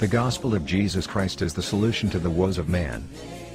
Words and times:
The 0.00 0.08
gospel 0.08 0.54
of 0.54 0.64
Jesus 0.64 1.06
Christ 1.06 1.42
is 1.42 1.52
the 1.52 1.62
solution 1.62 2.08
to 2.08 2.18
the 2.18 2.30
woes 2.30 2.56
of 2.56 2.70
man. 2.70 3.06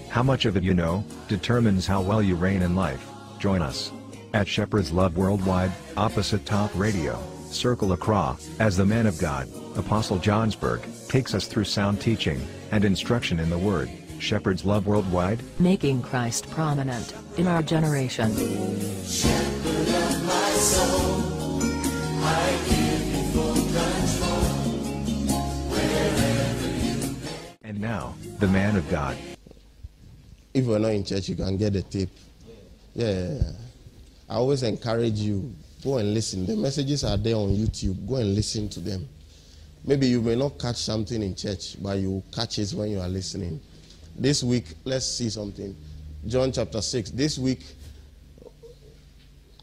How 0.10 0.22
much 0.22 0.46
of 0.46 0.56
it 0.56 0.62
you 0.62 0.76
know, 0.76 1.04
determines 1.28 1.88
how 1.88 2.04
well 2.04 2.22
you 2.22 2.36
reign 2.36 2.62
in 2.62 2.76
life. 2.76 3.04
Join 3.40 3.64
us 3.64 3.92
at 4.36 4.48
Shepherd's 4.48 4.92
Love 4.92 5.18
Worldwide, 5.18 5.72
opposite 5.98 6.46
Top 6.46 6.70
Radio, 6.76 7.20
Circle 7.50 7.94
Accra, 7.94 8.38
as 8.60 8.78
the 8.78 8.86
man 8.86 9.08
of 9.08 9.18
God, 9.18 9.50
Apostle 9.76 10.20
Johnsberg, 10.20 10.84
takes 11.08 11.34
us 11.34 11.48
through 11.48 11.64
sound 11.64 12.00
teaching 12.00 12.40
and 12.72 12.86
instruction 12.86 13.40
in 13.40 13.50
the 13.50 13.58
Word. 13.58 13.90
Shepherd's 14.20 14.64
Love 14.64 14.86
Worldwide, 14.86 15.40
making 15.58 16.04
Christ 16.04 16.48
prominent 16.52 17.16
in 17.38 17.48
our 17.48 17.64
generation. 17.64 18.32
And 27.76 27.82
now, 27.82 28.16
the 28.40 28.48
man 28.48 28.76
of 28.76 28.90
God. 28.90 29.18
If 30.54 30.66
you're 30.66 30.80
not 30.80 30.92
in 30.92 31.04
church, 31.04 31.30
you 31.30 31.36
can 31.36 31.58
get 31.58 31.74
the 31.74 31.84
tape. 31.84 32.10
Yeah. 32.94 33.38
I 34.30 34.36
always 34.36 34.64
encourage 34.64 35.16
you 35.16 35.54
go 35.84 35.98
and 35.98 36.14
listen. 36.14 36.46
The 36.46 36.56
messages 36.56 37.04
are 37.04 37.18
there 37.18 37.36
on 37.36 37.50
YouTube. 37.50 38.08
Go 38.08 38.16
and 38.16 38.34
listen 38.34 38.70
to 38.70 38.80
them. 38.80 39.08
Maybe 39.84 40.08
you 40.08 40.22
may 40.22 40.36
not 40.36 40.58
catch 40.58 40.78
something 40.78 41.22
in 41.22 41.36
church, 41.36 41.76
but 41.82 42.00
you 42.00 42.24
catch 42.34 42.58
it 42.60 42.72
when 42.72 42.90
you 42.90 43.00
are 43.00 43.10
listening. 43.10 43.60
This 44.16 44.44
week, 44.44 44.66
let's 44.86 45.06
see 45.06 45.30
something. 45.30 45.76
John 46.26 46.52
chapter 46.52 46.82
6. 46.82 47.12
This 47.12 47.38
week, 47.38 47.62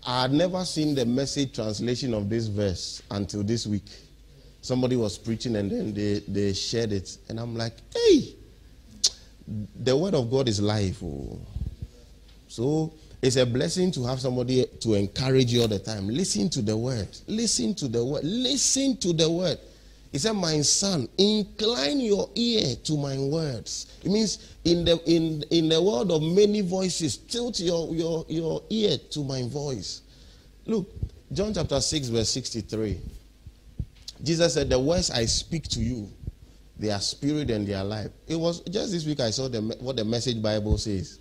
I 0.07 0.23
had 0.23 0.33
never 0.33 0.65
seen 0.65 0.95
the 0.95 1.07
message 1.07 1.55
translation 1.55 2.13
of 2.15 2.29
this 2.29 2.47
verse 2.47 3.03
until 3.11 3.43
this 3.43 3.67
week. 3.67 3.89
Somebody 4.63 4.95
was 4.95 5.19
preaching 5.19 5.57
and 5.57 5.71
then 5.71 5.93
they, 5.93 6.21
they 6.21 6.53
shared 6.53 6.93
it. 6.93 7.19
And 7.29 7.39
I'm 7.41 7.57
like, 7.57 7.75
hey, 7.93 8.35
the 9.77 9.97
word 9.97 10.15
of 10.15 10.31
God 10.31 10.49
is 10.49 10.63
life. 10.63 11.03
Oh. 11.03 11.39
So 12.47 12.93
it's 13.21 13.37
a 13.37 13.45
blessing 13.45 13.91
to 13.93 14.05
have 14.05 14.21
somebody 14.21 14.65
to 14.81 14.95
encourage 14.95 15.53
you 15.53 15.63
all 15.63 15.69
the 15.69 15.81
time. 15.81 16.09
Listen 16.09 16.49
to 16.51 16.63
the 16.63 16.77
word. 16.77 17.09
Listen 17.27 17.75
to 17.75 17.89
the 17.89 18.05
word. 18.05 18.23
Listen 18.25 18.97
to 18.99 19.13
the 19.13 19.29
word. 19.29 19.59
He 20.13 20.19
said, 20.19 20.33
My 20.33 20.61
son, 20.61 21.09
incline 21.19 21.99
your 22.01 22.29
ear 22.35 22.77
to 22.85 22.97
my 22.97 23.19
words. 23.19 23.99
It 24.05 24.11
means 24.11 24.55
in 24.65 24.85
the 24.85 25.01
in, 25.11 25.43
in 25.51 25.71
the 25.71 25.83
world 25.83 26.13
of 26.13 26.23
many 26.23 26.61
voices, 26.61 27.17
tilt 27.17 27.59
your, 27.59 27.93
your, 27.95 28.27
your 28.29 28.63
ear 28.71 28.99
to 29.11 29.25
my 29.25 29.43
voice. 29.49 30.03
Look, 30.67 30.89
John 31.33 31.55
chapter 31.55 31.81
6, 31.81 32.09
verse 32.09 32.29
63. 32.29 33.01
Jesus 34.23 34.55
said, 34.55 34.69
The 34.71 34.79
words 34.79 35.11
I 35.11 35.27
speak 35.27 35.65
to 35.69 35.81
you, 35.81 36.09
they 36.79 36.91
are 36.91 37.01
spirit 37.01 37.51
and 37.51 37.67
they 37.67 37.75
are 37.75 37.85
life. 37.85 38.11
It 38.27 38.37
was 38.37 38.61
just 38.61 38.93
this 38.93 39.05
week 39.05 39.21
I 39.21 39.31
saw 39.31 39.49
the, 39.49 39.61
what 39.81 39.97
the 39.97 40.05
message 40.05 40.41
Bible 40.41 40.79
says, 40.79 41.19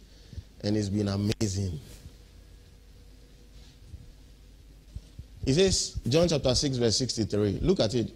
and 0.64 0.78
it's 0.78 0.90
been 0.90 1.08
amazing. 1.08 1.80
It 5.46 5.56
says, 5.56 6.00
John 6.08 6.28
chapter 6.28 6.54
6, 6.54 6.78
verse 6.78 6.98
63. 6.98 7.60
Look 7.62 7.80
at 7.80 7.96
it. 7.96 8.14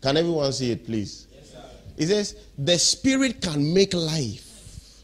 Can 0.00 0.16
everyone 0.16 0.52
see 0.52 0.70
it, 0.70 0.86
please? 0.86 1.26
Yes, 1.30 1.54
it 1.98 2.06
says, 2.06 2.36
The 2.56 2.78
Spirit 2.78 3.42
can 3.42 3.74
make 3.74 3.92
life. 3.92 5.02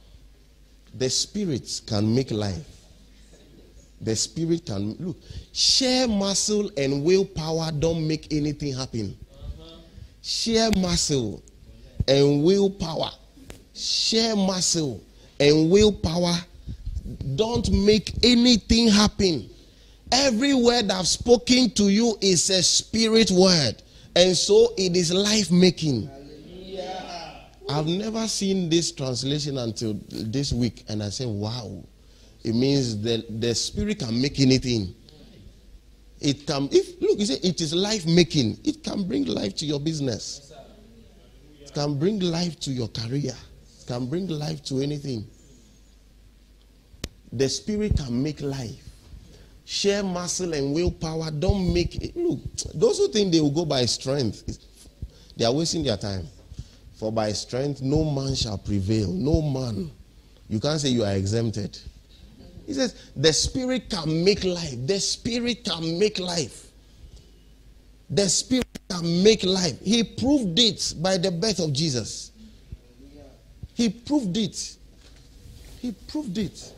The 0.95 1.11
Spirit 1.11 1.83
can 1.87 2.15
make 2.15 2.31
life. 2.31 2.76
The 4.01 4.15
Spirit 4.15 4.67
can 4.67 4.95
look. 4.99 5.17
Share 5.53 6.07
muscle 6.07 6.71
and 6.77 7.03
willpower 7.05 7.71
don't 7.73 8.07
make 8.07 8.33
anything 8.33 8.75
happen. 8.75 9.17
Share 10.23 10.71
muscle 10.73 11.43
and 12.07 12.45
willpower. 12.45 13.11
Share 13.75 14.37
muscle 14.37 15.03
and 15.41 15.71
willpower 15.71 16.35
don't 17.37 17.71
make 17.71 18.13
anything 18.23 18.89
happen. 18.89 19.49
Every 20.13 20.55
word 20.55 20.91
I've 20.91 21.09
spoken 21.09 21.71
to 21.71 21.89
you 21.89 22.17
is 22.21 22.51
a 22.51 22.63
spirit 22.63 23.31
word. 23.31 23.83
And 24.15 24.37
so 24.37 24.73
it 24.77 24.97
is 24.97 25.13
life 25.13 25.51
making. 25.51 26.11
I've 27.69 27.87
never 27.87 28.29
seen 28.29 28.69
this 28.71 28.93
translation 28.93 29.59
until 29.59 29.99
this 30.09 30.53
week, 30.53 30.85
and 30.89 31.03
I 31.03 31.09
said, 31.09 31.27
wow. 31.27 31.85
It 32.47 32.55
means 32.55 33.03
that 33.03 33.41
the 33.41 33.55
spirit 33.55 33.99
can 33.99 34.21
make 34.23 34.41
anything. 34.41 34.95
It 36.21 36.47
can, 36.47 36.69
if 36.73 37.01
look, 37.03 37.19
you 37.19 37.27
say 37.27 37.41
it 37.43 37.61
is 37.61 37.75
life 37.75 38.07
making, 38.07 38.59
it 38.65 38.83
can 38.83 39.07
bring 39.07 39.27
life 39.27 39.55
to 39.57 39.67
your 39.67 39.81
business. 39.81 40.53
It 41.61 41.75
can 41.75 41.99
bring 41.99 42.21
life 42.21 42.59
to 42.61 42.71
your 42.71 42.89
career. 42.89 43.35
It 43.81 43.87
can 43.87 44.07
bring 44.07 44.29
life 44.29 44.63
to 44.67 44.81
anything. 44.81 45.27
The 47.33 47.49
spirit 47.49 47.97
can 47.97 48.23
make 48.23 48.41
life 48.41 48.87
share 49.67 50.05
muscle 50.05 50.55
and 50.55 50.73
willpower 50.73 51.31
don't 51.33 51.75
make 51.75 51.97
it. 51.97 52.17
Look, 52.17 52.39
those 52.73 52.99
who 52.99 53.09
think 53.09 53.33
they 53.33 53.41
will 53.41 53.51
go 53.51 53.65
by 53.65 53.85
strength, 53.87 54.59
they 55.37 55.45
are 55.45 55.53
wasting 55.53 55.83
their 55.83 55.97
time. 55.97 56.27
For 56.95 57.13
by 57.13 57.33
strength, 57.33 57.83
no 57.83 58.05
man 58.05 58.35
shall 58.35 58.57
prevail. 58.57 59.13
No 59.13 59.43
man. 59.43 59.91
You 60.49 60.61
can't 60.61 60.81
say 60.81 60.89
you 60.89 61.05
are 61.05 61.13
exempted. 61.13 61.79
He 62.67 62.75
says, 62.75 63.11
the 63.15 63.33
spirit 63.33 63.89
can 63.89 64.25
make 64.25 64.45
life. 64.45 64.75
The 64.87 64.99
spirit 64.99 65.65
can 65.65 65.99
make 65.99 66.19
life. 66.19 66.67
The 68.11 68.29
spirit 68.29 68.67
can 68.91 69.23
make 69.23 69.45
life. 69.45 69.81
He 69.81 70.03
proved 70.03 70.59
it 70.59 70.95
by 70.99 71.17
the 71.17 71.31
birth 71.31 71.61
of 71.61 71.73
Jesus. 71.73 72.33
He 73.75 73.89
proved 73.89 74.37
it. 74.37 74.77
He 75.81 75.93
proved 75.93 76.39
it. 76.39 76.73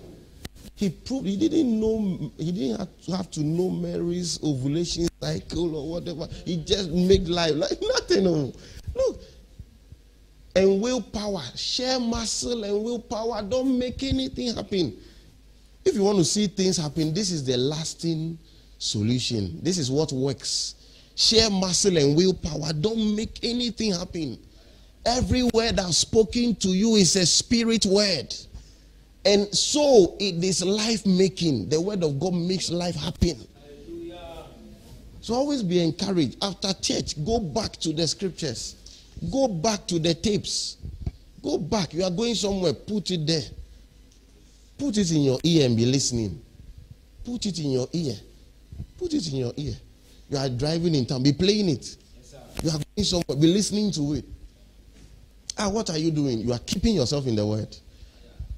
He 0.75 0.91
proved 0.91 1.27
he 1.27 1.37
didn't 1.37 1.81
know 1.81 2.31
he 2.39 2.53
didn't 2.53 2.89
have 3.09 3.31
to, 3.33 3.41
know 3.41 3.71
Mary's 3.71 4.39
ovulation 4.45 5.09
cycle 5.21 5.75
or 5.75 5.91
whatever. 5.91 6.29
He 6.45 6.63
just 6.65 6.91
made 6.91 7.29
life 7.29 7.55
like 7.57 7.79
nothing. 7.83 8.25
No. 8.25 8.53
Look, 8.95 9.21
and 10.55 10.81
willpower, 10.81 11.43
share 11.57 11.99
muscle 11.99 12.65
and 12.65 12.85
willpower. 12.85 13.43
Don't 13.43 13.79
make 13.79 14.03
anything 14.03 14.55
happen. 14.55 14.97
If 15.89 15.95
you 15.95 16.05
want 16.05 16.19
to 16.19 16.25
see 16.25 16.49
things 16.49 16.77
happen, 16.77 17.15
this 17.15 17.31
is 17.31 17.47
the 17.47 17.57
lasting 17.57 18.39
solution. 18.77 19.59
This 19.63 19.79
is 19.79 19.91
what 19.91 20.13
works. 20.13 20.75
Share 21.15 21.49
muscle 21.49 21.97
and 21.97 22.15
willpower. 22.15 22.75
Don't 22.75 23.17
make 23.17 23.43
anything 23.43 23.93
happen. 23.95 24.39
Every 25.07 25.45
word 25.45 25.79
I've 25.79 25.95
spoken 25.95 26.55
to 26.57 26.69
you 26.69 26.97
is 26.97 27.17
a 27.17 27.25
spirit 27.25 27.87
word. 27.87 28.35
And 29.25 29.49
so 29.55 30.15
it 30.21 30.45
is 30.45 30.63
life 30.63 31.07
making. 31.07 31.71
The 31.71 31.81
word 31.81 32.05
of 32.05 32.21
God 32.21 32.35
makes 32.35 32.69
life 32.69 32.95
happen. 32.95 33.39
So 35.23 35.33
always 35.33 35.63
be 35.63 35.83
encouraged. 35.83 36.37
After 36.43 36.75
church, 36.75 37.25
go 37.25 37.41
back 37.41 37.73
to 37.79 37.95
the 37.95 38.07
scriptures. 38.07 38.77
Go 39.33 39.49
back 39.49 39.87
to 39.87 39.99
the 39.99 40.13
tapes. 40.13 40.77
Go 41.43 41.57
back. 41.57 41.95
You 41.95 42.05
are 42.05 42.11
going 42.11 42.35
somewhere, 42.35 42.75
put 42.75 43.11
it 43.11 43.27
there. 43.27 43.41
Put 44.79 44.97
it 44.97 45.11
in 45.11 45.23
your 45.23 45.39
ear 45.43 45.67
and 45.67 45.77
be 45.77 45.85
listening. 45.85 46.41
Put 47.25 47.45
it 47.47 47.59
in 47.59 47.73
your 47.73 47.89
ear. 47.93 48.15
Put 48.97 49.13
it 49.13 49.27
in 49.31 49.37
your 49.37 49.53
ear. 49.57 49.75
You 50.31 50.39
are 50.39 50.49
driving 50.49 50.95
in 50.95 51.07
town, 51.07 51.23
be 51.23 51.33
playing 51.33 51.69
it. 51.69 51.97
Yes, 52.17 52.35
you 52.63 52.71
are 52.71 52.79
going 52.79 53.05
somewhere, 53.05 53.37
be 53.37 53.47
listening 53.53 53.91
to 53.93 54.15
it. 54.15 54.25
Ah, 55.59 55.69
what 55.69 55.91
are 55.91 55.99
you 55.99 56.11
doing? 56.11 56.41
You 56.41 56.53
are 56.53 56.59
keeping 56.61 56.95
yourself 56.95 57.27
in 57.27 57.35
the 57.35 57.45
word. 57.45 57.77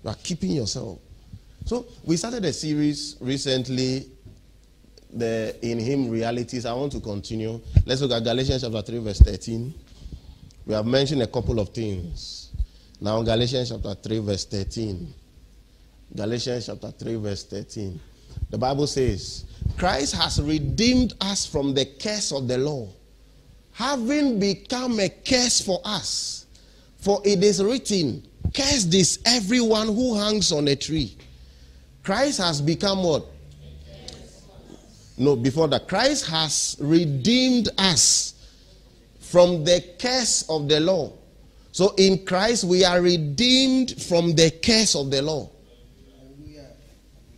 You 0.05 0.11
are 0.11 0.17
keeping 0.23 0.51
yourself. 0.53 0.99
So 1.65 1.87
we 2.05 2.17
started 2.17 2.45
a 2.45 2.53
series 2.53 3.17
recently, 3.21 4.07
the 5.13 5.57
in 5.63 5.79
Him 5.79 6.11
realities. 6.11 6.67
I 6.67 6.73
want 6.73 6.93
to 6.93 7.01
continue. 7.01 7.61
Let's 7.87 8.01
look 8.01 8.13
at 8.13 8.25
Galatians 8.25 8.63
chapter 8.63 8.83
3, 8.83 8.99
verse 8.99 9.21
13. 9.21 9.75
We 10.67 10.75
have 10.75 10.87
mentioned 10.87 11.23
a 11.23 11.27
couple 11.27 11.59
of 11.61 11.71
things. 11.71 12.53
Now, 13.01 13.23
Galatians 13.23 13.71
chapter 13.71 13.95
3, 13.95 14.19
verse 14.19 14.45
13. 14.45 15.15
Galatians 16.15 16.67
chapter 16.67 16.91
3, 16.91 17.15
verse 17.17 17.45
13. 17.45 18.01
The 18.51 18.59
Bible 18.59 18.87
says, 18.87 19.45
Christ 19.77 20.15
has 20.17 20.41
redeemed 20.43 21.15
us 21.21 21.47
from 21.47 21.73
the 21.75 21.85
curse 21.87 22.33
of 22.33 22.49
the 22.49 22.59
law, 22.59 22.89
having 23.73 24.41
become 24.41 24.99
a 24.99 25.09
curse 25.09 25.61
for 25.61 25.81
us. 25.85 26.47
For 26.99 27.23
it 27.25 27.43
is 27.43 27.63
written, 27.63 28.27
Cursed 28.53 28.93
is 28.93 29.21
everyone 29.25 29.87
who 29.87 30.17
hangs 30.17 30.51
on 30.53 30.69
a 30.69 30.77
tree. 30.77 31.17
Christ 32.03 32.41
has 32.41 32.61
become 32.61 33.03
what? 33.05 33.27
No, 35.17 35.37
before 35.37 35.69
that, 35.69 35.87
Christ 35.87 36.27
has 36.27 36.77
redeemed 36.81 37.69
us 37.79 38.35
from 39.21 39.65
the 39.65 39.85
curse 39.99 40.49
of 40.49 40.69
the 40.69 40.81
law. 40.81 41.13
So 41.73 41.95
in 41.97 42.25
Christ, 42.25 42.65
we 42.65 42.85
are 42.85 43.01
redeemed 43.01 44.03
from 44.03 44.35
the 44.35 44.51
curse 44.51 44.97
of 44.97 45.11
the 45.11 45.23
law. 45.23 45.49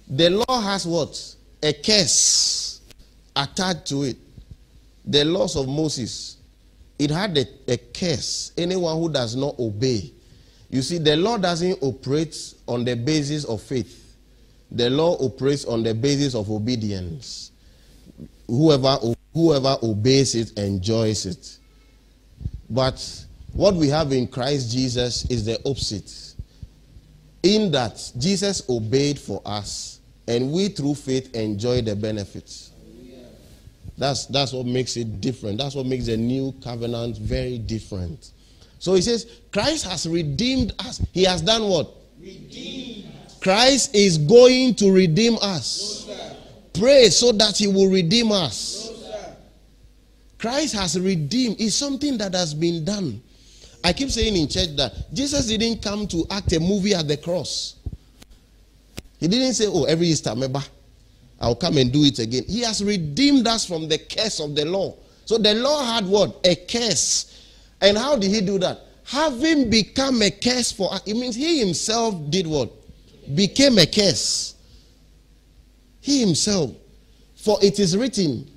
The 0.09 0.31
law 0.31 0.61
has 0.61 0.87
what? 0.87 1.37
A 1.63 1.73
curse 1.73 2.81
attached 3.35 3.87
to 3.87 4.03
it. 4.05 4.17
The 5.05 5.25
laws 5.25 5.57
of 5.57 5.69
Moses 5.69 6.37
it 7.03 7.11
had 7.11 7.37
a, 7.37 7.47
a 7.67 7.77
curse. 7.77 8.53
Anyone 8.57 8.97
who 8.97 9.11
does 9.11 9.35
not 9.35 9.59
obey. 9.59 10.13
You 10.71 10.83
see, 10.83 10.99
the 10.99 11.17
law 11.17 11.37
doesn't 11.37 11.79
operate 11.83 12.55
on 12.69 12.85
the 12.85 12.95
basis 12.95 13.45
of 13.45 13.61
faith. 13.61 14.17
The 14.71 14.89
law 14.89 15.17
operates 15.19 15.65
on 15.65 15.83
the 15.83 15.95
basis 15.95 16.37
of 16.37 16.49
obedience. 16.49 17.51
Whoever, 18.47 18.99
whoever 19.35 19.77
obeys 19.83 20.37
it 20.37 20.57
enjoys 20.57 21.27
it. 21.27 21.59
But 22.71 23.27
what 23.53 23.75
we 23.75 23.89
have 23.89 24.13
in 24.13 24.29
Christ 24.29 24.71
Jesus 24.71 25.25
is 25.27 25.45
the 25.45 25.59
opposite. 25.69 26.32
In 27.43 27.73
that 27.73 28.13
Jesus 28.19 28.63
obeyed 28.69 29.19
for 29.19 29.43
us, 29.45 30.01
and 30.29 30.53
we 30.53 30.69
through 30.69 30.95
faith 30.95 31.35
enjoy 31.35 31.83
the 31.83 31.97
benefits. 31.97 32.71
That's, 33.99 34.27
that's 34.27 34.53
what 34.53 34.67
makes 34.67 34.97
it 34.97 35.21
different. 35.21 35.59
That's 35.59 35.75
what 35.75 35.87
makes 35.87 36.07
the 36.07 36.17
new 36.17 36.55
covenant 36.63 37.19
very 37.19 37.59
different. 37.59 38.33
So 38.79 38.95
he 38.95 39.03
says, 39.03 39.27
Christ 39.53 39.87
has 39.87 40.09
redeemed 40.09 40.73
us. 40.79 41.01
He 41.13 41.25
has 41.25 41.43
done 41.43 41.69
what? 41.69 41.89
Redeemed. 42.21 43.13
Christ 43.41 43.95
is 43.95 44.19
going 44.19 44.75
to 44.77 44.91
redeem 44.91 45.37
us. 45.43 46.07
No, 46.09 46.37
Pray 46.81 47.11
so 47.11 47.33
that 47.33 47.57
he 47.57 47.67
will 47.67 47.89
redeem 47.89 48.33
us. 48.33 48.91
No, 49.03 49.37
Christ 50.39 50.75
has 50.75 50.99
redeemed. 50.99 51.61
It's 51.61 51.75
something 51.75 52.19
that 52.19 52.35
has 52.35 52.55
been 52.55 52.85
done. 52.85 53.23
I 53.85 53.93
keep 53.93 54.11
saying 54.11 54.37
in 54.37 54.49
church 54.49 54.77
that 54.77 55.13
Jesus 55.13 55.47
didn't 55.47 55.83
come 55.83 56.07
to 56.09 56.25
act 56.31 56.53
a 56.53 56.61
movie 56.61 56.95
at 56.95 57.09
the 57.09 57.17
cross. 57.17 57.77
He 59.19 59.29
didn't 59.29 59.55
say, 59.55 59.67
Oh, 59.67 59.85
every 59.85 60.09
Easter, 60.09 60.31
remember, 60.31 60.63
I'll 61.41 61.57
come 61.57 61.77
and 61.79 61.93
do 61.93 62.05
it 62.05 62.19
again. 62.19 62.45
He 62.47 62.61
has 62.61 62.83
redeemed 62.83 63.47
us 63.49 63.67
from 63.67 63.89
the 63.89 63.99
curse 63.99 64.41
of 64.41 64.55
the 64.55 64.65
law. 64.65 64.95
So 65.25 65.39
the 65.39 65.55
law 65.55 65.85
had 65.85 66.07
what? 66.07 66.41
A 66.45 66.55
curse. 66.55 67.49
And 67.81 67.99
how 67.99 68.17
did 68.17 68.31
he 68.31 68.41
do 68.41 68.59
that? 68.59 68.81
Having 69.05 69.71
become 69.71 70.23
a 70.23 70.31
curse 70.31 70.71
for 70.71 70.93
us, 70.95 71.03
it 71.05 71.15
means 71.15 71.35
he 71.35 71.59
himself 71.59 72.15
did 72.31 72.47
what? 72.47 72.71
Became 73.35 73.79
a 73.79 73.87
curse. 73.87 74.55
He 76.01 76.21
himself. 76.21 76.71
For 77.37 77.59
it 77.61 77.81
is 77.81 77.97
written, 77.97 78.49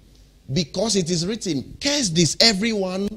because 0.53 0.95
it 0.95 1.09
is 1.09 1.25
written, 1.25 1.75
cursed 1.81 2.17
is 2.17 2.37
everyone 2.39 3.09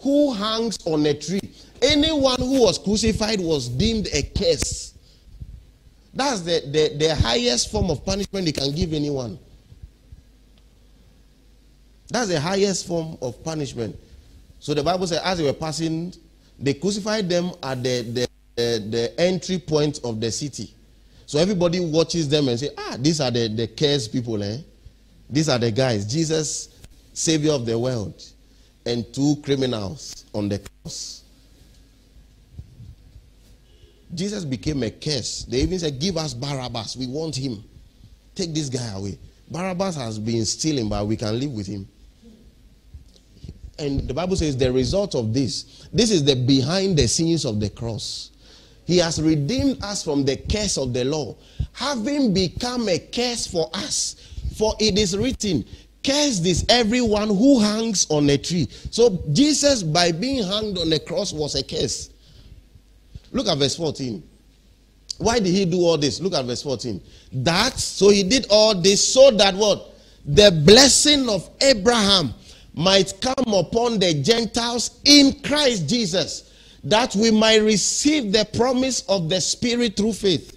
who 0.00 0.32
hangs 0.32 0.78
on 0.86 1.04
a 1.06 1.14
tree. 1.14 1.40
Anyone 1.82 2.38
who 2.38 2.62
was 2.62 2.78
crucified 2.78 3.40
was 3.40 3.68
deemed 3.68 4.08
a 4.12 4.22
curse. 4.22 4.94
That's 6.14 6.40
the, 6.40 6.62
the, 6.66 6.96
the 6.96 7.14
highest 7.14 7.70
form 7.70 7.90
of 7.90 8.04
punishment 8.04 8.46
they 8.46 8.52
can 8.52 8.74
give 8.74 8.92
anyone. 8.92 9.38
That's 12.10 12.28
the 12.28 12.40
highest 12.40 12.86
form 12.86 13.18
of 13.20 13.42
punishment. 13.44 13.96
So 14.58 14.74
the 14.74 14.82
Bible 14.82 15.06
says, 15.06 15.20
as 15.22 15.38
they 15.38 15.44
were 15.44 15.52
passing, 15.52 16.12
they 16.58 16.74
crucified 16.74 17.28
them 17.28 17.52
at 17.62 17.82
the, 17.82 18.02
the, 18.02 18.28
the, 18.56 18.86
the 18.90 19.20
entry 19.20 19.58
point 19.58 20.00
of 20.02 20.20
the 20.20 20.32
city. 20.32 20.74
So 21.26 21.38
everybody 21.38 21.78
watches 21.78 22.28
them 22.28 22.48
and 22.48 22.58
say, 22.58 22.70
ah, 22.76 22.96
these 22.98 23.20
are 23.20 23.30
the, 23.30 23.48
the 23.48 23.68
cursed 23.68 24.10
people, 24.12 24.42
eh? 24.42 24.58
These 25.28 25.48
are 25.50 25.58
the 25.58 25.70
guys. 25.70 26.10
Jesus, 26.10 26.70
Savior 27.12 27.52
of 27.52 27.66
the 27.66 27.78
world 27.78 28.24
and 28.86 29.12
two 29.12 29.36
criminals 29.42 30.24
on 30.34 30.48
the 30.48 30.58
cross. 30.58 31.24
Jesus 34.14 34.44
became 34.44 34.82
a 34.82 34.90
curse. 34.90 35.44
They 35.44 35.58
even 35.58 35.78
said, 35.78 36.00
Give 36.00 36.16
us 36.16 36.32
Barabbas. 36.34 36.96
We 36.96 37.06
want 37.06 37.36
him. 37.36 37.62
Take 38.34 38.54
this 38.54 38.68
guy 38.68 38.92
away. 38.92 39.18
Barabbas 39.50 39.96
has 39.96 40.18
been 40.18 40.44
stealing, 40.44 40.88
but 40.88 41.06
we 41.06 41.16
can 41.16 41.38
live 41.38 41.52
with 41.52 41.66
him. 41.66 41.88
And 43.78 44.08
the 44.08 44.14
Bible 44.14 44.36
says 44.36 44.56
the 44.56 44.72
result 44.72 45.14
of 45.14 45.32
this, 45.32 45.88
this 45.92 46.10
is 46.10 46.24
the 46.24 46.34
behind 46.34 46.96
the 46.96 47.06
scenes 47.06 47.44
of 47.44 47.60
the 47.60 47.70
cross. 47.70 48.32
He 48.86 48.98
has 48.98 49.20
redeemed 49.20 49.82
us 49.84 50.02
from 50.02 50.24
the 50.24 50.36
curse 50.36 50.78
of 50.78 50.92
the 50.92 51.04
law, 51.04 51.36
having 51.72 52.34
become 52.34 52.88
a 52.88 52.98
curse 52.98 53.46
for 53.46 53.70
us. 53.74 54.16
For 54.56 54.74
it 54.80 54.98
is 54.98 55.16
written, 55.16 55.64
Cursed 56.08 56.46
is 56.46 56.64
everyone 56.70 57.28
who 57.28 57.60
hangs 57.60 58.06
on 58.08 58.30
a 58.30 58.38
tree. 58.38 58.66
So 58.90 59.22
Jesus, 59.30 59.82
by 59.82 60.10
being 60.10 60.42
hanged 60.42 60.78
on 60.78 60.88
the 60.88 60.98
cross, 60.98 61.34
was 61.34 61.54
a 61.54 61.62
curse. 61.62 62.08
Look 63.30 63.46
at 63.46 63.58
verse 63.58 63.76
14. 63.76 64.22
Why 65.18 65.38
did 65.38 65.52
he 65.52 65.66
do 65.66 65.80
all 65.80 65.98
this? 65.98 66.18
Look 66.18 66.32
at 66.32 66.46
verse 66.46 66.62
14. 66.62 67.02
That, 67.32 67.78
so 67.78 68.08
he 68.08 68.22
did 68.22 68.46
all 68.48 68.74
this 68.74 69.12
so 69.12 69.30
that 69.32 69.54
what? 69.54 69.96
The 70.24 70.50
blessing 70.64 71.28
of 71.28 71.50
Abraham 71.60 72.32
might 72.72 73.12
come 73.20 73.52
upon 73.52 73.98
the 73.98 74.14
Gentiles 74.14 75.00
in 75.04 75.42
Christ 75.42 75.90
Jesus, 75.90 76.54
that 76.84 77.14
we 77.16 77.30
might 77.30 77.58
receive 77.58 78.32
the 78.32 78.48
promise 78.56 79.02
of 79.10 79.28
the 79.28 79.42
Spirit 79.42 79.98
through 79.98 80.14
faith. 80.14 80.54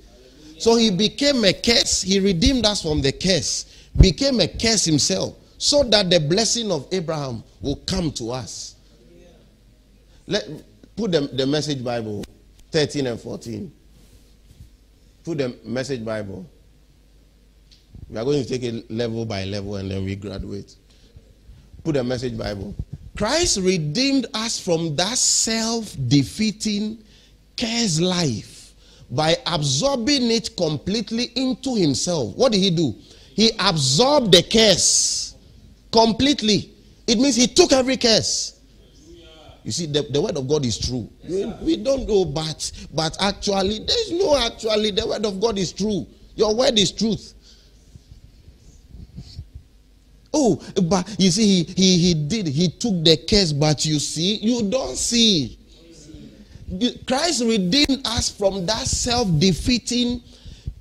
So 0.59 0.77
he 0.77 0.91
became 0.91 1.43
a 1.43 1.51
curse. 1.51 2.01
He 2.01 2.21
redeemed 2.21 2.65
us 2.65 2.83
from 2.83 3.01
the 3.01 3.11
curse 3.11 3.65
became 3.99 4.39
a 4.39 4.47
curse 4.47 4.85
himself 4.85 5.35
so 5.61 5.83
that 5.83 6.09
the 6.09 6.19
blessing 6.19 6.71
of 6.71 6.87
Abraham 6.91 7.43
will 7.61 7.75
come 7.85 8.11
to 8.13 8.31
us. 8.31 8.73
Let 10.25 10.43
put 10.95 11.11
the, 11.11 11.21
the 11.21 11.45
message 11.45 11.83
Bible 11.83 12.25
13 12.71 13.05
and 13.05 13.19
14. 13.21 13.71
Put 15.23 15.37
the 15.37 15.55
message 15.63 16.03
Bible. 16.03 16.49
We 18.09 18.17
are 18.17 18.23
going 18.25 18.41
to 18.41 18.49
take 18.49 18.63
it 18.63 18.89
level 18.89 19.23
by 19.23 19.43
level 19.43 19.75
and 19.75 19.91
then 19.91 20.03
we 20.03 20.15
graduate. 20.15 20.75
Put 21.83 21.93
the 21.93 22.03
message 22.03 22.35
Bible. 22.35 22.73
Christ 23.15 23.59
redeemed 23.61 24.25
us 24.33 24.59
from 24.59 24.95
that 24.95 25.19
self 25.19 25.95
defeating 26.07 27.03
curse 27.55 28.01
life 28.01 28.73
by 29.11 29.37
absorbing 29.45 30.31
it 30.31 30.57
completely 30.57 31.25
into 31.35 31.75
himself. 31.75 32.35
What 32.35 32.51
did 32.51 32.61
he 32.61 32.71
do? 32.71 32.95
He 33.35 33.51
absorbed 33.59 34.31
the 34.31 34.41
curse 34.41 35.30
completely. 35.91 36.73
It 37.07 37.19
means 37.19 37.35
he 37.35 37.47
took 37.47 37.71
every 37.71 37.97
curse. 37.97 38.59
You 39.63 39.71
see, 39.71 39.85
the, 39.85 40.01
the 40.03 40.21
word 40.21 40.37
of 40.37 40.47
God 40.47 40.65
is 40.65 40.79
true. 40.79 41.07
Yes, 41.23 41.61
we, 41.61 41.77
don't 41.77 42.07
know, 42.07 42.25
but 42.25 42.71
but 42.93 43.15
actually, 43.19 43.79
there's 43.79 44.11
no 44.11 44.37
actually. 44.37 44.91
The 44.91 45.05
word 45.05 45.25
of 45.25 45.39
God 45.39 45.57
is 45.59 45.71
true. 45.71 46.07
Your 46.35 46.55
word 46.55 46.79
is 46.79 46.91
truth. 46.91 47.35
Oh, 50.33 50.59
but 50.83 51.15
you 51.19 51.29
see, 51.29 51.63
he, 51.63 51.73
he 51.73 51.97
he 51.97 52.13
did. 52.13 52.47
He 52.47 52.69
took 52.69 53.03
the 53.03 53.17
curse, 53.17 53.51
but 53.51 53.85
you 53.85 53.99
see, 53.99 54.37
you 54.37 54.67
don't 54.69 54.97
see. 54.97 55.59
Christ 57.05 57.43
redeemed 57.43 58.01
us 58.05 58.29
from 58.29 58.65
that 58.65 58.87
self-defeating 58.87 60.23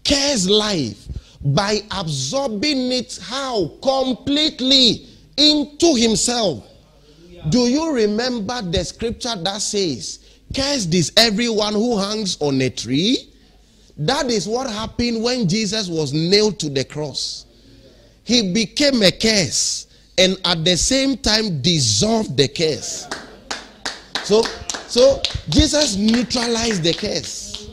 curse 0.07 0.49
life 0.49 1.09
by 1.45 1.81
absorbing 1.91 2.93
it 2.93 3.19
how 3.23 3.73
completely 3.83 5.10
into 5.41 5.95
himself. 5.95 6.67
Do 7.49 7.61
you 7.61 7.93
remember 7.93 8.61
the 8.61 8.85
scripture 8.85 9.35
that 9.35 9.63
says 9.63 10.19
cursed 10.55 10.93
is 10.93 11.13
everyone 11.17 11.73
who 11.73 11.99
hangs 11.99 12.37
on 12.41 12.61
a 12.61 12.69
tree 12.69 13.31
that 13.97 14.31
is 14.31 14.47
what 14.49 14.69
happened 14.69 15.23
when 15.23 15.49
jesus 15.49 15.89
was 15.89 16.13
nailed 16.13 16.59
to 16.59 16.69
the 16.69 16.85
cross. 16.85 17.47
He 18.25 18.53
became 18.53 19.03
a 19.03 19.11
curse 19.11 19.87
and 20.19 20.39
at 20.45 20.65
the 20.65 20.77
same 20.77 21.17
time 21.17 21.63
dissolved 21.63 22.37
the 22.37 22.49
curse. 22.49 23.09
So 24.25 24.43
so 24.87 25.23
jesus 25.49 25.97
neutralized 25.97 26.83
the 26.83 26.93
curse. 26.93 27.71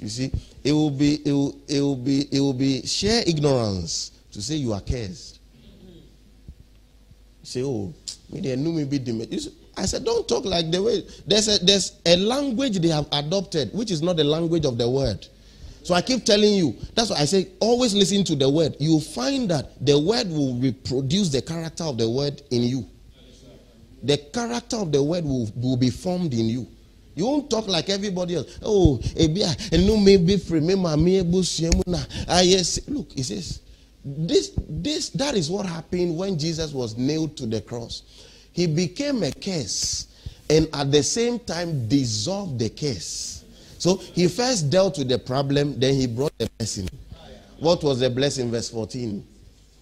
You 0.00 0.08
see 0.08 0.32
it 0.64 0.72
will 0.72 0.90
be 0.90 1.16
it 1.24 1.32
will, 1.32 1.56
it 1.68 1.80
will 1.80 1.96
be 1.96 2.28
it 2.32 2.40
will 2.40 2.52
be 2.52 2.82
sheer 2.86 3.22
ignorance 3.26 4.12
to 4.32 4.42
say 4.42 4.56
you 4.56 4.72
are 4.72 4.80
cursed. 4.80 5.37
Say, 7.48 7.62
oh, 7.64 7.94
me 8.30 8.42
they 8.42 8.56
knew 8.56 8.72
me 8.72 8.84
be 8.84 8.98
I 9.74 9.86
said, 9.86 10.04
don't 10.04 10.28
talk 10.28 10.44
like 10.44 10.70
the 10.70 10.82
way 10.82 11.02
there's 11.26 11.48
a 11.48 11.64
there's 11.64 11.98
a 12.04 12.14
language 12.18 12.78
they 12.78 12.88
have 12.88 13.06
adopted, 13.10 13.72
which 13.72 13.90
is 13.90 14.02
not 14.02 14.18
the 14.18 14.24
language 14.24 14.66
of 14.66 14.76
the 14.76 14.86
word. 14.86 15.26
So 15.82 15.94
I 15.94 16.02
keep 16.02 16.26
telling 16.26 16.52
you, 16.52 16.76
that's 16.94 17.08
why 17.08 17.20
I 17.20 17.24
say 17.24 17.48
always 17.58 17.94
listen 17.94 18.22
to 18.24 18.36
the 18.36 18.50
word. 18.50 18.76
You'll 18.78 19.00
find 19.00 19.50
that 19.50 19.82
the 19.82 19.98
word 19.98 20.28
will 20.28 20.56
reproduce 20.56 21.30
the 21.30 21.40
character 21.40 21.84
of 21.84 21.96
the 21.96 22.10
word 22.10 22.42
in 22.50 22.64
you. 22.64 22.86
The 24.02 24.18
character 24.18 24.76
of 24.76 24.92
the 24.92 25.02
word 25.02 25.24
will, 25.24 25.50
will 25.56 25.78
be 25.78 25.88
formed 25.88 26.34
in 26.34 26.50
you. 26.50 26.66
You 27.14 27.24
won't 27.24 27.48
talk 27.48 27.66
like 27.66 27.88
everybody 27.88 28.34
else. 28.34 28.58
Oh, 28.62 28.98
ebia, 29.16 29.86
no 29.86 29.96
maybe 29.96 30.36
free 30.36 30.60
me 30.60 30.74
mami 30.74 31.22
ebusiemuna. 31.22 32.26
Ah 32.28 32.40
yes, 32.40 32.78
look, 32.88 33.10
he 33.12 33.22
says, 33.22 33.62
this, 34.04 34.52
this, 34.68 35.10
that 35.10 35.34
is 35.34 35.50
what 35.50 35.66
happened 35.66 36.16
when 36.16 36.38
Jesus 36.38 36.72
was 36.72 36.96
nailed 36.96 37.36
to 37.38 37.46
the 37.46 37.60
cross. 37.60 38.02
He 38.52 38.66
became 38.66 39.22
a 39.22 39.32
curse 39.32 40.08
and 40.50 40.68
at 40.72 40.90
the 40.90 41.02
same 41.02 41.38
time 41.38 41.88
dissolved 41.88 42.58
the 42.58 42.70
curse. 42.70 43.44
So 43.78 43.96
he 43.96 44.28
first 44.28 44.70
dealt 44.70 44.98
with 44.98 45.08
the 45.08 45.18
problem, 45.18 45.78
then 45.78 45.94
he 45.94 46.06
brought 46.06 46.36
the 46.38 46.50
blessing. 46.58 46.88
What 47.60 47.82
was 47.82 48.00
the 48.00 48.10
blessing? 48.10 48.50
Verse 48.50 48.70
14. 48.70 49.26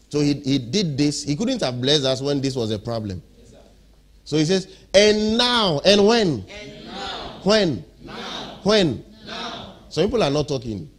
So 0.09 0.21
he, 0.21 0.35
he 0.35 0.59
did 0.59 0.97
this. 0.97 1.23
He 1.23 1.37
couldn't 1.37 1.61
have 1.63 1.81
blessed 1.81 2.05
us 2.05 2.21
when 2.21 2.41
this 2.41 2.57
was 2.57 2.71
a 2.71 2.79
problem. 2.79 3.23
So 4.25 4.37
he 4.37 4.45
says, 4.45 4.77
and 4.93 5.39
now, 5.39 5.81
and 5.85 6.05
when? 6.05 6.45
And 6.49 6.85
now. 6.85 7.41
When? 7.45 7.85
Now. 8.03 8.61
When? 8.65 9.05
Now. 9.25 9.77
Some 9.89 10.07
people 10.07 10.23
are 10.23 10.31
not 10.31 10.49
talking. 10.49 10.91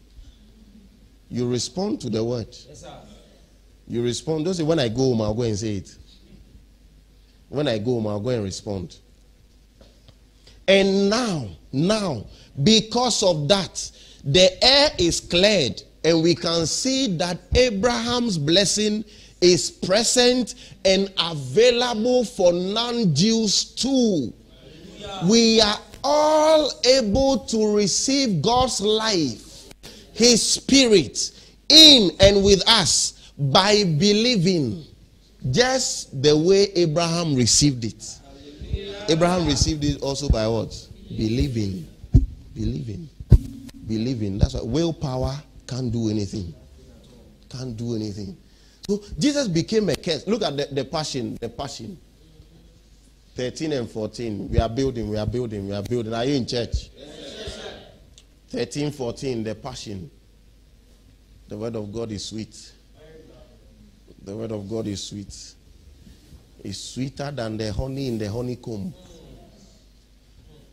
You 1.29 1.49
respond 1.49 1.99
to 2.01 2.09
the 2.09 2.23
word. 2.23 2.47
Yes. 2.49 2.85
You 3.87 4.03
respond. 4.03 4.45
Don't 4.45 4.53
say, 4.53 4.63
when 4.63 4.79
I 4.79 4.89
go 4.89 5.09
home, 5.09 5.21
I'll 5.21 5.33
go 5.33 5.43
and 5.43 5.57
say 5.57 5.77
it. 5.77 5.97
When 7.49 7.67
I 7.67 7.77
go 7.77 7.93
home, 7.95 8.07
I'll 8.07 8.19
go 8.19 8.29
and 8.29 8.43
respond. 8.43 8.97
And 10.67 11.09
now, 11.09 11.47
now, 11.71 12.25
because 12.63 13.23
of 13.23 13.47
that, 13.47 13.91
the 14.25 14.61
air 14.63 14.89
is 14.97 15.21
cleared, 15.21 15.81
and 16.03 16.21
we 16.21 16.35
can 16.35 16.65
see 16.65 17.15
that 17.17 17.39
Abraham's 17.55 18.37
blessing 18.37 19.05
is 19.39 19.71
present 19.71 20.55
and 20.83 21.13
available 21.17 22.25
for 22.25 22.51
non 22.51 23.15
Jews 23.15 23.63
too. 23.63 24.33
We 25.29 25.61
are 25.61 25.79
all 26.03 26.69
able 26.85 27.39
to 27.45 27.75
receive 27.75 28.41
God's 28.41 28.81
life, 28.81 29.69
His 30.13 30.45
Spirit, 30.45 31.31
in 31.69 32.11
and 32.19 32.43
with 32.43 32.67
us 32.67 33.16
by 33.37 33.83
believing, 33.83 34.83
just 35.51 36.21
the 36.21 36.35
way 36.35 36.63
Abraham 36.75 37.35
received 37.35 37.85
it. 37.85 38.19
Abraham 39.09 39.45
received 39.45 39.83
it 39.83 40.01
also 40.01 40.27
by 40.27 40.47
what? 40.47 40.73
Believing. 41.09 41.87
Believing. 42.53 43.07
Believing. 43.87 44.37
That's 44.37 44.55
why 44.55 44.61
willpower 44.63 45.35
can't 45.67 45.91
do 45.91 46.09
anything. 46.09 46.53
Can't 47.49 47.77
do 47.77 47.95
anything. 47.95 48.35
So 48.87 49.01
Jesus 49.19 49.47
became 49.47 49.89
a 49.89 49.95
curse. 49.95 50.25
Look 50.27 50.41
at 50.41 50.57
the, 50.57 50.67
the 50.71 50.85
passion. 50.85 51.37
The 51.39 51.49
passion. 51.49 51.97
13 53.35 53.71
and 53.73 53.89
14. 53.89 54.49
We 54.49 54.59
are 54.59 54.67
building, 54.67 55.09
we 55.09 55.17
are 55.17 55.27
building, 55.27 55.67
we 55.67 55.75
are 55.75 55.83
building. 55.83 56.13
Are 56.13 56.25
you 56.25 56.35
in 56.35 56.47
church? 56.47 56.89
Yes, 56.97 57.59
13, 58.49 58.91
14, 58.91 59.43
the 59.43 59.53
passion. 59.55 60.09
The 61.47 61.57
word 61.57 61.75
of 61.75 61.93
God 61.93 62.11
is 62.11 62.25
sweet. 62.25 62.73
The 64.23 64.35
word 64.35 64.51
of 64.51 64.69
God 64.69 64.87
is 64.87 65.03
sweet. 65.03 65.33
It's 66.63 66.77
sweeter 66.77 67.31
than 67.31 67.57
the 67.57 67.71
honey 67.71 68.07
in 68.07 68.17
the 68.17 68.29
honeycomb. 68.29 68.93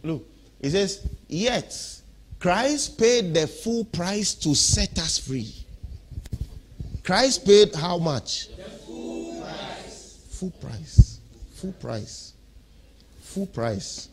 Look, 0.03 0.27
it 0.61 0.71
says, 0.71 1.07
Yet 1.29 2.01
Christ 2.39 2.99
paid 2.99 3.35
the 3.35 3.47
full 3.47 3.85
price 3.85 4.35
to 4.35 4.55
set 4.55 4.99
us 4.99 5.19
free. 5.19 5.55
Christ 7.03 7.47
paid 7.47 7.75
how 7.75 7.99
much? 7.99 8.49
full 8.87 9.41
price. 9.41 10.21
Full 10.31 10.51
price. 10.53 11.21
Full 11.55 11.73
price 11.73 12.35
full 13.35 13.47
price. 13.47 14.09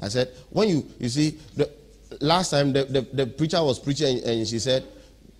I 0.00 0.08
said, 0.08 0.30
when 0.50 0.68
you, 0.68 0.86
you 0.98 1.08
see, 1.08 1.38
the, 1.54 1.70
last 2.20 2.50
time 2.50 2.72
the, 2.72 2.84
the, 2.84 3.00
the 3.12 3.26
preacher 3.26 3.62
was 3.62 3.78
preaching 3.78 4.22
and 4.24 4.46
she 4.48 4.58
said, 4.58 4.84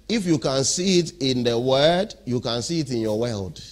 if 0.09 0.27
you 0.27 0.39
can 0.39 0.65
see 0.65 0.99
it 0.99 1.13
in 1.21 1.45
the 1.45 1.59
word, 1.59 2.15
you 2.25 2.41
can 2.41 2.63
see 2.63 2.81
it 2.81 2.91
in 2.91 2.99
your 2.99 3.19
world. 3.19 3.63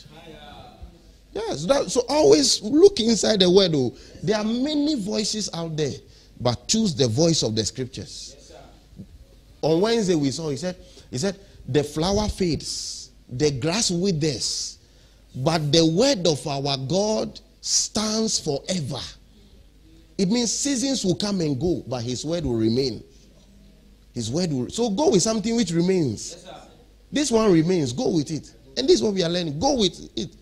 Yes, 1.32 1.64
that, 1.64 1.90
so 1.90 2.02
always 2.08 2.60
look 2.62 3.00
inside 3.00 3.40
the 3.40 3.50
word. 3.50 3.72
Oh. 3.74 3.94
There 4.22 4.36
are 4.36 4.44
many 4.44 4.96
voices 4.96 5.48
out 5.54 5.76
there, 5.76 5.94
but 6.40 6.68
choose 6.68 6.94
the 6.94 7.08
voice 7.08 7.42
of 7.42 7.56
the 7.56 7.64
scriptures. 7.64 8.36
Yes, 8.36 8.52
On 9.62 9.80
Wednesday 9.80 10.14
we 10.14 10.30
saw 10.30 10.50
he 10.50 10.56
said 10.56 10.76
he 11.10 11.16
said 11.16 11.38
the 11.66 11.82
flower 11.82 12.28
fades, 12.28 13.10
the 13.30 13.50
grass 13.50 13.90
withers, 13.90 14.78
but 15.36 15.72
the 15.72 15.86
word 15.86 16.26
of 16.26 16.46
our 16.46 16.76
God 16.76 17.40
stands 17.62 18.38
forever. 18.38 19.00
It 20.18 20.28
means 20.28 20.52
seasons 20.52 21.04
will 21.04 21.14
come 21.14 21.40
and 21.40 21.58
go, 21.58 21.82
but 21.86 22.02
his 22.02 22.26
word 22.26 22.44
will 22.44 22.56
remain. 22.56 23.02
His 24.14 24.30
word 24.30 24.52
will. 24.52 24.68
So 24.68 24.90
go 24.90 25.10
with 25.10 25.22
something 25.22 25.56
which 25.56 25.70
remains. 25.70 26.44
Yes, 26.44 26.66
this 27.10 27.30
one 27.30 27.52
remains. 27.52 27.92
Go 27.92 28.08
with 28.10 28.30
it. 28.30 28.54
And 28.76 28.88
this 28.88 28.96
is 28.96 29.02
what 29.02 29.14
we 29.14 29.22
are 29.22 29.28
learning. 29.28 29.58
Go 29.58 29.78
with 29.78 30.10
it. 30.16 30.34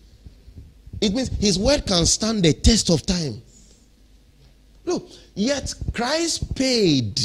It 0.99 1.13
means 1.13 1.29
his 1.39 1.57
word 1.57 1.85
can 1.85 2.05
stand 2.05 2.43
the 2.43 2.53
test 2.53 2.89
of 2.89 3.05
time. 3.05 3.41
Look, 4.85 5.09
yet 5.35 5.73
Christ 5.93 6.55
paid, 6.55 7.19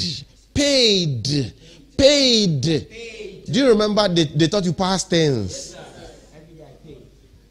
paid, 0.55 1.53
paid. 1.97 2.62
paid. 2.62 3.45
Do 3.47 3.61
you 3.61 3.69
remember 3.69 4.09
they, 4.09 4.25
they 4.25 4.49
taught 4.49 4.65
you 4.65 4.73
past 4.73 5.11
tense? 5.11 5.75
Yes, 5.75 5.83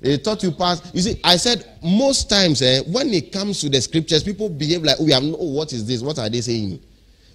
they 0.02 0.18
taught 0.18 0.44
you 0.44 0.52
past. 0.52 0.94
You 0.94 1.02
see, 1.02 1.20
I 1.24 1.38
said 1.38 1.66
most 1.82 2.30
times 2.30 2.62
eh, 2.62 2.82
when 2.88 3.14
it 3.14 3.32
comes 3.32 3.62
to 3.62 3.70
the 3.70 3.82
scriptures, 3.82 4.24
people 4.24 4.50
behave 4.50 4.84
like, 4.84 4.98
oh, 5.00 5.06
we 5.06 5.12
have 5.12 5.24
no, 5.24 5.38
oh, 5.40 5.54
what 5.54 5.72
is 5.74 5.86
this? 5.86 6.02
What 6.02 6.20
are 6.20 6.30
they 6.30 6.42
saying? 6.42 6.82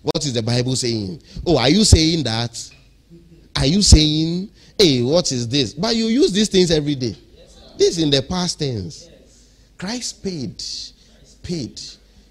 What 0.03 0.25
is 0.25 0.33
the 0.33 0.43
Bible 0.43 0.77
saying? 0.77 1.23
Oh, 1.47 1.59
are 1.59 1.69
you 1.69 1.85
saying 1.85 2.25
that? 2.25 2.71
Are 3.57 3.67
you 3.67 3.83
saying, 3.83 4.51
hey, 4.79 5.03
what 5.03 5.31
is 5.33 5.49
this? 5.49 5.75
But 5.75 5.95
you 5.95 6.07
use 6.07 6.33
these 6.33 6.49
things 6.49 6.71
every 6.71 6.95
day. 6.95 7.17
this 7.77 7.99
in 7.99 8.11
the 8.11 8.23
past 8.23 8.59
tense. 8.59 9.09
Christ 9.77 10.23
paid. 10.23 10.63
Paid. 11.43 11.81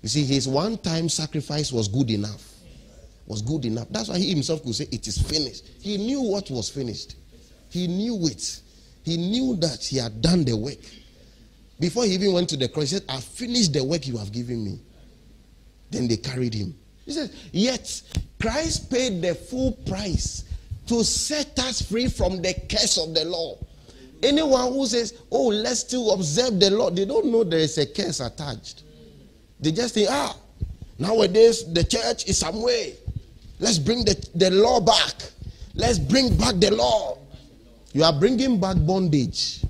You 0.02 0.10
see, 0.10 0.24
his 0.24 0.48
one 0.48 0.78
time 0.78 1.10
sacrifice 1.10 1.72
was 1.72 1.88
good 1.88 2.10
enough. 2.10 2.46
Was 3.28 3.42
good 3.42 3.66
enough. 3.66 3.88
That's 3.92 4.10
why 4.10 4.18
he 4.18 4.30
himself 4.30 4.64
could 4.64 4.74
say, 4.74 4.88
It 4.92 5.08
is 5.08 5.22
finished. 5.22 5.68
He 5.82 5.98
knew 5.98 6.22
what 6.22 6.50
was 6.50 6.70
finished. 6.70 7.16
He 7.70 7.86
knew 7.88 8.18
it. 8.26 8.62
He 9.04 9.18
knew 9.18 9.56
that 9.58 9.84
he 9.84 9.98
had 9.98 10.22
done 10.22 10.44
the 10.44 10.56
work. 10.56 10.78
Before 11.80 12.06
he 12.06 12.14
even 12.14 12.34
went 12.34 12.50
to 12.50 12.58
the 12.58 12.68
cross, 12.68 12.90
he 12.90 12.98
said, 12.98 13.06
I 13.08 13.20
finished 13.20 13.74
the 13.74 13.84
work 13.84 14.08
you 14.08 14.18
have 14.18 14.32
given 14.32 14.64
me. 14.64 14.80
Then 15.92 16.08
they 16.08 16.18
carried 16.18 16.54
him. 16.54 16.79
He 17.10 17.16
says, 17.16 17.34
Yet 17.52 18.02
Christ 18.40 18.92
paid 18.92 19.24
the 19.24 19.34
full 19.34 19.72
price 19.88 20.44
to 20.86 21.04
set 21.04 21.58
us 21.58 21.82
free 21.82 22.08
from 22.08 22.40
the 22.40 22.54
curse 22.70 23.00
of 23.00 23.16
the 23.16 23.26
law. 23.26 23.58
Anyone 24.22 24.72
who 24.74 24.86
says, 24.86 25.20
Oh, 25.32 25.48
let's 25.48 25.80
still 25.80 26.12
observe 26.12 26.60
the 26.60 26.70
law, 26.70 26.92
they 26.92 27.06
don't 27.06 27.26
know 27.26 27.44
there 27.44 27.62
is 27.62 27.80
a 27.80 27.88
curse 27.88 28.20
attached. 28.20 28.84
They 29.60 29.72
just 29.72 29.96
think, 29.96 30.08
Ah, 30.12 30.38
nowadays 31.00 31.74
the 31.74 31.84
church 31.84 32.28
is 32.28 32.38
some 32.38 32.62
way. 32.62 32.94
Let's 33.60 33.80
bring 33.80 34.06
the, 34.06 34.14
the 34.36 34.52
law 34.52 34.80
back. 34.80 35.16
Let's 35.74 35.98
bring 35.98 36.38
back 36.38 36.60
the 36.60 36.76
law. 36.76 37.18
You 37.92 38.04
are 38.04 38.14
bringing 38.14 38.60
back 38.60 38.78
bondage. 38.86 39.64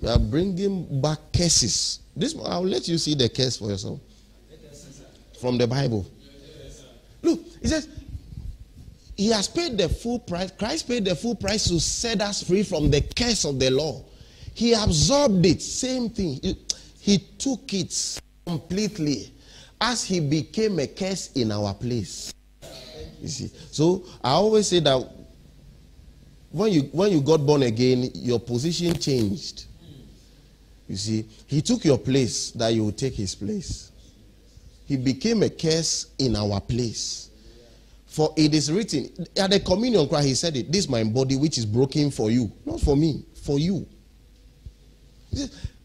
You 0.00 0.08
are 0.08 0.18
bringing 0.18 1.02
back 1.02 1.18
curses. 1.30 2.00
This 2.16 2.34
I'll 2.42 2.64
let 2.66 2.88
you 2.88 2.96
see 2.96 3.14
the 3.14 3.28
curse 3.28 3.58
for 3.58 3.68
yourself 3.68 4.00
from 5.38 5.58
the 5.58 5.66
Bible. 5.66 6.06
Look, 7.22 7.40
he 7.62 7.68
says 7.68 7.88
he 9.16 9.28
has 9.28 9.48
paid 9.48 9.76
the 9.76 9.88
full 9.88 10.18
price. 10.18 10.50
Christ 10.50 10.88
paid 10.88 11.04
the 11.04 11.14
full 11.14 11.34
price 11.34 11.68
to 11.68 11.78
set 11.78 12.22
us 12.22 12.42
free 12.42 12.62
from 12.62 12.90
the 12.90 13.02
curse 13.02 13.44
of 13.44 13.58
the 13.58 13.70
law. 13.70 14.02
He 14.54 14.72
absorbed 14.72 15.44
it. 15.44 15.60
Same 15.60 16.08
thing. 16.08 16.40
He, 17.00 17.18
took 17.38 17.72
it 17.74 18.20
completely 18.46 19.32
as 19.80 20.04
he 20.04 20.20
became 20.20 20.78
a 20.78 20.86
curse 20.86 21.32
in 21.32 21.52
our 21.52 21.74
place. 21.74 22.32
You 23.20 23.28
see. 23.28 23.50
So 23.70 24.04
I 24.22 24.30
always 24.30 24.68
say 24.68 24.80
that 24.80 25.06
when 26.50 26.72
you 26.72 26.82
when 26.92 27.12
you 27.12 27.20
got 27.20 27.44
born 27.44 27.62
again, 27.62 28.10
your 28.14 28.40
position 28.40 28.94
changed. 28.98 29.66
You 30.88 30.96
see, 30.96 31.26
he 31.46 31.62
took 31.62 31.84
your 31.84 31.98
place 31.98 32.50
that 32.52 32.74
you 32.74 32.84
would 32.84 32.98
take 32.98 33.14
his 33.14 33.34
place. 33.34 33.89
He 34.90 34.96
became 34.96 35.44
a 35.44 35.48
curse 35.48 36.06
in 36.18 36.34
our 36.34 36.60
place. 36.60 37.30
For 38.06 38.34
it 38.36 38.52
is 38.52 38.72
written 38.72 39.08
at 39.36 39.52
the 39.52 39.60
communion 39.60 40.08
cry, 40.08 40.24
he 40.24 40.34
said 40.34 40.56
it. 40.56 40.72
This 40.72 40.86
is 40.86 40.90
my 40.90 41.04
body 41.04 41.36
which 41.36 41.58
is 41.58 41.64
broken 41.64 42.10
for 42.10 42.28
you, 42.28 42.50
not 42.66 42.80
for 42.80 42.96
me, 42.96 43.24
for 43.44 43.60
you. 43.60 43.86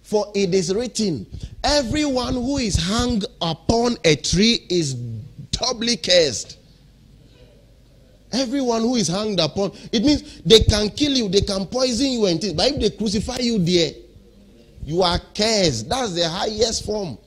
For 0.01 0.31
it 0.33 0.55
is 0.55 0.73
written, 0.73 1.27
everyone 1.63 2.33
who 2.33 2.57
is 2.57 2.77
hung 2.77 3.21
upon 3.41 3.97
a 4.03 4.15
tree 4.15 4.65
is 4.71 4.95
doubly 4.95 5.97
cursed. 5.97 6.57
Everyone 8.31 8.81
who 8.81 8.95
is 8.95 9.07
hanged 9.07 9.39
upon, 9.39 9.71
it 9.91 10.03
means 10.03 10.41
they 10.41 10.61
can 10.61 10.89
kill 10.89 11.11
you, 11.11 11.29
they 11.29 11.41
can 11.41 11.67
poison 11.67 12.07
you 12.07 12.25
and 12.25 12.41
things. 12.41 12.53
But 12.53 12.71
if 12.71 12.79
they 12.79 12.89
crucify 12.89 13.37
you 13.37 13.59
there, 13.59 13.91
you 14.83 15.03
are 15.03 15.19
cursed. 15.19 15.89
That's 15.89 16.15
the 16.15 16.27
highest 16.27 16.85
form. 16.85 17.19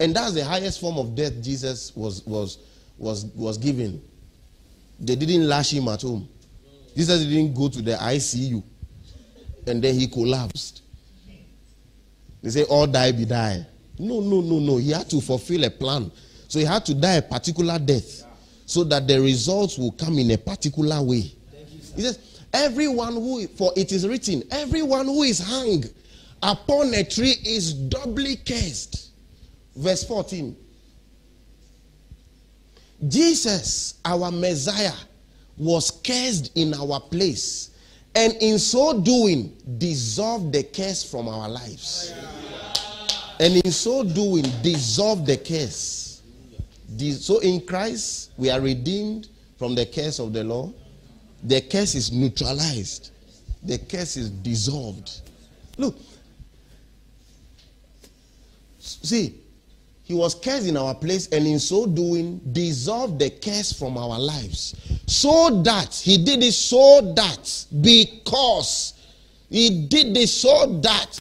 And 0.00 0.14
that's 0.14 0.32
the 0.32 0.44
highest 0.44 0.80
form 0.80 0.98
of 0.98 1.14
death 1.14 1.32
Jesus 1.42 1.94
was 1.96 2.24
was 2.26 2.58
was 2.96 3.26
was 3.34 3.58
given. 3.58 4.02
They 5.00 5.16
didn't 5.16 5.48
lash 5.48 5.72
him 5.72 5.88
at 5.88 6.02
home. 6.02 6.28
Jesus 6.96 7.24
didn't 7.24 7.54
go 7.54 7.68
to 7.68 7.80
the 7.82 7.92
ICU 7.92 8.62
and 9.66 9.82
then 9.82 9.94
he 9.94 10.08
collapsed. 10.08 10.82
They 12.42 12.50
say, 12.50 12.64
all 12.64 12.86
die 12.86 13.12
be 13.12 13.24
die. 13.24 13.66
No, 13.98 14.20
no, 14.20 14.40
no, 14.40 14.58
no. 14.58 14.76
He 14.76 14.90
had 14.92 15.08
to 15.10 15.20
fulfill 15.20 15.64
a 15.64 15.70
plan. 15.70 16.10
So 16.46 16.58
he 16.58 16.64
had 16.64 16.84
to 16.86 16.94
die 16.94 17.14
a 17.14 17.22
particular 17.22 17.78
death 17.78 18.24
so 18.64 18.84
that 18.84 19.06
the 19.06 19.20
results 19.20 19.76
will 19.78 19.92
come 19.92 20.18
in 20.18 20.30
a 20.30 20.38
particular 20.38 21.02
way. 21.02 21.32
He 21.96 22.02
says, 22.02 22.18
Everyone 22.52 23.14
who, 23.14 23.46
for 23.48 23.72
it 23.76 23.92
is 23.92 24.08
written, 24.08 24.42
everyone 24.50 25.04
who 25.04 25.22
is 25.22 25.38
hung 25.38 25.84
upon 26.42 26.94
a 26.94 27.04
tree 27.04 27.34
is 27.44 27.74
doubly 27.74 28.36
cursed. 28.36 29.07
Verse 29.78 30.02
14. 30.04 30.56
Jesus, 33.06 33.94
our 34.04 34.32
Messiah, 34.32 34.92
was 35.56 35.90
cursed 35.90 36.50
in 36.56 36.74
our 36.74 37.00
place, 37.00 37.70
and 38.14 38.32
in 38.40 38.58
so 38.58 39.00
doing, 39.00 39.56
dissolved 39.78 40.52
the 40.52 40.64
curse 40.64 41.08
from 41.08 41.28
our 41.28 41.48
lives. 41.48 42.12
And 43.38 43.56
in 43.64 43.70
so 43.70 44.02
doing, 44.02 44.44
dissolved 44.62 45.26
the 45.26 45.36
curse. 45.36 46.22
So 47.20 47.38
in 47.38 47.60
Christ, 47.60 48.32
we 48.36 48.50
are 48.50 48.60
redeemed 48.60 49.28
from 49.58 49.76
the 49.76 49.86
curse 49.86 50.18
of 50.18 50.32
the 50.32 50.42
law. 50.42 50.72
The 51.44 51.60
curse 51.60 51.94
is 51.94 52.10
neutralized, 52.10 53.12
the 53.62 53.78
curse 53.78 54.16
is 54.16 54.28
dissolved. 54.30 55.20
Look, 55.76 55.96
see, 58.80 59.34
he 60.08 60.14
was 60.14 60.34
cursed 60.34 60.66
in 60.66 60.78
our 60.78 60.94
place, 60.94 61.26
and 61.28 61.46
in 61.46 61.58
so 61.58 61.84
doing, 61.84 62.40
dissolved 62.52 63.18
the 63.18 63.28
curse 63.28 63.74
from 63.74 63.98
our 63.98 64.18
lives. 64.18 64.74
So 65.06 65.60
that, 65.64 65.94
he 65.94 66.16
did 66.16 66.42
it 66.42 66.52
so 66.52 67.12
that, 67.14 67.66
because 67.82 68.94
he 69.50 69.86
did 69.86 70.16
it 70.16 70.30
so 70.30 70.80
that 70.80 71.20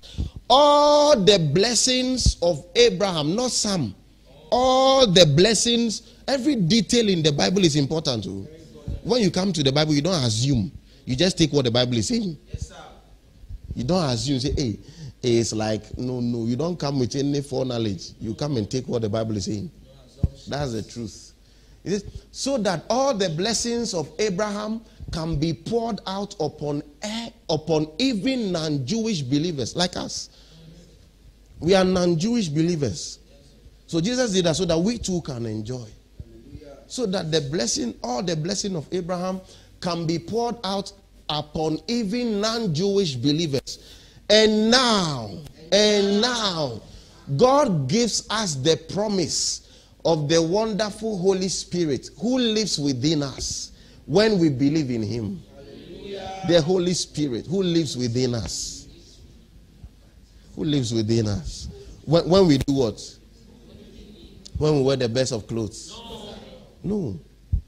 all 0.49 1.19
the 1.19 1.37
blessings 1.53 2.37
of 2.41 2.65
Abraham, 2.77 3.35
not 3.35 3.51
some, 3.51 3.93
all 4.49 5.05
the 5.05 5.25
blessings, 5.25 6.13
every 6.25 6.55
detail 6.55 7.09
in 7.09 7.21
the 7.21 7.33
Bible 7.33 7.65
is 7.65 7.75
important. 7.75 8.23
Too. 8.23 8.47
When 9.03 9.21
you 9.21 9.31
come 9.31 9.51
to 9.51 9.63
the 9.63 9.71
Bible, 9.73 9.95
you 9.95 10.01
don't 10.01 10.23
assume, 10.23 10.71
you 11.03 11.17
just 11.17 11.37
take 11.37 11.51
what 11.51 11.65
the 11.65 11.71
Bible 11.71 11.97
is 11.97 12.07
saying. 12.07 12.37
Yes, 12.47 12.69
sir. 12.69 12.75
you 13.75 13.83
don't 13.83 14.05
assume, 14.05 14.39
say, 14.39 14.53
hey, 14.55 14.79
it's 15.23 15.53
like, 15.53 15.97
no, 15.97 16.19
no, 16.19 16.45
you 16.45 16.55
don't 16.55 16.79
come 16.79 16.99
with 16.99 17.15
any 17.15 17.41
foreknowledge. 17.41 18.11
You 18.19 18.35
come 18.35 18.57
and 18.57 18.69
take 18.69 18.87
what 18.87 19.01
the 19.01 19.09
Bible 19.09 19.35
is 19.37 19.45
saying. 19.45 19.71
That's 20.47 20.73
the 20.73 20.83
truth. 20.83 21.33
It 21.83 21.93
is 21.93 22.05
so 22.31 22.57
that 22.59 22.83
all 22.89 23.13
the 23.13 23.29
blessings 23.29 23.93
of 23.93 24.09
Abraham 24.19 24.81
can 25.11 25.37
be 25.39 25.53
poured 25.53 26.01
out 26.05 26.35
upon, 26.39 26.83
upon 27.49 27.87
even 27.97 28.51
non 28.51 28.85
Jewish 28.85 29.21
believers 29.21 29.75
like 29.75 29.95
us. 29.95 30.29
We 31.59 31.73
are 31.75 31.83
non 31.85 32.19
Jewish 32.19 32.49
believers. 32.49 33.19
So 33.87 34.01
Jesus 34.01 34.33
did 34.33 34.45
that 34.45 34.55
so 34.55 34.65
that 34.65 34.77
we 34.77 34.97
too 34.97 35.21
can 35.21 35.45
enjoy. 35.45 35.87
So 36.87 37.05
that 37.07 37.31
the 37.31 37.41
blessing, 37.41 37.95
all 38.03 38.21
the 38.21 38.35
blessing 38.35 38.75
of 38.75 38.87
Abraham 38.91 39.41
can 39.81 40.05
be 40.05 40.19
poured 40.19 40.55
out 40.63 40.91
upon 41.29 41.79
even 41.87 42.39
non 42.41 42.73
Jewish 42.73 43.15
believers. 43.15 43.79
And 44.29 44.69
now, 44.69 45.29
and 45.71 46.21
now, 46.21 46.81
God 47.35 47.87
gives 47.87 48.27
us 48.29 48.55
the 48.55 48.77
promise 48.93 49.67
of 50.03 50.29
the 50.29 50.41
wonderful 50.41 51.17
Holy 51.17 51.49
Spirit 51.49 52.09
who 52.19 52.37
lives 52.37 52.79
within 52.79 53.23
us 53.23 53.71
when 54.05 54.39
we 54.39 54.49
believe 54.49 54.89
in 54.89 55.03
Him. 55.03 55.41
Hallelujah. 55.55 56.43
The 56.47 56.61
Holy 56.61 56.93
Spirit 56.93 57.47
who 57.47 57.63
lives 57.63 57.97
within 57.97 58.35
us. 58.35 58.87
Who 60.55 60.63
lives 60.63 60.93
within 60.93 61.27
us. 61.27 61.67
When, 62.05 62.27
when 62.29 62.47
we 62.47 62.57
do 62.57 62.73
what? 62.73 63.17
When 64.57 64.77
we 64.77 64.81
wear 64.81 64.95
the 64.95 65.09
best 65.09 65.31
of 65.31 65.45
clothes. 65.47 66.01
No. 66.83 67.19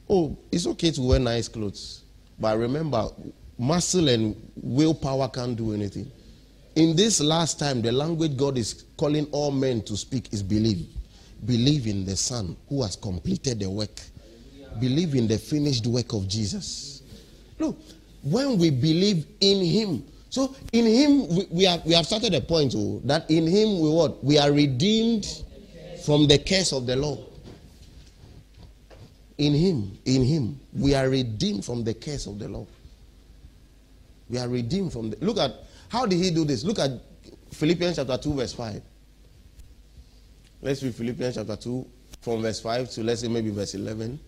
Oh, 0.09 0.37
it's 0.51 0.65
okay 0.65 0.91
to 0.91 1.01
wear 1.01 1.19
nice 1.19 1.47
clothes. 1.47 2.03
But 2.39 2.57
remember, 2.57 3.09
muscle 3.57 4.07
and 4.07 4.35
willpower 4.55 5.27
can't 5.27 5.55
do 5.55 5.73
anything. 5.73 6.09
In 6.79 6.95
this 6.95 7.19
last 7.19 7.59
time, 7.59 7.81
the 7.81 7.91
language 7.91 8.37
God 8.37 8.57
is 8.57 8.85
calling 8.95 9.27
all 9.33 9.51
men 9.51 9.81
to 9.81 9.97
speak 9.97 10.31
is 10.31 10.41
believe. 10.41 10.87
Believe 11.45 11.87
in 11.87 12.05
the 12.05 12.15
Son 12.15 12.55
who 12.69 12.81
has 12.83 12.95
completed 12.95 13.59
the 13.59 13.69
work. 13.69 13.99
Believe 14.79 15.13
in 15.13 15.27
the 15.27 15.37
finished 15.37 15.85
work 15.87 16.13
of 16.13 16.25
Jesus. 16.29 17.03
Look, 17.59 17.77
when 18.23 18.57
we 18.57 18.69
believe 18.69 19.25
in 19.41 19.61
Him, 19.65 20.05
so 20.29 20.55
in 20.71 20.85
Him 20.85 21.27
we, 21.27 21.47
we 21.51 21.63
have 21.65 21.85
we 21.85 21.93
have 21.95 22.05
started 22.05 22.33
a 22.33 22.39
point 22.39 22.73
oh, 22.77 23.01
that 23.03 23.29
in 23.29 23.45
Him 23.45 23.81
we 23.81 23.89
what 23.89 24.23
we 24.23 24.37
are 24.37 24.53
redeemed 24.53 25.27
from 26.05 26.27
the 26.27 26.37
curse 26.39 26.71
of 26.71 26.85
the 26.85 26.95
law. 26.95 27.17
In 29.37 29.53
Him, 29.53 29.97
in 30.05 30.23
Him, 30.23 30.57
we 30.71 30.95
are 30.95 31.09
redeemed 31.09 31.65
from 31.65 31.83
the 31.83 31.93
curse 31.93 32.25
of 32.25 32.39
the 32.39 32.47
law. 32.47 32.65
We 34.29 34.37
are 34.37 34.47
redeemed 34.47 34.93
from 34.93 35.09
the 35.09 35.17
look 35.19 35.39
at 35.39 35.51
how 35.89 36.05
did 36.05 36.17
he 36.17 36.31
do 36.31 36.45
this? 36.45 36.63
Look 36.63 36.79
at 36.79 36.91
Philippians 37.51 37.97
chapter 37.97 38.17
2, 38.17 38.33
verse 38.33 38.53
5. 38.53 38.81
Let's 40.61 40.83
read 40.83 40.95
Philippians 40.95 41.35
chapter 41.35 41.55
2 41.55 41.85
from 42.21 42.41
verse 42.41 42.59
5 42.59 42.89
to 42.91 43.03
let's 43.03 43.21
say 43.21 43.27
maybe 43.27 43.49
verse 43.49 43.75
11. 43.75 44.19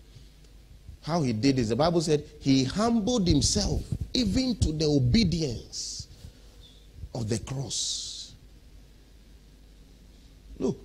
How 1.02 1.22
he 1.22 1.32
did 1.32 1.56
this. 1.56 1.68
The 1.68 1.76
Bible 1.76 2.00
said 2.00 2.24
he 2.40 2.64
humbled 2.64 3.26
himself 3.26 3.82
even 4.14 4.56
to 4.56 4.72
the 4.72 4.86
obedience 4.86 6.08
of 7.14 7.28
the 7.28 7.38
cross. 7.40 8.34
Look, 10.58 10.78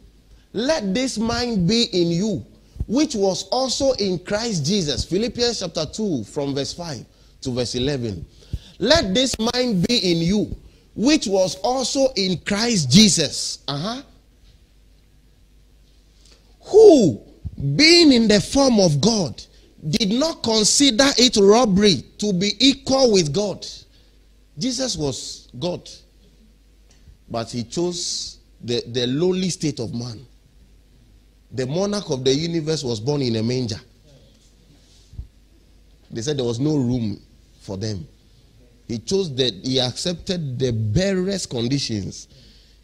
let 0.54 0.94
this 0.94 1.18
mind 1.18 1.68
be 1.68 1.84
in 1.94 2.08
you, 2.10 2.46
which 2.88 3.16
was 3.16 3.48
also 3.50 3.92
in 3.94 4.20
Christ 4.20 4.66
Jesus. 4.66 5.06
Philippians 5.06 5.60
chapter 5.60 5.86
2, 5.86 6.24
from 6.26 6.56
verse 6.56 6.74
5 6.74 7.06
to 7.42 7.52
verse 7.52 7.76
11. 7.76 8.26
Let 8.80 9.14
this 9.14 9.38
mind 9.40 9.88
be 9.88 10.12
in 10.12 10.18
you, 10.18 10.56
which 10.98 11.28
was 11.28 11.56
also 11.58 12.08
in 12.16 12.40
Christ 12.40 12.90
Jesus. 12.90 13.60
Uh-huh. 13.68 14.02
Who, 16.62 17.22
being 17.76 18.12
in 18.12 18.28
the 18.28 18.42
form 18.42 18.80
of 18.80 19.00
God, 19.00 19.42
did 19.90 20.10
not 20.10 20.42
consider 20.42 21.06
it 21.18 21.38
robbery 21.38 22.04
to 22.18 22.34
be 22.34 22.54
equal 22.60 23.14
with 23.14 23.32
God. 23.32 23.66
Jesus 24.58 24.98
was 24.98 25.50
God, 25.60 25.88
but 27.30 27.52
he 27.52 27.64
chose 27.64 28.40
the, 28.60 28.84
the 28.88 29.06
lowly 29.06 29.52
state 29.52 29.80
of 29.80 29.94
man. 29.94 30.26
The 31.52 31.68
monarch 31.68 32.10
of 32.10 32.24
the 32.24 32.34
universe 32.34 32.84
was 32.84 33.00
born 33.00 33.22
in 33.22 33.36
a 33.36 33.44
manger. 33.44 33.80
They 36.10 36.22
said 36.24 36.38
there 36.38 36.46
was 36.46 36.60
no 36.60 36.76
room 36.76 37.22
for 37.62 37.78
them. 37.78 38.08
He 38.88 39.00
chose 39.00 39.36
that 39.36 39.54
he 39.54 39.80
accepted 39.80 40.58
the 40.58 40.72
barest 40.72 41.50
conditions, 41.50 42.28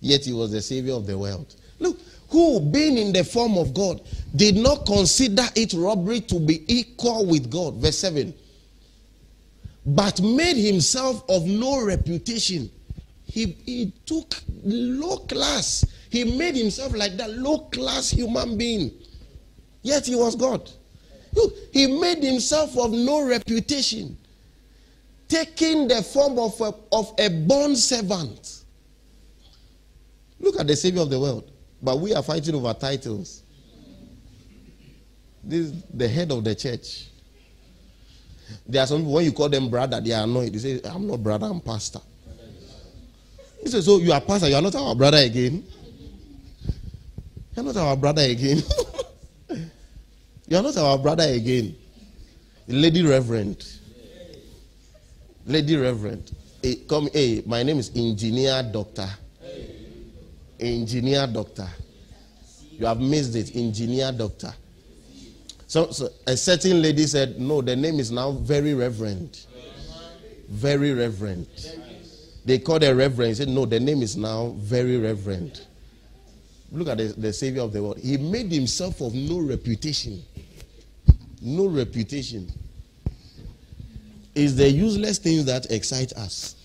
yet 0.01 0.25
he 0.25 0.33
was 0.33 0.51
the 0.51 0.61
savior 0.61 0.93
of 0.93 1.07
the 1.07 1.17
world. 1.17 1.55
Look, 1.79 1.97
who, 2.29 2.59
being 2.59 2.97
in 2.97 3.13
the 3.13 3.23
form 3.23 3.57
of 3.57 3.73
God, 3.73 4.01
did 4.35 4.55
not 4.55 4.85
consider 4.85 5.43
it 5.55 5.73
robbery 5.73 6.19
to 6.21 6.39
be 6.39 6.63
equal 6.67 7.25
with 7.25 7.49
God. 7.49 7.75
Verse 7.75 7.99
7. 7.99 8.33
But 9.85 10.21
made 10.21 10.57
himself 10.57 11.23
of 11.29 11.45
no 11.45 11.85
reputation. 11.85 12.69
He, 13.25 13.57
he 13.65 13.93
took 14.05 14.35
low 14.63 15.17
class. 15.17 15.85
He 16.09 16.23
made 16.37 16.55
himself 16.55 16.93
like 16.95 17.17
that 17.17 17.31
low 17.31 17.59
class 17.59 18.09
human 18.09 18.57
being. 18.57 18.91
Yet 19.81 20.05
he 20.05 20.15
was 20.15 20.35
God. 20.35 20.69
Look, 21.33 21.53
he 21.71 21.87
made 21.87 22.23
himself 22.23 22.77
of 22.77 22.91
no 22.91 23.25
reputation 23.25 24.17
taking 25.33 25.87
the 25.87 26.03
form 26.03 26.37
of 26.37 26.61
a, 26.61 26.73
of 26.91 27.11
a 27.17 27.27
born 27.27 27.75
servant. 27.75 28.63
Look 30.39 30.59
at 30.59 30.67
the 30.67 30.75
Savior 30.75 31.01
of 31.01 31.09
the 31.09 31.19
world. 31.19 31.49
But 31.81 31.99
we 31.99 32.13
are 32.13 32.21
fighting 32.21 32.53
over 32.53 32.71
titles. 32.73 33.41
This 35.43 35.67
is 35.67 35.83
the 35.91 36.07
head 36.07 36.31
of 36.31 36.43
the 36.43 36.53
church. 36.53 37.07
There 38.67 38.83
are 38.83 38.87
some 38.87 39.09
when 39.09 39.25
you 39.25 39.31
call 39.31 39.49
them 39.49 39.69
brother, 39.69 39.99
they 39.99 40.11
are 40.11 40.23
annoyed. 40.23 40.53
They 40.53 40.59
say, 40.59 40.81
I'm 40.87 41.07
not 41.07 41.23
brother, 41.23 41.47
I'm 41.47 41.59
pastor. 41.59 41.99
He 43.61 43.69
says, 43.69 43.85
So 43.85 43.97
you 43.97 44.11
are 44.13 44.21
pastor, 44.21 44.49
you 44.49 44.55
are 44.55 44.61
not 44.61 44.75
our 44.75 44.93
brother 44.95 45.17
again. 45.17 45.65
You 47.55 47.61
are 47.61 47.65
not 47.65 47.77
our 47.77 47.97
brother 47.97 48.21
again. 48.21 48.61
you 50.47 50.57
are 50.57 50.61
not 50.63 50.77
our 50.77 50.97
brother 50.99 51.23
again. 51.23 51.75
Lady 52.67 53.01
Reverend. 53.03 53.65
Lady 55.45 55.75
Reverend, 55.75 56.31
hey, 56.61 56.75
come, 56.87 57.09
hey, 57.13 57.43
my 57.45 57.63
name 57.63 57.77
is 57.77 57.91
Engineer 57.95 58.63
Doctor. 58.71 59.09
Engineer 60.59 61.27
Doctor. 61.27 61.67
You 62.71 62.85
have 62.85 62.99
missed 62.99 63.35
it, 63.35 63.53
Engineer 63.55 64.11
Doctor. 64.13 64.53
So, 65.67 65.91
so, 65.91 66.09
a 66.27 66.37
certain 66.37 66.81
lady 66.81 67.05
said, 67.07 67.39
No, 67.39 67.61
the 67.61 67.75
name 67.75 67.99
is 67.99 68.11
now 68.11 68.31
very 68.31 68.73
reverend. 68.73 69.45
Very 70.49 70.93
reverend. 70.93 71.47
They 72.45 72.59
called 72.59 72.83
her 72.83 72.95
reverend. 72.95 73.37
Said, 73.37 73.49
No, 73.49 73.65
the 73.65 73.79
name 73.79 74.01
is 74.01 74.15
now 74.15 74.55
very 74.59 74.97
reverend. 74.97 75.61
Look 76.71 76.87
at 76.87 76.97
the, 76.99 77.05
the 77.05 77.33
Savior 77.33 77.61
of 77.63 77.73
the 77.73 77.83
world. 77.83 77.99
He 77.99 78.17
made 78.17 78.51
himself 78.51 79.01
of 79.01 79.13
no 79.13 79.39
reputation. 79.39 80.23
No 81.41 81.67
reputation. 81.67 82.51
It's 84.35 84.53
the 84.53 84.69
useless 84.69 85.19
things 85.19 85.45
that 85.45 85.71
excite 85.71 86.13
us. 86.13 86.55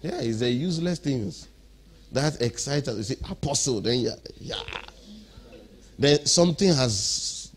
Yeah, 0.00 0.20
it's 0.20 0.38
the 0.40 0.50
useless 0.50 0.98
things 0.98 1.48
That 2.12 2.40
excite 2.40 2.88
us. 2.88 2.96
You 2.96 3.02
say, 3.02 3.16
apostle, 3.30 3.80
then 3.80 4.00
yeah, 4.00 4.14
yeah. 4.38 4.60
Then 5.98 6.24
something 6.26 6.68
has. 6.68 7.50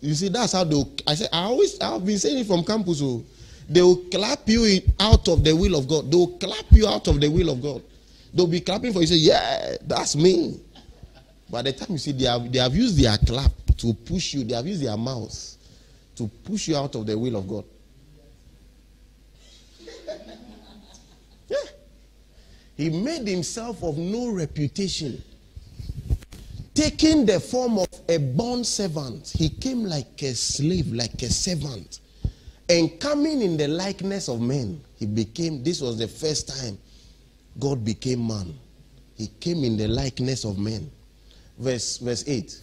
You 0.00 0.14
see, 0.14 0.28
that's 0.28 0.52
how 0.52 0.64
they. 0.64 0.82
I 1.06 1.14
say, 1.14 1.26
I 1.32 1.44
always, 1.44 1.80
I've 1.80 2.04
been 2.04 2.18
saying 2.18 2.38
it 2.38 2.46
from 2.46 2.64
campus. 2.64 2.98
So 2.98 3.24
they 3.68 3.82
will 3.82 4.02
clap 4.10 4.48
you 4.48 4.80
out 5.00 5.28
of 5.28 5.42
the 5.42 5.54
will 5.54 5.76
of 5.76 5.88
God. 5.88 6.10
They 6.10 6.16
will 6.16 6.38
clap 6.38 6.70
you 6.70 6.86
out 6.86 7.08
of 7.08 7.20
the 7.20 7.28
will 7.28 7.50
of 7.50 7.62
God. 7.62 7.82
They'll 8.32 8.46
be 8.46 8.60
clapping 8.60 8.92
for 8.92 9.00
you. 9.00 9.06
Say, 9.06 9.16
yeah, 9.16 9.76
that's 9.82 10.16
me. 10.16 10.60
By 11.50 11.62
the 11.62 11.72
time 11.72 11.92
you 11.92 11.98
see, 11.98 12.12
they 12.12 12.24
have, 12.24 12.50
they 12.50 12.58
have 12.58 12.74
used 12.74 12.98
their 12.98 13.16
clap 13.18 13.52
to 13.78 13.92
push 13.92 14.34
you. 14.34 14.44
They 14.44 14.54
have 14.54 14.66
used 14.66 14.82
their 14.82 14.96
mouth 14.96 15.54
to 16.16 16.28
push 16.44 16.68
you 16.68 16.76
out 16.76 16.94
of 16.94 17.06
the 17.06 17.18
will 17.18 17.36
of 17.36 17.48
God. 17.48 17.64
Yeah. 21.48 21.56
He 22.76 22.90
made 22.90 23.26
himself 23.26 23.82
of 23.82 23.98
no 23.98 24.30
reputation. 24.30 25.22
Taking 26.74 27.24
the 27.24 27.38
form 27.38 27.78
of 27.78 27.88
a 28.08 28.18
born 28.18 28.64
servant, 28.64 29.32
he 29.36 29.48
came 29.48 29.84
like 29.84 30.22
a 30.22 30.34
slave, 30.34 30.92
like 30.92 31.22
a 31.22 31.30
servant. 31.30 32.00
And 32.68 32.98
coming 32.98 33.42
in 33.42 33.56
the 33.56 33.68
likeness 33.68 34.28
of 34.28 34.40
men, 34.40 34.82
he 34.96 35.06
became, 35.06 35.62
this 35.62 35.80
was 35.80 35.98
the 35.98 36.08
first 36.08 36.48
time 36.48 36.78
God 37.60 37.84
became 37.84 38.26
man. 38.26 38.54
He 39.16 39.28
came 39.38 39.62
in 39.62 39.76
the 39.76 39.86
likeness 39.86 40.44
of 40.44 40.58
men. 40.58 40.90
Verse, 41.58 41.98
verse 41.98 42.24
8. 42.26 42.60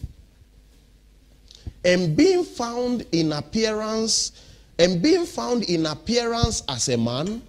And 1.83 2.15
being 2.15 2.43
found 2.43 3.05
in 3.11 3.33
appearance, 3.33 4.31
and 4.77 5.01
being 5.01 5.25
found 5.25 5.63
in 5.63 5.85
appearance 5.85 6.63
as 6.69 6.89
a 6.89 6.97
man, 6.97 7.41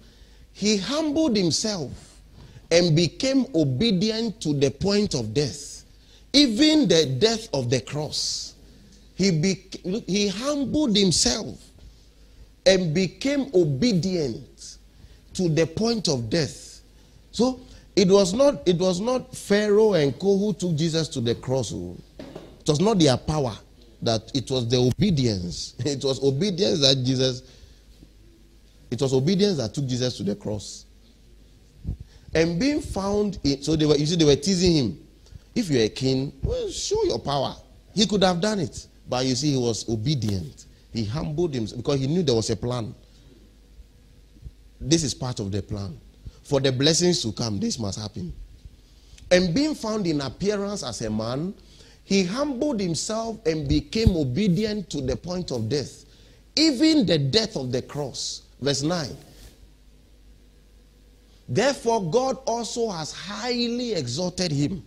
he 0.53 0.77
humbled 0.77 1.35
himself 1.35 1.91
and 2.71 2.95
became 2.95 3.45
obedient 3.53 4.41
to 4.41 4.53
the 4.53 4.71
point 4.71 5.13
of 5.13 5.33
death, 5.33 5.83
even 6.33 6.87
the 6.87 7.05
death 7.05 7.47
of 7.53 7.69
the 7.69 7.81
cross. 7.81 8.55
He, 9.15 9.31
be, 9.31 9.63
he 10.07 10.27
humbled 10.27 10.95
himself 10.95 11.59
and 12.65 12.93
became 12.93 13.51
obedient 13.53 14.77
to 15.33 15.49
the 15.49 15.67
point 15.67 16.07
of 16.07 16.29
death. 16.29 16.81
So 17.31 17.59
it 17.95 18.07
was 18.07 18.33
not 18.33 18.67
it 18.67 18.77
was 18.77 18.99
not 18.99 19.35
Pharaoh 19.35 19.93
and 19.93 20.17
Co 20.17 20.37
who 20.37 20.53
took 20.53 20.75
Jesus 20.75 21.07
to 21.09 21.21
the 21.21 21.35
cross. 21.35 21.71
Oh. 21.73 21.97
It 22.19 22.69
was 22.69 22.79
not 22.79 22.99
their 22.99 23.17
power 23.17 23.57
that 24.03 24.31
it 24.33 24.49
was 24.51 24.67
the 24.67 24.77
obedience. 24.77 25.75
It 25.85 26.03
was 26.03 26.23
obedience 26.23 26.81
that 26.81 27.03
Jesus 27.03 27.43
it 28.91 29.01
was 29.01 29.13
obedience 29.13 29.57
that 29.57 29.73
took 29.73 29.87
Jesus 29.87 30.17
to 30.17 30.23
the 30.23 30.35
cross. 30.35 30.85
And 32.35 32.59
being 32.59 32.79
found 32.81 33.39
in, 33.43 33.63
so 33.63 33.75
they 33.75 33.85
were 33.85 33.95
you 33.95 34.05
see 34.05 34.15
they 34.15 34.25
were 34.25 34.35
teasing 34.35 34.75
him. 34.75 34.99
If 35.55 35.69
you're 35.69 35.83
a 35.83 35.89
king, 35.89 36.33
well, 36.43 36.69
show 36.69 37.03
your 37.03 37.19
power. 37.19 37.55
He 37.93 38.07
could 38.07 38.23
have 38.23 38.41
done 38.41 38.59
it, 38.59 38.87
but 39.07 39.25
you 39.25 39.35
see, 39.35 39.51
he 39.51 39.57
was 39.57 39.87
obedient. 39.87 40.65
He 40.91 41.05
humbled 41.05 41.53
himself 41.53 41.81
because 41.81 41.99
he 41.99 42.07
knew 42.07 42.23
there 42.23 42.35
was 42.35 42.49
a 42.49 42.55
plan. 42.55 42.93
This 44.79 45.03
is 45.03 45.13
part 45.13 45.39
of 45.39 45.51
the 45.51 45.61
plan. 45.61 45.99
For 46.43 46.59
the 46.59 46.71
blessings 46.71 47.21
to 47.21 47.31
come, 47.31 47.59
this 47.59 47.79
must 47.79 47.99
happen. 47.99 48.33
And 49.31 49.53
being 49.53 49.75
found 49.75 50.05
in 50.07 50.21
appearance 50.21 50.83
as 50.83 51.01
a 51.01 51.09
man, 51.09 51.53
he 52.03 52.23
humbled 52.23 52.79
himself 52.79 53.37
and 53.45 53.67
became 53.67 54.15
obedient 54.15 54.89
to 54.89 55.01
the 55.01 55.15
point 55.15 55.51
of 55.51 55.69
death, 55.69 56.05
even 56.55 57.05
the 57.05 57.17
death 57.17 57.55
of 57.55 57.71
the 57.71 57.81
cross. 57.81 58.43
Verse 58.61 58.81
9. 58.81 59.15
Therefore, 61.49 62.09
God 62.09 62.37
also 62.45 62.89
has 62.89 63.11
highly 63.11 63.93
exalted 63.93 64.51
him 64.51 64.83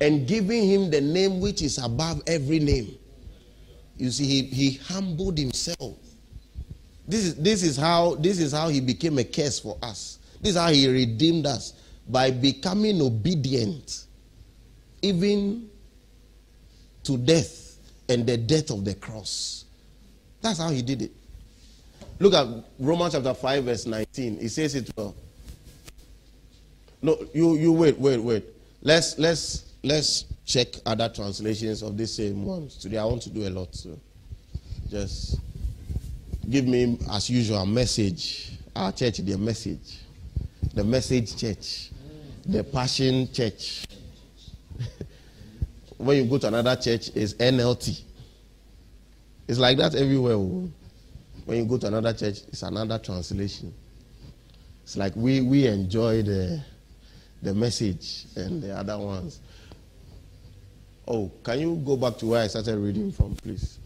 and 0.00 0.26
given 0.26 0.62
him 0.62 0.90
the 0.90 1.00
name 1.00 1.40
which 1.40 1.62
is 1.62 1.78
above 1.78 2.22
every 2.26 2.58
name 2.58 2.96
you 3.96 4.10
see, 4.10 4.24
he, 4.24 4.42
he 4.42 4.70
humbled 4.78 5.38
himself. 5.38 5.96
This 7.08 7.24
is, 7.24 7.34
this, 7.36 7.62
is 7.62 7.76
how, 7.76 8.16
this 8.16 8.38
is 8.38 8.52
how 8.52 8.68
he 8.68 8.80
became 8.80 9.18
a 9.18 9.24
curse 9.24 9.58
for 9.58 9.78
us. 9.82 10.18
This 10.40 10.50
is 10.50 10.60
how 10.60 10.68
he 10.68 10.88
redeemed 10.88 11.46
us 11.46 11.72
by 12.08 12.30
becoming 12.30 13.00
obedient, 13.00 14.04
even 15.02 15.70
to 17.06 17.16
death 17.16 17.78
and 18.08 18.26
the 18.26 18.36
death 18.36 18.70
of 18.70 18.84
the 18.84 18.94
cross. 18.94 19.64
That's 20.40 20.58
how 20.58 20.70
he 20.70 20.82
did 20.82 21.02
it. 21.02 21.10
Look 22.18 22.34
at 22.34 22.46
Romans 22.78 23.12
chapter 23.14 23.34
5, 23.34 23.64
verse 23.64 23.86
19. 23.86 24.40
He 24.40 24.48
says 24.48 24.74
it 24.74 24.90
well. 24.96 25.14
No, 27.02 27.18
you, 27.34 27.56
you 27.56 27.72
wait, 27.72 27.98
wait, 27.98 28.18
wait. 28.18 28.44
Let's 28.82 29.18
let's 29.18 29.72
let's 29.82 30.24
check 30.44 30.68
other 30.86 31.08
translations 31.08 31.82
of 31.82 31.96
the 31.96 32.06
same 32.06 32.44
ones. 32.44 32.76
Today 32.76 32.98
I 32.98 33.04
want 33.04 33.22
to 33.22 33.30
do 33.30 33.46
a 33.46 33.50
lot. 33.50 33.74
So 33.74 33.98
just 34.88 35.40
give 36.48 36.66
me, 36.66 36.98
as 37.10 37.28
usual, 37.28 37.58
a 37.58 37.66
message. 37.66 38.52
Our 38.74 38.92
church, 38.92 39.18
the 39.18 39.36
message. 39.36 39.98
The 40.74 40.84
message 40.84 41.36
church. 41.36 41.90
The 42.46 42.64
passion 42.64 43.32
church. 43.32 43.84
when 45.98 46.16
you 46.18 46.24
go 46.24 46.38
to 46.38 46.48
another 46.48 46.76
church, 46.76 47.10
it's 47.14 47.34
NLT. 47.34 48.02
It's 49.48 49.58
like 49.58 49.78
that 49.78 49.94
everywhere. 49.94 50.34
Oh. 50.34 50.70
When 51.44 51.58
you 51.58 51.64
go 51.64 51.78
to 51.78 51.86
another 51.86 52.12
church, 52.12 52.40
it's 52.48 52.62
another 52.62 52.98
translation. 52.98 53.72
It's 54.82 54.96
like 54.96 55.14
we, 55.16 55.40
we 55.40 55.66
enjoy 55.66 56.22
the, 56.22 56.62
the 57.42 57.54
message 57.54 58.26
and 58.36 58.62
the 58.62 58.76
other 58.76 58.98
ones. 58.98 59.40
Oh, 61.08 61.30
can 61.44 61.60
you 61.60 61.76
go 61.84 61.96
back 61.96 62.18
to 62.18 62.26
where 62.26 62.42
I 62.42 62.48
started 62.48 62.76
reading 62.78 63.12
from, 63.12 63.36
please? 63.36 63.78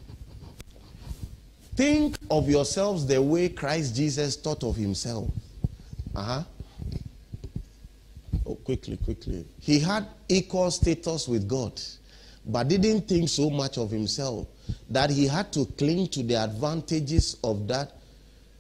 Think 1.77 2.17
of 2.31 2.49
yourselves 2.49 3.07
the 3.07 3.21
way 3.21 3.51
Christ 3.51 3.95
Jesus 3.95 4.37
thought 4.37 4.65
of 4.65 4.77
himself. 4.77 5.31
Uh 6.15 6.23
huh. 6.23 6.43
Oh, 8.47 8.55
quickly, 8.57 8.97
quickly. 8.97 9.45
He 9.61 9.79
had 9.79 10.07
equal 10.29 10.71
status 10.71 11.29
with 11.29 11.47
God, 11.47 11.81
but 12.47 12.69
didn't 12.69 13.03
think 13.03 13.29
so 13.29 13.51
much 13.51 13.79
of 13.79 13.91
himself 13.91 14.47
that 14.89 15.11
he 15.11 15.27
had 15.27 15.53
to 15.53 15.67
cling 15.79 16.09
to 16.09 16.23
the 16.23 16.35
advantages 16.35 17.37
of 17.45 17.67
that 17.69 17.93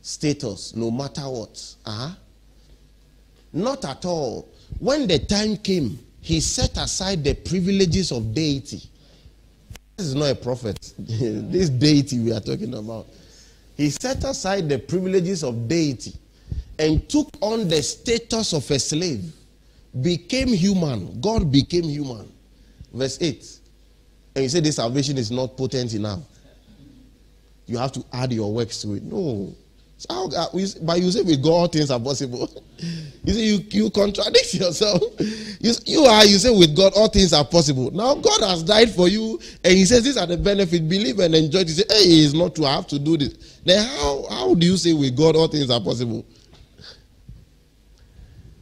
status 0.02 0.74
no 0.74 0.90
matter 0.90 1.22
what. 1.22 1.74
Uh 1.84 2.08
huh. 2.08 2.14
Not 3.52 3.84
at 3.84 4.04
all. 4.04 4.48
When 4.78 5.06
the 5.06 5.18
time 5.18 5.56
came, 5.56 5.98
he 6.20 6.40
set 6.40 6.76
aside 6.76 7.24
the 7.24 7.34
privileges 7.34 8.12
of 8.12 8.34
deity. 8.34 8.82
This 9.96 10.06
is 10.06 10.14
not 10.14 10.30
a 10.30 10.34
prophet. 10.34 10.92
this 10.98 11.68
deity 11.68 12.20
we 12.20 12.32
are 12.32 12.40
talking 12.40 12.74
about. 12.74 13.06
He 13.76 13.90
set 13.90 14.22
aside 14.24 14.68
the 14.68 14.78
privileges 14.78 15.42
of 15.42 15.66
deity 15.66 16.14
and 16.78 17.08
took 17.08 17.28
on 17.40 17.68
the 17.68 17.82
status 17.82 18.52
of 18.52 18.70
a 18.70 18.78
slave, 18.78 19.32
became 20.00 20.48
human. 20.48 21.20
God 21.20 21.50
became 21.50 21.84
human. 21.84 22.30
Verse 22.92 23.18
8. 23.20 23.59
And 24.34 24.44
you 24.44 24.48
say 24.48 24.60
this 24.60 24.76
salvation 24.76 25.18
is 25.18 25.30
not 25.30 25.56
potent 25.56 25.94
enough. 25.94 26.20
You 27.66 27.78
have 27.78 27.92
to 27.92 28.04
add 28.12 28.32
your 28.32 28.52
works 28.52 28.82
to 28.82 28.94
it. 28.94 29.02
No. 29.02 29.54
How, 30.08 30.28
uh, 30.28 30.46
but 30.82 30.98
you 31.00 31.10
say 31.10 31.22
with 31.22 31.42
God 31.42 31.72
things 31.72 31.90
are 31.90 32.00
possible. 32.00 32.50
You 33.22 33.34
see, 33.34 33.54
you, 33.54 33.84
you 33.84 33.90
contradict 33.90 34.54
yourself. 34.54 35.02
You, 35.60 35.72
you 35.84 36.00
are, 36.04 36.24
you 36.24 36.38
say 36.38 36.48
with 36.48 36.74
God 36.74 36.94
all 36.96 37.08
things 37.08 37.34
are 37.34 37.44
possible. 37.44 37.90
Now 37.90 38.14
God 38.14 38.40
has 38.40 38.62
died 38.62 38.90
for 38.90 39.06
you 39.08 39.38
and 39.62 39.74
he 39.74 39.84
says 39.84 40.02
these 40.02 40.16
are 40.16 40.26
the 40.26 40.38
benefits. 40.38 40.80
Believe 40.80 41.18
and 41.18 41.34
enjoy. 41.34 41.58
You 41.58 41.68
say, 41.68 41.84
hey, 41.90 42.04
it's 42.24 42.32
not 42.32 42.54
true. 42.54 42.64
I 42.64 42.76
have 42.76 42.86
to 42.86 42.98
do 42.98 43.18
this. 43.18 43.60
Then 43.66 43.86
how, 43.86 44.24
how 44.30 44.54
do 44.54 44.64
you 44.66 44.78
say 44.78 44.94
with 44.94 45.14
God 45.14 45.36
all 45.36 45.48
things 45.48 45.68
are 45.68 45.82
possible? 45.82 46.24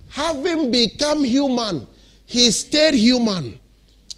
Having 0.09 0.73
become 0.73 1.23
human, 1.23 1.87
he 2.27 2.51
stayed 2.51 2.95
human. 2.95 3.61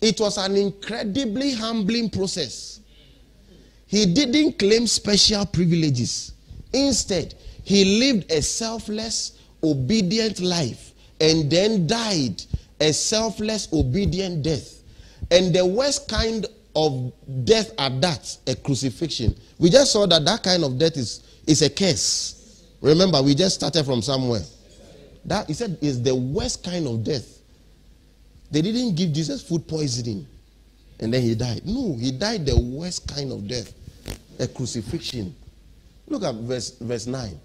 It 0.01 0.21
was 0.21 0.39
an 0.39 0.57
incredibly 0.57 1.53
humbling 1.53 2.11
process. 2.11 2.81
He 3.87 4.07
didn't 4.07 4.59
claim 4.59 4.87
special 4.87 5.45
privileges. 5.47 6.33
Instead, 6.73 7.35
he 7.65 7.99
lived 7.99 8.31
a 8.31 8.41
selfless, 8.41 9.39
obedient 9.63 10.41
life 10.41 10.93
and 11.21 11.51
then 11.51 11.87
died 11.87 12.43
a 12.81 12.93
selfless, 12.93 13.69
obedient 13.73 14.43
death. 14.43 14.83
And 15.31 15.55
the 15.55 15.65
worst 15.65 16.09
kind 16.09 16.47
of 16.75 17.13
death 17.45 17.73
at 17.79 18.01
that, 18.01 18.37
a 18.47 18.57
crucifixion. 18.57 19.37
We 19.59 19.71
just 19.71 19.93
saw 19.93 20.07
that 20.07 20.25
that 20.25 20.43
kind 20.43 20.65
of 20.65 20.79
death 20.79 20.97
is, 20.97 21.23
is 21.47 21.63
a 21.63 21.69
curse. 21.69 22.65
Remember, 22.81 23.21
we 23.23 23.35
just 23.35 23.57
started 23.57 23.85
from 23.85 24.01
somewhere. 24.01 24.43
That 25.27 25.47
he 25.47 25.53
said 25.53 25.77
is 25.83 26.03
the 26.03 26.15
worst 26.15 26.65
kind 26.65 26.87
of 26.87 27.05
death. 27.05 27.40
They 28.51 28.63
didn't 28.63 28.97
give 28.97 29.13
Jesus 29.13 29.43
food 29.43 29.67
poisoning 29.69 30.27
and 31.01 31.13
then 31.13 31.23
he 31.23 31.35
died. 31.35 31.63
No, 31.65 31.97
he 31.99 32.13
died 32.13 32.47
the 32.47 32.59
worst 32.59 33.09
kind 33.09 33.33
of 33.33 33.49
death, 33.49 33.73
a 34.39 34.47
crucifixion. 34.47 35.35
Look 36.07 36.25
at 36.25 36.35
verse, 36.35 36.77
verse 36.79 37.07
9. 37.07 37.39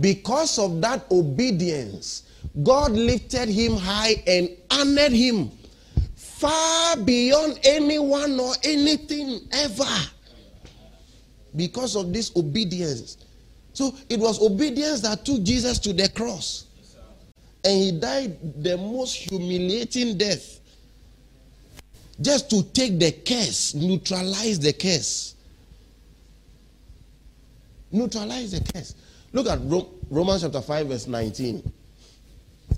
Because 0.00 0.58
of 0.58 0.80
that 0.80 1.10
obedience, 1.10 2.24
God 2.62 2.92
lifted 2.92 3.48
him 3.48 3.76
high 3.76 4.22
and 4.26 4.50
honored 4.70 5.12
him 5.12 5.50
far 6.16 6.96
beyond 6.96 7.58
anyone 7.64 8.38
or 8.38 8.54
anything 8.64 9.40
ever 9.52 9.84
because 11.56 11.96
of 11.96 12.12
this 12.12 12.34
obedience. 12.36 13.18
So 13.72 13.94
it 14.08 14.18
was 14.18 14.40
obedience 14.40 15.00
that 15.00 15.24
took 15.24 15.42
Jesus 15.42 15.78
to 15.80 15.92
the 15.92 16.08
cross. 16.08 16.67
And 17.64 17.82
he 17.82 17.92
died 17.92 18.62
the 18.62 18.76
most 18.76 19.14
humiliating 19.14 20.16
death 20.16 20.58
just 22.20 22.50
to 22.50 22.62
take 22.62 22.98
the 22.98 23.12
curse, 23.12 23.74
neutralize 23.74 24.58
the 24.58 24.72
curse. 24.72 25.34
Neutralize 27.92 28.52
the 28.52 28.72
curse. 28.72 28.94
Look 29.32 29.46
at 29.46 29.60
Romans 30.10 30.42
chapter 30.42 30.60
5, 30.60 30.88
verse 30.88 31.06
19. 31.06 31.72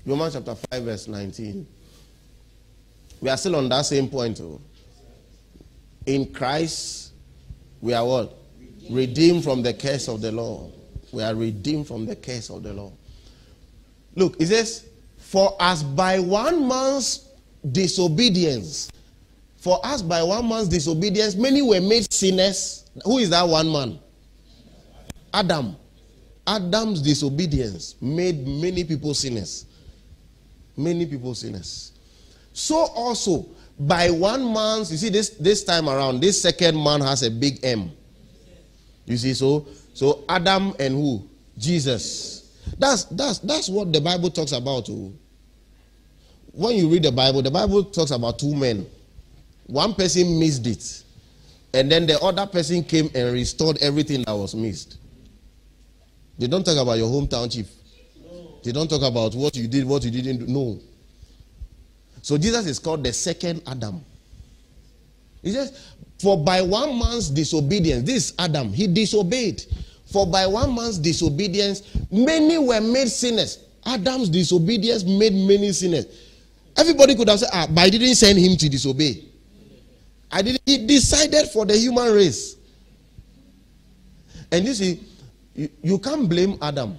Romans 0.05 0.35
chapter 0.35 0.55
5, 0.55 0.83
verse 0.83 1.09
19. 1.09 1.67
We 3.21 3.29
are 3.29 3.37
still 3.37 3.57
on 3.57 3.69
that 3.71 3.83
same 3.83 4.09
point. 4.09 4.37
Too. 4.37 4.61
In 6.07 6.33
Christ, 6.33 7.13
we 7.81 7.95
are 7.95 8.05
what? 8.05 8.37
Redeemed. 8.59 8.95
redeemed 8.95 9.45
from 9.45 9.63
the 9.63 9.75
curse 9.75 10.09
of 10.09 10.21
the 10.21 10.33
law. 10.33 10.71
We 11.13 11.23
are 11.23 11.35
redeemed 11.35 11.87
from 11.87 12.07
the 12.07 12.17
curse 12.17 12.51
of 12.51 12.63
the 12.63 12.73
law. 12.73 12.93
Look, 14.21 14.39
it 14.39 14.49
says, 14.49 14.87
For 15.17 15.57
as 15.59 15.83
by 15.83 16.19
one 16.19 16.69
man's 16.69 17.31
disobedience, 17.73 18.93
for 19.57 19.81
us 19.85 20.03
by 20.03 20.23
one 20.23 20.47
man's 20.47 20.69
disobedience, 20.69 21.35
many 21.35 21.63
were 21.63 21.81
made 21.81 22.13
sinners. 22.13 22.85
Who 23.03 23.17
is 23.17 23.31
that 23.31 23.49
one 23.49 23.73
man? 23.73 23.99
Adam. 25.33 25.75
Adam's 26.47 27.01
disobedience 27.01 27.95
made 28.03 28.47
many 28.47 28.85
people 28.85 29.15
sinners. 29.15 29.65
Many 30.77 31.07
people 31.07 31.35
sinners. 31.35 31.93
So 32.53 32.77
also, 32.77 33.47
by 33.79 34.11
one 34.11 34.53
man's, 34.53 34.93
you 34.93 34.99
see, 34.99 35.09
this 35.09 35.31
this 35.31 35.65
time 35.65 35.89
around, 35.89 36.21
this 36.21 36.43
second 36.43 36.77
man 36.83 37.01
has 37.01 37.23
a 37.23 37.31
big 37.31 37.61
M. 37.63 37.91
You 39.07 39.17
see, 39.17 39.33
so 39.33 39.67
so 39.95 40.25
Adam 40.29 40.75
and 40.79 40.95
who? 40.95 41.27
Jesus. 41.57 42.40
That's 42.79 43.05
that's 43.05 43.39
that's 43.39 43.69
what 43.69 43.93
the 43.93 44.01
Bible 44.01 44.31
talks 44.31 44.53
about. 44.53 44.89
Oh. 44.91 45.13
When 46.53 46.77
you 46.77 46.89
read 46.89 47.05
the 47.05 47.13
Bible, 47.13 47.43
the 47.43 47.51
Bible 47.51 47.85
talks 47.85 48.11
about 48.11 48.39
two 48.39 48.55
men. 48.55 48.87
One 49.67 49.95
person 49.95 50.39
missed 50.39 50.67
it, 50.67 51.05
and 51.73 51.91
then 51.91 52.07
the 52.07 52.19
other 52.21 52.47
person 52.47 52.83
came 52.83 53.11
and 53.15 53.33
restored 53.33 53.79
everything 53.81 54.23
that 54.25 54.33
was 54.33 54.55
missed. 54.55 54.99
They 56.39 56.47
don't 56.47 56.65
talk 56.65 56.79
about 56.79 56.99
your 56.99 57.09
hometown 57.09 57.53
chief. 57.53 57.69
They 58.65 58.73
don't 58.73 58.89
talk 58.89 59.03
about 59.03 59.35
what 59.35 59.57
you 59.57 59.69
did, 59.69 59.85
what 59.85 60.05
you 60.05 60.11
didn't 60.11 60.39
do. 60.39 60.47
No. 60.47 60.81
So 62.23 62.37
Jesus 62.37 62.67
is 62.67 62.79
called 62.79 63.05
the 63.05 63.13
second 63.13 63.63
Adam. 63.67 64.05
He 65.43 65.53
says, 65.53 65.95
For 66.19 66.43
by 66.43 66.63
one 66.63 66.99
man's 66.99 67.31
disobedience, 67.31 68.05
this 68.05 68.35
Adam, 68.39 68.73
he 68.73 68.87
disobeyed. 68.87 69.63
For 70.11 70.27
by 70.27 70.47
one 70.47 70.75
man's 70.75 70.99
disobedience, 70.99 71.83
many 72.11 72.59
were 72.59 72.81
made 72.81 73.09
sinners. 73.09 73.65
Adam's 73.87 74.29
disobedience 74.29 75.05
made 75.05 75.33
many 75.33 75.73
sinners. 75.73 76.07
Everybody 76.77 77.15
could 77.15 77.29
have 77.29 77.39
said, 77.39 77.51
ah, 77.53 77.67
but 77.71 77.83
I 77.83 77.91
didn't 77.91 78.15
send 78.15 78.39
him 78.39 78.57
to 78.57 78.69
disobey. 78.69 79.25
I 80.31 80.43
didn't. 80.43 80.63
He 80.67 80.87
decided 80.87 81.49
for 81.49 81.65
the 81.65 81.77
human 81.77 82.13
race. 82.13 82.57
And 84.53 84.65
you 84.65 84.75
see, 84.75 85.01
you, 85.55 85.69
you 85.83 85.99
can't 85.99 86.29
blame 86.29 86.59
Adam 86.61 86.99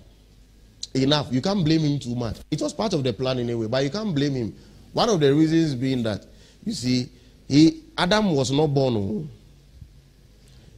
enough. 0.94 1.28
You 1.32 1.42
can't 1.42 1.64
blame 1.64 1.82
him 1.82 2.00
too 2.00 2.16
much. 2.16 2.38
It 2.50 2.62
was 2.62 2.74
part 2.74 2.94
of 2.94 3.04
the 3.04 3.14
plan 3.14 3.40
anyway, 3.40 3.68
but 3.68 3.84
you 3.84 3.90
can't 3.90 4.14
blame 4.14 4.34
him. 4.34 4.56
One 4.94 5.10
of 5.10 5.20
the 5.20 5.34
reasons 5.34 5.76
being 5.76 6.04
that, 6.04 6.26
you 6.66 6.74
see, 6.74 7.10
he 7.48 7.84
Adam 7.98 8.36
was 8.36 8.52
not 8.52 8.68
born. 8.68 8.96
Oh. 8.96 9.28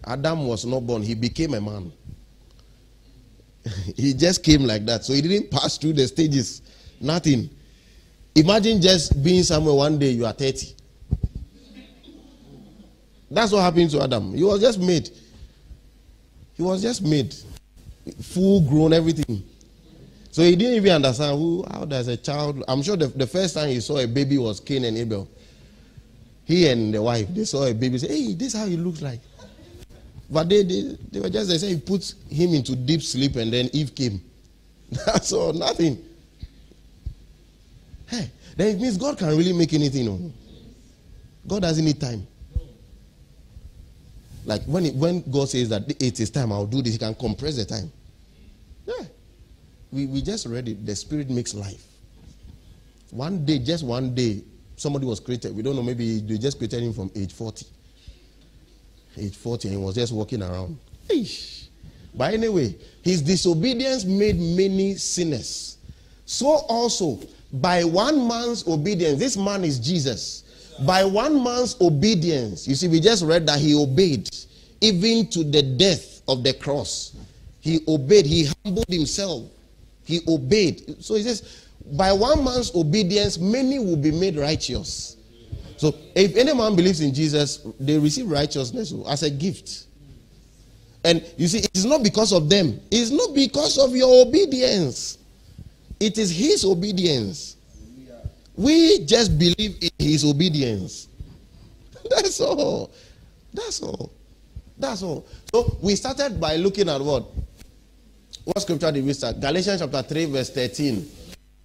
Adam 0.06 0.48
was 0.48 0.66
not 0.66 0.82
born. 0.86 1.02
He 1.02 1.16
became 1.16 1.54
a 1.54 1.62
man. 1.62 1.92
he 3.96 4.14
just 4.14 4.44
came 4.44 4.64
like 4.64 4.86
that. 4.86 5.04
So 5.04 5.14
he 5.14 5.22
didn't 5.22 5.52
pass 5.52 5.78
through 5.78 5.94
the 5.94 6.08
stages. 6.08 6.62
Nothing. 7.00 7.50
Imagine 8.36 8.82
just 8.82 9.22
being 9.24 9.44
somewhere 9.44 9.74
one 9.76 10.00
day 10.00 10.10
you 10.10 10.26
are 10.26 10.34
30. 10.34 10.76
That's 13.30 13.52
what 13.52 13.62
happened 13.62 13.90
to 13.92 14.02
Adam. 14.04 14.34
He 14.34 14.44
was 14.44 14.62
just 14.62 14.80
made. 14.80 15.10
He 16.54 16.62
was 16.62 16.82
just 16.82 17.02
made. 17.02 17.36
Full 18.22 18.62
grown, 18.62 18.94
everything. 18.94 19.44
So 20.32 20.42
he 20.42 20.56
didn't 20.56 20.76
even 20.76 20.94
understand 20.94 21.38
who, 21.38 21.66
how 21.72 21.86
does 21.86 22.08
a 22.08 22.18
child. 22.18 22.64
I'm 22.68 22.82
sure 22.82 22.96
the, 22.96 23.08
the 23.08 23.28
first 23.28 23.56
time 23.56 23.70
he 23.70 23.80
saw 23.80 24.00
a 24.00 24.08
baby 24.08 24.38
was 24.38 24.60
Cain 24.60 24.84
and 24.84 24.98
Abel. 24.98 25.28
He 26.46 26.68
and 26.68 26.94
the 26.94 27.02
wife, 27.02 27.28
they 27.34 27.46
saw 27.46 27.66
a 27.66 27.74
baby, 27.74 27.98
say, 27.98 28.08
hey, 28.08 28.34
this 28.34 28.54
is 28.54 28.60
how 28.60 28.66
he 28.66 28.76
looks 28.76 29.02
like. 29.02 29.20
But 30.34 30.50
they, 30.50 30.64
they, 30.64 30.98
they 31.12 31.20
were 31.20 31.30
just, 31.30 31.48
they 31.48 31.60
say 31.60 31.76
he 31.76 31.80
put 31.80 32.16
him 32.28 32.56
into 32.56 32.76
deep 32.76 33.04
sleep 33.04 33.36
and 33.36 33.54
then 33.54 33.70
Eve 33.72 33.94
came. 33.94 34.20
That's 35.06 35.32
all, 35.32 35.54
nothing. 35.54 36.04
Hey, 38.08 38.32
then 38.58 38.76
it 38.76 38.82
means 38.82 38.98
God 38.98 39.16
can 39.20 39.30
really 39.38 39.54
make 39.54 39.72
anything. 39.74 40.06
No? 40.06 40.34
God 41.48 41.62
doesn't 41.62 41.86
need 41.86 42.02
time. 42.02 42.26
Like 44.46 44.64
when, 44.64 44.88
it, 44.88 44.96
when 44.96 45.22
God 45.30 45.50
says 45.50 45.70
that 45.70 45.84
it 46.02 46.20
is 46.20 46.32
time, 46.32 46.52
I'll 46.52 46.66
do 46.66 46.82
this, 46.82 46.94
he 46.94 47.00
can 47.00 47.14
compress 47.14 47.56
the 47.56 47.66
time. 47.66 47.92
Yeah. 48.88 49.06
We, 49.92 50.08
we 50.08 50.22
just 50.24 50.48
read 50.48 50.68
it. 50.68 50.84
The 50.84 50.96
Spirit 50.96 51.30
makes 51.30 51.54
life. 51.54 51.86
One 53.12 53.46
day, 53.46 53.60
just 53.60 53.86
one 53.86 54.16
day, 54.16 54.42
somebody 54.78 55.06
was 55.06 55.20
created. 55.20 55.56
We 55.56 55.62
don't 55.62 55.76
know, 55.76 55.84
maybe 55.84 56.20
they 56.22 56.40
just 56.40 56.58
created 56.58 56.82
him 56.82 56.94
from 56.94 57.12
age 57.16 57.32
40. 57.34 57.68
Age 59.18 59.36
40, 59.36 59.68
and 59.68 59.78
he 59.78 59.84
was 59.84 59.96
just 59.96 60.14
walking 60.14 60.42
around. 60.42 60.78
Eesh. 61.10 61.68
But 62.16 62.34
anyway, 62.34 62.76
his 63.02 63.22
disobedience 63.22 64.06
made 64.06 64.40
many 64.40 64.96
sinners. 64.96 65.78
So 66.26 66.48
also, 66.48 67.20
by 67.54 67.84
one 67.84 68.28
man's 68.28 68.68
obedience, 68.68 69.20
this 69.20 69.38
man 69.38 69.64
is 69.64 69.80
Jesus. 69.80 70.44
By 70.86 71.04
one 71.04 71.44
man's 71.44 71.80
obedience, 71.82 72.68
you 72.68 72.76
see, 72.76 72.88
we 72.88 73.00
just 73.00 73.24
read 73.24 73.46
that 73.48 73.60
he 73.60 73.76
obeyed 73.76 74.30
even 74.82 75.28
to 75.28 75.44
the 75.44 75.62
death 75.62 76.22
of 76.28 76.44
the 76.44 76.54
cross. 76.54 77.16
He 77.62 77.82
obeyed, 77.88 78.26
he 78.26 78.50
humbled 78.64 78.90
himself. 78.90 79.44
He 80.04 80.22
obeyed. 80.28 81.04
So 81.04 81.16
he 81.16 81.24
says, 81.24 81.68
by 81.94 82.12
one 82.12 82.44
man's 82.44 82.74
obedience, 82.76 83.38
many 83.38 83.80
will 83.80 83.96
be 83.96 84.12
made 84.12 84.38
righteous. 84.38 85.18
So 85.84 85.94
if 86.16 86.38
any 86.38 86.54
man 86.54 86.78
believes 86.78 87.02
in 87.02 87.14
Jesus, 87.14 87.60
they 87.78 87.98
receive 87.98 88.32
righteousness 88.32 88.94
oh, 88.96 89.04
as 89.06 89.22
a 89.22 89.30
gift. 89.30 89.88
And 91.04 91.22
you 91.36 91.46
see, 91.50 91.58
it 91.58 91.72
is 91.76 91.84
not 91.84 92.02
because 92.04 92.32
of 92.32 92.50
them, 92.50 92.80
it's 92.90 93.12
not 93.12 93.36
because 93.36 93.78
of 93.78 93.94
your 93.94 94.26
obedience. 94.26 95.18
It 96.00 96.18
is 96.18 96.32
his 96.32 96.64
obedience. 96.64 97.58
We 98.56 99.04
just 99.04 99.38
believe 99.38 99.76
in 99.82 99.90
his 100.00 100.24
obedience. 100.24 101.10
That's 102.10 102.40
all. 102.40 102.90
That's 103.54 103.82
all. 103.82 104.10
That's 104.78 105.04
all. 105.04 105.28
So 105.54 105.78
we 105.82 105.98
started 105.98 106.40
by 106.40 106.56
looking 106.56 106.88
at 106.88 107.02
what? 107.02 107.26
What 108.46 108.62
scripture 108.62 108.90
did 108.94 109.04
we 109.04 109.12
start? 109.12 109.42
Galatians 109.42 109.82
chapter 109.82 110.02
3, 110.02 110.26
verse 110.28 110.50
13, 110.50 111.06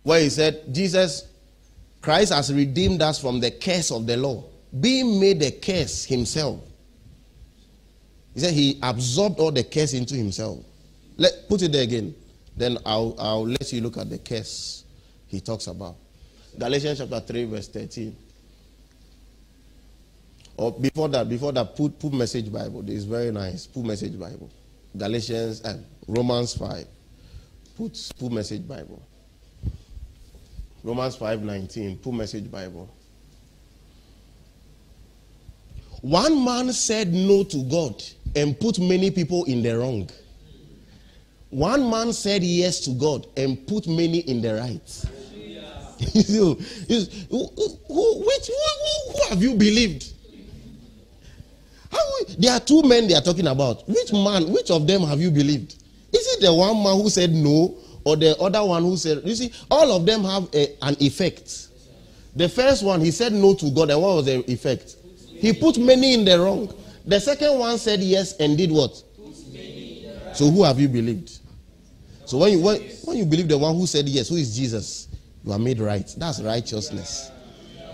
where 0.02 0.20
he 0.20 0.28
said, 0.28 0.74
Jesus, 0.74 1.22
Christ 2.00 2.32
has 2.32 2.52
redeemed 2.52 3.02
us 3.02 3.20
from 3.20 3.40
the 3.40 3.50
curse 3.50 3.90
of 3.90 4.06
the 4.06 4.16
law, 4.16 4.44
being 4.80 5.18
made 5.20 5.42
a 5.42 5.50
curse 5.50 6.04
himself. 6.04 6.60
He 8.34 8.40
said 8.40 8.54
he 8.54 8.78
absorbed 8.82 9.40
all 9.40 9.50
the 9.50 9.64
curse 9.64 9.94
into 9.94 10.14
himself. 10.14 10.58
Let 11.16 11.48
put 11.48 11.62
it 11.62 11.72
there 11.72 11.82
again. 11.82 12.14
Then 12.56 12.78
I'll, 12.86 13.14
I'll 13.18 13.46
let 13.46 13.72
you 13.72 13.80
look 13.80 13.96
at 13.96 14.10
the 14.10 14.18
curse 14.18 14.84
he 15.26 15.40
talks 15.40 15.66
about. 15.66 15.96
Galatians 16.56 16.98
chapter 16.98 17.20
3, 17.20 17.44
verse 17.44 17.68
13. 17.68 18.16
Or 20.56 20.72
before 20.72 21.08
that, 21.08 21.28
before 21.28 21.52
that, 21.52 21.76
put, 21.76 21.98
put 21.98 22.12
message 22.12 22.52
Bible. 22.52 22.82
This 22.82 22.96
is 22.96 23.04
very 23.04 23.30
nice. 23.30 23.66
Put 23.66 23.84
message 23.84 24.18
Bible. 24.18 24.50
Galatians 24.96 25.60
and 25.60 25.84
Romans 26.08 26.54
5. 26.54 26.84
Put, 27.76 28.12
put 28.18 28.32
message 28.32 28.66
Bible. 28.66 29.00
Romans 30.82 31.16
5 31.16 31.42
19. 31.42 31.98
Put 31.98 32.12
message 32.12 32.50
Bible. 32.50 32.88
One 36.00 36.44
man 36.44 36.72
said 36.72 37.12
no 37.12 37.42
to 37.44 37.64
God 37.64 38.02
and 38.36 38.58
put 38.58 38.78
many 38.78 39.10
people 39.10 39.44
in 39.44 39.62
the 39.62 39.76
wrong. 39.76 40.08
One 41.50 41.90
man 41.90 42.12
said 42.12 42.42
yes 42.42 42.80
to 42.80 42.90
God 42.90 43.26
and 43.36 43.66
put 43.66 43.86
many 43.88 44.18
in 44.20 44.40
the 44.40 44.54
right. 44.54 45.04
who, 46.28 46.54
who, 46.54 47.50
who, 47.88 48.22
who 48.22 49.28
have 49.28 49.42
you 49.42 49.54
believed? 49.54 50.12
How, 51.90 51.98
there 52.38 52.52
are 52.52 52.60
two 52.60 52.82
men 52.82 53.08
they 53.08 53.14
are 53.14 53.22
talking 53.22 53.46
about. 53.46 53.88
Which 53.88 54.12
man, 54.12 54.52
which 54.52 54.70
of 54.70 54.86
them 54.86 55.02
have 55.02 55.20
you 55.20 55.30
believed? 55.30 55.74
Is 56.12 56.26
it 56.34 56.40
the 56.42 56.54
one 56.54 56.76
man 56.82 57.00
who 57.00 57.10
said 57.10 57.32
no, 57.32 57.74
or 58.08 58.16
the 58.16 58.34
other 58.38 58.64
one 58.64 58.82
who 58.82 58.96
said, 58.96 59.20
you 59.22 59.34
see, 59.34 59.52
all 59.70 59.92
of 59.92 60.06
them 60.06 60.24
have 60.24 60.48
a, 60.54 60.74
an 60.80 60.96
effect. 60.98 61.68
The 62.34 62.48
first 62.48 62.82
one, 62.82 63.02
he 63.02 63.10
said 63.10 63.34
no 63.34 63.54
to 63.54 63.70
God, 63.70 63.90
and 63.90 64.00
what 64.00 64.16
was 64.16 64.24
the 64.24 64.50
effect? 64.50 64.96
He 65.26 65.52
put 65.52 65.76
many 65.76 66.14
in 66.14 66.24
the 66.24 66.40
wrong. 66.40 66.72
The 67.04 67.20
second 67.20 67.58
one 67.58 67.76
said 67.76 68.00
yes 68.00 68.34
and 68.38 68.56
did 68.56 68.70
what? 68.72 69.02
So 70.32 70.50
who 70.50 70.64
have 70.64 70.80
you 70.80 70.88
believed? 70.88 71.38
So 72.24 72.38
when 72.38 72.52
you 72.52 72.60
when, 72.60 72.80
when 73.04 73.16
you 73.18 73.26
believe 73.26 73.48
the 73.48 73.58
one 73.58 73.74
who 73.74 73.86
said 73.86 74.08
yes, 74.08 74.28
who 74.28 74.36
is 74.36 74.56
Jesus, 74.56 75.08
you 75.44 75.52
are 75.52 75.58
made 75.58 75.80
right. 75.80 76.08
That's 76.16 76.40
righteousness. 76.40 77.30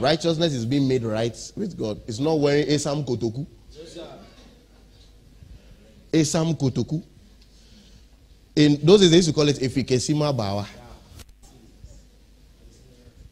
Righteousness 0.00 0.52
is 0.52 0.64
being 0.64 0.86
made 0.86 1.02
right 1.02 1.36
with 1.56 1.76
God. 1.76 2.00
It's 2.06 2.20
not 2.20 2.38
wearing 2.38 2.66
Esam 2.66 3.04
Kotoku. 3.04 3.46
Esam 6.12 6.56
Kotoku. 6.56 7.02
In 8.56 8.78
those 8.82 9.00
days, 9.00 9.10
they 9.10 9.16
used 9.16 9.28
to 9.28 9.34
call 9.34 9.48
it 9.48 9.56
Efikesima 9.56 10.36
Bawa. 10.36 10.66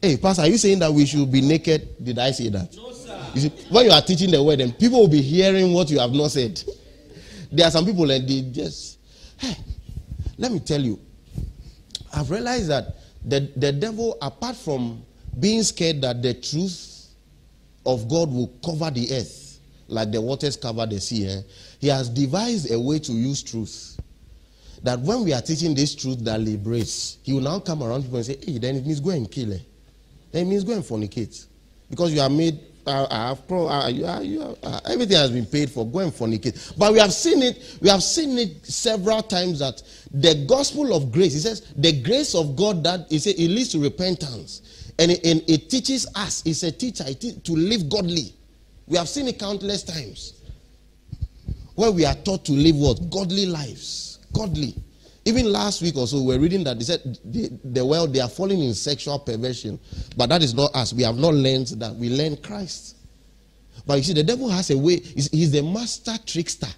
Hey, 0.00 0.16
Pastor, 0.16 0.42
are 0.42 0.48
you 0.48 0.58
saying 0.58 0.80
that 0.80 0.92
we 0.92 1.06
should 1.06 1.30
be 1.30 1.40
naked? 1.40 2.02
Did 2.02 2.18
I 2.18 2.32
say 2.32 2.48
that? 2.48 2.74
No, 2.76 2.90
sir. 2.92 3.24
You 3.34 3.40
see, 3.42 3.48
when 3.70 3.84
you 3.86 3.92
are 3.92 4.02
teaching 4.02 4.32
the 4.32 4.42
word, 4.42 4.58
then 4.58 4.72
people 4.72 4.98
will 5.00 5.08
be 5.08 5.22
hearing 5.22 5.72
what 5.72 5.90
you 5.90 6.00
have 6.00 6.12
not 6.12 6.30
said. 6.30 6.62
There 7.54 7.66
are 7.66 7.70
some 7.70 7.84
people 7.84 8.06
that 8.06 8.26
they 8.26 8.40
just, 8.50 8.98
hey, 9.36 9.54
let 10.38 10.50
me 10.50 10.58
tell 10.58 10.80
you, 10.80 10.98
I've 12.14 12.30
realized 12.30 12.70
that 12.70 12.96
the, 13.22 13.40
the 13.56 13.70
devil, 13.72 14.16
apart 14.22 14.56
from 14.56 15.04
being 15.38 15.62
scared 15.62 16.00
that 16.00 16.22
the 16.22 16.32
truth 16.32 17.08
of 17.84 18.08
God 18.08 18.32
will 18.32 18.50
cover 18.64 18.90
the 18.90 19.06
earth 19.14 19.60
like 19.86 20.10
the 20.10 20.20
waters 20.20 20.56
cover 20.56 20.86
the 20.86 20.98
sea, 20.98 21.26
eh, 21.28 21.42
he 21.78 21.88
has 21.88 22.08
devised 22.08 22.70
a 22.72 22.80
way 22.80 22.98
to 23.00 23.12
use 23.12 23.42
truth. 23.42 23.91
That 24.82 24.98
when 25.00 25.24
we 25.24 25.32
are 25.32 25.40
teaching 25.40 25.74
this 25.74 25.94
truth 25.94 26.24
that 26.24 26.40
liberates, 26.40 27.18
he 27.22 27.32
will 27.32 27.40
now 27.40 27.60
come 27.60 27.82
around 27.82 28.02
people 28.02 28.16
and 28.16 28.26
say, 28.26 28.38
hey, 28.44 28.58
then 28.58 28.76
it 28.76 28.84
means 28.84 29.00
go 29.00 29.10
and 29.10 29.30
kill. 29.30 29.52
Eh? 29.52 29.58
Then 30.32 30.46
it 30.46 30.50
means 30.50 30.64
go 30.64 30.72
and 30.72 30.82
fornicate. 30.82 31.46
Because 31.88 32.12
you 32.12 32.20
are 32.20 32.28
made, 32.28 32.58
uh, 32.86 33.04
uh, 33.04 33.34
pro, 33.34 33.68
uh, 33.68 33.88
you 33.88 34.04
are, 34.04 34.22
you 34.22 34.42
are, 34.42 34.56
uh, 34.62 34.80
everything 34.86 35.16
has 35.16 35.30
been 35.30 35.46
paid 35.46 35.70
for. 35.70 35.86
Go 35.86 36.00
and 36.00 36.12
fornicate. 36.12 36.76
But 36.76 36.92
we 36.92 36.98
have 36.98 37.12
seen 37.12 37.42
it, 37.42 37.78
we 37.80 37.88
have 37.90 38.02
seen 38.02 38.36
it 38.38 38.66
several 38.66 39.22
times 39.22 39.60
that 39.60 39.82
the 40.10 40.44
gospel 40.48 40.94
of 40.96 41.12
grace, 41.12 41.34
he 41.34 41.38
says, 41.38 41.72
the 41.76 42.02
grace 42.02 42.34
of 42.34 42.56
God 42.56 42.82
that 42.82 43.06
he 43.08 43.20
said 43.20 43.34
it 43.36 43.48
leads 43.48 43.68
to 43.70 43.78
repentance. 43.78 44.92
And 44.98 45.12
it, 45.12 45.24
and 45.24 45.42
it 45.48 45.70
teaches 45.70 46.08
us, 46.16 46.42
it's 46.44 46.64
a 46.64 46.72
teacher, 46.72 47.04
it 47.06 47.44
to 47.44 47.52
live 47.52 47.88
godly. 47.88 48.34
We 48.86 48.98
have 48.98 49.08
seen 49.08 49.28
it 49.28 49.38
countless 49.38 49.84
times. 49.84 50.40
Where 51.74 51.90
we 51.90 52.04
are 52.04 52.14
taught 52.14 52.44
to 52.46 52.52
live 52.52 52.76
what? 52.76 53.10
Godly 53.10 53.46
lives. 53.46 54.11
Godly. 54.32 54.74
Even 55.24 55.52
last 55.52 55.82
week 55.82 55.96
or 55.96 56.06
so, 56.06 56.18
we 56.18 56.34
were 56.34 56.40
reading 56.40 56.64
that 56.64 56.78
they 56.78 56.84
said 56.84 57.18
the, 57.24 57.48
the 57.64 57.84
world 57.84 58.12
they 58.12 58.20
are 58.20 58.28
falling 58.28 58.60
in 58.60 58.74
sexual 58.74 59.18
perversion, 59.20 59.78
but 60.16 60.28
that 60.28 60.42
is 60.42 60.52
not 60.52 60.74
us. 60.74 60.92
We 60.92 61.04
have 61.04 61.16
not 61.16 61.34
learned 61.34 61.68
that. 61.68 61.94
We 61.94 62.10
learn 62.10 62.36
Christ. 62.38 62.96
But 63.86 63.98
you 63.98 64.02
see, 64.02 64.14
the 64.14 64.24
devil 64.24 64.48
has 64.48 64.70
a 64.70 64.78
way. 64.78 64.98
He's, 64.98 65.30
he's 65.30 65.52
the 65.52 65.62
master 65.62 66.14
trickster. 66.26 66.68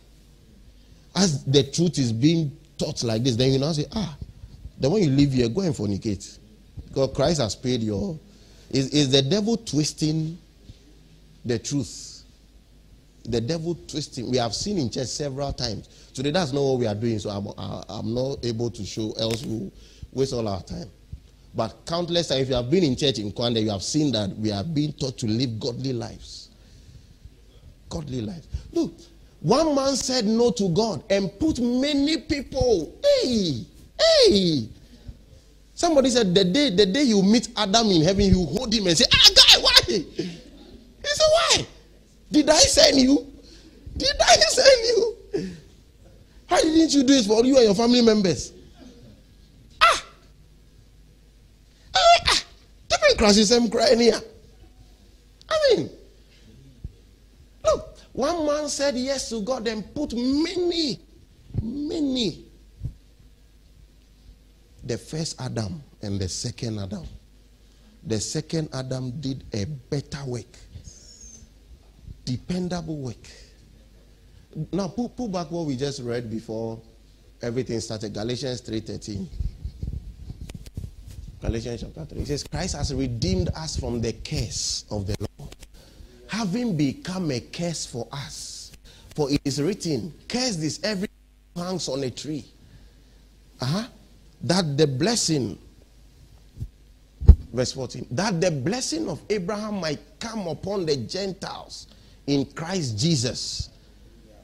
As 1.16 1.44
the 1.44 1.62
truth 1.62 1.98
is 1.98 2.12
being 2.12 2.56
taught 2.76 3.02
like 3.02 3.22
this, 3.22 3.36
then 3.36 3.52
you 3.52 3.58
now 3.58 3.72
say, 3.72 3.86
ah, 3.94 4.16
then 4.78 4.90
when 4.90 5.02
you 5.02 5.10
leave 5.10 5.32
here, 5.32 5.48
go 5.48 5.62
and 5.62 5.74
fornicate, 5.74 6.38
because 6.88 7.14
Christ 7.14 7.40
has 7.40 7.54
paid 7.54 7.80
your. 7.82 8.18
Is 8.70 8.88
is 8.90 9.10
the 9.10 9.22
devil 9.22 9.56
twisting 9.56 10.36
the 11.44 11.58
truth? 11.58 12.13
The 13.24 13.40
devil 13.40 13.74
twisting. 13.88 14.30
We 14.30 14.36
have 14.36 14.54
seen 14.54 14.78
in 14.78 14.90
church 14.90 15.06
several 15.06 15.52
times. 15.52 15.88
Today, 16.12 16.30
that's 16.30 16.52
not 16.52 16.62
what 16.62 16.78
we 16.78 16.86
are 16.86 16.94
doing, 16.94 17.18
so 17.18 17.30
I'm, 17.30 17.48
I'm 17.88 18.14
not 18.14 18.44
able 18.44 18.70
to 18.70 18.84
show, 18.84 19.12
else 19.12 19.44
we'll 19.44 19.72
waste 20.12 20.32
all 20.32 20.46
our 20.46 20.62
time. 20.62 20.90
But 21.54 21.86
countless 21.86 22.28
times, 22.28 22.42
if 22.42 22.48
you 22.48 22.54
have 22.56 22.70
been 22.70 22.84
in 22.84 22.96
church 22.96 23.18
in 23.18 23.30
Kwanda, 23.32 23.62
you 23.62 23.70
have 23.70 23.82
seen 23.82 24.12
that 24.12 24.30
we 24.36 24.50
are 24.50 24.64
being 24.64 24.92
taught 24.92 25.16
to 25.18 25.26
live 25.26 25.60
godly 25.60 25.92
lives. 25.92 26.50
Godly 27.88 28.20
lives. 28.20 28.48
Look, 28.72 28.92
one 29.40 29.74
man 29.74 29.94
said 29.94 30.24
no 30.24 30.50
to 30.50 30.68
God 30.70 31.04
and 31.10 31.30
put 31.38 31.60
many 31.60 32.16
people. 32.18 32.98
Hey, 33.22 33.64
hey. 34.00 34.68
Somebody 35.74 36.10
said 36.10 36.34
the 36.34 36.44
day 36.44 36.70
the 36.70 36.86
day 36.86 37.02
you 37.02 37.22
meet 37.22 37.48
Adam 37.56 37.88
in 37.90 38.02
heaven, 38.02 38.24
you 38.24 38.44
hold 38.46 38.72
him 38.72 38.86
and 38.86 38.96
say, 38.96 39.04
Ah, 39.12 39.30
guy, 39.34 39.60
why? 39.60 39.80
He 39.86 40.02
said, 41.02 41.26
Why? 41.32 41.66
Did 42.34 42.50
I 42.50 42.58
send 42.58 43.00
you? 43.00 43.32
Did 43.96 44.16
I 44.20 44.34
send 44.34 44.84
you? 44.88 45.16
Why 46.48 46.60
didn't 46.62 46.92
you 46.92 47.04
do 47.04 47.14
it 47.14 47.26
for 47.26 47.44
you 47.44 47.54
and 47.56 47.66
your 47.66 47.76
family 47.76 48.02
members? 48.02 48.52
Ah! 49.80 50.04
Ah! 51.94 52.18
ah. 52.26 52.44
Different 52.88 53.18
crashes, 53.18 53.52
I'm 53.52 53.70
crying 53.70 54.00
here. 54.00 54.20
I 55.48 55.76
mean, 55.76 55.90
look, 57.64 57.98
one 58.12 58.44
man 58.46 58.68
said 58.68 58.96
yes 58.96 59.28
to 59.28 59.40
God 59.40 59.68
and 59.68 59.94
put 59.94 60.12
many, 60.12 60.98
many. 61.62 62.46
The 64.82 64.98
first 64.98 65.40
Adam 65.40 65.80
and 66.02 66.18
the 66.20 66.28
second 66.28 66.80
Adam. 66.80 67.06
The 68.02 68.18
second 68.18 68.70
Adam 68.72 69.12
did 69.20 69.44
a 69.54 69.66
better 69.66 70.24
work, 70.26 70.58
dependable 72.24 72.96
work 72.96 73.28
now, 74.72 74.88
pull, 74.88 75.08
pull 75.08 75.28
back 75.28 75.50
what 75.50 75.66
we 75.66 75.76
just 75.76 76.02
read 76.02 76.30
before 76.30 76.80
everything 77.42 77.80
started. 77.80 78.12
Galatians 78.12 78.62
3.13. 78.62 79.26
Galatians 81.40 81.80
chapter 81.80 82.04
3. 82.04 82.20
It 82.20 82.26
says, 82.26 82.44
Christ 82.44 82.76
has 82.76 82.94
redeemed 82.94 83.48
us 83.56 83.76
from 83.76 84.00
the 84.00 84.12
curse 84.12 84.84
of 84.90 85.06
the 85.06 85.16
law, 85.20 85.48
having 86.28 86.76
become 86.76 87.30
a 87.32 87.40
curse 87.40 87.84
for 87.84 88.06
us. 88.12 88.72
For 89.14 89.30
it 89.30 89.40
is 89.44 89.60
written, 89.60 90.12
Cursed 90.28 90.60
is 90.62 90.80
every 90.82 91.08
hangs 91.56 91.88
on 91.88 92.02
a 92.04 92.10
tree. 92.10 92.44
Uh-huh. 93.60 93.86
That 94.42 94.76
the 94.76 94.86
blessing, 94.86 95.58
verse 97.52 97.72
14, 97.72 98.06
that 98.12 98.40
the 98.40 98.50
blessing 98.50 99.08
of 99.08 99.20
Abraham 99.30 99.80
might 99.80 100.00
come 100.20 100.46
upon 100.48 100.86
the 100.86 100.96
Gentiles 100.96 101.88
in 102.26 102.44
Christ 102.46 102.98
Jesus 102.98 103.70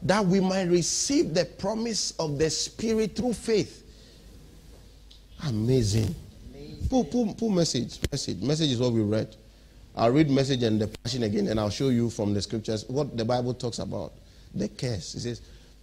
that 0.02 0.24
we 0.24 0.40
might 0.40 0.68
receive 0.68 1.34
the 1.34 1.44
promise 1.44 2.12
of 2.18 2.38
the 2.38 2.48
Spirit 2.48 3.16
through 3.16 3.34
faith. 3.34 3.84
Amazing. 5.46 6.14
Pull 6.88 7.50
message. 7.50 7.98
Message. 8.10 8.40
Message 8.40 8.72
is 8.72 8.80
what 8.80 8.92
we 8.92 9.02
read. 9.02 9.36
I'll 9.94 10.10
read 10.10 10.30
message 10.30 10.62
and 10.62 10.80
the 10.80 10.88
passion 10.88 11.24
again, 11.24 11.48
and 11.48 11.58
I'll 11.58 11.70
show 11.70 11.88
you 11.88 12.10
from 12.10 12.32
the 12.32 12.40
scriptures 12.40 12.84
what 12.88 13.16
the 13.16 13.24
Bible 13.24 13.54
talks 13.54 13.78
about. 13.78 14.12
The 14.54 14.68
curse. 14.68 15.14
It 15.14 15.20
says, 15.20 15.40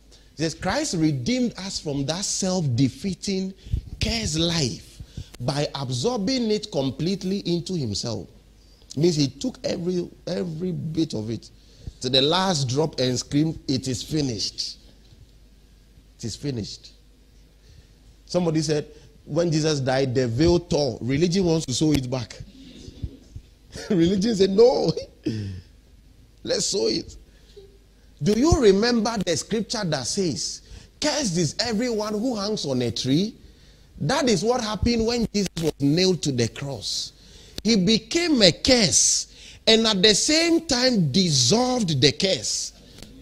it 0.09 0.37
says 0.37 0.55
Christ 0.55 0.95
redeemed 0.97 1.53
us 1.59 1.79
from 1.79 2.05
that 2.05 2.25
self-defeating 2.25 3.53
curse 4.01 4.37
life 4.37 5.01
by 5.39 5.67
absorbing 5.75 6.49
it 6.51 6.71
completely 6.71 7.39
into 7.39 7.73
himself. 7.73 8.27
It 8.89 8.97
means 8.97 9.15
he 9.15 9.27
took 9.27 9.59
every 9.63 10.09
every 10.25 10.71
bit 10.71 11.13
of 11.13 11.29
it 11.29 11.49
to 12.01 12.09
the 12.09 12.21
last 12.21 12.69
drop 12.69 12.99
and 12.99 13.17
scream, 13.17 13.59
It 13.67 13.87
is 13.87 14.03
finished. 14.03 14.77
It 16.17 16.25
is 16.25 16.35
finished. 16.35 16.93
Somebody 18.25 18.61
said, 18.61 18.87
when 19.27 19.51
Jesus 19.51 19.79
died, 19.81 20.15
the 20.15 20.27
veil 20.27 20.59
tore. 20.59 20.97
Religion 21.01 21.43
wants 21.45 21.65
to 21.65 21.73
sew 21.73 21.91
it 21.91 22.09
back. 22.09 22.37
Religion 23.89 24.35
said, 24.35 24.51
No, 24.51 24.91
let's 26.43 26.65
sew 26.65 26.87
it. 26.87 27.15
Do 28.23 28.33
you 28.33 28.53
remember 28.59 29.15
the 29.25 29.35
scripture 29.35 29.83
that 29.83 30.07
says, 30.07 30.61
Cursed 30.99 31.37
is 31.37 31.55
everyone 31.59 32.13
who 32.13 32.35
hangs 32.35 32.65
on 32.65 32.81
a 32.81 32.89
tree? 32.89 33.35
That 33.99 34.29
is 34.29 34.43
what 34.43 34.61
happened 34.61 35.05
when 35.05 35.27
Jesus 35.33 35.49
was 35.61 35.73
nailed 35.79 36.23
to 36.23 36.31
the 36.31 36.47
cross. 36.47 37.13
He 37.63 37.75
became 37.75 38.41
a 38.41 38.51
curse 38.51 39.26
and 39.67 39.85
at 39.85 40.01
the 40.01 40.15
same 40.15 40.65
time 40.65 41.11
dissolved 41.11 42.01
the 42.01 42.11
curse. 42.13 42.71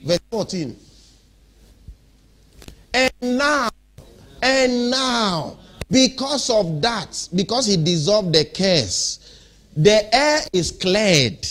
Verse 0.04 0.20
14. 0.30 0.76
And 2.93 3.12
now, 3.22 3.70
and 4.41 4.91
now, 4.91 5.58
because 5.89 6.50
of 6.52 6.82
that, 6.84 7.28
because 7.34 7.66
he 7.66 7.78
dissolved 7.78 8.34
the 8.34 8.46
curse, 8.46 9.41
the 9.76 10.16
air 10.16 10.41
is 10.54 10.72
cleared. 10.72 11.46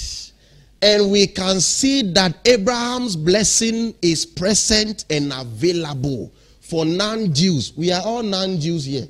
And 0.81 1.11
we 1.11 1.27
can 1.27 1.61
see 1.61 2.03
that 2.13 2.37
Abraham's 2.47 3.17
blessing 3.17 3.95
is 4.01 4.25
present 4.25 5.07
and 5.11 5.33
available 5.33 6.31
for 6.61 6.85
non 6.85 7.33
Jews. 7.33 7.73
We 7.77 7.91
are 7.91 8.03
all 8.05 8.23
non 8.23 8.61
Jews 8.61 8.85
here. 8.85 9.09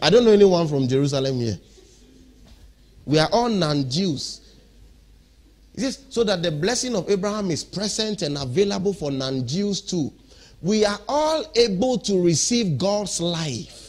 I 0.00 0.10
don't 0.10 0.24
know 0.24 0.32
anyone 0.32 0.68
from 0.68 0.86
Jerusalem 0.86 1.36
here. 1.40 1.58
We 3.06 3.18
are 3.18 3.28
all 3.32 3.48
non 3.48 3.88
Jews. 3.90 4.42
He 5.74 5.80
says, 5.82 6.04
so 6.08 6.24
that 6.24 6.42
the 6.42 6.50
blessing 6.50 6.94
of 6.94 7.10
Abraham 7.10 7.50
is 7.50 7.64
present 7.64 8.22
and 8.22 8.38
available 8.38 8.92
for 8.92 9.10
non 9.10 9.46
Jews 9.46 9.80
too. 9.80 10.12
We 10.62 10.84
are 10.84 11.00
all 11.08 11.44
able 11.56 11.98
to 11.98 12.22
receive 12.22 12.78
God's 12.78 13.20
life 13.20 13.84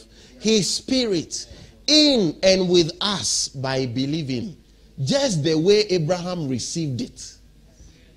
his 0.46 0.72
spirit 0.72 1.46
in 1.86 2.38
and 2.42 2.68
with 2.68 2.92
us 3.00 3.48
by 3.48 3.86
believing, 3.86 4.56
just 5.02 5.42
the 5.42 5.56
way 5.56 5.80
Abraham 5.90 6.48
received 6.48 7.00
it. 7.00 7.34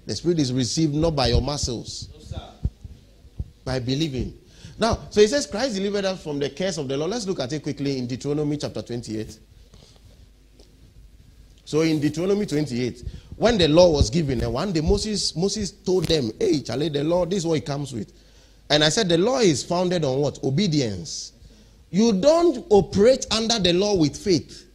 The 0.05 0.15
spirit 0.15 0.39
is 0.39 0.51
received 0.53 0.93
not 0.93 1.15
by 1.15 1.27
your 1.27 1.41
muscles, 1.41 2.09
by 3.65 3.79
believing. 3.79 4.37
Now, 4.77 4.99
so 5.09 5.21
he 5.21 5.27
says 5.27 5.45
Christ 5.45 5.75
delivered 5.75 6.05
us 6.05 6.23
from 6.23 6.39
the 6.39 6.49
curse 6.49 6.77
of 6.77 6.87
the 6.87 6.97
law. 6.97 7.05
Let's 7.05 7.27
look 7.27 7.39
at 7.39 7.51
it 7.51 7.63
quickly 7.63 7.97
in 7.97 8.07
Deuteronomy 8.07 8.57
chapter 8.57 8.81
28. 8.81 9.39
So 11.69 11.81
in 11.81 11.99
Deuteronomy 11.99 12.47
28, 12.47 13.03
when 13.35 13.59
the 13.59 13.67
law 13.67 13.91
was 13.91 14.09
given, 14.09 14.41
and 14.41 14.51
one 14.51 14.73
day 14.73 14.81
Moses 14.81 15.35
Moses 15.35 15.69
told 15.69 16.05
them, 16.05 16.31
Hey, 16.39 16.61
Charlie, 16.61 16.89
the 16.89 17.03
law, 17.03 17.27
this 17.27 17.37
is 17.37 17.45
what 17.45 17.59
it 17.59 17.65
comes 17.67 17.93
with. 17.93 18.11
And 18.71 18.83
I 18.83 18.89
said, 18.89 19.07
The 19.07 19.19
law 19.19 19.37
is 19.37 19.63
founded 19.63 20.03
on 20.03 20.17
what? 20.17 20.43
Obedience. 20.43 21.33
You 21.91 22.13
don't 22.13 22.65
operate 22.71 23.27
under 23.29 23.59
the 23.59 23.73
law 23.73 23.93
with 23.93 24.17
faith. 24.17 24.65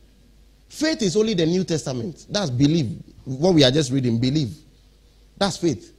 Faith 0.68 1.02
is 1.02 1.16
only 1.16 1.34
the 1.34 1.46
New 1.46 1.64
Testament. 1.64 2.26
That's 2.30 2.50
belief. 2.50 2.86
What 3.24 3.54
we 3.54 3.64
are 3.64 3.72
just 3.72 3.90
reading, 3.90 4.20
believe. 4.20 4.56
That's 5.36 5.56
faith. 5.56 5.92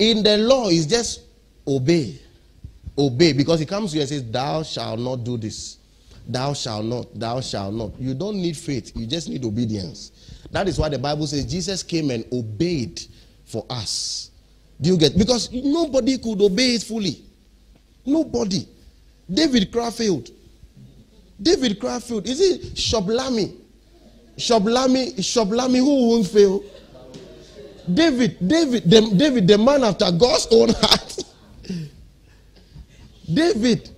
In 0.00 0.24
the 0.24 0.36
law, 0.36 0.68
is 0.68 0.88
just 0.88 1.20
obey 1.64 2.18
obey 2.98 3.34
because 3.34 3.60
he 3.60 3.66
comes 3.66 3.92
here 3.92 4.00
and 4.00 4.08
says, 4.08 4.28
Thou 4.28 4.64
shalt 4.64 4.98
not 4.98 5.22
do 5.22 5.36
this. 5.36 5.78
Thou 6.28 6.52
shalt 6.54 6.84
not, 6.84 7.18
thou 7.18 7.40
shalt 7.40 7.74
not. 7.74 7.92
You 8.00 8.14
don't 8.14 8.36
need 8.36 8.56
faith, 8.56 8.92
you 8.96 9.06
just 9.06 9.28
need 9.28 9.44
obedience. 9.44 10.12
That 10.50 10.68
is 10.68 10.78
why 10.78 10.88
the 10.88 10.98
Bible 10.98 11.26
says 11.26 11.44
Jesus 11.44 11.82
came 11.82 12.10
and 12.10 12.24
obeyed 12.32 13.00
for 13.44 13.64
us. 13.70 14.30
Do 14.80 14.90
you 14.90 14.98
get? 14.98 15.16
Because 15.16 15.52
nobody 15.52 16.18
could 16.18 16.40
obey 16.40 16.74
it 16.74 16.82
fully. 16.82 17.22
Nobody. 18.04 18.66
David 19.32 19.72
Crawford. 19.72 20.30
David 21.40 21.80
Crawford. 21.80 22.26
Is 22.26 22.40
it 22.40 22.74
Shoblami? 22.74 23.54
Shoblami, 24.36 25.14
Shoblami 25.16 25.78
who 25.78 26.08
won't 26.10 26.26
fail? 26.26 26.62
David, 27.92 28.36
David, 28.46 28.90
the, 28.90 29.14
David, 29.16 29.48
the 29.48 29.58
man 29.58 29.84
after 29.84 30.10
God's 30.10 30.48
own 30.50 30.70
heart. 30.70 31.24
David, 33.32 33.90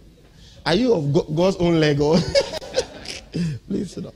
are 0.68 0.74
you 0.74 0.92
of 0.92 1.34
God's 1.34 1.56
own 1.56 1.80
Lego? 1.80 2.16
Please 3.68 3.90
sit 3.90 4.04
down. 4.04 4.12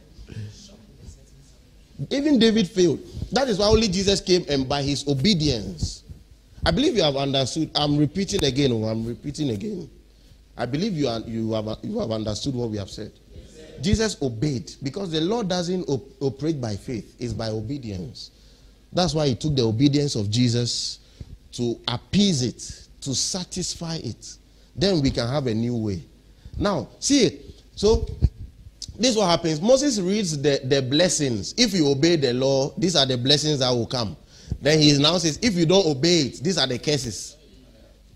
Even 2.11 2.39
David 2.39 2.69
failed. 2.69 3.01
That 3.31 3.49
is 3.49 3.59
why 3.59 3.67
only 3.67 3.89
Jesus 3.89 4.21
came 4.21 4.45
and 4.51 4.69
by 4.69 4.83
his 4.83 5.09
obedience. 5.09 6.03
I 6.67 6.71
believe 6.71 6.95
you 6.95 7.03
have 7.03 7.17
understood. 7.17 7.71
I'm 7.75 7.97
repeating 7.97 8.45
again. 8.45 8.71
Oh, 8.71 8.85
I'm 8.85 9.07
repeating 9.07 9.49
again. 9.49 9.89
I 10.55 10.67
believe 10.67 10.93
you, 10.93 11.09
are, 11.09 11.21
you, 11.21 11.53
have, 11.55 11.79
you 11.83 11.99
have 12.01 12.11
understood 12.11 12.55
what 12.55 12.69
we 12.69 12.77
have 12.77 12.91
said. 12.91 13.13
Jesus 13.81 14.21
obeyed 14.21 14.73
because 14.83 15.11
the 15.11 15.23
Lord 15.23 15.49
doesn't 15.49 15.89
op- 15.89 16.11
operate 16.21 16.61
by 16.61 16.77
faith, 16.77 17.17
it's 17.19 17.33
by 17.33 17.49
obedience. 17.49 18.31
That's 18.93 19.15
why 19.15 19.29
he 19.29 19.35
took 19.35 19.57
the 19.57 19.63
obedience 19.63 20.17
of 20.17 20.29
Jesus 20.29 20.99
to 21.53 21.81
appease 21.89 22.43
it, 22.43 22.89
to 23.01 23.15
satisfy 23.15 23.97
it 23.97 24.37
then 24.75 25.03
we 25.03 25.11
can 25.11 25.29
have 25.29 25.47
a 25.47 25.55
new 25.55 25.77
way. 25.77 26.03
Now, 26.59 26.89
see. 26.99 27.41
So, 27.75 28.07
this 28.99 29.11
is 29.11 29.17
what 29.17 29.27
happens. 29.29 29.61
Moses 29.61 29.99
reads 30.01 30.41
the, 30.41 30.61
the 30.65 30.83
blessings. 30.83 31.55
If 31.57 31.73
you 31.73 31.89
obey 31.89 32.17
the 32.17 32.33
law, 32.33 32.73
these 32.77 32.95
are 32.95 33.07
the 33.07 33.17
blessings 33.17 33.61
that 33.61 33.71
will 33.71 33.87
come. 33.87 34.17
Then 34.61 34.79
he 34.79 34.97
now 34.99 35.19
says, 35.19 35.39
if 35.43 35.55
you 35.55 35.67
don't 35.67 35.87
obey 35.87 36.21
it, 36.21 36.43
these 36.43 36.59
are 36.59 36.67
the 36.67 36.79
curses. 36.79 37.37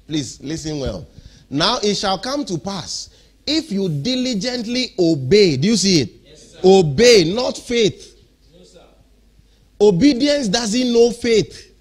Please 0.07 0.41
listen 0.41 0.79
well. 0.79 1.07
Now 1.51 1.79
it 1.83 1.95
shall 1.97 2.19
come 2.19 2.45
to 2.45 2.59
pass 2.59 3.11
if 3.47 3.71
you 3.73 3.89
diligently 3.89 4.95
obey. 4.99 5.57
Do 5.57 5.69
you 5.69 5.77
see 5.77 6.03
it? 6.03 6.11
Yes, 6.25 6.57
obey, 6.65 7.33
not 7.35 7.57
faith. 7.57 8.15
No, 8.55 9.89
Obedience 9.89 10.49
doesn't 10.49 10.93
know 10.93 11.11
faith. 11.11 11.75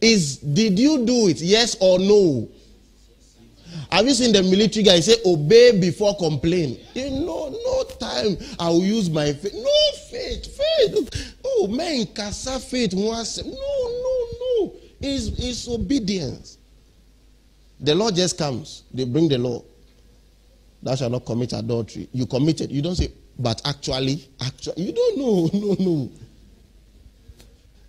Is 0.00 0.36
did 0.38 0.78
you 0.78 1.04
do 1.04 1.28
it? 1.28 1.40
Yes 1.40 1.76
or 1.80 1.98
no? 1.98 2.48
Have 3.90 4.06
you 4.06 4.14
seen 4.14 4.32
the 4.32 4.42
military 4.42 4.82
guy 4.84 5.00
say, 5.00 5.16
obey 5.24 5.78
before 5.78 6.16
complain? 6.16 6.78
You 6.94 7.10
know, 7.10 7.48
no 7.48 7.84
time 7.98 8.36
I 8.58 8.68
will 8.70 8.84
use 8.84 9.08
my 9.10 9.32
faith. 9.32 9.54
No 9.54 9.98
faith, 10.10 10.56
faith. 10.56 11.34
Oh, 11.44 11.66
man, 11.68 12.06
casa 12.06 12.58
faith. 12.58 12.92
No, 12.94 13.12
no, 13.12 14.26
no. 14.40 14.72
It's, 15.00 15.28
it's 15.38 15.68
obedience. 15.68 16.58
The 17.80 17.94
law 17.94 18.10
just 18.10 18.38
comes. 18.38 18.84
They 18.92 19.04
bring 19.04 19.28
the 19.28 19.38
law. 19.38 19.62
Thou 20.82 20.94
shalt 20.94 21.12
not 21.12 21.24
commit 21.26 21.52
adultery. 21.52 22.08
You 22.12 22.26
committed. 22.26 22.70
You 22.70 22.82
don't 22.82 22.94
say, 22.94 23.12
but 23.38 23.60
actually, 23.64 24.28
actually, 24.40 24.82
you 24.84 24.92
don't 24.92 25.18
know. 25.18 25.50
No, 25.76 25.76
no. 25.78 26.10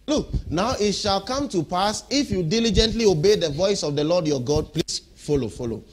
Look, 0.07 0.29
now 0.49 0.73
it 0.79 0.93
shall 0.93 1.19
come 1.19 1.49
to 1.49 1.63
pass 1.63 2.05
if 2.09 2.31
you 2.31 2.41
diligently 2.41 3.05
obey 3.05 3.35
the 3.35 3.49
voice 3.49 3.83
of 3.83 3.95
the 3.97 4.05
Lord 4.05 4.25
your 4.25 4.39
God. 4.39 4.71
Please 4.73 5.01
Follow, 5.27 5.49
follow. 5.49 5.83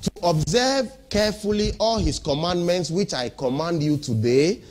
To 0.00 0.10
observe 0.22 0.90
carefully 1.10 1.72
all 1.78 1.98
his 1.98 2.18
commandments, 2.18 2.90
which 2.90 3.12
I 3.12 3.28
command 3.28 3.82
you 3.82 3.98
today, 3.98 4.62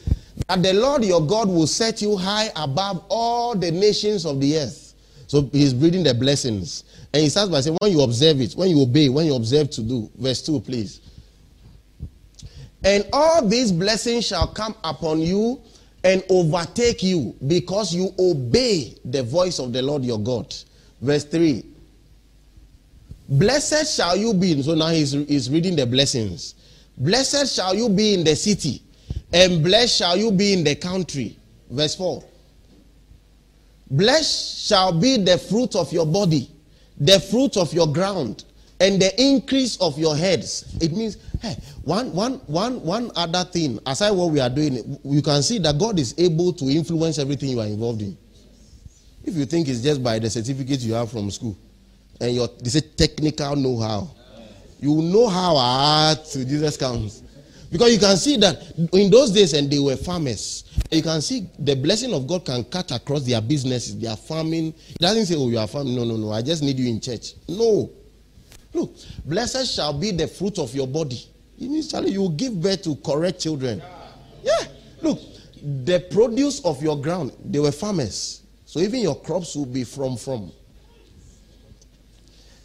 that 0.48 0.64
the 0.64 0.74
Lord 0.74 1.06
your 1.06 1.22
God 1.22 1.48
will 1.48 1.68
set 1.68 2.02
you 2.02 2.18
high 2.18 2.50
above 2.56 3.06
all 3.10 3.54
the 3.56 3.70
nations 3.70 4.26
of 4.26 4.42
the 4.42 4.58
earth. 4.58 4.96
So 5.28 5.48
he's 5.52 5.72
breathing 5.72 6.02
the 6.02 6.16
blessings. 6.16 6.84
And 7.14 7.22
he 7.22 7.30
starts 7.30 7.52
by 7.52 7.62
saying, 7.62 7.78
when 7.80 7.92
you 7.92 8.02
observe 8.02 8.42
it, 8.42 8.54
when 8.54 8.70
you 8.72 8.82
obey, 8.82 9.08
when 9.08 9.28
you 9.28 9.36
observe 9.36 9.70
to 9.70 9.84
do. 9.84 10.10
Verse 10.18 10.42
2, 10.42 10.62
please. 10.62 11.02
And 12.84 13.06
all 13.14 13.48
these 13.48 13.72
blessings 13.72 14.26
shall 14.26 14.48
come 14.48 14.74
upon 14.84 15.20
you 15.20 15.62
and 16.04 16.24
overtake 16.30 17.04
you 17.04 17.36
because 17.46 17.94
you 17.94 18.10
obey 18.18 18.96
the 19.06 19.22
voice 19.22 19.60
of 19.60 19.74
the 19.74 19.84
Lord 19.84 20.04
your 20.04 20.20
God. 20.20 20.56
Verse 21.02 21.24
3 21.24 21.71
Blessed 23.32 23.96
shall 23.96 24.18
you 24.18 24.34
be. 24.34 24.62
So 24.62 24.76
now 24.76 24.90
he's, 24.90 25.14
he's 25.14 25.50
reading 25.50 25.78
the 25.78 25.86
blessings. 25.86 26.56
Blessed 26.98 27.56
shall 27.56 27.74
you 27.74 27.88
be 27.88 28.14
in 28.14 28.26
the 28.26 28.36
city, 28.36 28.84
and 29.32 29.64
blessed 29.64 29.98
shall 30.00 30.18
you 30.18 30.32
be 30.34 30.52
in 30.52 30.66
the 30.66 30.76
country. 30.76 31.38
Verse 31.70 31.96
4. 31.96 32.22
Blessed 33.90 34.68
shall 34.68 34.92
be 34.92 35.16
the 35.16 35.38
fruit 35.38 35.78
of 35.78 35.94
your 35.94 36.06
body, 36.06 36.50
the 36.98 37.22
fruit 37.22 37.56
of 37.56 37.74
your 37.74 37.88
ground, 37.88 38.44
and 38.82 39.02
the 39.02 39.22
increase 39.22 39.80
of 39.80 39.98
your 39.98 40.18
heads. 40.18 40.76
It 40.82 40.92
means, 40.92 41.18
hey, 41.42 41.56
one, 41.84 42.14
one, 42.14 42.34
one, 42.48 42.84
one 42.84 43.12
other 43.16 43.46
thing, 43.46 43.80
aside 43.86 44.12
what 44.12 44.32
we 44.32 44.42
are 44.42 44.50
doing, 44.50 45.00
you 45.06 45.22
can 45.22 45.42
see 45.42 45.58
that 45.60 45.78
God 45.78 46.00
is 46.00 46.14
able 46.18 46.52
to 46.54 46.66
influence 46.66 47.18
everything 47.18 47.52
you 47.52 47.62
are 47.62 47.66
involved 47.66 48.02
in. 48.02 48.18
If 49.24 49.36
you 49.36 49.46
think 49.46 49.70
it's 49.70 49.82
just 49.82 50.04
by 50.04 50.20
the 50.20 50.30
certificate 50.30 50.82
you 50.82 50.94
have 50.96 51.10
from 51.10 51.32
school 51.32 51.56
and 52.22 52.36
your 52.36 52.48
they 52.62 52.70
say 52.70 52.82
technical 52.82 53.56
know-how. 53.56 54.10
You 54.80 55.02
know 55.02 55.28
how 55.28 55.56
hard 55.56 56.24
to 56.26 56.46
Jesus 56.46 56.78
comes. 56.78 57.24
Because 57.72 57.94
you 57.94 58.00
can 58.00 58.18
see 58.18 58.36
that 58.38 58.74
in 58.94 59.10
those 59.10 59.32
days, 59.32 59.54
and 59.54 59.72
they 59.72 59.80
were 59.80 59.96
farmers. 59.96 60.66
You 60.92 61.02
can 61.02 61.22
see 61.22 61.48
the 61.58 61.76
blessing 61.76 62.14
of 62.14 62.28
God 62.28 62.46
can 62.46 62.66
cut 62.66 62.92
across 62.92 63.22
their 63.24 63.42
businesses, 63.42 63.98
their 63.98 64.18
farming. 64.18 64.74
It 64.90 64.98
doesn't 65.00 65.28
say, 65.28 65.36
Oh, 65.38 65.50
you 65.50 65.58
are 65.58 65.68
farming. 65.68 65.96
No, 65.96 66.04
no, 66.04 66.18
no. 66.18 66.32
I 66.32 66.42
just 66.42 66.64
need 66.64 66.78
you 66.78 66.90
in 66.90 67.00
church. 67.00 67.34
No. 67.48 67.90
Look, 68.74 68.96
blessed 69.26 69.74
shall 69.74 69.94
be 69.94 70.12
the 70.12 70.28
fruit 70.28 70.60
of 70.60 70.74
your 70.76 70.88
body. 70.88 71.22
Initially, 71.60 72.12
you 72.12 72.22
will 72.22 72.30
give 72.30 72.62
birth 72.62 72.84
to 72.84 72.96
correct 72.98 73.40
children. 73.40 73.82
Yeah. 74.44 74.66
Look, 75.02 75.20
the 75.86 76.00
produce 76.12 76.64
of 76.66 76.82
your 76.82 77.00
ground, 77.00 77.32
they 77.46 77.60
were 77.60 77.72
farmers. 77.72 78.42
So 78.66 78.80
even 78.80 79.00
your 79.00 79.20
crops 79.20 79.56
will 79.56 79.66
be 79.66 79.84
from 79.84 80.18
from 80.18 80.52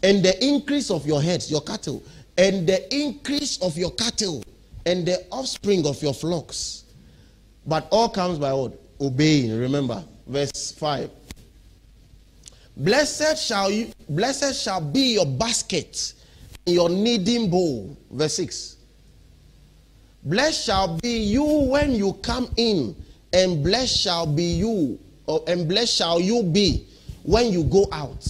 and 0.06 0.22
the 0.24 0.44
increase 0.44 0.88
of 0.88 1.04
your 1.04 1.20
heads, 1.20 1.50
your 1.50 1.62
cattle, 1.62 2.00
and 2.38 2.64
the 2.64 2.94
increase 2.94 3.60
of 3.60 3.76
your 3.76 3.90
cattle, 3.90 4.40
and 4.86 5.04
the 5.04 5.26
offspring 5.32 5.84
of 5.84 6.00
your 6.00 6.14
flocks. 6.14 6.84
But 7.66 7.88
all 7.90 8.08
comes 8.08 8.38
by 8.38 8.52
what? 8.52 8.78
Obeying. 9.00 9.58
Remember, 9.58 10.04
verse 10.28 10.70
5. 10.70 11.10
Blessed 12.76 13.44
shall 13.44 13.68
you, 13.68 13.90
blessed 14.08 14.62
shall 14.62 14.80
be 14.80 15.14
your 15.14 15.26
basket, 15.26 16.14
your 16.66 16.88
kneading 16.88 17.50
bowl. 17.50 17.96
Verse 18.12 18.34
6. 18.34 18.76
Blessed 20.22 20.66
shall 20.66 20.98
be 20.98 21.18
you 21.18 21.42
when 21.42 21.90
you 21.96 22.12
come 22.22 22.48
in, 22.56 22.94
and 23.32 23.64
blessed 23.64 23.98
shall 23.98 24.24
be 24.24 24.44
you, 24.44 25.00
or, 25.26 25.42
and 25.48 25.68
blessed 25.68 25.96
shall 25.96 26.20
you 26.20 26.44
be 26.44 26.86
when 27.24 27.50
you 27.50 27.64
go 27.64 27.88
out. 27.90 28.24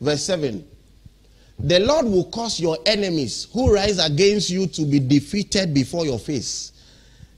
Verse 0.00 0.24
7 0.24 0.66
the 1.58 1.80
Lord 1.80 2.06
will 2.06 2.24
cause 2.24 2.58
your 2.60 2.78
enemies 2.86 3.48
who 3.52 3.72
rise 3.72 3.98
against 4.04 4.50
you 4.50 4.66
to 4.68 4.84
be 4.84 4.98
defeated 4.98 5.72
before 5.72 6.04
your 6.04 6.18
face. 6.18 6.72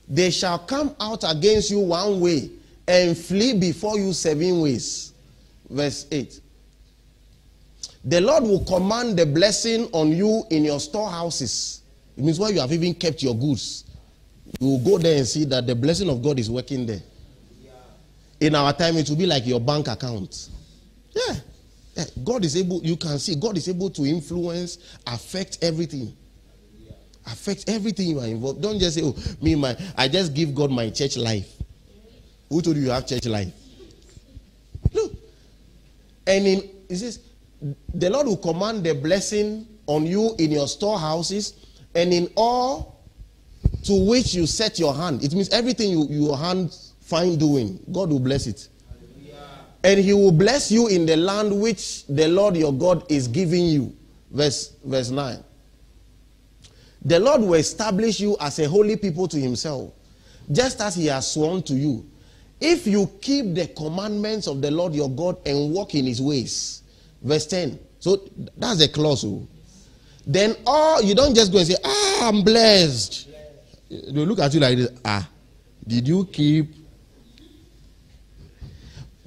They 0.07 0.31
shall 0.31 0.59
come 0.59 0.95
out 0.99 1.23
against 1.23 1.69
you 1.71 1.79
one 1.79 2.19
way 2.19 2.49
and 2.87 3.17
flee 3.17 3.53
before 3.53 3.97
you 3.97 4.13
seven 4.13 4.61
ways. 4.61 5.13
Verse 5.69 6.05
8. 6.11 6.39
The 8.05 8.21
Lord 8.21 8.43
will 8.43 8.63
command 8.65 9.17
the 9.17 9.25
blessing 9.25 9.89
on 9.91 10.09
you 10.11 10.43
in 10.51 10.63
your 10.63 10.79
storehouses 10.79 11.81
It 12.17 12.23
means 12.23 12.39
why 12.39 12.49
you 12.49 12.59
have 12.59 12.71
even 12.71 12.93
kept 12.93 13.21
your 13.21 13.35
goods. 13.35 13.83
You 14.59 14.67
will 14.67 14.79
go 14.79 14.97
there 14.97 15.17
and 15.17 15.27
see 15.27 15.43
that 15.45 15.67
the 15.67 15.75
blessing 15.75 16.09
of 16.09 16.21
God 16.21 16.39
is 16.39 16.49
working 16.49 16.85
there. 16.85 17.01
In 18.39 18.55
our 18.55 18.73
time, 18.73 18.97
it 18.97 19.09
will 19.09 19.15
be 19.15 19.25
like 19.25 19.45
your 19.45 19.59
bank 19.59 19.87
account. 19.87 20.49
Yeah. 21.13 21.35
Yeah. 21.95 22.05
God 22.23 22.45
is 22.45 22.55
able, 22.57 22.81
you 22.83 22.97
can 22.97 23.17
see, 23.19 23.35
God 23.35 23.57
is 23.57 23.67
able 23.69 23.89
to 23.91 24.05
influence, 24.05 24.77
affect 25.07 25.59
everything. 25.61 26.15
Affect 27.27 27.67
everything 27.67 28.09
you 28.09 28.19
are 28.19 28.27
involved. 28.27 28.61
Don't 28.61 28.79
just 28.79 28.95
say, 28.97 29.01
oh, 29.03 29.15
me, 29.41 29.55
my, 29.55 29.75
I 29.97 30.07
just 30.07 30.33
give 30.33 30.53
God 30.53 30.69
my 30.69 30.89
church 30.89 31.17
life. 31.17 31.51
Who 32.49 32.61
told 32.61 32.75
you 32.75 32.83
you 32.83 32.89
have 32.91 33.07
church 33.07 33.25
life? 33.25 33.51
Look. 34.93 35.13
And 36.27 36.45
in, 36.45 36.69
it 36.89 36.97
says, 36.97 37.19
the 37.93 38.09
Lord 38.09 38.27
will 38.27 38.37
command 38.37 38.83
the 38.83 38.93
blessing 38.93 39.67
on 39.87 40.05
you 40.05 40.35
in 40.37 40.51
your 40.51 40.67
storehouses 40.67 41.53
and 41.95 42.13
in 42.13 42.29
all 42.35 43.03
to 43.83 43.93
which 44.07 44.33
you 44.33 44.45
set 44.45 44.77
your 44.77 44.93
hand. 44.93 45.23
It 45.23 45.33
means 45.33 45.49
everything 45.49 45.91
you, 45.91 46.05
your 46.09 46.37
hand 46.37 46.75
find 47.01 47.39
doing, 47.39 47.79
God 47.91 48.09
will 48.09 48.19
bless 48.19 48.47
it. 48.47 48.67
And 49.85 49.99
he 49.99 50.13
will 50.13 50.31
bless 50.31 50.71
you 50.71 50.87
in 50.87 51.05
the 51.05 51.15
land 51.15 51.61
which 51.61 52.07
the 52.07 52.27
Lord 52.27 52.57
your 52.57 52.73
God 52.73 53.05
is 53.07 53.27
giving 53.27 53.65
you. 53.65 53.95
Verse, 54.31 54.73
verse 54.83 55.11
9. 55.11 55.43
The 57.03 57.19
Lord 57.19 57.41
will 57.41 57.53
establish 57.53 58.19
you 58.19 58.35
as 58.39 58.57
a 58.57 58.67
holy 58.67 58.95
people 58.95 59.27
to 59.27 59.39
himself, 59.39 59.93
just 60.51 60.81
as 60.81 60.95
he 60.95 61.05
has 61.05 61.31
sworn 61.31 61.61
to 61.63 61.75
you. 61.75 62.03
If 62.59 62.87
you 62.87 63.11
keep 63.21 63.53
the 63.53 63.67
commandments 63.67 64.47
of 64.47 64.59
the 64.59 64.71
Lord 64.71 64.95
your 64.95 65.11
God 65.11 65.37
and 65.45 65.71
walk 65.71 65.93
in 65.93 66.05
his 66.05 66.19
ways. 66.19 66.81
Verse 67.21 67.45
10. 67.45 67.77
So 67.99 68.27
that's 68.57 68.81
a 68.81 68.87
clause. 68.87 69.23
Oh. 69.23 69.47
Then 70.25 70.55
all 70.65 70.99
you 71.03 71.13
don't 71.13 71.35
just 71.35 71.51
go 71.51 71.59
and 71.59 71.67
say, 71.67 71.75
Ah, 71.83 72.29
I'm 72.29 72.41
blessed. 72.41 73.29
They 73.87 74.25
look 74.25 74.39
at 74.39 74.51
you 74.51 74.61
like 74.61 74.77
this. 74.77 74.89
Ah, 75.05 75.29
did 75.87 76.07
you 76.07 76.25
keep? 76.25 76.73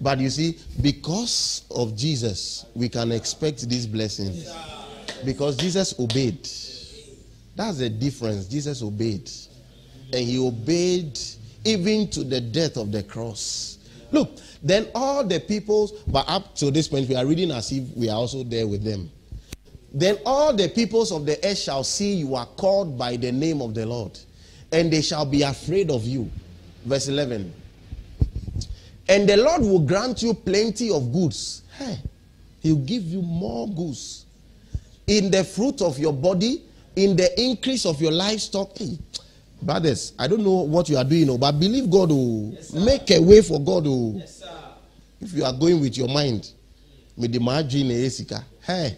But 0.00 0.20
you 0.20 0.30
see, 0.30 0.58
because 0.80 1.64
of 1.70 1.96
Jesus, 1.96 2.66
we 2.74 2.88
can 2.88 3.12
expect 3.12 3.68
these 3.68 3.86
blessings. 3.86 4.48
Because 5.24 5.56
Jesus 5.56 5.98
obeyed. 5.98 6.48
That's 7.56 7.78
the 7.78 7.90
difference. 7.90 8.46
Jesus 8.46 8.82
obeyed. 8.82 9.28
And 10.12 10.24
he 10.24 10.38
obeyed 10.38 11.18
even 11.64 12.08
to 12.10 12.22
the 12.22 12.40
death 12.40 12.76
of 12.76 12.92
the 12.92 13.02
cross. 13.02 13.78
Look, 14.12 14.38
then 14.62 14.88
all 14.94 15.24
the 15.24 15.40
peoples, 15.40 15.92
but 16.06 16.24
up 16.28 16.54
to 16.56 16.70
this 16.70 16.88
point, 16.88 17.08
we 17.08 17.16
are 17.16 17.26
reading 17.26 17.50
as 17.50 17.72
if 17.72 17.84
we 17.96 18.08
are 18.08 18.16
also 18.16 18.44
there 18.44 18.66
with 18.66 18.84
them. 18.84 19.10
Then 19.92 20.18
all 20.24 20.54
the 20.54 20.68
peoples 20.68 21.12
of 21.12 21.26
the 21.26 21.38
earth 21.44 21.58
shall 21.58 21.82
see 21.82 22.14
you 22.14 22.34
are 22.34 22.46
called 22.46 22.96
by 22.98 23.16
the 23.16 23.32
name 23.32 23.60
of 23.60 23.74
the 23.74 23.86
Lord, 23.86 24.18
and 24.70 24.92
they 24.92 25.02
shall 25.02 25.24
be 25.24 25.42
afraid 25.42 25.90
of 25.90 26.04
you. 26.04 26.30
Verse 26.84 27.08
11. 27.08 27.52
And 29.08 29.28
the 29.28 29.36
Lord 29.36 29.62
will 29.62 29.80
grant 29.80 30.22
you 30.22 30.34
plenty 30.34 30.90
of 30.90 31.12
goods. 31.12 31.62
Hey, 31.78 31.98
He'll 32.60 32.76
give 32.76 33.04
you 33.04 33.22
more 33.22 33.68
goods 33.68 34.26
in 35.06 35.30
the 35.30 35.42
fruit 35.42 35.80
of 35.80 35.98
your 35.98 36.12
body, 36.12 36.62
in 36.94 37.16
the 37.16 37.40
increase 37.40 37.86
of 37.86 38.00
your 38.02 38.12
livestock. 38.12 38.76
Hey, 38.76 38.98
brothers, 39.62 40.12
I 40.18 40.28
don't 40.28 40.44
know 40.44 40.62
what 40.62 40.88
you 40.88 40.98
are 40.98 41.04
doing, 41.04 41.30
oh, 41.30 41.38
but 41.38 41.52
believe 41.52 41.90
God 41.90 42.10
will 42.10 42.52
yes, 42.52 42.72
make 42.72 43.10
a 43.10 43.20
way 43.20 43.40
for 43.40 43.58
God. 43.60 43.84
Oh. 43.86 44.14
Yes, 44.16 44.42
if 45.20 45.32
you 45.32 45.44
are 45.44 45.52
going 45.52 45.80
with 45.80 45.96
your 45.96 46.08
mind, 46.08 46.52
with 47.16 47.32
the 47.32 47.40
margin, 47.40 47.90
eh, 47.90 48.08
hey, 48.64 48.96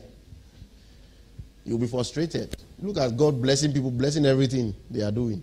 you'll 1.64 1.78
be 1.78 1.86
frustrated. 1.86 2.54
Look 2.82 2.98
at 2.98 3.16
God 3.16 3.40
blessing 3.40 3.72
people, 3.72 3.90
blessing 3.90 4.26
everything 4.26 4.74
they 4.90 5.02
are 5.02 5.12
doing. 5.12 5.42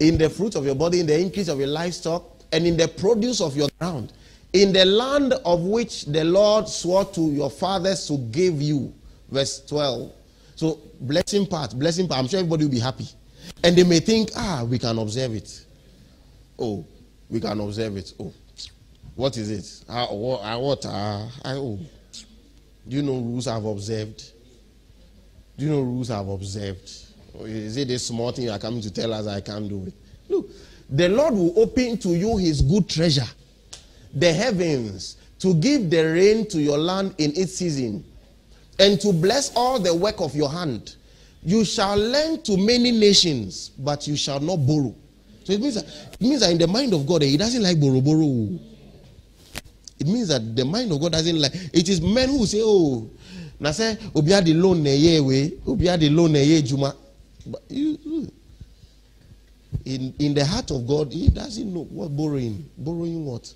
In 0.00 0.18
the 0.18 0.30
fruit 0.30 0.54
of 0.54 0.64
your 0.64 0.74
body, 0.74 1.00
in 1.00 1.06
the 1.06 1.18
increase 1.18 1.48
of 1.48 1.58
your 1.58 1.68
livestock, 1.68 2.22
and 2.52 2.66
in 2.66 2.76
the 2.76 2.88
produce 2.88 3.40
of 3.40 3.56
your 3.56 3.68
ground, 3.78 4.12
in 4.52 4.72
the 4.72 4.84
land 4.84 5.32
of 5.44 5.62
which 5.62 6.04
the 6.06 6.24
Lord 6.24 6.68
swore 6.68 7.04
to 7.06 7.20
your 7.20 7.50
fathers 7.50 8.06
to 8.08 8.18
give 8.18 8.62
you. 8.62 8.94
Verse 9.30 9.64
12. 9.66 10.12
So, 10.56 10.78
blessing 11.00 11.46
part, 11.46 11.76
blessing 11.76 12.06
part. 12.06 12.20
I'm 12.20 12.28
sure 12.28 12.38
everybody 12.38 12.64
will 12.64 12.70
be 12.70 12.78
happy. 12.78 13.08
And 13.62 13.76
they 13.76 13.82
may 13.84 14.00
think, 14.00 14.30
ah, 14.36 14.64
we 14.68 14.78
can 14.78 14.98
observe 14.98 15.34
it. 15.34 15.64
Oh, 16.58 16.86
we 17.28 17.40
can 17.40 17.58
observe 17.60 17.96
it. 17.96 18.12
Oh, 18.20 18.32
what 19.16 19.36
is 19.36 19.50
it? 19.50 19.84
Ah, 19.88 20.06
what? 20.12 20.40
Ah, 20.42 20.58
what 20.58 20.86
I, 20.86 21.54
oh. 21.54 21.78
Do 22.86 22.96
you 22.96 23.02
know 23.02 23.14
rules 23.14 23.46
I've 23.48 23.64
observed? 23.64 24.32
Do 25.56 25.64
you 25.64 25.70
know 25.70 25.80
rules 25.80 26.10
I've 26.10 26.28
observed? 26.28 26.90
Is 27.40 27.76
it 27.76 27.90
a 27.90 27.98
small 27.98 28.30
thing 28.30 28.44
you 28.44 28.50
are 28.50 28.58
coming 28.58 28.82
to 28.82 28.90
tell 28.92 29.12
us 29.12 29.26
I 29.26 29.40
can't 29.40 29.68
do 29.68 29.86
it? 29.86 29.94
The 30.94 31.08
Lord 31.08 31.34
will 31.34 31.58
open 31.58 31.98
to 31.98 32.10
you 32.10 32.36
his 32.36 32.62
good 32.62 32.88
treasure, 32.88 33.26
the 34.14 34.32
heavens, 34.32 35.16
to 35.40 35.52
give 35.54 35.90
the 35.90 36.04
rain 36.04 36.46
to 36.50 36.62
your 36.62 36.78
land 36.78 37.16
in 37.18 37.32
its 37.34 37.56
season, 37.56 38.04
and 38.78 39.00
to 39.00 39.12
bless 39.12 39.52
all 39.56 39.80
the 39.80 39.92
work 39.92 40.20
of 40.20 40.36
your 40.36 40.48
hand. 40.48 40.94
You 41.42 41.64
shall 41.64 41.96
lend 41.96 42.44
to 42.44 42.56
many 42.56 42.92
nations, 42.92 43.70
but 43.76 44.06
you 44.06 44.16
shall 44.16 44.38
not 44.38 44.58
borrow. 44.58 44.94
So 45.42 45.52
it 45.52 45.60
means 45.60 45.74
that, 45.74 45.84
it 45.84 46.20
means 46.20 46.40
that 46.40 46.52
in 46.52 46.58
the 46.58 46.68
mind 46.68 46.94
of 46.94 47.04
God, 47.06 47.24
eh, 47.24 47.26
he 47.26 47.36
doesn't 47.36 47.62
like 47.62 47.80
borrow, 47.80 48.00
borrow. 48.00 48.56
It 49.98 50.06
means 50.06 50.28
that 50.28 50.54
the 50.54 50.64
mind 50.64 50.92
of 50.92 51.00
God 51.00 51.10
doesn't 51.10 51.40
like. 51.40 51.54
It 51.72 51.88
is 51.88 52.00
men 52.00 52.28
who 52.28 52.46
say, 52.46 52.60
"Oh, 52.62 53.10
now 53.58 53.72
say 53.72 53.98
obia 54.14 54.44
the 54.44 54.54
loan 54.54 54.84
na 54.84 54.90
ye 54.90 55.18
we, 55.18 55.50
obia 55.66 55.98
the 55.98 56.08
loan 56.08 56.32
na 56.32 56.38
ye 56.38 56.62
juma." 56.62 56.94
But 57.46 57.62
you, 57.68 58.30
in, 59.84 60.14
in 60.18 60.34
the 60.34 60.44
heart 60.44 60.70
of 60.70 60.86
God, 60.86 61.12
He 61.12 61.28
doesn't 61.28 61.72
know 61.72 61.84
what 61.84 62.16
borrowing. 62.16 62.68
Borrowing 62.76 63.24
what? 63.24 63.52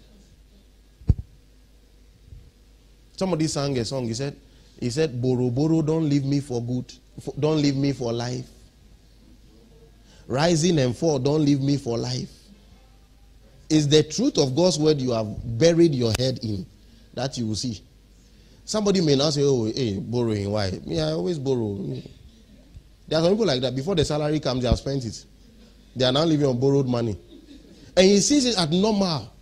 Somebody 3.16 3.47
sang 3.47 3.76
a 3.79 3.85
song. 3.85 4.07
He 4.07 4.14
said, 4.14 4.37
He 4.79 4.91
said, 4.91 5.20
Borrow, 5.20 5.51
borrow, 5.51 5.83
don't 5.83 6.09
leave 6.09 6.24
me 6.24 6.41
for 6.41 6.62
good. 6.62 6.93
For, 7.20 7.35
don't 7.39 7.61
leave 7.61 7.76
me 7.76 7.93
for 7.93 8.12
life. 8.12 8.47
Rising 10.26 10.79
and 10.79 10.97
fall, 10.97 11.18
don't 11.18 11.45
leave 11.45 11.61
me 11.61 11.79
for 11.79 11.97
life. 11.97 12.31
It's 13.70 13.87
the 13.87 14.03
truth 14.03 14.39
of 14.39 14.55
God's 14.55 14.79
word 14.79 15.01
you 15.01 15.11
have 15.12 15.59
buried 15.59 15.95
your 15.95 16.12
head 16.18 16.39
in 16.43 16.64
that 17.14 17.37
you 17.37 17.47
will 17.47 17.55
see. 17.55 17.83
Somebody 18.64 19.01
may 19.01 19.16
now 19.16 19.31
say, 19.31 19.43
Oh, 19.43 19.64
hey, 19.64 19.99
borrowing, 19.99 20.51
why? 20.51 20.70
Me, 20.85 21.01
I 21.01 21.12
always 21.12 21.39
borrow. 21.39 21.74
There 23.09 23.18
are 23.18 23.22
some 23.22 23.33
people 23.33 23.47
like 23.47 23.62
that. 23.62 23.74
Before 23.74 23.95
the 23.95 24.05
salary 24.05 24.41
comes, 24.41 24.62
they 24.62 24.68
have 24.68 24.79
spent 24.79 25.05
it. 25.05 25.24
They 25.99 26.05
are 26.05 26.13
now 26.13 26.25
living 26.25 26.47
on 26.47 26.61
borrowed 26.61 26.87
money. 26.87 27.19
And 27.97 28.07
he 28.07 28.21
sees 28.21 28.47
it 28.47 28.57
at 28.57 28.71
normal. 28.71 29.33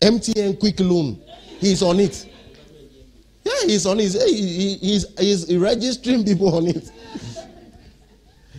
MTN 0.00 0.60
quick 0.60 0.78
loan. 0.80 1.18
He's 1.58 1.82
on 1.82 1.98
it. 2.00 2.28
Yeah, 3.44 3.52
he's 3.66 3.86
on 3.86 3.98
it. 3.98 4.12
He, 4.12 4.36
he, 4.36 4.74
he's, 4.76 5.18
he's 5.18 5.56
registering 5.56 6.22
people 6.24 6.54
on 6.54 6.66
it. 6.66 6.90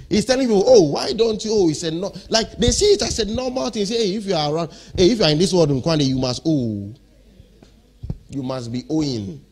He's 0.10 0.26
telling 0.26 0.48
people, 0.48 0.64
oh, 0.66 0.82
why 0.90 1.14
don't 1.14 1.44
you? 1.46 1.52
Oh, 1.54 1.68
he 1.68 1.76
said, 1.76 1.94
no. 1.94 2.12
Like, 2.30 2.58
they 2.58 2.72
see 2.72 2.86
it 2.86 3.02
as 3.04 3.20
a 3.20 3.26
normal 3.26 3.70
thing. 3.70 3.86
Say, 3.86 4.08
hey, 4.08 4.16
if 4.16 4.26
you 4.26 4.34
are 4.36 4.54
around, 4.54 4.72
hey, 4.98 5.12
if 5.12 5.20
you 5.20 5.24
are 5.24 5.30
in 5.32 5.38
this 5.38 5.54
world 5.54 5.70
in 5.70 5.82
Kwande, 5.82 6.04
you 6.04 6.18
must 6.18 6.42
owe. 6.44 6.94
You 8.30 8.42
must 8.44 8.72
be 8.72 8.84
owing. 8.90 9.46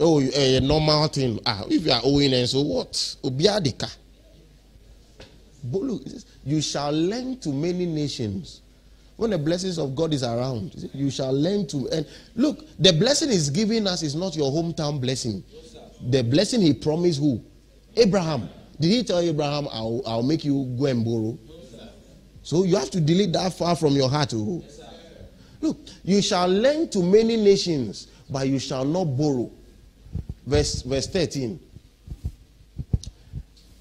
Oh, 0.00 0.20
a 0.20 0.60
normal 0.60 1.06
thing. 1.08 1.38
Ah, 1.46 1.62
if 1.68 1.86
you 1.86 1.92
are 1.92 2.00
owing, 2.04 2.34
and 2.34 2.48
so 2.48 2.60
what? 2.62 2.92
Obiadika. 3.22 3.90
Look, 5.64 6.02
you 6.44 6.60
shall 6.60 6.92
lend 6.92 7.42
to 7.42 7.50
many 7.50 7.86
nations. 7.86 8.62
When 9.16 9.30
the 9.30 9.38
blessings 9.38 9.78
of 9.78 9.94
God 9.94 10.14
is 10.14 10.22
around, 10.22 10.88
you 10.94 11.10
shall 11.10 11.32
lend 11.32 11.68
to. 11.70 11.88
And 11.90 12.06
look, 12.36 12.64
the 12.78 12.92
blessing 12.92 13.28
is 13.28 13.50
giving 13.50 13.86
us 13.86 14.02
is 14.02 14.14
not 14.14 14.34
your 14.34 14.50
hometown 14.50 15.00
blessing. 15.00 15.44
The 16.08 16.22
blessing 16.24 16.62
he 16.62 16.72
promised 16.72 17.20
who? 17.20 17.42
Abraham. 17.96 18.48
Did 18.80 18.88
he 18.88 19.04
tell 19.04 19.18
Abraham, 19.18 19.68
I'll, 19.70 20.00
I'll 20.06 20.22
make 20.22 20.42
you 20.42 20.64
go 20.78 20.86
and 20.86 21.04
borrow? 21.04 21.38
So 22.42 22.64
you 22.64 22.76
have 22.76 22.90
to 22.92 23.00
delete 23.00 23.34
that 23.34 23.52
far 23.52 23.76
from 23.76 23.94
your 23.94 24.08
heart. 24.08 24.32
Oh. 24.34 24.64
Look, 25.60 25.76
you 26.02 26.22
shall 26.22 26.48
lend 26.48 26.90
to 26.92 27.02
many 27.02 27.36
nations, 27.36 28.06
but 28.30 28.48
you 28.48 28.58
shall 28.58 28.86
not 28.86 29.04
borrow. 29.04 29.50
Verse, 30.46 30.80
verse 30.82 31.06
13. 31.06 31.60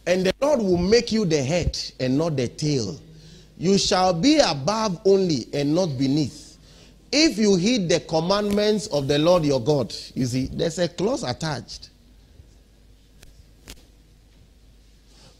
And 0.09 0.25
the 0.25 0.33
Lord 0.41 0.59
will 0.61 0.77
make 0.79 1.11
you 1.11 1.23
the 1.23 1.43
head 1.43 1.77
and 1.99 2.17
not 2.17 2.35
the 2.35 2.47
tail. 2.47 2.99
You 3.59 3.77
shall 3.77 4.11
be 4.11 4.39
above 4.39 4.99
only 5.05 5.45
and 5.53 5.75
not 5.75 5.99
beneath. 5.99 6.57
If 7.11 7.37
you 7.37 7.55
heed 7.57 7.89
the 7.89 7.99
commandments 7.99 8.87
of 8.87 9.07
the 9.07 9.19
Lord 9.19 9.45
your 9.45 9.61
God, 9.61 9.93
you 10.15 10.25
see, 10.25 10.47
there's 10.47 10.79
a 10.79 10.87
clause 10.87 11.21
attached. 11.21 11.91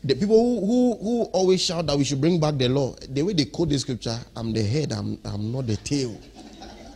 The 0.04 0.14
people 0.14 0.38
who, 0.38 0.64
who, 0.64 0.98
who 1.04 1.24
always 1.32 1.64
shout 1.64 1.88
that 1.88 1.98
we 1.98 2.04
should 2.04 2.22
bring 2.22 2.40
back 2.40 2.60
the 2.60 2.70
law, 2.70 2.94
the 3.10 3.24
way 3.24 3.34
they 3.34 3.46
quote 3.46 3.70
the 3.70 3.80
scripture, 3.80 4.20
I'm 4.36 4.54
the 4.54 4.62
head, 4.62 4.92
I'm, 4.92 5.18
I'm 5.26 5.52
not 5.52 5.66
the 5.66 5.78
tail. 5.78 6.16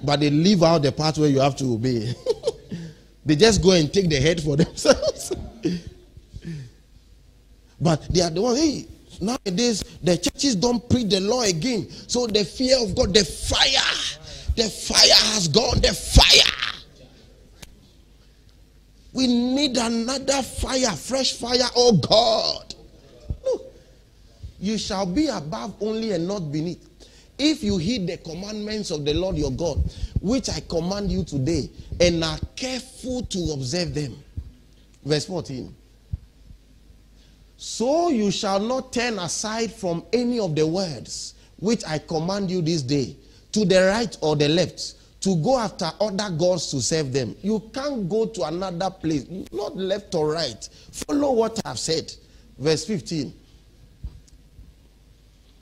But 0.04 0.20
they 0.20 0.30
leave 0.30 0.62
out 0.62 0.84
the 0.84 0.92
part 0.92 1.18
where 1.18 1.28
you 1.30 1.40
have 1.40 1.56
to 1.56 1.74
obey. 1.74 2.14
they 3.26 3.36
just 3.36 3.64
go 3.64 3.72
and 3.72 3.92
take 3.92 4.10
the 4.10 4.20
head 4.20 4.44
for 4.44 4.56
themselves. 4.58 5.32
But 7.84 8.08
they 8.14 8.22
are 8.22 8.30
the 8.30 8.42
one, 8.42 8.56
hey, 8.56 8.88
nowadays 9.20 9.84
the 10.02 10.18
churches 10.18 10.56
don't 10.56 10.90
preach 10.90 11.10
the 11.10 11.20
law 11.20 11.42
again. 11.42 11.90
So 11.90 12.28
the 12.28 12.46
fear 12.46 12.78
of 12.80 12.96
God, 12.96 13.14
the 13.14 13.26
fire, 13.26 13.70
the 14.56 14.70
fire 14.70 15.34
has 15.34 15.50
gone, 15.50 15.82
the 15.82 15.94
fire. 15.94 16.80
We 19.12 19.28
need 19.28 19.76
another 19.78 20.42
fire, 20.42 20.92
fresh 20.96 21.34
fire, 21.34 21.70
oh 21.76 21.98
God. 21.98 22.74
Look, 23.44 23.62
you 24.60 24.78
shall 24.78 25.06
be 25.06 25.28
above 25.28 25.76
only 25.82 26.14
and 26.14 26.26
not 26.26 26.52
beneath. 26.52 26.90
If 27.38 27.64
you 27.64 27.78
heed 27.78 28.08
the 28.08 28.18
commandments 28.18 28.92
of 28.92 29.04
the 29.04 29.14
Lord 29.14 29.38
your 29.38 29.52
God, 29.52 29.84
which 30.22 30.50
I 30.50 30.62
command 30.62 31.12
you 31.12 31.26
today, 31.26 31.70
and 32.00 32.24
are 32.24 32.40
careful 32.56 33.24
to 33.24 33.52
observe 33.54 33.94
them. 33.94 34.16
Verse 35.04 35.26
14. 35.26 35.76
So 37.66 38.10
you 38.10 38.30
shall 38.30 38.60
not 38.60 38.92
turn 38.92 39.18
aside 39.20 39.72
from 39.72 40.04
any 40.12 40.38
of 40.38 40.54
the 40.54 40.68
words 40.68 41.34
which 41.60 41.82
I 41.88 41.98
command 41.98 42.52
you 42.52 42.62
this 42.62 42.82
day, 42.82 43.16
to 43.54 43.64
the 43.64 43.86
right 43.86 44.18
or 44.20 44.36
the 44.36 44.50
left, 44.50 44.96
to 45.22 45.38
go 45.38 45.58
after 45.58 45.90
other 46.02 46.30
gods 46.30 46.70
to 46.72 46.82
serve 46.82 47.14
them. 47.14 47.38
You 47.42 47.62
can't 47.74 48.10
go 48.10 48.26
to 48.26 48.44
another 48.44 48.90
place, 48.90 49.26
not 49.54 49.78
left 49.78 50.14
or 50.14 50.34
right. 50.34 50.68
Follow 50.92 51.32
what 51.32 51.58
I've 51.64 51.80
said. 51.80 52.14
Verse 52.60 52.84
15. 52.84 53.34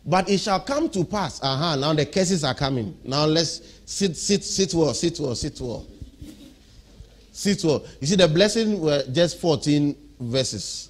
But 0.03 0.27
it 0.27 0.39
shall 0.39 0.61
come 0.61 0.89
to 0.89 1.05
pass. 1.05 1.39
Aha, 1.43 1.53
uh-huh, 1.53 1.75
now 1.75 1.93
the 1.93 2.07
curses 2.07 2.43
are 2.43 2.55
coming. 2.55 2.97
Now 3.03 3.25
let's 3.25 3.79
sit, 3.85 4.17
sit, 4.17 4.43
sit 4.43 4.73
well, 4.73 4.95
sit 4.95 5.19
well, 5.19 5.35
sit 5.35 5.61
well. 5.61 5.85
Sit 7.31 7.63
well. 7.63 7.85
You 7.99 8.07
see, 8.07 8.15
the 8.15 8.27
blessing 8.27 8.81
were 8.81 9.03
just 9.11 9.39
14 9.39 9.95
verses. 10.19 10.87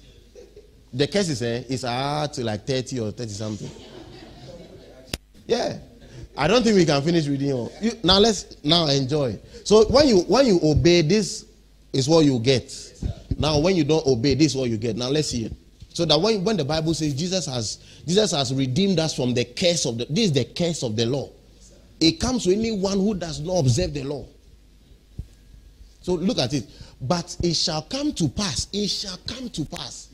The 0.92 1.06
curses 1.06 1.42
eh, 1.42 1.64
is 1.68 1.84
ah 1.84 2.26
to 2.26 2.44
like 2.44 2.66
30 2.66 3.00
or 3.00 3.10
30 3.12 3.30
something. 3.30 3.70
Yeah. 5.46 5.78
I 6.36 6.46
don't 6.48 6.62
think 6.62 6.76
we 6.76 6.86
can 6.86 7.02
finish 7.02 7.26
reading 7.26 7.52
all. 7.52 7.72
You, 7.80 7.92
now 8.02 8.18
let's 8.18 8.62
now 8.64 8.86
enjoy. 8.86 9.38
So 9.64 9.86
when 9.88 10.08
you 10.08 10.20
when 10.22 10.46
you 10.46 10.60
obey, 10.62 11.02
this 11.02 11.46
is 11.92 12.08
what 12.08 12.24
you 12.24 12.38
get. 12.38 12.72
Now 13.38 13.58
when 13.58 13.76
you 13.76 13.84
don't 13.84 14.06
obey, 14.06 14.34
this 14.34 14.52
is 14.52 14.56
what 14.56 14.70
you 14.70 14.76
get. 14.78 14.96
Now 14.96 15.08
let's 15.08 15.28
see 15.28 15.44
it. 15.44 15.52
So 15.94 16.06
that 16.06 16.18
when, 16.18 16.42
when 16.42 16.56
the 16.56 16.64
Bible 16.64 16.94
says 16.94 17.12
Jesus 17.14 17.46
has 17.46 17.78
Jesus 18.06 18.32
has 18.32 18.52
redeemed 18.54 18.98
us 18.98 19.14
from 19.14 19.34
the 19.34 19.44
curse 19.44 19.84
of 19.84 19.98
the 19.98 20.06
this 20.06 20.26
is 20.26 20.32
the 20.32 20.44
curse 20.44 20.82
of 20.82 20.96
the 20.96 21.04
law. 21.04 21.28
It 22.00 22.18
comes 22.18 22.44
to 22.44 22.52
anyone 22.52 22.98
who 22.98 23.14
does 23.14 23.40
not 23.40 23.60
observe 23.60 23.92
the 23.94 24.02
law. 24.02 24.24
So 26.00 26.14
look 26.14 26.38
at 26.38 26.52
it. 26.54 26.66
But 27.00 27.36
it 27.42 27.54
shall 27.54 27.82
come 27.82 28.12
to 28.14 28.28
pass. 28.28 28.68
It 28.72 28.88
shall 28.88 29.18
come 29.26 29.50
to 29.50 29.64
pass. 29.64 30.08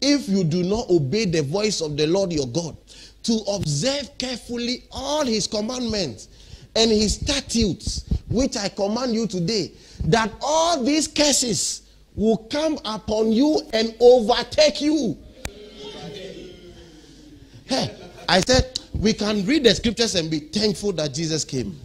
If 0.00 0.28
you 0.28 0.44
do 0.44 0.62
not 0.62 0.88
obey 0.90 1.24
the 1.24 1.42
voice 1.42 1.80
of 1.80 1.96
the 1.96 2.06
Lord 2.06 2.32
your 2.32 2.46
God, 2.46 2.76
to 3.24 3.40
observe 3.52 4.16
carefully 4.18 4.84
all 4.90 5.24
his 5.24 5.46
commandments 5.46 6.28
and 6.76 6.90
his 6.90 7.16
statutes, 7.16 8.04
which 8.28 8.56
I 8.56 8.68
command 8.68 9.12
you 9.14 9.26
today, 9.26 9.72
that 10.04 10.32
all 10.40 10.82
these 10.82 11.08
curses 11.08 11.82
will 12.14 12.36
come 12.36 12.78
upon 12.84 13.32
you 13.32 13.60
and 13.72 13.94
overtake 14.00 14.80
you. 14.80 15.18
Hey, 17.66 17.94
I 18.28 18.40
said 18.40 18.78
we 18.94 19.12
can 19.12 19.44
read 19.44 19.64
the 19.64 19.74
scriptures 19.74 20.14
and 20.14 20.30
be 20.30 20.40
thankful 20.40 20.92
that 20.92 21.12
Jesus 21.12 21.44
came. 21.44 21.78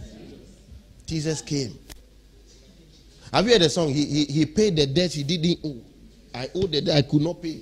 Jesus 1.05 1.41
came. 1.41 1.77
Have 3.33 3.45
you 3.45 3.53
heard 3.53 3.63
the 3.63 3.69
song? 3.69 3.89
He, 3.89 4.05
he, 4.05 4.25
he 4.25 4.45
paid 4.45 4.75
the 4.75 4.85
debt 4.85 5.11
he 5.11 5.23
didn't 5.23 5.59
owe. 5.63 5.81
I 6.33 6.49
owed 6.55 6.71
the 6.71 6.81
debt 6.81 6.97
I 6.97 7.01
could 7.01 7.21
not 7.21 7.41
pay. 7.41 7.61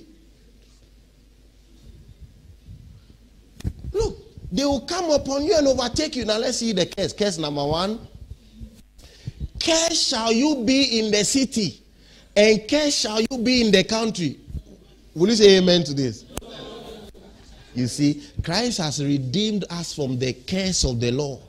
They 4.52 4.64
will 4.66 4.82
come 4.82 5.10
upon 5.10 5.44
you 5.44 5.56
and 5.56 5.66
overtake 5.66 6.14
you. 6.14 6.26
Now 6.26 6.36
let's 6.36 6.58
see 6.58 6.72
the 6.72 6.84
curse. 6.84 7.14
Curse 7.14 7.38
number 7.38 7.64
one. 7.64 7.98
Curse 9.58 10.08
shall 10.08 10.30
you 10.30 10.62
be 10.64 10.98
in 11.00 11.10
the 11.10 11.24
city 11.24 11.82
and 12.36 12.60
curse 12.68 12.94
shall 12.94 13.20
you 13.20 13.38
be 13.38 13.62
in 13.64 13.72
the 13.72 13.82
country. 13.82 14.38
Will 15.14 15.30
you 15.30 15.36
say 15.36 15.56
amen 15.56 15.84
to 15.84 15.94
this? 15.94 16.26
You 17.74 17.86
see, 17.86 18.22
Christ 18.44 18.78
has 18.78 19.02
redeemed 19.02 19.64
us 19.70 19.94
from 19.94 20.18
the 20.18 20.34
curse 20.34 20.84
of 20.84 21.00
the 21.00 21.10
law. 21.10 21.40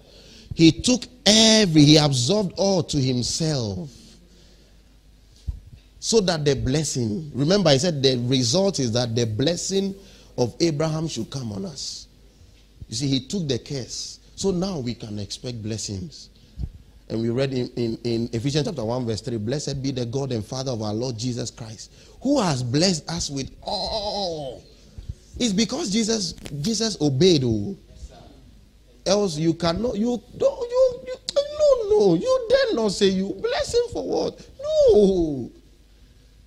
He 0.55 0.71
took 0.71 1.03
every, 1.25 1.83
he 1.83 1.97
absorbed 1.97 2.53
all 2.55 2.83
to 2.83 2.97
himself. 2.97 3.89
So 5.99 6.21
that 6.21 6.45
the 6.45 6.55
blessing, 6.55 7.31
remember, 7.33 7.69
I 7.69 7.77
said 7.77 8.01
the 8.03 8.17
result 8.27 8.79
is 8.79 8.91
that 8.93 9.15
the 9.15 9.25
blessing 9.25 9.95
of 10.37 10.55
Abraham 10.61 11.07
should 11.07 11.29
come 11.29 11.51
on 11.51 11.65
us. 11.65 12.07
You 12.89 12.95
see, 12.95 13.07
he 13.07 13.27
took 13.27 13.47
the 13.47 13.59
curse. 13.59 14.19
So 14.35 14.51
now 14.51 14.79
we 14.79 14.93
can 14.95 15.19
expect 15.19 15.61
blessings. 15.61 16.29
And 17.09 17.21
we 17.21 17.29
read 17.29 17.53
in, 17.53 17.69
in, 17.75 17.97
in, 18.03 18.29
Ephesians 18.33 18.65
chapter 18.65 18.83
1, 18.83 19.05
verse 19.05 19.21
3 19.21 19.37
Blessed 19.37 19.83
be 19.83 19.91
the 19.91 20.05
God 20.05 20.31
and 20.31 20.43
Father 20.43 20.71
of 20.71 20.81
our 20.81 20.93
Lord 20.93 21.17
Jesus 21.17 21.51
Christ, 21.51 21.91
who 22.21 22.41
has 22.41 22.63
blessed 22.63 23.09
us 23.09 23.29
with 23.29 23.51
all. 23.61 24.63
It's 25.37 25.53
because 25.53 25.91
Jesus 25.91 26.33
Jesus 26.61 26.99
obeyed. 27.01 27.43
Oh. 27.43 27.77
Else 29.05 29.37
you 29.37 29.53
cannot, 29.53 29.97
you 29.97 30.21
don't, 30.37 30.69
you, 30.69 30.99
you, 31.07 31.15
no, 31.35 31.89
no, 31.89 32.13
you 32.15 32.47
dare 32.49 32.75
not 32.75 32.93
say 32.93 33.07
you 33.07 33.37
bless 33.41 33.73
him 33.73 33.81
for 33.91 34.07
what? 34.07 34.49
No. 34.61 35.51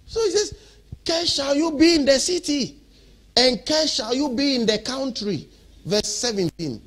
So 0.07 0.25
he 0.25 0.31
says, 0.31 0.59
Care 1.05 1.27
shall 1.27 1.55
you 1.55 1.73
be 1.73 1.97
in 1.97 2.07
the 2.07 2.19
city, 2.19 2.79
and 3.37 3.65
care 3.67 3.87
shall 3.87 4.15
you 4.15 4.31
be 4.31 4.57
in 4.57 4.65
the 4.65 4.79
country. 4.79 5.49
Verse 5.87 6.09
17. 6.09 6.83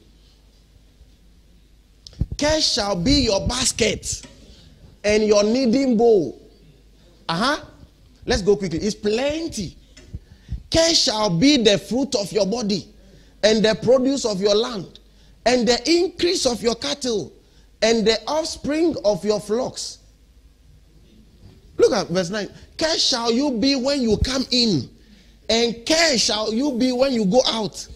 Care 2.37 2.61
shall 2.61 2.95
be 2.95 3.21
your 3.21 3.47
basket 3.47 4.21
and 5.03 5.23
your 5.23 5.43
kneading 5.43 5.95
bowl. 5.97 6.41
Uh 7.27 7.35
huh. 7.35 7.65
Let's 8.25 8.41
go 8.41 8.57
quickly. 8.57 8.79
It's 8.79 8.95
plenty. 8.95 9.77
Care 10.69 10.93
shall 10.93 11.29
be 11.29 11.57
the 11.57 11.77
fruit 11.77 12.13
of 12.15 12.31
your 12.31 12.45
body 12.45 12.87
and 13.41 13.63
the 13.63 13.73
produce 13.81 14.25
of 14.25 14.41
your 14.41 14.53
land 14.53 14.99
and 15.45 15.67
the 15.67 15.81
increase 15.89 16.45
of 16.45 16.61
your 16.61 16.75
cattle 16.75 17.31
and 17.81 18.05
the 18.05 18.21
offspring 18.27 18.95
of 19.05 19.23
your 19.23 19.39
flocks. 19.39 19.99
Look 21.77 21.93
at 21.93 22.07
verse 22.09 22.29
9. 22.29 22.49
Care 22.77 22.99
shall 22.99 23.31
you 23.31 23.51
be 23.51 23.75
when 23.75 24.01
you 24.01 24.17
come 24.17 24.43
in, 24.51 24.89
and 25.47 25.85
care 25.85 26.17
shall 26.17 26.53
you 26.53 26.73
be 26.73 26.91
when 26.91 27.13
you 27.13 27.23
go 27.25 27.41
out. 27.47 27.87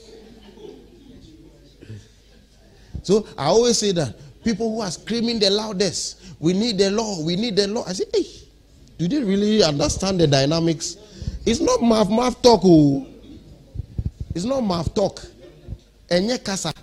So 3.03 3.27
I 3.37 3.45
always 3.45 3.77
say 3.77 3.91
that 3.91 4.15
people 4.43 4.73
who 4.73 4.81
are 4.81 4.91
screaming 4.91 5.39
the 5.39 5.49
loudest, 5.49 6.21
we 6.39 6.53
need 6.53 6.77
the 6.77 6.89
law, 6.91 7.21
we 7.21 7.35
need 7.35 7.55
the 7.55 7.67
law. 7.67 7.83
I 7.87 7.93
say, 7.93 8.05
hey, 8.13 8.25
do 8.97 9.07
they 9.07 9.23
really 9.23 9.63
understand 9.63 10.19
the 10.19 10.27
dynamics? 10.27 10.97
It's 11.45 11.59
not 11.59 11.81
math 11.81 12.09
math 12.09 12.41
talk. 12.41 12.61
Oh. 12.63 13.05
It's 14.33 14.45
not 14.45 14.61
math 14.61 14.93
talk. 14.95 15.21
Enye 16.09 16.43
kasa, 16.43 16.73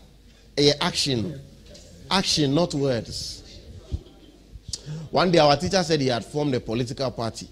eh, 0.56 0.72
action. 0.80 1.40
Action, 2.10 2.54
not 2.54 2.74
words. 2.74 3.38
One 5.10 5.30
day 5.30 5.38
our 5.38 5.56
teacher 5.56 5.82
said 5.82 6.00
he 6.00 6.08
had 6.08 6.24
formed 6.24 6.54
a 6.54 6.60
political 6.60 7.10
party. 7.10 7.48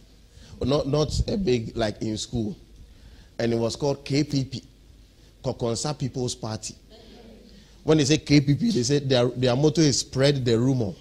Not, 0.61 0.87
not 0.89 1.21
a 1.29 1.37
big 1.37 1.77
like 1.77 2.01
in 2.03 2.16
school. 2.16 2.57
And 3.39 3.53
it 3.53 3.57
was 3.57 3.77
called 3.77 4.05
KPP. 4.05 4.64
Kokonsa 5.43 5.97
People's 5.99 6.35
Party. 6.35 6.75
When 7.89 7.97
they 7.97 8.05
say 8.05 8.18
KPP, 8.18 8.74
they 8.74 8.82
say 8.82 8.99
their, 8.99 9.28
their 9.28 9.57
motto 9.57 9.80
is 9.80 10.01
spread 10.01 10.45
the 10.45 10.59
rumor. 10.59 10.93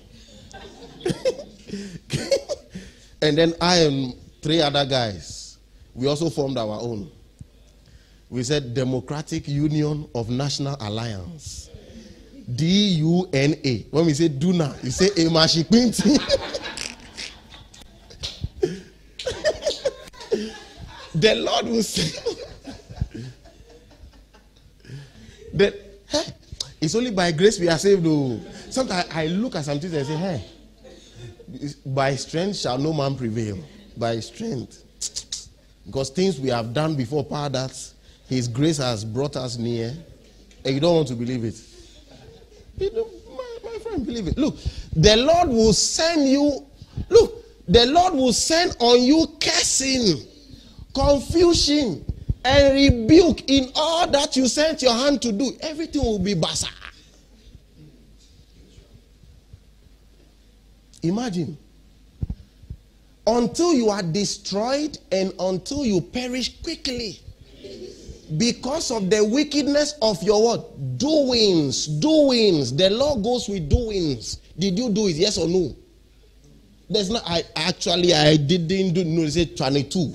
and 3.21 3.37
then 3.37 3.53
I 3.59 3.79
and 3.79 4.13
three 4.41 4.61
other 4.61 4.85
guys, 4.85 5.57
we 5.93 6.07
also 6.07 6.29
formed 6.29 6.57
our 6.57 6.79
own. 6.79 7.11
We 8.29 8.41
said 8.43 8.73
Democratic 8.73 9.49
Union 9.49 10.07
of 10.15 10.29
National 10.29 10.77
Alliance. 10.79 11.69
D 12.55 12.65
U 13.03 13.27
N 13.33 13.55
A. 13.65 13.79
When 13.91 14.05
we 14.05 14.13
say 14.13 14.29
Duna, 14.29 14.81
you 14.81 14.91
say 14.91 15.09
Emashipinti. 15.09 16.17
the 21.15 21.35
Lord 21.35 21.65
will 21.65 21.83
say. 21.83 22.17
that, 25.53 25.87
it's 26.79 26.95
only 26.95 27.11
by 27.11 27.31
grace 27.31 27.59
we 27.59 27.69
are 27.69 27.77
saved. 27.77 28.03
Though. 28.03 28.39
Sometimes 28.69 29.09
I 29.11 29.27
look 29.27 29.55
at 29.55 29.65
some 29.65 29.79
things 29.79 29.93
and 29.93 30.05
say, 30.05 30.15
hey, 30.15 30.45
by 31.85 32.15
strength 32.15 32.57
shall 32.57 32.77
no 32.77 32.93
man 32.93 33.15
prevail. 33.15 33.57
By 33.95 34.19
strength. 34.19 34.83
Because 35.85 36.09
things 36.09 36.39
we 36.39 36.49
have 36.49 36.73
done 36.73 36.95
before, 36.95 37.23
power 37.23 37.49
that 37.49 37.93
his 38.27 38.47
grace 38.47 38.77
has 38.77 39.03
brought 39.05 39.35
us 39.35 39.57
near. 39.57 39.93
And 40.65 40.75
you 40.75 40.81
don't 40.81 40.95
want 40.95 41.07
to 41.07 41.15
believe 41.15 41.43
it. 41.45 41.59
You 42.77 42.93
know, 42.93 43.07
my, 43.35 43.57
my 43.71 43.79
friend, 43.79 44.05
believe 44.05 44.27
it. 44.27 44.37
Look, 44.37 44.57
the 44.95 45.15
Lord 45.17 45.49
will 45.49 45.73
send 45.73 46.27
you, 46.29 46.65
look, 47.09 47.43
the 47.67 47.85
Lord 47.87 48.13
will 48.13 48.33
send 48.33 48.75
on 48.79 49.01
you 49.01 49.25
cursing, 49.41 50.27
confusion, 50.93 52.05
and 52.43 52.73
rebuke 52.73 53.49
in 53.49 53.71
all 53.75 54.07
that 54.07 54.35
you 54.35 54.47
sent 54.47 54.81
your 54.81 54.93
hand 54.93 55.21
to 55.21 55.31
do. 55.31 55.51
Everything 55.61 56.03
will 56.03 56.19
be 56.19 56.35
basa. 56.35 56.69
Imagine. 61.03 61.57
Until 63.25 63.73
you 63.73 63.89
are 63.89 64.03
destroyed 64.03 64.97
and 65.11 65.33
until 65.39 65.85
you 65.85 66.01
perish 66.01 66.61
quickly. 66.61 67.19
Because 68.37 68.91
of 68.91 69.09
the 69.09 69.23
wickedness 69.23 69.95
of 70.01 70.21
your 70.21 70.43
what? 70.43 70.97
Doings. 70.97 71.87
Doings. 71.87 72.75
The 72.75 72.89
law 72.89 73.15
goes 73.15 73.47
with 73.47 73.69
doings. 73.69 74.37
Did 74.57 74.77
you 74.77 74.89
do 74.89 75.07
it? 75.07 75.15
Yes 75.15 75.37
or 75.37 75.47
no? 75.47 75.75
There's 76.89 77.09
not 77.09 77.23
I 77.25 77.43
actually 77.55 78.13
I 78.13 78.37
didn't 78.37 78.93
do 78.93 79.03
no, 79.03 79.27
say 79.27 79.45
22. 79.45 80.13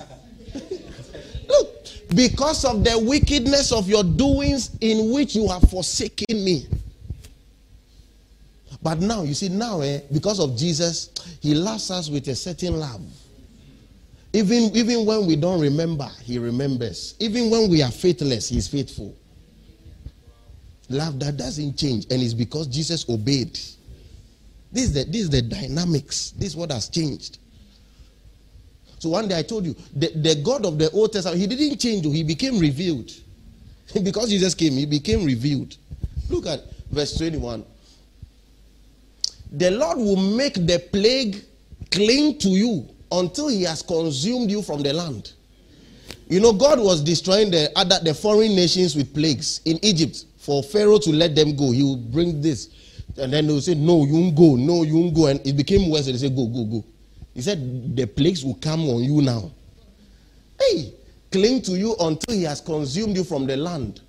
Because 2.15 2.65
of 2.65 2.83
the 2.83 2.99
wickedness 2.99 3.71
of 3.71 3.87
your 3.87 4.03
doings 4.03 4.71
in 4.81 5.11
which 5.11 5.35
you 5.35 5.47
have 5.47 5.61
forsaken 5.69 6.43
me. 6.43 6.67
But 8.81 8.99
now, 8.99 9.23
you 9.23 9.33
see, 9.33 9.49
now, 9.49 9.79
eh, 9.79 10.01
because 10.11 10.39
of 10.39 10.57
Jesus, 10.57 11.09
He 11.41 11.55
loves 11.55 11.89
us 11.89 12.09
with 12.09 12.27
a 12.27 12.35
certain 12.35 12.77
love. 12.79 13.01
Even, 14.33 14.75
even 14.75 15.05
when 15.05 15.25
we 15.25 15.35
don't 15.37 15.61
remember, 15.61 16.09
He 16.23 16.37
remembers. 16.37 17.15
Even 17.19 17.49
when 17.49 17.69
we 17.69 17.81
are 17.81 17.91
faithless, 17.91 18.49
He 18.49 18.57
is 18.57 18.67
faithful. 18.67 19.15
Love 20.89 21.17
that 21.19 21.37
doesn't 21.37 21.77
change, 21.77 22.05
and 22.11 22.21
it's 22.21 22.33
because 22.33 22.67
Jesus 22.67 23.07
obeyed. 23.07 23.53
This 24.71 24.85
is 24.85 24.93
the, 24.93 25.05
this 25.05 25.21
is 25.21 25.29
the 25.29 25.41
dynamics. 25.41 26.31
This 26.31 26.49
is 26.49 26.55
what 26.55 26.71
has 26.71 26.89
changed. 26.89 27.37
So 29.03 29.09
one 29.09 29.27
day 29.27 29.37
I 29.37 29.41
told 29.43 29.65
you, 29.65 29.75
the, 29.93 30.07
the 30.15 30.35
God 30.35 30.65
of 30.65 30.77
the 30.79 30.89
Old 30.91 31.11
Testament, 31.11 31.39
He 31.41 31.45
didn't 31.45 31.77
change, 31.77 32.05
He 32.05 32.23
became 32.23 32.57
revealed. 32.57 33.11
because 34.03 34.29
Jesus 34.29 34.55
came, 34.55 34.73
He 34.73 34.85
became 34.85 35.25
revealed. 35.25 35.75
Look 36.29 36.47
at 36.47 36.61
verse 36.89 37.17
21 37.17 37.65
the 39.53 39.69
Lord 39.69 39.99
will 39.99 40.15
make 40.15 40.55
the 40.55 40.79
plague 40.91 41.43
cling 41.91 42.39
to 42.39 42.49
you 42.49 42.87
until 43.11 43.49
he 43.49 43.61
has 43.63 43.83
consumed 43.83 44.49
you 44.49 44.63
from 44.63 44.81
the 44.81 44.91
land. 44.91 45.33
You 46.27 46.39
know, 46.39 46.53
God 46.53 46.79
was 46.79 47.01
destroying 47.01 47.51
the 47.51 47.67
uh, 47.77 47.81
other 47.81 47.99
the 48.01 48.13
foreign 48.15 48.55
nations 48.55 48.95
with 48.95 49.13
plagues 49.13 49.61
in 49.65 49.77
Egypt 49.83 50.25
for 50.39 50.63
Pharaoh 50.63 50.97
to 50.97 51.11
let 51.11 51.35
them 51.35 51.55
go. 51.55 51.71
He 51.71 51.83
will 51.83 51.97
bring 51.97 52.41
this. 52.41 52.69
And 53.17 53.31
then 53.31 53.45
they 53.45 53.53
will 53.53 53.61
say, 53.61 53.75
No, 53.75 54.05
you 54.05 54.13
won't 54.13 54.35
go, 54.35 54.55
no, 54.55 54.81
you 54.81 54.95
won't 54.95 55.13
go. 55.13 55.27
And 55.27 55.45
it 55.45 55.55
became 55.55 55.91
worse. 55.91 56.07
and 56.07 56.15
They 56.15 56.27
say, 56.27 56.33
Go, 56.33 56.47
go, 56.47 56.63
go. 56.63 56.83
He 57.33 57.41
said, 57.41 57.95
The 57.95 58.05
plagues 58.05 58.43
will 58.43 58.55
come 58.55 58.81
on 58.89 59.03
you 59.03 59.21
now. 59.21 59.51
Hey, 60.59 60.93
cling 61.31 61.61
to 61.63 61.71
you 61.71 61.95
until 61.99 62.35
he 62.35 62.43
has 62.43 62.61
consumed 62.61 63.17
you 63.17 63.23
from 63.23 63.47
the 63.47 63.57
land 63.57 64.01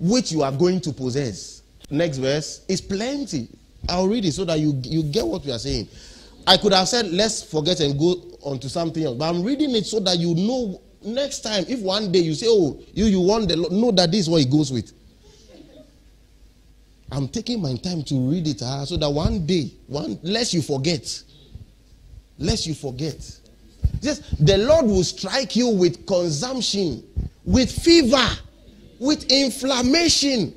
which 0.00 0.32
you 0.32 0.42
are 0.42 0.52
going 0.52 0.80
to 0.80 0.92
possess. 0.92 1.62
Next 1.90 2.18
verse 2.18 2.64
is 2.68 2.80
plenty. 2.80 3.48
I'll 3.88 4.08
read 4.08 4.24
it 4.24 4.32
so 4.32 4.44
that 4.44 4.58
you, 4.58 4.78
you 4.84 5.02
get 5.02 5.26
what 5.26 5.44
we 5.44 5.52
are 5.52 5.58
saying. 5.58 5.88
I 6.46 6.56
could 6.56 6.72
have 6.72 6.88
said, 6.88 7.06
let's 7.06 7.42
forget 7.42 7.80
and 7.80 7.98
go 7.98 8.22
on 8.42 8.58
to 8.60 8.68
something 8.68 9.02
else. 9.04 9.16
But 9.16 9.28
I'm 9.28 9.42
reading 9.42 9.74
it 9.74 9.86
so 9.86 10.00
that 10.00 10.18
you 10.18 10.34
know 10.34 10.80
next 11.02 11.40
time, 11.40 11.64
if 11.68 11.80
one 11.80 12.10
day 12.12 12.20
you 12.20 12.34
say, 12.34 12.46
oh, 12.48 12.80
you, 12.92 13.06
you 13.06 13.20
want 13.20 13.48
the 13.48 13.56
Lord, 13.56 13.72
know 13.72 13.90
that 13.92 14.10
this 14.10 14.20
is 14.20 14.30
what 14.30 14.42
it 14.42 14.50
goes 14.50 14.72
with. 14.72 14.92
I'm 17.10 17.28
taking 17.28 17.62
my 17.62 17.74
time 17.76 18.02
to 18.04 18.14
read 18.30 18.46
it 18.46 18.62
uh, 18.62 18.84
so 18.84 18.96
that 18.96 19.08
one 19.08 19.46
day, 19.46 19.72
one 19.86 20.18
lest 20.22 20.52
you 20.52 20.60
forget. 20.62 21.22
Lest 22.38 22.66
you 22.66 22.74
forget. 22.74 23.16
Just 24.02 24.44
the 24.44 24.58
Lord 24.58 24.84
will 24.86 25.04
strike 25.04 25.56
you 25.56 25.68
with 25.68 26.06
consumption, 26.06 27.02
with 27.44 27.70
fever, 27.70 28.28
with 28.98 29.24
inflammation, 29.30 30.54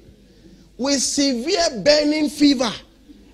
with 0.77 1.01
severe 1.01 1.81
burning 1.83 2.29
fever, 2.29 2.71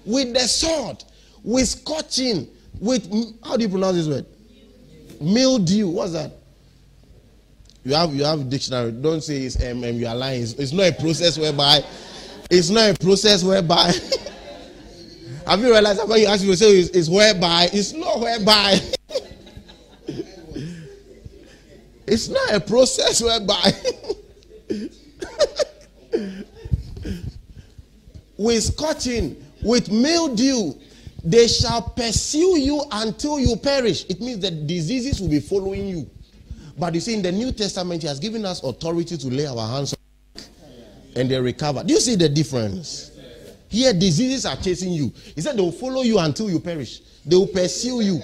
with 0.05 0.33
the 0.33 0.41
sword, 0.41 1.03
with 1.43 1.67
scorching, 1.67 2.47
with 2.79 3.09
how 3.43 3.57
do 3.57 3.63
you 3.63 3.69
pronounce 3.69 3.97
this 3.97 4.07
word? 4.07 4.25
Mildew. 5.19 5.87
What's 5.89 6.13
that? 6.13 6.33
You 7.83 7.95
have 7.95 8.13
you 8.13 8.23
have 8.23 8.49
dictionary. 8.49 8.91
Don't 8.91 9.21
say 9.21 9.37
it's 9.37 9.57
MM. 9.57 9.95
You 9.95 10.07
are 10.07 10.15
lying. 10.15 10.43
It's, 10.43 10.53
it's 10.53 10.71
not 10.71 10.87
a 10.87 10.91
process 10.93 11.37
whereby. 11.37 11.83
It's 12.49 12.69
not 12.69 12.89
a 12.89 12.93
process 12.93 13.43
whereby. 13.43 13.91
have 15.47 15.59
you 15.59 15.69
realized 15.71 15.99
that 15.99 16.07
when 16.07 16.21
you 16.21 16.27
ask 16.27 16.43
you 16.43 16.55
say 16.55 16.79
it's, 16.79 16.89
it's 16.91 17.09
whereby? 17.09 17.67
It's 17.73 17.93
not 17.93 18.19
whereby. 18.19 18.79
it's 22.07 22.29
not 22.29 22.53
a 22.53 22.59
process 22.59 23.21
whereby. 23.21 23.71
with 28.37 28.63
scorching, 28.63 29.43
with 29.61 29.91
mildew. 29.91 30.73
They 31.23 31.47
shall 31.47 31.81
pursue 31.81 32.57
you 32.59 32.83
until 32.91 33.39
you 33.39 33.57
perish. 33.57 34.05
It 34.07 34.21
means 34.21 34.39
that 34.39 34.65
diseases 34.67 35.19
will 35.19 35.27
be 35.29 35.41
following 35.41 35.87
you. 35.87 36.09
But 36.77 36.93
you 36.93 37.01
see, 37.01 37.15
in 37.15 37.21
the 37.21 37.31
New 37.31 37.51
Testament, 37.51 38.03
He 38.03 38.07
has 38.07 38.19
given 38.19 38.45
us 38.45 38.63
authority 38.63 39.17
to 39.17 39.27
lay 39.27 39.45
our 39.47 39.67
hands 39.67 39.93
on 39.93 39.99
and 41.17 41.29
they 41.29 41.39
recover. 41.39 41.83
Do 41.83 41.93
you 41.93 41.99
see 41.99 42.15
the 42.15 42.29
difference? 42.29 43.11
Here, 43.69 43.91
diseases 43.91 44.45
are 44.45 44.55
chasing 44.55 44.93
you. 44.93 45.11
He 45.35 45.41
said 45.41 45.57
they 45.57 45.61
will 45.61 45.71
follow 45.71 46.01
you 46.01 46.19
until 46.19 46.49
you 46.49 46.59
perish. 46.59 47.01
They 47.25 47.35
will 47.35 47.47
pursue 47.47 48.01
you. 48.01 48.21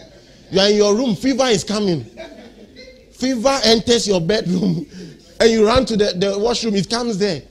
You 0.51 0.59
are 0.59 0.69
in 0.69 0.77
your 0.77 0.95
room, 0.95 1.15
fever 1.15 1.45
is 1.45 1.63
coming. 1.63 2.05
Fever 3.11 3.59
enters 3.65 4.07
your 4.07 4.21
bedroom, 4.21 4.85
and 5.39 5.51
you 5.51 5.65
run 5.65 5.85
to 5.85 5.97
the, 5.97 6.13
the 6.15 6.37
washroom, 6.37 6.75
it 6.75 6.89
comes 6.89 7.17
there. 7.17 7.41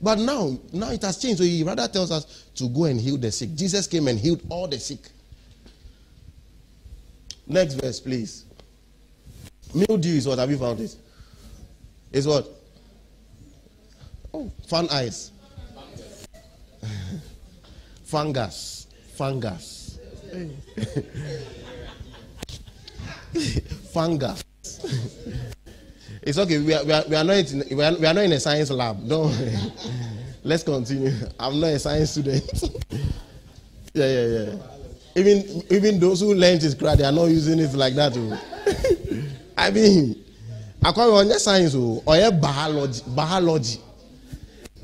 But 0.00 0.18
now, 0.18 0.58
now 0.72 0.90
it 0.90 1.02
has 1.02 1.18
changed. 1.18 1.38
So 1.38 1.44
he 1.44 1.62
rather 1.62 1.88
tells 1.88 2.12
us 2.12 2.44
to 2.56 2.68
go 2.68 2.84
and 2.84 3.00
heal 3.00 3.16
the 3.16 3.32
sick. 3.32 3.54
Jesus 3.54 3.86
came 3.86 4.08
and 4.08 4.18
healed 4.18 4.42
all 4.48 4.68
the 4.68 4.78
sick. 4.78 5.00
Next 7.46 7.74
verse, 7.74 7.98
please. 7.98 8.44
Mildew 9.74 10.16
is 10.16 10.28
what? 10.28 10.38
Have 10.38 10.50
you 10.50 10.58
found 10.58 10.80
it? 10.80 10.94
Is 12.12 12.26
what? 12.26 12.48
Oh, 14.36 14.52
fun 14.68 14.86
eyes. 14.90 15.32
Fungus. 18.04 18.86
Fungus. 19.16 19.98
Fungus. 23.94 24.44
It's 26.20 26.36
okay. 26.36 26.58
We 26.58 26.74
are, 26.74 26.84
we 26.84 26.92
are, 26.92 27.04
we 27.08 27.16
are, 27.16 27.24
not, 27.24 27.50
in, 27.50 27.64
we 27.78 27.82
are, 27.82 27.96
we 27.96 28.04
are 28.04 28.12
not 28.12 28.24
in 28.24 28.32
a 28.32 28.40
science 28.40 28.70
lab. 28.70 29.08
Don't 29.08 29.32
Let's 30.44 30.62
continue. 30.62 31.12
I'm 31.40 31.58
not 31.58 31.68
a 31.68 31.78
science 31.78 32.10
student. 32.10 32.44
yeah, 33.94 34.06
yeah, 34.06 34.26
yeah. 34.26 34.54
Even, 35.16 35.62
even 35.70 35.98
those 35.98 36.20
who 36.20 36.34
learned 36.34 36.62
it, 36.62 36.78
they 36.78 37.04
are 37.04 37.10
not 37.10 37.30
using 37.30 37.58
it 37.58 37.72
like 37.72 37.94
that. 37.94 38.12
Oh. 38.14 38.38
I 39.56 39.70
mean, 39.70 40.22
according 40.84 41.14
on 41.14 41.26
your 41.26 41.38
science 41.38 41.74
oh, 41.74 42.02
or 42.04 42.30
biology, 42.32 43.02
biology. 43.06 43.80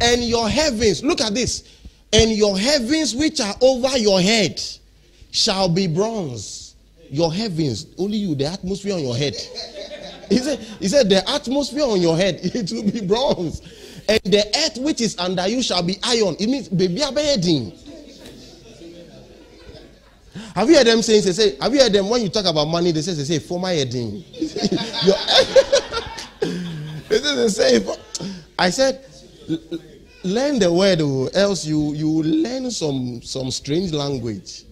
And 0.03 0.25
your 0.25 0.49
heavens, 0.49 1.05
look 1.05 1.21
at 1.21 1.33
this. 1.33 1.63
And 2.13 2.33
your 2.33 2.59
heavens 2.59 3.15
which 3.15 3.41
are 3.41 3.55
over 3.63 3.97
your 3.97 4.21
head 4.21 4.61
shall 5.31 5.69
be 5.69 5.87
bronze. 5.87 6.75
Your 7.09 7.33
heavens, 7.33 7.87
only 7.99 8.19
you, 8.19 8.35
the 8.35 8.47
atmosphere 8.47 8.95
on 8.95 9.01
your 9.01 9.17
head. 9.17 9.35
He 10.29 10.39
said, 10.39 10.59
he 10.59 10.89
said, 10.89 11.09
the 11.09 11.29
atmosphere 11.31 11.85
on 11.85 12.01
your 12.01 12.17
head, 12.17 12.41
it 12.43 12.73
will 12.73 12.91
be 12.91 13.01
bronze. 13.07 13.61
And 14.09 14.21
the 14.25 14.45
earth 14.65 14.79
which 14.79 15.01
is 15.01 15.17
under 15.19 15.47
you 15.47 15.63
shall 15.63 15.83
be 15.83 15.99
iron. 16.03 16.35
It 16.41 16.49
means 16.49 16.69
baby 16.69 17.01
abedin. 17.01 17.79
Have 20.55 20.69
you 20.69 20.77
heard 20.77 20.87
them 20.87 21.03
saying, 21.03 21.25
they 21.25 21.33
say, 21.33 21.57
have 21.61 21.73
you 21.73 21.81
heard 21.81 21.93
them 21.93 22.09
when 22.09 22.23
you 22.23 22.29
talk 22.29 22.47
about 22.47 22.67
money, 22.67 22.91
they 22.91 23.03
say, 23.03 23.15
they 23.15 23.25
say, 23.25 23.39
for 23.39 23.61
my 23.61 23.73
heading. 23.73 24.25
they 27.09 27.19
say, 27.19 27.37
they 27.37 27.49
say, 27.49 27.97
I 28.59 28.71
said, 28.71 29.05
learn 30.25 30.59
the 30.59 30.73
word, 30.73 31.01
or 31.01 31.31
else 31.35 31.65
you, 31.65 31.95
you 31.95 32.23
learn 32.23 32.71
some, 32.71 33.23
some 33.23 33.51
strange 33.51 33.93
language. 33.93 34.65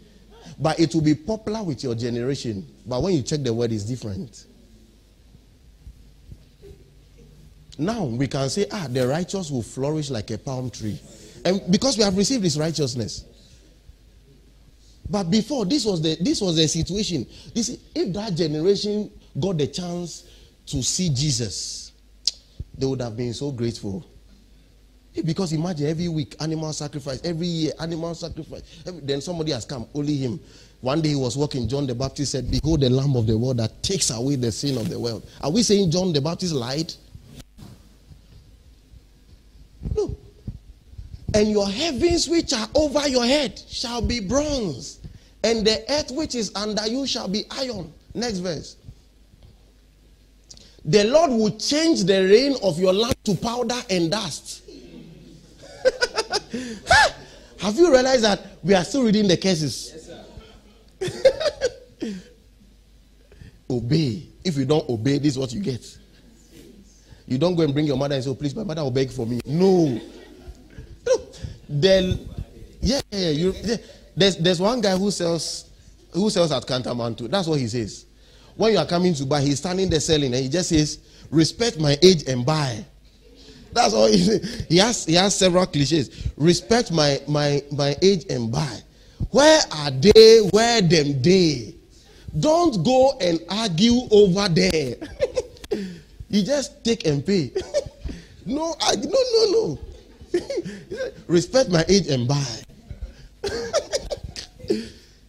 But 0.59 0.78
it 0.78 0.94
will 0.94 1.03
be 1.03 1.14
popular 1.14 1.62
with 1.62 1.82
your 1.82 1.94
generation. 1.94 2.66
But 2.86 3.03
when 3.03 3.14
you 3.14 3.22
check 3.22 3.42
the 3.42 3.53
word, 3.53 3.72
it's 3.72 3.84
different. 3.84 4.46
Now 7.78 8.05
we 8.05 8.28
can 8.28 8.51
say, 8.51 8.66
ah, 8.70 8.86
the 8.90 9.09
righteous 9.09 9.51
will 9.51 9.62
flourish 9.62 10.11
like 10.11 10.30
a 10.30 10.38
palm 10.38 10.68
tree. 10.68 11.01
And 11.44 11.62
because 11.70 11.96
we 11.96 12.05
have 12.05 12.16
received 12.16 12.44
this 12.44 12.59
righteousness. 12.59 13.24
But 15.09 15.30
before, 15.30 15.64
this 15.64 15.84
was 15.86 16.03
the 16.03 16.16
this 16.20 16.40
was 16.40 16.57
the 16.57 16.68
situation. 16.68 17.26
This 17.55 17.78
if 17.94 18.12
that 18.12 18.34
generation 18.34 19.11
got 19.38 19.57
the 19.59 19.66
chance 19.66 20.24
to 20.66 20.82
see 20.82 21.09
Jesus, 21.09 21.92
they 22.76 22.86
would 22.86 23.01
have 23.01 23.16
been 23.16 23.32
so 23.32 23.51
grateful. 23.51 24.07
Because 25.25 25.53
imagine 25.53 25.89
every 25.89 26.09
week 26.09 26.37
animal 26.41 26.73
sacrifice, 26.73 27.21
every 27.25 27.47
year 27.47 27.73
animal 27.81 28.15
sacrifice. 28.15 28.63
Every, 28.87 29.01
then 29.01 29.21
somebody 29.21 29.53
has 29.53 29.65
come, 29.65 29.87
only 29.95 30.17
him. 30.17 30.39
One 30.81 31.03
day 31.03 31.11
he 31.11 31.15
was 31.17 31.37
walking, 31.37 31.69
John 31.69 31.87
the 31.87 31.95
Baptist 31.95 32.33
said, 32.33 32.51
Behold 32.51 32.81
the 32.81 32.89
Lamb 32.89 33.17
of 33.17 33.27
the 33.27 33.37
world 33.37 33.59
that 33.59 33.83
takes 33.83 34.11
away 34.11 34.37
the 34.37 34.53
sin 34.53 34.79
of 34.79 34.89
the 34.89 34.99
world. 34.99 35.27
Are 35.43 35.51
we 35.51 35.63
saying 35.63 35.91
John 35.91 36.13
the 36.13 36.21
Baptist 36.21 36.55
lied? 36.55 36.93
No. 39.97 40.17
And 41.35 41.51
your 41.51 41.69
heavens 41.69 42.29
which 42.29 42.53
are 42.53 42.69
over 42.75 43.07
your 43.09 43.25
head 43.27 43.61
shall 43.69 44.01
be 44.01 44.21
bronze, 44.21 45.01
and 45.45 45.67
the 45.67 45.85
earth 45.91 46.11
which 46.13 46.35
is 46.35 46.53
under 46.55 46.87
you 46.87 47.07
shall 47.07 47.29
be 47.29 47.45
iron. 47.51 47.93
Next 48.15 48.39
verse. 48.39 48.77
The 50.85 51.05
Lord 51.05 51.31
will 51.31 51.57
change 51.59 52.05
the 52.05 52.23
rain 52.25 52.57
of 52.63 52.79
your 52.79 52.93
land 52.93 53.15
to 53.25 53.35
powder 53.35 53.81
and 53.91 54.11
dust. 54.11 54.60
Ah! 56.90 57.14
Have 57.61 57.76
you 57.76 57.92
realized 57.92 58.24
that 58.24 58.40
we 58.62 58.74
are 58.74 58.84
still 58.84 59.05
reading 59.05 59.28
the 59.28 59.36
cases? 59.36 60.11
Yes, 61.01 61.20
obey. 63.70 64.26
If 64.42 64.57
you 64.57 64.64
don't 64.64 64.88
obey, 64.88 65.18
this 65.18 65.32
is 65.32 65.38
what 65.38 65.53
you 65.53 65.61
get. 65.61 65.98
You 67.26 67.36
don't 67.36 67.55
go 67.55 67.62
and 67.62 67.74
bring 67.74 67.86
your 67.86 67.98
mother 67.98 68.14
and 68.14 68.24
say, 68.24 68.30
oh, 68.30 68.34
please, 68.34 68.57
my 68.57 68.64
mother 68.64 68.82
will 68.82 68.90
beg 68.90 69.11
for 69.11 69.26
me. 69.26 69.40
No. 69.44 70.01
then, 71.68 72.28
yeah, 72.80 73.01
yeah, 73.11 73.28
you, 73.28 73.55
yeah. 73.62 73.76
There's, 74.16 74.36
there's 74.38 74.61
one 74.61 74.80
guy 74.80 74.96
who 74.96 75.11
sells 75.11 75.70
who 76.12 76.28
sells 76.30 76.51
at 76.51 76.64
Kantamanto. 76.66 77.30
That's 77.30 77.46
what 77.46 77.61
he 77.61 77.68
says. 77.68 78.07
When 78.57 78.72
you 78.72 78.78
are 78.78 78.86
coming 78.86 79.14
to 79.14 79.26
buy, 79.26 79.42
he's 79.42 79.59
standing 79.59 79.88
there 79.88 80.01
selling 80.01 80.34
and 80.34 80.42
he 80.42 80.48
just 80.48 80.70
says, 80.70 80.98
respect 81.30 81.78
my 81.78 81.96
age 82.03 82.24
and 82.26 82.44
buy. 82.44 82.84
That's 83.73 83.95
all 83.95 84.09
he 84.09 84.18
says. 84.18 84.66
He 84.68 84.79
has, 84.79 85.07
he 85.07 85.14
has 85.14 85.35
several 85.35 85.66
cliches. 85.66 86.29
Respect 86.37 86.91
my, 86.91 87.21
my, 87.29 87.62
my 87.73 87.97
age 88.03 88.27
and 88.29 88.51
buy. 88.51 88.79
Where 89.31 89.61
are 89.71 89.91
they? 89.91 90.39
Where 90.51 90.83
them 90.83 91.23
they? 91.23 91.75
Don't 92.39 92.85
go 92.85 93.16
and 93.21 93.41
argue 93.49 94.01
over 94.11 94.49
there. 94.49 94.97
you 96.29 96.43
just 96.43 96.85
take 96.85 97.07
and 97.07 97.25
pay. 97.25 97.53
no, 98.47 98.75
I, 98.81 98.97
no, 98.97 99.18
no, 99.33 99.51
no. 99.53 99.79
Respect 101.27 101.71
my 101.71 101.85
age 101.89 102.09
and 102.09 102.27
buy. 102.27 102.47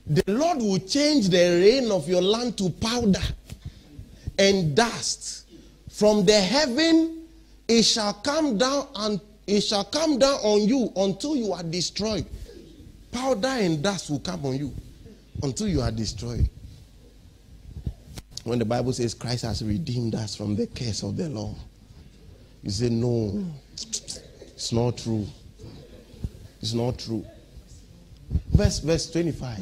the 0.07 0.23
Lord 0.27 0.59
will 0.59 0.79
change 0.79 1.29
the 1.29 1.59
rain 1.61 1.91
of 1.91 2.07
your 2.07 2.21
land 2.21 2.57
to 2.57 2.69
powder 2.69 3.21
and 4.37 4.75
dust. 4.75 5.47
From 5.89 6.25
the 6.25 6.39
heaven 6.39 7.20
it 7.71 7.83
shall 7.83 8.13
come 8.15 8.57
down 8.57 8.85
and 8.95 9.21
it 9.47 9.61
shall 9.61 9.85
come 9.85 10.19
down 10.19 10.37
on 10.43 10.67
you 10.67 10.91
until 10.97 11.37
you 11.37 11.53
are 11.53 11.63
destroyed. 11.63 12.25
Powder 13.13 13.47
and 13.47 13.81
dust 13.81 14.09
will 14.09 14.19
come 14.19 14.45
on 14.45 14.57
you 14.57 14.73
until 15.41 15.69
you 15.69 15.79
are 15.79 15.91
destroyed. 15.91 16.49
When 18.43 18.59
the 18.59 18.65
Bible 18.65 18.91
says 18.91 19.13
Christ 19.13 19.43
has 19.43 19.63
redeemed 19.63 20.15
us 20.15 20.35
from 20.35 20.55
the 20.57 20.67
curse 20.67 21.01
of 21.03 21.15
the 21.15 21.29
law, 21.29 21.55
you 22.61 22.71
say, 22.71 22.89
No, 22.89 23.45
it's 23.73 24.71
not 24.73 24.97
true. 24.97 25.25
It's 26.61 26.73
not 26.73 26.99
true. 26.99 27.25
Verse, 28.49 28.79
verse 28.79 29.09
25. 29.11 29.59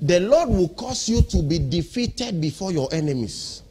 The 0.00 0.20
Lord 0.20 0.48
will 0.48 0.68
cause 0.70 1.08
you 1.08 1.20
to 1.22 1.42
be 1.42 1.58
defeated 1.58 2.40
before 2.40 2.72
your 2.72 2.88
enemies. 2.92 3.61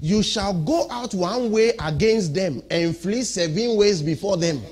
You 0.00 0.22
shall 0.22 0.54
go 0.54 0.86
out 0.90 1.12
one 1.12 1.50
way 1.50 1.72
against 1.78 2.34
them 2.34 2.62
and 2.70 2.96
flee 2.96 3.22
seven 3.22 3.76
ways 3.76 4.00
before 4.02 4.36
them. 4.38 4.62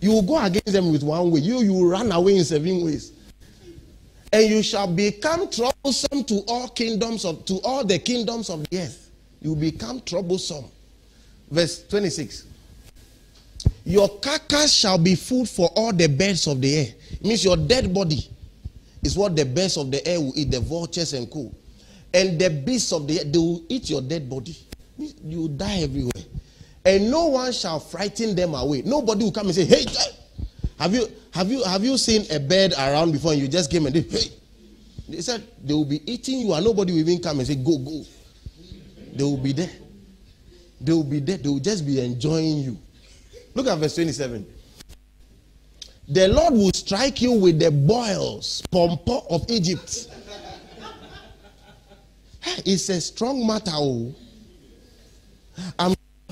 You 0.00 0.12
will 0.12 0.22
go 0.22 0.42
against 0.42 0.72
them 0.72 0.92
with 0.92 1.02
one 1.02 1.30
way. 1.30 1.40
You, 1.40 1.60
you 1.60 1.88
run 1.88 2.10
away 2.10 2.36
in 2.36 2.44
seven 2.44 2.84
ways. 2.84 3.12
And 4.32 4.48
you 4.48 4.62
shall 4.62 4.86
become 4.86 5.50
troublesome 5.50 6.24
to 6.24 6.42
all 6.48 6.68
kingdoms 6.68 7.24
of 7.24 7.44
to 7.46 7.60
all 7.64 7.84
the 7.84 7.98
kingdoms 7.98 8.50
of 8.50 8.68
the 8.68 8.80
earth. 8.80 9.10
You 9.40 9.54
become 9.54 10.00
troublesome. 10.00 10.64
Verse 11.50 11.86
26. 11.88 12.46
Your 13.84 14.08
carcass 14.18 14.72
shall 14.72 14.98
be 14.98 15.14
food 15.14 15.48
for 15.48 15.68
all 15.76 15.92
the 15.92 16.08
birds 16.08 16.46
of 16.46 16.60
the 16.60 16.76
air. 16.76 16.88
It 17.12 17.24
means 17.24 17.44
your 17.44 17.56
dead 17.56 17.92
body 17.94 18.28
is 19.02 19.16
what 19.16 19.36
the 19.36 19.44
birds 19.44 19.76
of 19.76 19.90
the 19.90 20.06
air 20.06 20.20
will 20.20 20.32
eat, 20.34 20.50
the 20.50 20.60
vultures 20.60 21.12
and 21.12 21.30
co. 21.30 21.52
And 22.14 22.38
the 22.38 22.50
beasts 22.50 22.92
of 22.92 23.06
the 23.06 23.18
air, 23.18 23.24
they 23.24 23.38
will 23.38 23.64
eat 23.68 23.90
your 23.90 24.00
dead 24.00 24.28
body. 24.28 24.56
You 24.98 25.40
will 25.40 25.48
die 25.48 25.80
everywhere. 25.80 26.24
And 26.84 27.10
no 27.10 27.26
one 27.26 27.52
shall 27.52 27.80
frighten 27.80 28.34
them 28.34 28.54
away. 28.54 28.82
Nobody 28.82 29.24
will 29.24 29.32
come 29.32 29.46
and 29.46 29.54
say, 29.54 29.64
Hey, 29.64 29.84
have 30.78 30.94
you 30.94 31.08
have 31.32 31.50
you 31.50 31.64
have 31.64 31.84
you 31.84 31.98
seen 31.98 32.24
a 32.30 32.38
bird 32.38 32.72
around 32.74 33.12
before 33.12 33.32
and 33.32 33.40
you 33.40 33.48
just 33.48 33.70
came 33.70 33.86
and 33.86 33.94
did, 33.94 34.10
hey? 34.10 34.30
They 35.08 35.20
said 35.20 35.42
they 35.62 35.74
will 35.74 35.84
be 35.84 36.00
eating 36.10 36.40
you 36.40 36.52
and 36.54 36.64
nobody 36.64 36.92
will 36.92 37.00
even 37.00 37.20
come 37.20 37.38
and 37.38 37.46
say, 37.46 37.56
Go, 37.56 37.78
go. 37.78 38.04
They 39.14 39.24
will 39.24 39.36
be 39.36 39.52
there. 39.52 39.70
They 40.80 40.92
will 40.92 41.04
be 41.04 41.20
there. 41.20 41.38
They 41.38 41.48
will 41.48 41.58
just 41.58 41.84
be 41.86 42.00
enjoying 42.00 42.58
you. 42.58 42.78
Look 43.54 43.66
at 43.66 43.78
verse 43.78 43.94
27. 43.94 44.46
The 46.08 46.28
Lord 46.28 46.54
will 46.54 46.72
strike 46.72 47.20
you 47.20 47.32
with 47.32 47.58
the 47.58 47.70
boils, 47.70 48.62
pompo 48.70 49.26
of 49.28 49.44
Egypt. 49.48 50.08
It's 52.64 52.88
a 52.88 53.00
strong 53.00 53.46
matter. 53.46 53.72
Oh. 53.74 54.14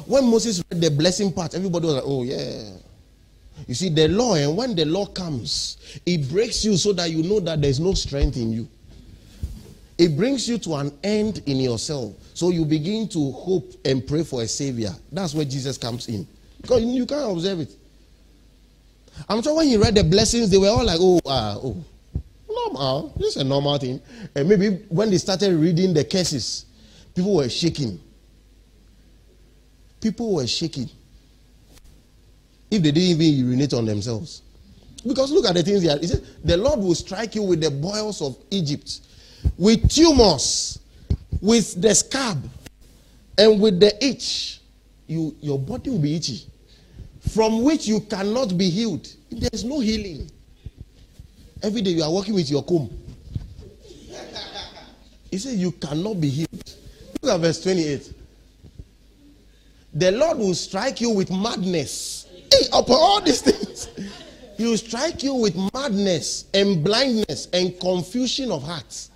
When 0.07 0.31
Moses 0.31 0.63
read 0.71 0.81
the 0.81 0.91
blessing 0.91 1.33
part, 1.33 1.55
everybody 1.55 1.87
was 1.87 1.95
like, 1.95 2.05
oh, 2.07 2.23
yeah. 2.25 2.71
You 3.67 3.75
see, 3.75 3.89
the 3.89 4.09
law, 4.09 4.35
and 4.35 4.57
when 4.57 4.75
the 4.75 4.85
law 4.85 5.07
comes, 5.07 5.79
it 6.05 6.29
breaks 6.29 6.65
you 6.65 6.77
so 6.77 6.93
that 6.93 7.11
you 7.11 7.23
know 7.23 7.41
that 7.41 7.63
there's 7.63 7.81
no 7.81 7.95
strength 7.95 8.37
in 8.37 8.53
you. 8.53 8.69
It 9.97 10.17
brings 10.17 10.49
you 10.49 10.59
to 10.59 10.75
an 10.75 10.93
end 11.05 11.43
in 11.47 11.59
yourself. 11.59 12.15
So 12.35 12.51
you 12.51 12.65
begin 12.65 13.09
to 13.11 13.31
hope 13.31 13.73
and 13.85 14.07
pray 14.07 14.25
for 14.25 14.43
a 14.43 14.49
savior. 14.49 14.91
That's 15.13 15.35
where 15.35 15.45
Jesus 15.45 15.79
comes 15.79 16.09
in. 16.09 16.27
Because 16.61 16.83
you 16.83 17.07
can't 17.07 17.31
observe 17.31 17.61
it. 17.61 17.71
I'm 19.29 19.41
sure 19.41 19.55
when 19.55 19.69
he 19.69 19.77
read 19.77 19.95
the 19.95 20.03
blessings, 20.03 20.51
they 20.51 20.59
were 20.59 20.69
all 20.69 20.85
like, 20.85 20.99
oh, 21.01 21.21
uh, 21.25 21.57
oh, 21.63 21.85
normal. 22.55 23.13
This 23.17 23.37
is 23.37 23.43
a 23.43 23.45
normal 23.45 23.79
thing. 23.79 24.01
And 24.35 24.49
maybe 24.49 24.85
when 24.89 25.11
they 25.11 25.19
started 25.19 25.55
reading 25.55 25.95
the 25.95 26.05
cases, 26.05 26.67
people 27.15 27.37
were 27.37 27.49
shaking. 27.49 28.01
People 30.01 30.35
were 30.35 30.47
shaking. 30.47 30.89
If 32.71 32.83
they 32.83 32.91
didn't 32.91 33.21
even 33.21 33.47
urinate 33.47 33.75
on 33.75 33.85
themselves. 33.85 34.43
Because 35.07 35.31
look 35.31 35.47
at 35.47 35.55
the 35.55 35.63
things 35.63 35.83
here. 35.83 35.99
The 36.45 36.57
Lord 36.57 36.81
will 36.81 36.95
strike 36.95 37.35
you 37.35 37.43
with 37.43 37.61
the 37.61 37.71
boils 37.71 38.23
of 38.23 38.37
Egypt, 38.51 39.01
with 39.59 39.89
tumors, 39.91 40.79
with 41.41 41.81
the 41.81 41.95
scab, 41.95 42.49
and 43.37 43.61
with 43.61 43.81
the 43.81 44.05
itch. 44.05 44.61
You, 45.07 45.37
your 45.41 45.59
body 45.59 45.91
will 45.91 45.99
be 45.99 46.17
itchy 46.17 46.47
from 47.31 47.63
which 47.63 47.87
you 47.87 48.01
cannot 48.01 48.57
be 48.57 48.71
healed. 48.71 49.09
There's 49.31 49.65
no 49.65 49.81
healing. 49.81 50.31
Every 51.65 51.81
day 51.81 51.93
you 51.93 52.03
are 52.03 52.13
working 52.13 52.35
with 52.35 52.51
your 52.51 52.63
comb. 52.63 52.91
He 55.31 55.39
said, 55.39 55.59
You 55.59 55.73
cannot 55.73 56.21
be 56.21 56.29
healed. 56.29 56.75
Look 57.23 57.33
at 57.33 57.41
verse 57.41 57.63
28. 57.63 58.13
The 59.95 60.13
Lord 60.13 60.39
will 60.39 60.55
strike 60.55 61.01
you 61.01 61.09
with 61.09 61.31
madness. 61.31 62.27
Hey, 62.53 62.67
upon 62.71 62.97
all 62.97 63.21
these 63.23 63.41
things, 63.41 63.89
He 64.59 64.67
will 64.67 64.77
strike 64.77 65.23
you 65.23 65.33
with 65.35 65.57
madness 65.73 66.45
and 66.53 66.85
blindness 66.85 67.49
and 67.55 67.81
confusion 67.81 68.53
of 68.53 68.63
hearts. 68.63 69.11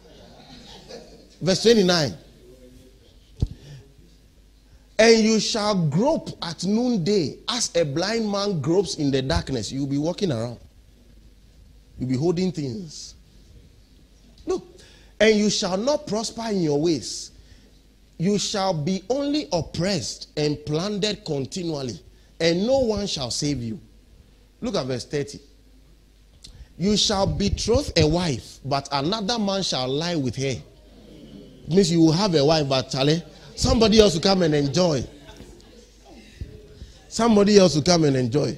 Verse 1.43 1.63
29. 1.65 2.15
And 4.99 5.19
you 5.19 5.39
shall 5.39 5.75
grope 5.89 6.31
at 6.43 6.65
noonday 6.65 7.37
as 7.51 7.71
a 7.77 7.85
blind 7.85 8.31
man 8.33 8.63
gropes 8.63 8.95
in 8.95 9.11
the 9.11 9.21
darkness. 9.21 9.71
You'll 9.71 9.87
be 9.87 9.99
walking 9.99 10.33
around. 10.33 10.59
You'll 11.99 12.09
be 12.09 12.17
holding 12.17 12.53
things. 12.53 13.15
Look, 14.47 14.65
and 15.21 15.37
you 15.37 15.51
shall 15.51 15.77
not 15.77 16.07
prosper 16.07 16.45
in 16.51 16.63
your 16.63 16.81
ways. 16.81 17.33
You 18.19 18.39
shall 18.39 18.73
be 18.75 19.03
only 19.09 19.49
oppressed 19.53 20.29
and 20.37 20.59
plundered 20.67 21.25
continually, 21.25 22.01
and 22.41 22.67
no 22.67 22.79
one 22.81 23.07
shall 23.07 23.31
save 23.31 23.63
you. 23.63 23.81
Look 24.61 24.75
at 24.75 24.87
verse 24.87 25.05
30. 25.05 25.39
You 26.79 26.97
shall 26.97 27.27
betroth 27.27 27.93
a 27.97 28.07
wife, 28.07 28.59
but 28.65 28.89
another 28.93 29.39
man 29.39 29.63
shall 29.63 29.89
lie 29.89 30.17
with 30.17 30.37
her. 30.37 30.57
It 31.67 31.69
means 31.69 31.91
you 31.91 32.01
will 32.01 32.13
have 32.13 32.35
a 32.35 32.45
wife, 32.45 32.69
but 32.69 32.91
Charlie 32.91 33.23
Somebody 33.59 33.99
else 33.99 34.15
will 34.15 34.21
come 34.21 34.43
and 34.43 34.55
enjoy. 34.55 35.05
Somebody 37.09 37.59
else 37.59 37.75
will 37.75 37.83
come 37.83 38.05
and 38.05 38.17
enjoy. 38.17 38.57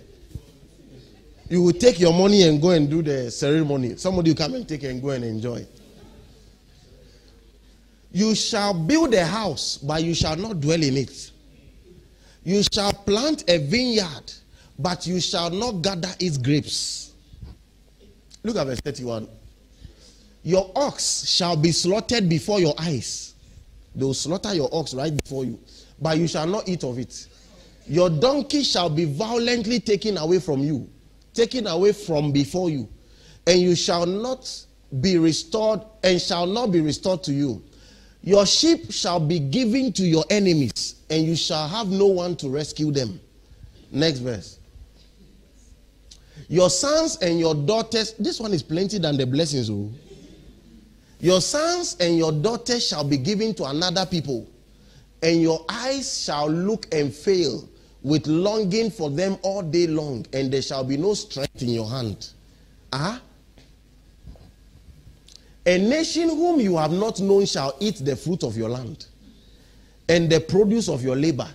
You 1.50 1.62
will 1.62 1.72
take 1.72 1.98
your 1.98 2.12
money 2.12 2.44
and 2.44 2.62
go 2.62 2.70
and 2.70 2.88
do 2.88 3.02
the 3.02 3.28
ceremony. 3.28 3.96
Somebody 3.96 4.30
will 4.30 4.36
come 4.36 4.54
and 4.54 4.68
take 4.68 4.84
and 4.84 5.02
go 5.02 5.10
and 5.10 5.24
enjoy. 5.24 5.66
You 8.12 8.36
shall 8.36 8.72
build 8.72 9.12
a 9.14 9.26
house, 9.26 9.76
but 9.76 10.02
you 10.04 10.14
shall 10.14 10.36
not 10.36 10.60
dwell 10.60 10.80
in 10.80 10.96
it. 10.96 11.32
You 12.44 12.62
shall 12.72 12.92
plant 12.92 13.44
a 13.50 13.58
vineyard, 13.58 14.32
but 14.78 15.08
you 15.08 15.20
shall 15.20 15.50
not 15.50 15.82
gather 15.82 16.10
its 16.20 16.38
grapes. 16.38 17.14
Look 18.44 18.56
at 18.56 18.66
verse 18.68 18.80
31. 18.80 19.28
Your 20.44 20.70
ox 20.76 21.26
shall 21.28 21.56
be 21.56 21.72
slaughtered 21.72 22.28
before 22.28 22.60
your 22.60 22.74
eyes. 22.78 23.34
They 23.96 24.04
will 24.04 24.14
slaughter 24.14 24.54
your 24.54 24.68
ox 24.72 24.94
right 24.94 25.14
before 25.16 25.44
you, 25.44 25.58
but 26.00 26.16
you 26.16 26.28
shall 26.28 26.46
not 26.46 26.68
eat 26.68 26.84
of 26.84 26.96
it. 26.98 27.26
Your 27.88 28.08
donkey 28.08 28.62
shall 28.62 28.88
be 28.88 29.04
violently 29.04 29.80
taken 29.80 30.16
away 30.16 30.38
from 30.38 30.60
you, 30.60 30.88
taken 31.40 31.66
away 31.66 31.90
from 31.92 32.32
before 32.32 32.68
you, 32.68 32.86
and 33.46 33.58
you 33.60 33.74
shall 33.74 34.04
not 34.04 34.46
be 35.00 35.16
restored, 35.16 35.80
and 36.02 36.20
shall 36.20 36.46
not 36.46 36.70
be 36.70 36.82
restored 36.82 37.22
to 37.22 37.32
you. 37.32 37.62
Your 38.22 38.44
sheep 38.44 38.92
shall 38.92 39.18
be 39.18 39.38
given 39.38 39.90
to 39.94 40.02
your 40.02 40.24
enemies, 40.28 40.96
and 41.08 41.24
you 41.24 41.34
shall 41.34 41.66
have 41.66 41.88
no 41.88 42.06
one 42.06 42.36
to 42.36 42.50
rescue 42.50 42.92
them. 42.92 43.18
Next 43.90 44.18
verse. 44.18 44.58
Your 46.48 46.68
sons 46.68 47.16
and 47.22 47.40
your 47.40 47.54
daughters, 47.54 48.12
this 48.18 48.38
one 48.38 48.52
is 48.52 48.62
plenty 48.62 48.98
than 48.98 49.16
the 49.16 49.26
blessings. 49.26 49.70
Oh. 49.70 49.90
Your 51.20 51.40
sons 51.40 51.96
and 52.00 52.18
your 52.18 52.32
daughters 52.32 52.86
shall 52.86 53.04
be 53.04 53.16
given 53.16 53.54
to 53.54 53.64
another 53.64 54.04
people, 54.04 54.46
and 55.22 55.40
your 55.40 55.64
eyes 55.70 56.22
shall 56.22 56.50
look 56.50 56.92
and 56.92 57.14
fail 57.14 57.66
with 58.02 58.26
longing 58.26 58.90
for 58.90 59.10
them 59.10 59.36
all 59.42 59.62
day 59.62 59.86
long, 59.86 60.26
and 60.32 60.52
there 60.52 60.62
shall 60.62 60.84
be 60.84 60.96
no 60.96 61.14
strength 61.14 61.62
in 61.62 61.68
your 61.70 61.88
hand. 61.88 62.30
Ah? 62.92 63.20
A 65.66 65.78
nation 65.78 66.28
whom 66.28 66.60
you 66.60 66.76
have 66.76 66.92
not 66.92 67.20
known 67.20 67.44
shall 67.46 67.76
eat 67.80 67.96
the 68.04 68.16
fruit 68.16 68.42
of 68.42 68.56
your 68.56 68.70
land 68.70 69.06
and 70.08 70.28
the 70.28 70.40
produce 70.40 70.88
of 70.88 71.04
your 71.04 71.14
labor, 71.14 71.48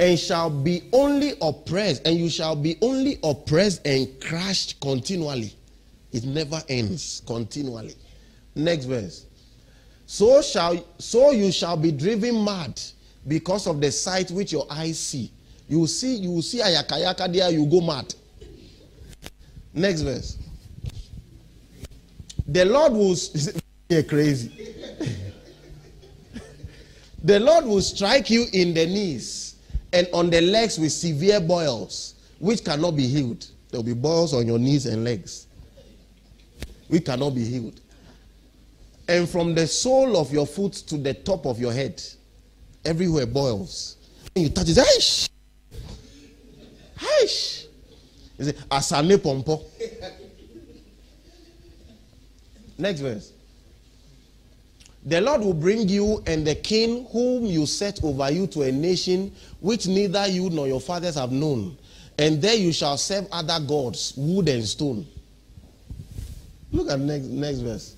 and 0.00 0.18
shall 0.18 0.50
be 0.50 0.82
only 0.92 1.34
oppressed, 1.40 2.04
and 2.04 2.16
you 2.18 2.28
shall 2.28 2.56
be 2.56 2.76
only 2.82 3.18
oppressed 3.22 3.86
and 3.86 4.20
crushed 4.20 4.80
continually. 4.80 5.54
It 6.12 6.24
never 6.24 6.60
ends 6.68 7.22
continually. 7.26 7.94
Next 8.56 8.86
verse. 8.86 9.26
So 10.06 10.42
shall 10.42 10.84
so 10.98 11.30
you 11.30 11.52
shall 11.52 11.76
be 11.76 11.92
driven 11.92 12.44
mad 12.44 12.80
because 13.26 13.66
of 13.66 13.80
the 13.80 13.90
sight 13.92 14.30
which 14.30 14.52
your 14.52 14.66
eyes 14.70 14.98
see. 14.98 15.30
You 15.68 15.80
will 15.80 15.86
see, 15.86 16.16
you 16.16 16.30
will 16.30 16.42
see 16.42 16.60
ayakayaka 16.60 17.32
there, 17.32 17.50
you 17.50 17.66
go 17.66 17.80
mad. 17.80 18.14
Next 19.72 20.02
verse. 20.02 20.38
The 22.46 22.64
Lord 22.64 22.92
will 22.92 23.16
yeah, 23.88 24.02
crazy. 24.08 24.74
the 27.22 27.40
Lord 27.40 27.64
will 27.64 27.80
strike 27.80 28.28
you 28.30 28.44
in 28.52 28.74
the 28.74 28.86
knees 28.86 29.56
and 29.92 30.06
on 30.12 30.30
the 30.30 30.40
legs 30.40 30.78
with 30.78 30.92
severe 30.92 31.40
boils, 31.40 32.14
which 32.38 32.64
cannot 32.64 32.92
be 32.92 33.06
healed. 33.06 33.46
There 33.70 33.80
will 33.80 33.86
be 33.86 33.94
boils 33.94 34.34
on 34.34 34.46
your 34.46 34.58
knees 34.58 34.86
and 34.86 35.02
legs, 35.04 35.46
We 36.88 37.00
cannot 37.00 37.34
be 37.34 37.44
healed 37.44 37.80
and 39.08 39.28
from 39.28 39.54
the 39.54 39.66
sole 39.66 40.16
of 40.16 40.32
your 40.32 40.46
foot 40.46 40.72
to 40.72 40.96
the 40.96 41.14
top 41.14 41.46
of 41.46 41.58
your 41.60 41.72
head, 41.72 42.02
everywhere 42.84 43.26
boils. 43.26 43.96
And 44.34 44.44
you 44.44 44.50
touch 44.50 44.68
it, 44.68 45.28
Aish! 47.04 47.66
You 48.38 48.44
say, 48.46 48.52
Asane 48.70 49.18
pompo. 49.22 49.62
Next 52.78 53.00
verse. 53.00 53.32
The 55.06 55.20
Lord 55.20 55.42
will 55.42 55.54
bring 55.54 55.88
you 55.88 56.22
and 56.26 56.46
the 56.46 56.54
king 56.54 57.06
whom 57.12 57.44
you 57.44 57.66
set 57.66 58.02
over 58.02 58.30
you 58.30 58.46
to 58.48 58.62
a 58.62 58.72
nation 58.72 59.32
which 59.60 59.86
neither 59.86 60.26
you 60.26 60.48
nor 60.50 60.66
your 60.66 60.80
fathers 60.80 61.16
have 61.16 61.30
known. 61.30 61.76
And 62.18 62.40
there 62.40 62.54
you 62.54 62.72
shall 62.72 62.96
serve 62.96 63.26
other 63.30 63.64
gods, 63.64 64.14
wood 64.16 64.48
and 64.48 64.64
stone. 64.64 65.06
Look 66.72 66.90
at 66.90 66.98
next, 66.98 67.26
next 67.26 67.58
verse 67.58 67.96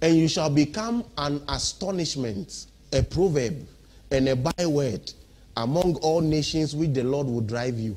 and 0.00 0.16
you 0.16 0.28
shall 0.28 0.50
become 0.50 1.04
an 1.16 1.42
astonishment, 1.48 2.66
a 2.92 3.02
proverb, 3.02 3.66
and 4.10 4.28
a 4.28 4.36
byword 4.36 5.12
among 5.58 5.96
all 5.96 6.20
nations 6.20 6.76
which 6.76 6.92
the 6.92 7.02
Lord 7.02 7.26
will 7.26 7.40
drive 7.40 7.76
you. 7.78 7.96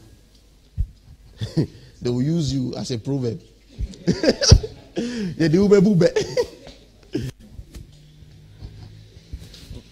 they 2.02 2.10
will 2.10 2.24
use 2.24 2.52
you 2.52 2.74
as 2.76 2.90
a 2.90 2.98
proverb. 2.98 3.40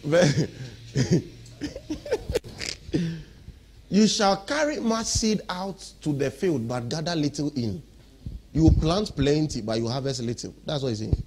you 3.89 4.07
shall 4.07 4.37
carry 4.37 4.79
much 4.79 5.05
seed 5.05 5.41
out 5.47 5.79
to 6.01 6.11
the 6.13 6.31
field, 6.31 6.67
but 6.67 6.89
gather 6.89 7.15
little 7.15 7.51
in. 7.55 7.83
You 8.51 8.63
will 8.63 8.73
plant 8.73 9.15
plenty, 9.15 9.61
but 9.61 9.77
you 9.77 9.87
harvest 9.87 10.23
little. 10.23 10.55
That's 10.65 10.81
what 10.81 10.89
he's 10.89 10.97
saying. 10.99 11.21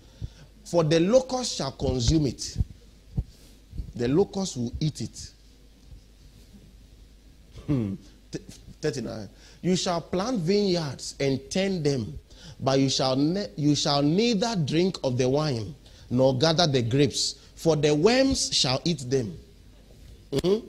For 0.65 0.83
the 0.83 0.99
locust 0.99 1.57
shall 1.57 1.71
consume 1.71 2.27
it. 2.27 2.57
The 3.95 4.09
locust 4.09 4.57
will 4.57 4.73
eat 4.81 5.03
it. 5.03 5.32
Hmm. 7.67 7.95
39. 8.81 9.29
You 9.63 9.77
shall 9.77 10.01
plant 10.01 10.41
vineyards 10.41 11.15
and 11.21 11.41
tend 11.51 11.85
them, 11.85 12.19
but 12.61 12.79
you 12.79 12.91
shall, 12.91 13.17
ne- 13.17 13.49
you 13.57 13.75
shall 13.75 14.03
neither 14.03 14.57
drink 14.57 14.99
of 15.05 15.17
the 15.17 15.29
wine 15.29 15.75
nor 16.11 16.37
gather 16.37 16.67
the 16.67 16.83
grapes, 16.83 17.37
for 17.55 17.77
the 17.77 17.95
worms 17.95 18.53
shall 18.55 18.81
eat 18.85 19.09
them. 19.09 19.37
Mm-hmm. 20.33 20.67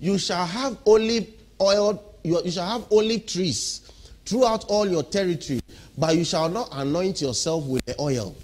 You 0.00 0.18
shall 0.18 0.46
have 0.46 0.78
olive 0.86 1.26
oil, 1.60 2.02
you, 2.22 2.42
you 2.44 2.50
shall 2.50 2.78
have 2.78 2.90
olive 2.90 3.26
trees 3.26 3.90
throughout 4.24 4.64
all 4.64 4.88
your 4.88 5.02
territory, 5.02 5.60
but 5.98 6.16
you 6.16 6.24
shall 6.24 6.48
not 6.48 6.68
anoint 6.72 7.20
yourself 7.20 7.64
with 7.66 7.84
the 7.84 8.00
oil, 8.00 8.34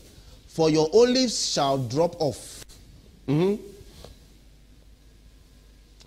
for 0.48 0.70
your 0.70 0.88
olives 0.92 1.52
shall 1.52 1.78
drop 1.78 2.20
off. 2.20 2.64
Mm-hmm. 3.26 3.62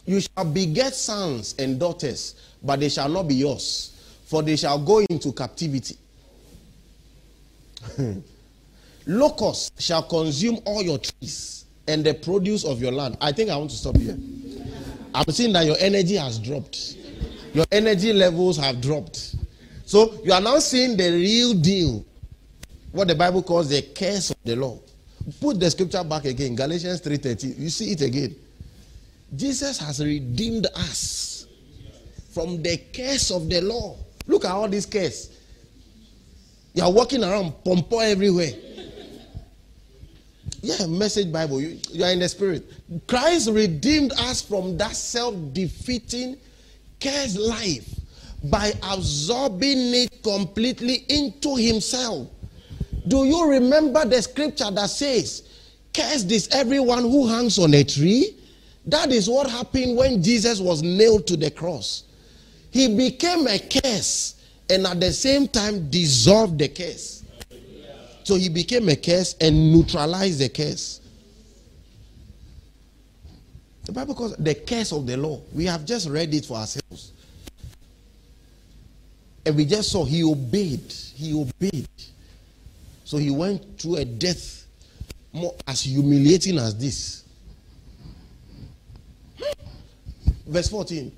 You 0.05 0.19
shall 0.19 0.45
beget 0.45 0.95
sons 0.95 1.55
and 1.59 1.79
daughters, 1.79 2.35
but 2.63 2.79
they 2.79 2.89
shall 2.89 3.09
not 3.09 3.27
be 3.27 3.35
yours, 3.35 3.95
for 4.25 4.41
they 4.41 4.55
shall 4.55 4.79
go 4.79 4.99
into 5.09 5.31
captivity. 5.31 5.97
Locusts 9.05 9.83
shall 9.83 10.03
consume 10.03 10.59
all 10.65 10.81
your 10.81 10.99
trees 10.99 11.65
and 11.87 12.03
the 12.03 12.13
produce 12.13 12.63
of 12.63 12.81
your 12.81 12.91
land. 12.91 13.17
I 13.21 13.31
think 13.31 13.49
I 13.49 13.57
want 13.57 13.71
to 13.71 13.75
stop 13.75 13.97
here. 13.97 14.17
I'm 15.13 15.25
seeing 15.29 15.53
that 15.53 15.65
your 15.65 15.75
energy 15.79 16.15
has 16.15 16.39
dropped. 16.39 16.95
Your 17.53 17.65
energy 17.71 18.13
levels 18.13 18.57
have 18.57 18.79
dropped. 18.79 19.35
So 19.85 20.21
you 20.23 20.31
are 20.31 20.41
now 20.41 20.59
seeing 20.59 20.95
the 20.95 21.11
real 21.11 21.53
deal. 21.53 22.05
What 22.91 23.07
the 23.07 23.15
Bible 23.15 23.43
calls 23.43 23.69
the 23.69 23.81
curse 23.81 24.29
of 24.31 24.37
the 24.43 24.55
law. 24.55 24.79
Put 25.39 25.59
the 25.59 25.69
scripture 25.69 26.03
back 26.03 26.25
again, 26.25 26.55
Galatians 26.55 27.01
3:30. 27.01 27.59
You 27.59 27.69
see 27.69 27.91
it 27.91 28.01
again. 28.01 28.35
Jesus 29.35 29.77
has 29.79 30.03
redeemed 30.03 30.67
us 30.75 31.45
from 32.33 32.61
the 32.61 32.77
curse 32.93 33.31
of 33.31 33.49
the 33.49 33.61
law. 33.61 33.95
Look 34.27 34.45
at 34.45 34.51
all 34.51 34.67
these 34.67 34.85
curse. 34.85 35.37
You 36.73 36.83
are 36.83 36.91
walking 36.91 37.23
around 37.23 37.51
pompo 37.63 37.99
everywhere. 37.99 38.51
Yeah, 40.61 40.85
message 40.85 41.31
Bible. 41.31 41.59
You, 41.59 41.79
you 41.89 42.03
are 42.03 42.11
in 42.11 42.19
the 42.19 42.29
spirit. 42.29 42.63
Christ 43.07 43.49
redeemed 43.51 44.11
us 44.13 44.41
from 44.41 44.77
that 44.77 44.95
self-defeating 44.95 46.37
curse 46.99 47.37
life 47.37 47.89
by 48.43 48.71
absorbing 48.83 49.93
it 49.93 50.23
completely 50.23 51.05
into 51.09 51.55
himself. 51.55 52.27
Do 53.07 53.25
you 53.25 53.49
remember 53.49 54.05
the 54.05 54.21
scripture 54.21 54.69
that 54.71 54.89
says, 54.89 55.47
Cursed 55.93 56.31
is 56.31 56.47
everyone 56.49 57.01
who 57.01 57.27
hangs 57.27 57.57
on 57.59 57.73
a 57.73 57.83
tree? 57.83 58.37
That 58.85 59.11
is 59.11 59.29
what 59.29 59.49
happened 59.49 59.97
when 59.97 60.23
Jesus 60.23 60.59
was 60.59 60.81
nailed 60.81 61.27
to 61.27 61.37
the 61.37 61.51
cross. 61.51 62.03
He 62.71 62.95
became 62.95 63.47
a 63.47 63.59
curse 63.59 64.35
and 64.69 64.87
at 64.87 64.99
the 64.99 65.11
same 65.11 65.47
time 65.47 65.89
dissolved 65.89 66.57
the 66.57 66.69
curse. 66.69 67.23
So 68.23 68.35
he 68.35 68.49
became 68.49 68.87
a 68.89 68.95
curse 68.95 69.35
and 69.41 69.71
neutralized 69.71 70.39
the 70.39 70.49
curse. 70.49 71.01
The 73.83 73.91
Bible 73.91 74.15
calls 74.15 74.35
the 74.37 74.55
curse 74.55 74.91
of 74.93 75.05
the 75.05 75.17
law. 75.17 75.41
We 75.53 75.65
have 75.65 75.85
just 75.85 76.07
read 76.07 76.33
it 76.33 76.45
for 76.45 76.57
ourselves. 76.57 77.11
And 79.45 79.55
we 79.55 79.65
just 79.65 79.91
saw 79.91 80.05
he 80.05 80.23
obeyed. 80.23 80.91
He 80.91 81.33
obeyed. 81.33 81.89
So 83.03 83.17
he 83.17 83.31
went 83.31 83.79
through 83.79 83.97
a 83.97 84.05
death 84.05 84.65
more 85.33 85.55
as 85.67 85.81
humiliating 85.81 86.57
as 86.57 86.77
this. 86.77 87.25
Verse 90.47 90.69
14. 90.69 91.11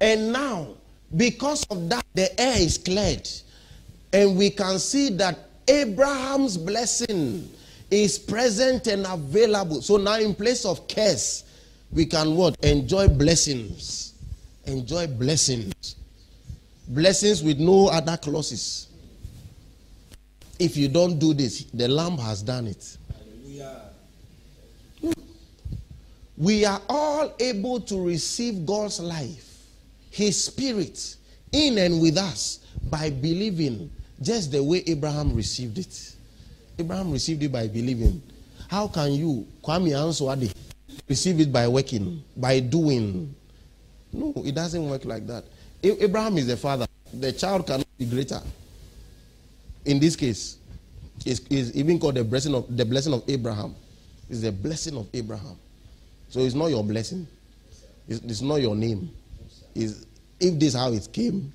And 0.00 0.32
now, 0.32 0.74
because 1.16 1.64
of 1.70 1.88
that, 1.90 2.04
the 2.14 2.40
air 2.40 2.58
is 2.58 2.76
cleared. 2.78 3.28
And 4.12 4.36
we 4.36 4.50
can 4.50 4.78
see 4.78 5.10
that 5.10 5.38
Abraham's 5.68 6.56
blessing 6.56 7.48
is 7.90 8.18
present 8.18 8.86
and 8.88 9.06
available. 9.06 9.80
So 9.80 9.96
now, 9.96 10.18
in 10.18 10.34
place 10.34 10.64
of 10.64 10.88
curse, 10.88 11.44
we 11.92 12.06
can 12.06 12.34
what? 12.34 12.56
Enjoy 12.64 13.06
blessings. 13.06 14.14
Enjoy 14.64 15.06
blessings. 15.06 15.96
Blessings 16.88 17.42
with 17.42 17.58
no 17.58 17.88
other 17.88 18.16
clauses. 18.16 18.88
If 20.58 20.76
you 20.76 20.88
don't 20.88 21.18
do 21.18 21.34
this, 21.34 21.64
the 21.64 21.88
Lamb 21.88 22.18
has 22.18 22.42
done 22.42 22.66
it. 22.66 22.96
We 26.42 26.64
are 26.64 26.82
all 26.88 27.32
able 27.38 27.78
to 27.82 28.04
receive 28.04 28.66
God's 28.66 28.98
life, 28.98 29.62
His 30.10 30.44
Spirit, 30.44 31.14
in 31.52 31.78
and 31.78 32.02
with 32.02 32.18
us 32.18 32.66
by 32.90 33.10
believing 33.10 33.88
just 34.20 34.50
the 34.50 34.60
way 34.60 34.82
Abraham 34.88 35.36
received 35.36 35.78
it. 35.78 36.16
Abraham 36.80 37.12
received 37.12 37.44
it 37.44 37.52
by 37.52 37.68
believing. 37.68 38.20
How 38.68 38.88
can 38.88 39.12
you, 39.12 39.46
Kwame 39.62 39.90
Answadi, 39.90 40.52
receive 41.08 41.38
it 41.38 41.52
by 41.52 41.68
working, 41.68 42.24
by 42.36 42.58
doing? 42.58 43.32
No, 44.12 44.32
it 44.44 44.56
doesn't 44.56 44.90
work 44.90 45.04
like 45.04 45.28
that. 45.28 45.44
Abraham 45.80 46.38
is 46.38 46.48
the 46.48 46.56
father. 46.56 46.86
The 47.14 47.30
child 47.30 47.68
cannot 47.68 47.86
be 47.96 48.06
greater. 48.06 48.40
In 49.84 50.00
this 50.00 50.16
case, 50.16 50.56
it's, 51.24 51.40
it's 51.48 51.76
even 51.76 52.00
called 52.00 52.16
the 52.16 52.24
blessing 52.24 52.52
of 52.52 52.76
the 52.76 52.84
blessing 52.84 53.14
of 53.14 53.22
Abraham. 53.28 53.76
It's 54.28 54.40
the 54.40 54.50
blessing 54.50 54.96
of 54.96 55.06
Abraham. 55.14 55.56
So 56.32 56.40
it's 56.40 56.54
not 56.54 56.68
your 56.68 56.82
blessing. 56.82 57.26
It's, 58.08 58.20
it's 58.20 58.40
not 58.40 58.62
your 58.62 58.74
name. 58.74 59.10
It's, 59.74 60.06
if 60.40 60.58
this 60.58 60.68
is 60.68 60.80
how 60.80 60.90
it 60.90 61.06
came, 61.12 61.52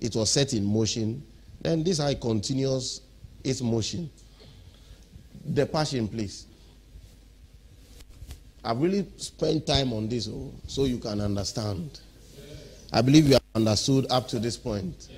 it 0.00 0.14
was 0.14 0.30
set 0.30 0.54
in 0.54 0.64
motion, 0.64 1.20
then 1.60 1.82
this 1.82 1.98
how 1.98 2.06
it 2.06 2.20
continues 2.20 3.00
its 3.42 3.60
motion. 3.60 4.08
The 5.46 5.66
passion, 5.66 6.06
please. 6.06 6.46
I've 8.62 8.80
really 8.80 9.04
spent 9.16 9.66
time 9.66 9.92
on 9.92 10.08
this 10.08 10.28
oh, 10.28 10.54
so 10.68 10.84
you 10.84 10.98
can 10.98 11.20
understand. 11.20 11.98
I 12.92 13.02
believe 13.02 13.26
you 13.26 13.32
have 13.32 13.42
understood 13.56 14.06
up 14.10 14.28
to 14.28 14.38
this 14.38 14.56
point. 14.56 15.08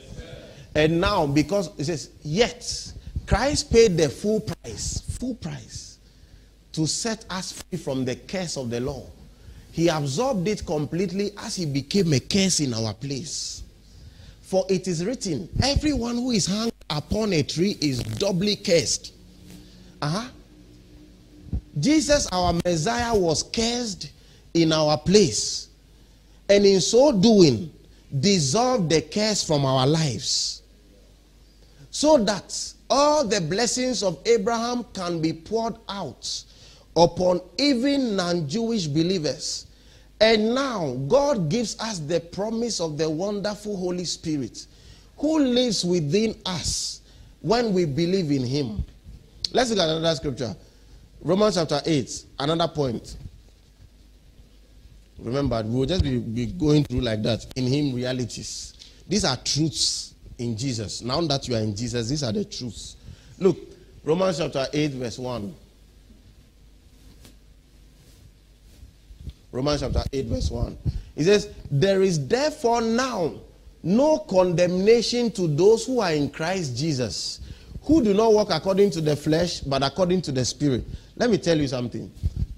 And 0.75 1.03
now, 1.03 1.27
because 1.27 1.69
it 1.77 1.85
says, 1.85 2.13
yet 2.23 2.93
Christ 3.27 3.71
paid 3.71 3.99
the 3.99 4.09
full 4.09 4.41
price, 4.41 5.03
full 5.19 5.35
price, 5.35 5.92
to 6.73 6.87
set 6.87 7.25
us 7.31 7.53
free 7.53 7.79
from 7.79 8.05
the 8.05 8.17
curse 8.17 8.57
of 8.57 8.71
the 8.71 8.81
law. 8.81 9.07
He 9.73 9.89
absorbed 9.89 10.47
it 10.49 10.67
completely 10.67 11.33
as 11.39 11.57
he 11.57 11.67
became 11.67 12.13
a 12.13 12.21
curse 12.21 12.61
in 12.61 12.75
our 12.75 12.93
place. 12.95 13.63
For 14.43 14.67
it 14.69 14.87
is 14.87 15.05
written, 15.05 15.49
everyone 15.63 16.17
who 16.17 16.31
is 16.31 16.47
hung 16.47 16.71
upon 16.91 17.33
a 17.33 17.43
tree 17.43 17.79
is 17.81 18.03
doubly 18.03 18.57
cursed. 18.57 19.15
Uh-huh. 20.03 20.29
Jesus, 21.81 22.27
our 22.33 22.53
Messiah, 22.65 23.17
was 23.17 23.43
cursed 23.43 24.11
in 24.53 24.73
our 24.73 24.99
place. 24.99 25.69
And 26.51 26.67
in 26.67 26.83
so 26.83 27.13
doing, 27.13 27.73
dissolved 28.21 28.91
the 28.91 29.01
curse 29.01 29.43
from 29.43 29.65
our 29.65 29.87
lives. 29.87 30.63
So 31.91 32.19
that 32.19 32.75
all 32.91 33.25
the 33.25 33.41
blessings 33.41 34.03
of 34.03 34.19
Abraham 34.27 34.85
can 34.93 35.23
be 35.23 35.33
poured 35.33 35.77
out 35.89 36.45
upon 36.97 37.41
even 37.59 38.17
non 38.17 38.49
Jewish 38.49 38.87
believers. 38.87 39.67
And 40.21 40.55
now 40.55 40.95
God 41.09 41.49
gives 41.49 41.79
us 41.81 41.99
the 41.99 42.21
promise 42.21 42.81
of 42.81 42.97
the 42.97 43.11
wonderful 43.11 43.77
Holy 43.77 44.05
Spirit 44.05 44.67
who 45.17 45.41
lives 45.41 45.85
within 45.85 46.37
us 46.47 47.01
when 47.41 47.73
we 47.73 47.85
believe 47.85 48.31
in 48.31 48.45
Him. 48.45 48.85
Let's 49.53 49.71
look 49.71 49.81
at 49.81 49.89
another 49.89 50.15
scripture. 50.15 50.55
Romans 51.23 51.57
chapter 51.57 51.81
8, 51.85 52.25
another 52.39 52.69
point. 52.69 53.17
Remember, 55.19 55.63
we 55.65 55.75
will 55.75 55.87
just 55.87 56.03
be, 56.03 56.19
be 56.19 56.47
going 56.47 56.85
through 56.85 57.01
like 57.01 57.23
that. 57.23 57.47
In 57.57 57.67
Him, 57.67 57.95
realities. 57.95 58.75
These 59.09 59.25
are 59.25 59.37
truths 59.37 60.15
in 60.39 60.57
Jesus. 60.57 61.03
Now 61.03 61.21
that 61.23 61.47
you 61.49 61.55
are 61.55 61.61
in 61.61 61.75
Jesus, 61.77 62.09
these 62.09 62.23
are 62.23 62.33
the 62.33 62.45
truths. 62.45 62.97
Look, 63.39 63.59
Romans 64.05 64.39
chapter 64.39 64.67
8, 64.73 64.91
verse 64.93 65.19
1. 65.19 65.55
Romans 69.53 69.81
chapter 69.81 70.03
8, 70.13 70.27
verse 70.27 70.51
1. 70.51 70.79
He 71.15 71.25
says, 71.25 71.51
There 71.71 72.03
is 72.03 72.27
therefore 72.27 72.81
now 72.81 73.35
no 73.83 74.19
condemnation 74.19 75.31
to 75.33 75.47
those 75.47 75.85
who 75.87 76.01
are 76.01 76.13
in 76.13 76.31
Christ 76.31 76.77
Jesus, 76.77 77.41
who 77.83 78.03
do 78.03 78.15
not 78.15 78.33
walk 78.33 78.49
according 78.51 78.91
to 78.93 79.01
the 79.01 79.15
flesh, 79.15 79.61
but 79.61 79.83
according 79.83 80.23
to 80.23 80.33
the 80.33 80.45
Spirit. 80.45 80.85
Let 81.17 81.31
me 81.31 81.37
tell 81.37 81.59
you 81.59 81.69
something. 81.69 82.11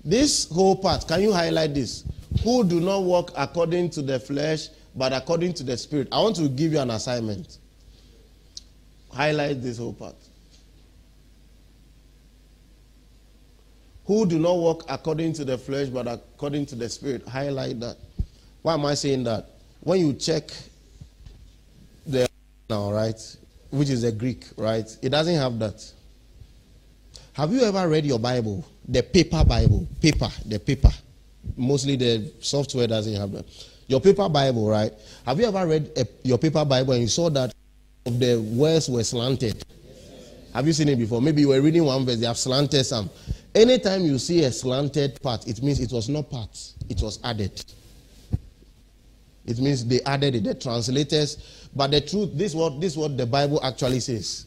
This 0.05 0.49
whole 0.49 0.77
part, 0.77 1.09
can 1.09 1.23
you 1.23 1.33
highlight 1.33 1.75
this? 1.75 2.05
Who 2.43 2.63
do 2.63 2.81
not 2.81 3.03
walk 3.03 3.33
according 3.37 3.91
to 3.91 4.03
the 4.03 4.21
flesh, 4.21 4.69
but 4.95 5.13
according 5.13 5.55
to 5.55 5.65
the 5.65 5.77
Spirit. 5.77 6.09
I 6.13 6.21
want 6.21 6.37
to 6.37 6.49
give 6.49 6.73
you 6.73 6.79
an 6.79 6.91
assignment. 6.91 7.59
Highlight 9.11 9.63
this 9.63 9.79
whole 9.79 9.93
part. 9.93 10.17
Who 14.07 14.27
do 14.27 14.39
not 14.39 14.57
walk 14.57 14.85
according 14.89 15.33
to 15.35 15.45
the 15.45 15.57
flesh 15.57 15.89
but 15.89 16.07
according 16.07 16.67
to 16.67 16.75
the 16.75 16.89
spirit. 16.89 17.27
Highlight 17.27 17.81
that. 17.81 17.97
Why 18.63 18.75
am 18.75 18.87
I 18.87 18.95
saying 18.95 19.25
that? 19.25 19.49
When 19.81 20.01
you 20.01 20.13
check 20.15 20.51
the 22.07 22.29
now, 22.71 22.93
right, 22.93 23.37
which 23.71 23.91
is 23.91 24.03
the 24.03 24.13
Greek, 24.13 24.47
right, 24.57 24.87
it 25.03 25.11
doesn't 25.11 25.35
have 25.37 25.59
that. 25.59 25.93
Have 27.35 27.53
you 27.53 27.63
ever 27.63 27.89
read 27.89 28.07
your 28.07 28.19
Bible, 28.19 28.65
the 28.89 29.03
paper 29.03 29.45
Bible, 29.45 29.87
paper, 30.01 30.29
the 30.47 30.59
paper? 30.59 30.91
Mostly 31.57 31.97
the 31.97 32.33
software 32.41 32.87
doesn't 32.87 33.15
have 33.15 33.33
that. 33.33 33.45
Your 33.87 34.01
paper 34.01 34.29
Bible, 34.29 34.69
right? 34.69 34.93
Have 35.27 35.39
you 35.39 35.47
ever 35.47 35.67
read 35.67 35.91
a, 35.97 36.07
your 36.23 36.39
paper 36.39 36.65
Bible 36.65 36.93
and 36.95 37.03
you 37.03 37.09
saw 37.09 37.29
that 37.31 37.53
of 38.07 38.19
the 38.19 38.41
words 38.41 38.89
were 38.89 39.05
slanted? 39.05 39.63
Have 40.55 40.67
you 40.67 40.73
seen 40.73 40.89
it 40.89 40.97
before? 40.97 41.21
Maybe 41.21 41.43
you 41.43 41.49
were 41.49 41.61
reading 41.61 41.85
one 41.85 42.07
verse, 42.07 42.19
they 42.19 42.27
have 42.27 42.39
slanted 42.39 42.87
some. 42.87 43.11
Anytime 43.55 44.05
you 44.05 44.19
see 44.19 44.43
a 44.45 44.51
slanted 44.51 45.23
part, 45.23 45.47
it 45.47 45.63
means 45.63 45.79
it 45.81 45.93
was 45.93 46.09
not 46.09 46.31
part, 46.31 46.59
it 46.89 47.01
was 47.01 47.21
added. 47.23 47.65
It 49.47 49.59
means 49.59 49.85
they 49.85 50.01
added 50.03 50.35
it, 50.35 50.45
the 50.45 50.55
translators. 50.55 51.69
But 51.77 51.91
the 51.91 52.01
truth, 52.01 52.31
this 52.35 52.53
is 52.53 52.57
what 52.57 52.81
this 52.81 52.97
what 52.97 53.17
the 53.17 53.27
Bible 53.27 53.61
actually 53.63 54.01
says. 54.01 54.47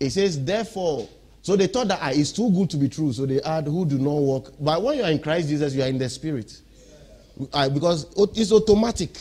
It 0.00 0.10
says, 0.10 0.42
therefore, 0.42 1.08
so 1.42 1.56
they 1.56 1.66
thought 1.66 1.88
that 1.88 1.98
ah, 2.00 2.10
it's 2.12 2.32
too 2.32 2.50
good 2.50 2.70
to 2.70 2.76
be 2.78 2.88
true, 2.88 3.12
so 3.12 3.26
they 3.26 3.40
add 3.42 3.66
who 3.66 3.84
do 3.84 3.98
not 3.98 4.14
walk. 4.14 4.52
But 4.58 4.82
when 4.82 4.98
you 4.98 5.04
are 5.04 5.10
in 5.10 5.18
Christ 5.18 5.48
Jesus, 5.48 5.74
you 5.74 5.82
are 5.82 5.88
in 5.88 5.98
the 5.98 6.08
spirit. 6.08 6.60
Uh, 7.52 7.68
because 7.68 8.06
it's 8.36 8.50
automatic. 8.50 9.18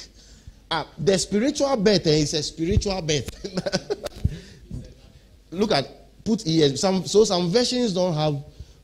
Uh, 0.71 0.85
the 0.97 1.17
spiritual 1.17 1.75
birth 1.77 2.07
eh, 2.07 2.11
is 2.11 2.33
a 2.33 2.41
spiritual 2.41 3.01
birth. 3.01 3.29
Look 5.51 5.71
at 5.71 5.85
put 6.23 6.47
ears. 6.47 6.79
Some 6.79 7.05
so 7.05 7.25
some 7.25 7.49
versions 7.49 7.93
don't 7.93 8.13
have 8.13 8.41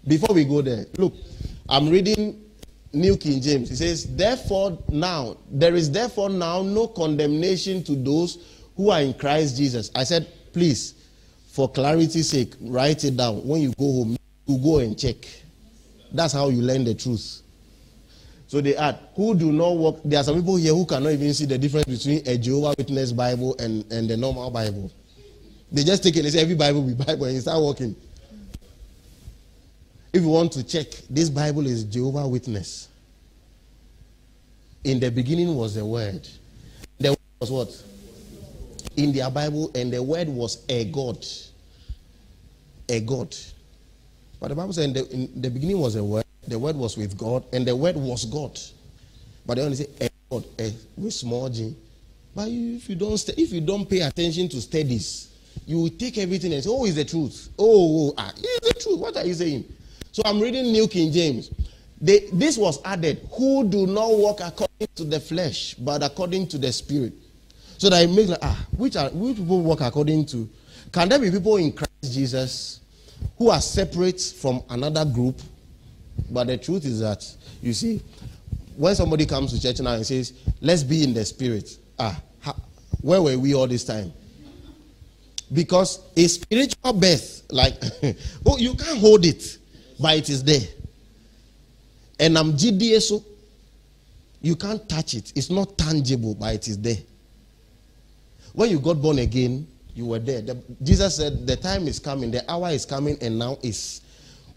before 0.10 0.36
we 0.36 0.44
go 0.44 0.62
there, 0.62 0.86
look, 0.98 1.14
I'm 1.70 1.88
reading 1.90 2.44
New 2.92 3.16
King 3.16 3.42
James. 3.42 3.72
It 3.72 3.78
says, 3.78 4.16
Therefore, 4.16 4.78
now, 4.90 5.38
there 5.52 5.76
is 5.76 5.92
therefore 5.92 6.30
now 6.30 6.64
no 6.64 6.88
condemnation 6.88 7.84
to 7.84 7.96
those 7.96 8.40
who 8.76 8.90
are 8.90 9.02
in 9.02 9.14
Christ 9.14 9.58
Jesus. 9.58 9.92
I 9.96 10.04
said, 10.04 10.28
please, 10.52 10.96
for 11.52 11.70
clarity's 11.70 12.30
sake, 12.30 12.54
write 12.62 13.04
it 13.04 13.18
down. 13.18 13.46
When 13.48 13.62
you 13.62 13.74
go 13.78 13.86
home, 13.86 14.18
you 14.48 14.58
go 14.58 14.80
and 14.80 14.98
check. 14.98 15.18
That's 16.12 16.34
how 16.34 16.50
you 16.50 16.62
learn 16.62 16.84
the 16.84 16.96
truth. 16.96 17.42
So 18.48 18.62
they 18.62 18.76
add, 18.76 18.98
who 19.16 19.36
do 19.36 19.52
not 19.52 19.76
walk. 19.76 20.02
There 20.04 20.20
are 20.20 20.24
some 20.24 20.36
people 20.36 20.56
here 20.56 20.74
who 20.74 20.86
cannot 20.86 21.12
even 21.12 21.34
see 21.36 21.46
the 21.46 21.58
difference 21.58 21.86
between 21.86 22.28
a 22.28 22.36
Jehovah 22.36 22.74
Witness 22.78 23.12
Bible 23.12 23.56
and, 23.60 23.86
and 23.92 24.10
the 24.10 24.18
normal 24.18 24.50
Bible. 24.50 24.92
They 25.72 25.84
just 25.84 26.02
take 26.02 26.16
it 26.16 26.24
and 26.24 26.34
say 26.34 26.42
every 26.42 26.56
Bible 26.56 26.82
be 26.82 26.96
Bible 26.96 27.26
and 27.26 27.36
you 27.36 27.42
start 27.42 27.62
walking. 27.62 27.96
If 30.12 30.24
you 30.24 30.30
want 30.30 30.52
to 30.54 30.64
check, 30.64 30.88
this 31.10 31.30
Bible 31.30 31.68
is 31.68 31.84
Jehovah 31.84 32.28
Witness. 32.28 32.88
In 34.84 35.00
the 35.00 35.12
beginning 35.12 35.56
was 35.56 35.76
the 35.76 35.86
Word. 35.86 36.28
The 36.98 37.10
Word 37.10 37.18
was 37.40 37.52
what? 37.52 37.84
In 38.96 39.14
their 39.14 39.30
Bible, 39.30 39.72
and 39.76 39.94
the 39.94 40.02
Word 40.02 40.28
was 40.28 40.66
a 40.68 40.86
God. 40.86 41.24
A 42.88 43.00
God. 43.02 43.36
But 44.40 44.48
the 44.48 44.56
Bible 44.56 44.74
said 44.74 44.86
in 44.86 44.94
the, 44.94 45.10
in 45.12 45.42
the 45.42 45.50
beginning 45.50 45.80
was 45.80 45.96
a 45.96 46.04
Word, 46.04 46.26
the 46.48 46.58
Word 46.58 46.76
was 46.76 46.98
with 46.98 47.16
God, 47.16 47.44
and 47.54 47.68
the 47.68 47.76
Word 47.76 47.96
was 47.96 48.26
God. 48.26 48.60
But 49.46 49.56
they 49.56 49.64
only 49.64 49.76
say 49.76 49.88
a 50.02 50.10
God, 50.32 50.46
a 50.58 50.74
with 50.98 51.14
small 51.14 51.50
g. 51.50 51.76
But 52.34 52.48
if 52.48 52.90
you 52.90 52.96
don't 52.96 53.30
if 53.38 53.52
you 53.52 53.62
don't 53.62 53.88
pay 53.88 54.02
attention 54.02 54.50
to 54.50 54.62
studies, 54.62 55.30
you 55.68 55.82
will 55.82 55.90
take 55.90 56.18
everything 56.18 56.54
and 56.54 56.64
say, 56.64 56.70
"Oh, 56.72 56.86
it's 56.86 56.96
the 56.96 57.06
truth." 57.06 57.50
Oh, 57.60 58.10
oh 58.10 58.14
ah, 58.18 58.32
it's 58.36 58.74
the 58.74 58.80
truth. 58.82 59.00
What 59.00 59.18
are 59.18 59.26
you 59.26 59.34
saying? 59.34 59.66
So 60.12 60.22
I'm 60.26 60.40
reading 60.40 60.72
New 60.72 60.88
King 60.88 61.12
James. 61.12 61.52
They, 62.02 62.30
this 62.32 62.58
was 62.58 62.80
added, 62.86 63.28
who 63.34 63.68
do 63.68 63.86
not 63.86 64.10
walk 64.12 64.40
according 64.42 64.88
to 64.96 65.04
the 65.04 65.20
flesh, 65.20 65.74
but 65.76 66.02
according 66.02 66.48
to 66.48 66.58
the 66.58 66.72
spirit. 66.72 67.14
So 67.78 67.90
that 67.90 68.04
it 68.04 68.10
makes 68.10 68.30
like, 68.30 68.40
ah, 68.42 68.66
which 68.78 68.96
are 68.96 69.10
which 69.10 69.38
people 69.38 69.62
walk 69.62 69.82
according 69.82 70.26
to? 70.28 70.50
Can 70.92 71.10
there 71.10 71.20
be 71.20 71.30
people 71.30 71.58
in 71.58 71.72
Christ 71.72 71.90
Jesus 72.04 72.80
who 73.38 73.50
are 73.50 73.62
separate 73.62 74.20
from 74.22 74.64
another 74.70 75.06
group. 75.06 75.40
But 76.30 76.48
the 76.48 76.58
truth 76.58 76.86
is 76.86 77.00
that, 77.00 77.26
you 77.62 77.74
see, 77.74 78.02
when 78.76 78.96
somebody 78.96 79.26
comes 79.26 79.54
to 79.54 79.62
church 79.62 79.80
now 79.80 79.94
and 79.94 80.06
says, 80.06 80.34
let's 80.62 80.84
be 80.84 81.04
in 81.04 81.14
the 81.14 81.26
spirit, 81.26 81.78
ah, 81.98 82.20
where 83.02 83.22
were 83.22 83.38
we 83.38 83.56
all 83.56 83.68
this 83.68 83.86
time? 83.86 84.12
Because 85.52 86.02
a 86.16 86.28
spiritual 86.28 86.94
birth, 86.94 87.44
like, 87.50 87.76
oh, 88.46 88.58
you 88.58 88.76
can't 88.76 89.00
hold 89.00 89.26
it, 89.26 89.58
but 90.00 90.18
it 90.18 90.30
is 90.30 90.44
there. 90.44 90.62
And 92.20 92.38
I'm 92.38 92.54
GDSO. 92.54 93.24
You 94.42 94.56
can't 94.56 94.88
touch 94.88 95.14
it. 95.14 95.34
It's 95.36 95.50
not 95.50 95.78
tangible, 95.78 96.36
but 96.36 96.56
it 96.56 96.68
is 96.68 96.78
there. 96.78 96.98
When 98.54 98.70
you 98.70 98.80
got 98.80 99.02
born 99.02 99.20
again, 99.20 99.68
you 99.94 100.06
were 100.06 100.20
there. 100.20 100.42
The, 100.42 100.62
Jesus 100.82 101.18
said, 101.18 101.46
The 101.46 101.56
time 101.56 101.88
is 101.88 102.00
coming, 102.00 102.32
the 102.32 102.50
hour 102.50 102.70
is 102.70 102.86
coming, 102.86 103.18
and 103.22 103.38
now 103.38 103.58
is. 103.62 104.02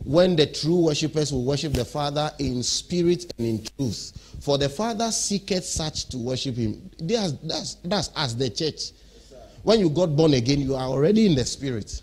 When 0.05 0.35
the 0.35 0.47
true 0.47 0.87
worshippers 0.87 1.33
will 1.33 1.45
worship 1.45 1.75
the 1.75 1.85
Father 1.85 2.31
in 2.41 2.63
spirit 2.65 3.33
and 3.39 3.47
in 3.47 3.65
truth. 3.77 4.37
For 4.41 4.59
the 4.59 4.69
Father 4.69 5.13
seeketh 5.13 5.65
such 5.65 6.09
to 6.09 6.19
worship 6.19 6.57
him. 6.57 6.91
That's, 6.99 7.33
that's, 7.45 7.75
that's 7.85 8.11
as 8.17 8.37
the 8.37 8.51
church. 8.51 8.91
When 9.63 9.79
you 9.79 9.91
got 9.91 10.17
born 10.17 10.35
again, 10.35 10.61
you 10.61 10.75
are 10.75 10.89
already 10.89 11.27
in 11.27 11.37
the 11.37 11.45
spirit. 11.45 12.03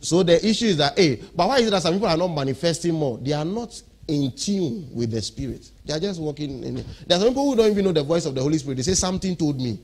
So 0.00 0.22
the 0.22 0.44
issue 0.46 0.66
is 0.66 0.76
that, 0.76 0.96
hey, 0.98 1.20
but 1.34 1.48
why 1.48 1.58
is 1.58 1.66
it 1.66 1.70
that 1.70 1.82
some 1.82 1.94
people 1.94 2.08
are 2.08 2.16
not 2.16 2.28
manifesting 2.28 2.94
more? 2.94 3.18
They 3.18 3.32
are 3.32 3.44
not 3.44 3.80
in 4.06 4.30
tune 4.32 4.88
with 4.92 5.10
the 5.10 5.20
spirit. 5.20 5.70
They 5.84 5.94
are 5.94 6.00
just 6.00 6.20
walking 6.20 6.62
in. 6.62 6.74
There 7.06 7.16
are 7.16 7.20
some 7.20 7.28
people 7.28 7.50
who 7.50 7.56
don't 7.56 7.70
even 7.70 7.84
know 7.84 7.92
the 7.92 8.02
voice 8.02 8.26
of 8.26 8.34
the 8.34 8.42
Holy 8.42 8.58
Spirit. 8.58 8.76
They 8.76 8.82
say, 8.82 8.94
Something 8.94 9.34
told 9.36 9.60
me. 9.60 9.80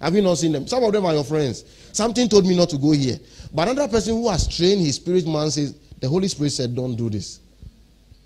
Have 0.00 0.14
you 0.14 0.22
not 0.22 0.38
seen 0.38 0.52
them? 0.52 0.66
Some 0.66 0.82
of 0.82 0.92
them 0.92 1.04
are 1.04 1.12
your 1.12 1.24
friends. 1.24 1.64
Something 1.92 2.28
told 2.28 2.46
me 2.46 2.56
not 2.56 2.70
to 2.70 2.78
go 2.78 2.92
here. 2.92 3.18
But 3.52 3.68
another 3.68 3.90
person 3.90 4.14
who 4.14 4.28
has 4.30 4.48
trained 4.48 4.80
his 4.80 4.96
spirit 4.96 5.26
man 5.26 5.50
says, 5.50 5.74
The 6.00 6.08
Holy 6.08 6.28
Spirit 6.28 6.50
said, 6.50 6.74
Don't 6.74 6.96
do 6.96 7.10
this. 7.10 7.40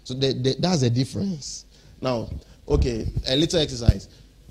So 0.05 0.15
that's 0.15 0.81
the 0.81 0.91
difference. 0.91 1.65
Now, 2.01 2.29
okay, 2.69 3.07
a 3.29 3.37
little 3.37 3.61
exercise 3.61 4.09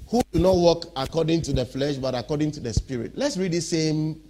who 0.08 0.22
do 0.32 0.40
not 0.40 0.56
walk 0.56 0.86
according 0.96 1.42
to 1.44 1.54
the 1.54 1.66
flesh 1.66 1.96
but 1.96 2.16
according 2.16 2.52
to 2.52 2.60
the 2.60 2.74
spirit. 2.74 3.14
Let's 3.16 3.38
read 3.38 3.52
the 3.52 3.62
same 3.62 4.22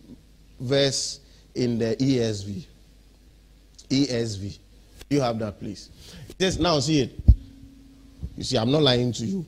verse 0.59 1.19
in 1.55 1.77
the 1.77 1.95
ESV. 1.95 2.65
ESV. 3.89 4.57
You 5.09 5.21
have 5.21 5.39
that, 5.39 5.59
please. 5.59 5.89
Says, 6.39 6.59
now 6.59 6.79
see 6.79 7.01
it. 7.01 7.19
You 8.37 8.43
see, 8.43 8.57
I'm 8.57 8.71
not 8.71 8.81
lying 8.81 9.11
to 9.13 9.25
you. 9.25 9.45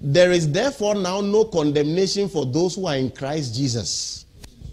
There 0.00 0.32
is 0.32 0.50
therefore 0.50 0.94
now 0.94 1.20
no 1.20 1.44
condemnation 1.44 2.28
for 2.28 2.44
those 2.44 2.74
who 2.74 2.86
are 2.86 2.96
in 2.96 3.10
Christ 3.10 3.54
Jesus. 3.54 4.26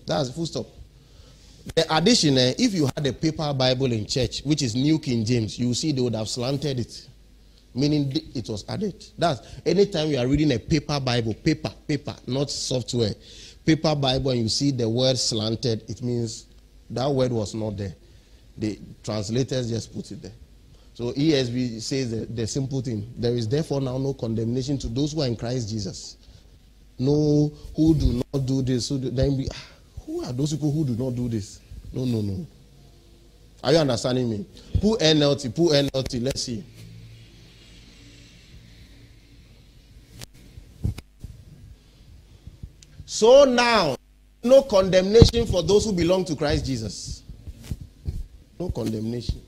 That's 0.06 0.32
full 0.32 0.46
stop. 0.46 0.66
The 1.76 1.96
addition, 1.96 2.38
eh, 2.38 2.56
if 2.58 2.74
you 2.74 2.90
had 2.96 3.06
a 3.06 3.14
paper 3.14 3.54
Bible 3.54 3.92
in 3.92 4.06
church, 4.08 4.42
which 4.42 4.64
is 4.64 4.76
New 4.76 4.98
King 4.98 5.24
James, 5.24 5.60
you 5.60 5.74
see 5.76 5.92
they 5.92 6.02
would 6.02 6.16
have 6.16 6.28
slanted 6.28 6.80
it 6.80 7.10
meaning 7.74 8.12
it 8.36 8.48
was 8.50 8.66
added. 8.68 9.06
That's 9.18 9.42
anytime 9.66 10.10
you 10.10 10.18
are 10.18 10.28
reading 10.28 10.52
a 10.52 10.60
paper 10.60 11.00
Bible, 11.00 11.34
paper, 11.34 11.72
paper, 11.88 12.16
not 12.28 12.50
software, 12.50 13.14
paper 13.66 13.96
Bible, 13.96 14.32
and 14.32 14.42
you 14.42 14.50
see 14.50 14.72
the 14.72 14.88
word 14.88 15.18
slanted, 15.18 15.84
it 15.90 16.02
means 16.02 16.48
that 16.92 17.10
word 17.10 17.32
was 17.32 17.54
not 17.54 17.78
there. 17.78 17.96
The 18.58 18.80
translators 19.04 19.70
just 19.70 19.94
put 19.94 20.12
it 20.12 20.22
there. 20.22 20.32
So 20.94 21.14
ESV 21.14 21.82
says 21.82 22.12
the, 22.12 22.26
the 22.26 22.46
simple 22.46 22.82
thing 22.82 23.14
there 23.18 23.34
is 23.34 23.48
therefore 23.48 23.80
now 23.80 23.98
no 23.98 24.14
condemnation 24.14 24.78
to 24.80 24.88
those 24.88 25.14
who 25.14 25.22
are 25.22 25.28
in 25.28 25.36
Christ 25.36 25.70
Jesus. 25.70 26.18
No, 26.98 27.52
who 27.76 27.96
do 27.96 28.22
not 28.34 28.46
do 28.46 28.62
this. 28.62 28.90
Who, 28.90 29.00
do, 29.00 29.10
then 29.10 29.38
be, 29.38 29.48
ah, 29.50 29.66
who 30.06 30.26
are 30.26 30.34
those 30.34 30.52
people 30.52 30.72
who 30.72 30.84
do 30.84 31.02
not 31.02 31.16
do 31.16 31.30
this? 31.30 31.62
No, 31.94 32.04
no, 32.04 32.20
no. 32.22 32.46
Are 33.64 33.72
you 33.72 33.78
understanding 33.78 34.30
me? 34.30 34.46
Put 34.82 35.00
NLT, 35.00 35.56
put 35.56 35.72
NLT. 35.72 36.24
Let's 36.24 36.44
see. 36.44 36.64
So 43.06 43.44
now, 43.46 43.96
no 44.44 44.62
condemnation 44.64 45.46
for 45.46 45.62
those 45.64 45.86
who 45.86 45.94
belong 45.94 46.26
to 46.26 46.36
Christ 46.36 46.66
Jesus. 46.66 47.24
No 48.60 48.70
condemnation. 48.70 49.42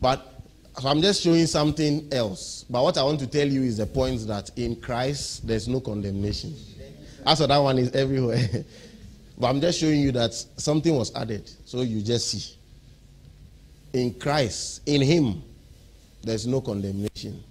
But 0.00 0.42
I'm 0.84 1.02
just 1.02 1.22
showing 1.22 1.46
something 1.46 2.08
else. 2.12 2.64
But 2.68 2.82
what 2.82 2.98
I 2.98 3.02
want 3.02 3.20
to 3.20 3.26
tell 3.26 3.46
you 3.46 3.62
is 3.62 3.78
the 3.78 3.86
point 3.86 4.26
that 4.28 4.50
in 4.56 4.76
Christ, 4.76 5.46
there's 5.46 5.68
no 5.68 5.80
condemnation. 5.80 6.54
As 7.26 7.40
for 7.40 7.46
that 7.46 7.58
one 7.58 7.78
is 7.78 7.90
everywhere. 7.92 8.48
but 9.38 9.48
I'm 9.48 9.60
just 9.60 9.80
showing 9.80 10.00
you 10.00 10.12
that 10.12 10.32
something 10.34 10.94
was 10.94 11.14
added. 11.14 11.50
So 11.64 11.82
you 11.82 12.00
just 12.02 12.28
see. 12.28 12.54
In 13.92 14.14
Christ, 14.14 14.82
in 14.86 15.00
Him, 15.02 15.42
there's 16.22 16.46
no 16.46 16.60
condemnation. 16.60 17.42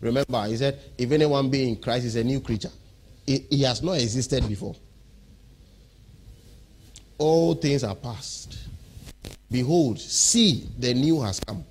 Remember, 0.00 0.44
he 0.46 0.56
said, 0.56 0.78
if 0.96 1.10
anyone 1.10 1.50
be 1.50 1.68
in 1.68 1.76
Christ 1.76 2.06
is 2.06 2.16
a 2.16 2.24
new 2.24 2.40
creature 2.40 2.70
he 3.26 3.62
has 3.62 3.82
not 3.82 3.92
existed 3.92 4.46
before. 4.48 4.74
All 7.20 7.54
things 7.54 7.84
are 7.84 7.94
past. 7.94 8.56
Behold, 9.50 10.00
see, 10.00 10.66
the 10.78 10.94
new 10.94 11.20
has 11.20 11.38
come. 11.38 11.62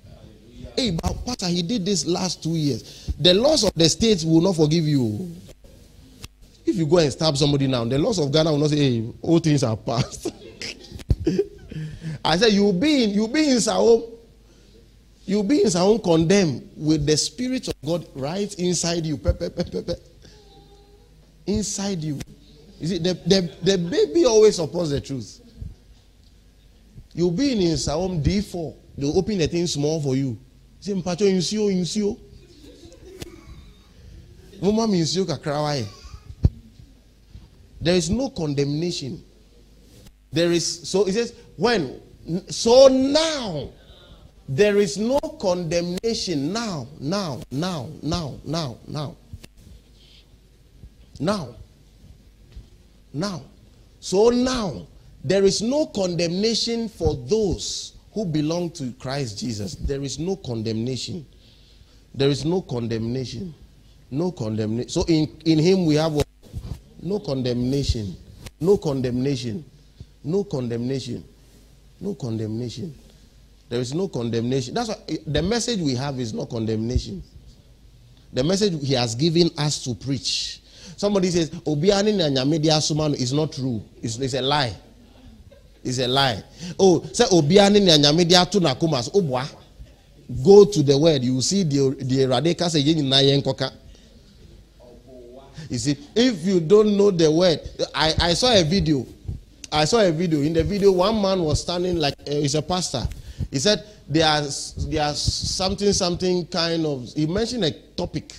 Hey, 0.76 0.92
but 0.92 1.26
Pastor, 1.26 1.48
he 1.48 1.62
did 1.62 1.84
this 1.84 2.06
last 2.06 2.40
two 2.40 2.54
years. 2.54 3.12
The 3.18 3.34
laws 3.34 3.64
of 3.64 3.74
the 3.74 3.88
states 3.88 4.24
will 4.24 4.42
not 4.42 4.54
forgive 4.54 4.84
you. 4.84 5.28
If 6.64 6.76
you 6.76 6.86
go 6.86 6.98
and 6.98 7.10
stab 7.10 7.36
somebody 7.36 7.66
now, 7.66 7.84
the 7.84 7.98
laws 7.98 8.20
of 8.20 8.30
Ghana 8.30 8.52
will 8.52 8.58
not 8.58 8.70
say, 8.70 8.76
hey, 8.76 9.12
all 9.20 9.40
things 9.40 9.64
are 9.64 9.76
past. 9.76 10.32
I 12.24 12.36
said, 12.36 12.52
you'll 12.52 12.72
be 12.72 13.02
in, 13.04 13.10
you'll 13.10 13.26
be 13.26 13.50
in 13.50 13.56
Nsawam. 13.56 14.08
You'll 15.24 15.42
be 15.42 15.62
in 15.62 15.66
Nsawam 15.66 16.00
condemned 16.00 16.70
with 16.76 17.06
the 17.06 17.16
Spirit 17.16 17.66
of 17.66 17.74
God 17.84 18.06
right 18.14 18.54
inside 18.54 19.04
you. 19.04 19.16
Pe, 19.16 19.32
pe, 19.32 19.50
pe, 19.50 19.94
inside 21.46 22.04
you. 22.04 22.20
You 22.78 22.86
see, 22.86 22.98
the, 22.98 23.14
the, 23.26 23.52
the 23.62 23.78
baby 23.78 24.24
always 24.24 24.56
supports 24.56 24.90
the 24.90 25.00
truth. 25.00 25.39
You'll 27.14 27.30
be 27.30 27.52
in 27.52 27.76
Psalm 27.76 28.22
D4. 28.22 28.74
They'll 28.96 29.16
open 29.16 29.38
the 29.38 29.48
thing 29.48 29.66
small 29.66 30.00
for 30.00 30.14
you. 30.16 30.38
Say, 30.80 30.92
Mpacho, 30.92 31.26
insio, 31.26 31.70
insio. 31.70 32.18
Mama 34.62 34.86
insio 34.94 35.24
kakrawai. 35.24 35.86
There 37.80 37.94
is 37.94 38.10
no 38.10 38.30
condemnation. 38.30 39.22
There 40.32 40.52
is, 40.52 40.88
so 40.88 41.06
it 41.06 41.12
says, 41.14 41.34
when? 41.56 42.00
So 42.48 42.88
now, 42.88 43.70
there 44.48 44.78
is 44.78 44.98
no 44.98 45.18
condemnation 45.40 46.52
now, 46.52 46.86
now, 47.00 47.40
now, 47.50 47.88
now, 48.02 48.34
now, 48.44 48.76
now. 48.86 49.16
Now, 51.18 51.54
now, 53.12 53.42
so 54.00 54.30
now, 54.30 54.86
there 55.22 55.44
is 55.44 55.62
no 55.62 55.86
condemnation 55.86 56.88
for 56.88 57.14
those 57.14 57.94
who 58.12 58.24
belong 58.24 58.70
to 58.72 58.92
Christ 58.92 59.38
Jesus. 59.38 59.74
There 59.74 60.02
is 60.02 60.18
no 60.18 60.36
condemnation. 60.36 61.26
There 62.14 62.28
is 62.28 62.44
no 62.44 62.62
condemnation. 62.62 63.54
No 64.10 64.32
condemnation. 64.32 64.88
So 64.88 65.04
in, 65.04 65.28
in 65.44 65.58
him 65.58 65.86
we 65.86 65.94
have 65.96 66.12
no 67.02 67.18
condemnation. 67.20 68.16
No 68.60 68.76
condemnation. 68.76 69.64
No 70.24 70.44
condemnation. 70.44 71.24
No 72.00 72.14
condemnation. 72.14 72.94
There 73.68 73.80
is 73.80 73.94
no 73.94 74.08
condemnation. 74.08 74.74
That's 74.74 74.88
why 74.88 74.96
eh, 75.08 75.18
the 75.26 75.42
message 75.42 75.80
we 75.80 75.94
have 75.94 76.18
is 76.18 76.34
not 76.34 76.50
condemnation. 76.50 77.22
The 78.32 78.42
message 78.42 78.84
he 78.86 78.94
has 78.94 79.14
given 79.14 79.50
us 79.56 79.84
to 79.84 79.94
preach 79.94 80.60
Somebody 81.00 81.30
says, 81.30 81.48
Obiani 81.48 82.12
is 83.18 83.32
not 83.32 83.52
true. 83.54 83.82
It's, 84.02 84.18
it's 84.18 84.34
a 84.34 84.42
lie. 84.42 84.76
It's 85.82 85.98
a 85.98 86.08
lie. 86.08 86.42
Oh, 86.78 87.02
say 87.12 87.24
Obiani 87.24 87.80
na 87.80 87.98
nyamedi 87.98 88.34
atu 88.34 88.60
na 88.60 88.74
kumas. 88.74 89.10
Obwa. 89.10 89.46
Go 90.44 90.64
to 90.64 90.82
the 90.82 90.96
word. 90.96 91.22
You 91.22 91.40
see 91.40 91.64
the 91.64 91.96
the 91.98 92.26
radeka 92.26 92.68
say 92.68 92.80
yin 92.80 93.08
na 93.08 93.16
yenkoka. 93.16 93.72
You 95.68 95.78
see, 95.78 95.96
if 96.16 96.44
you 96.44 96.60
don't 96.60 96.96
know 96.96 97.10
the 97.10 97.30
word, 97.30 97.60
I, 97.94 98.14
I 98.20 98.34
saw 98.34 98.52
a 98.52 98.64
video. 98.64 99.06
I 99.72 99.84
saw 99.84 100.00
a 100.00 100.10
video. 100.10 100.40
In 100.40 100.52
the 100.52 100.64
video, 100.64 100.90
one 100.92 101.20
man 101.20 101.40
was 101.42 101.62
standing 101.62 101.96
like 101.96 102.14
uh, 102.26 102.30
he's 102.32 102.54
a 102.56 102.62
pastor. 102.62 103.06
He 103.50 103.58
said 103.58 103.84
there's 104.08 104.74
there's 104.88 105.20
something 105.20 105.92
something 105.92 106.46
kind 106.46 106.84
of. 106.84 107.08
He 107.14 107.26
mentioned 107.26 107.64
a 107.64 107.70
topic 107.96 108.34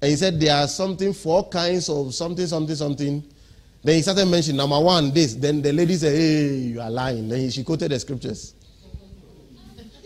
and 0.00 0.10
he 0.10 0.16
said 0.16 0.38
there 0.40 0.54
are 0.54 0.68
something, 0.68 1.12
four 1.12 1.48
kinds 1.48 1.88
of 1.88 2.14
something, 2.14 2.46
something, 2.46 2.76
something. 2.76 3.24
Then 3.82 3.96
he 3.96 4.02
started 4.02 4.26
mentioning 4.26 4.56
number 4.56 4.78
one, 4.78 5.12
this. 5.12 5.34
Then 5.34 5.62
the 5.62 5.72
lady 5.72 5.94
said, 5.94 6.14
Hey, 6.14 6.54
you 6.54 6.80
are 6.80 6.90
lying. 6.90 7.28
Then 7.28 7.50
she 7.50 7.64
quoted 7.64 7.90
the 7.90 7.98
scriptures. 7.98 8.54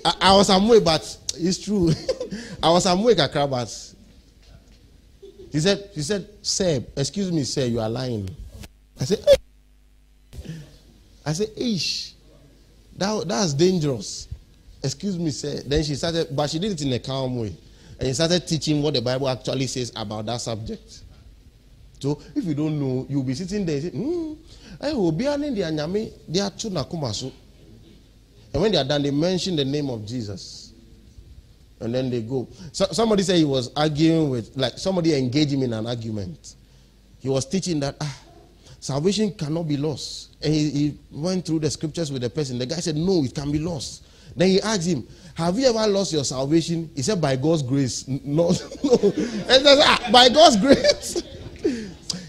I, 0.05 0.15
I 0.21 0.37
was 0.37 0.47
some 0.49 0.69
way, 0.69 0.81
but 0.81 1.19
it's 1.37 1.59
true. 1.59 1.93
I 2.63 2.71
was 2.71 2.85
some 2.85 3.03
way, 3.03 3.15
but 3.15 3.93
he 5.53 5.61
said, 5.61 5.91
he 5.95 6.01
said, 6.03 6.29
Sir, 6.41 6.83
excuse 6.97 7.31
me, 7.31 7.45
sir, 7.45 7.67
you 7.67 7.81
are 7.81 7.91
lying. 7.91 8.29
I 8.99 9.05
said, 9.05 9.19
hey. 9.27 10.55
I 11.27 11.33
said, 11.35 11.49
Ish. 11.57 12.15
That, 12.97 13.29
that's 13.29 13.55
dangerous. 13.55 14.29
Excuse 14.83 15.19
me, 15.19 15.31
sir. 15.31 15.61
Then 15.65 15.85
she 15.85 15.95
started, 15.95 16.35
but 16.35 16.51
she 16.51 16.59
did 16.59 16.73
it 16.73 16.83
in 16.83 16.93
a 16.93 16.99
calm 16.99 17.39
way. 17.39 17.55
And 17.99 18.09
she 18.09 18.15
started 18.15 18.47
teaching 18.47 18.83
what 18.83 18.95
the 18.95 19.03
Bible 19.03 19.29
actually 19.29 19.67
says 19.67 19.93
about 19.95 20.27
that 20.27 20.41
subject. 20.41 21.02
So 22.03 22.21
if 22.35 22.45
you 22.45 22.55
don't 22.55 22.81
know, 22.81 23.07
you'll 23.09 23.23
be 23.23 23.33
sitting 23.33 23.65
there 23.65 23.77
and 23.79 23.93
hmm, 23.93 24.33
I 24.81 24.93
will 24.93 25.13
be 25.13 25.23
the 25.23 25.31
anyame, 25.31 26.11
they 26.27 26.41
are 26.41 26.51
two 26.51 26.69
nakumasu. 26.69 27.33
And 28.53 28.61
when 28.61 28.73
they 28.73 28.79
are 28.79 28.85
done, 28.85 29.05
they 29.05 29.13
mention 29.13 29.55
the 29.55 29.65
name 29.65 29.89
of 29.89 30.05
Jesus. 30.05 30.73
And 31.79 31.95
then 31.95 32.11
they 32.11 32.23
go. 32.23 32.49
So, 32.73 32.87
somebody 32.87 33.23
said 33.23 33.37
he 33.37 33.45
was 33.45 33.71
arguing 33.77 34.31
with, 34.31 34.51
like 34.57 34.79
somebody 34.79 35.17
engaged 35.17 35.53
him 35.53 35.63
in 35.63 35.73
an 35.73 35.87
argument. 35.87 36.57
He 37.21 37.29
was 37.29 37.47
teaching 37.47 37.79
that 37.81 37.95
ah, 38.01 38.19
salvation 38.81 39.33
cannot 39.35 39.69
be 39.69 39.77
lost. 39.77 40.35
And 40.43 40.53
he, 40.53 40.71
he 40.71 40.99
went 41.13 41.47
through 41.47 41.61
the 41.61 41.71
scriptures 41.71 42.11
with 42.11 42.23
the 42.23 42.31
person. 42.31 42.59
The 42.59 42.67
guy 42.67 42.81
said, 42.81 42.97
No, 42.97 43.23
it 43.23 43.33
can 43.33 43.53
be 43.53 43.61
lost. 43.61 44.05
Then 44.35 44.49
he 44.49 44.61
asked 44.61 44.89
him, 44.89 45.07
Have 45.35 45.57
you 45.57 45.67
ever 45.69 45.87
lost 45.87 46.13
your 46.13 46.25
salvation? 46.25 46.91
He 46.97 47.03
said, 47.03 47.21
By 47.21 47.37
God's 47.37 47.63
grace. 47.63 48.09
No, 48.09 48.49
no. 48.83 48.99
And 49.05 49.63
said, 49.65 49.79
ah, 49.83 50.09
by 50.13 50.29
God's 50.31 50.57
grace. 50.57 51.23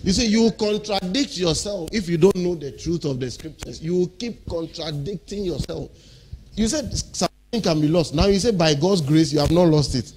You 0.03 0.11
see, 0.11 0.25
you 0.25 0.51
contradict 0.51 1.37
yourself 1.37 1.87
if 1.93 2.09
you 2.09 2.17
don't 2.17 2.35
know 2.35 2.55
the 2.55 2.73
truth 2.73 3.05
of 3.05 3.21
the 3.21 3.31
scriptures. 3.31 3.81
You 3.81 4.11
keep 4.19 4.45
contradicting 4.47 5.45
yourself. 5.45 5.91
You 6.55 6.67
said 6.67 6.93
something 6.93 7.61
can 7.61 7.79
be 7.79 7.87
lost. 7.87 8.13
Now 8.13 8.25
you 8.25 8.37
say 8.37 8.51
by 8.51 8.73
God's 8.73 8.99
grace 8.99 9.31
you 9.31 9.39
have 9.39 9.51
not 9.51 9.69
lost 9.69 9.95
it. 9.95 10.11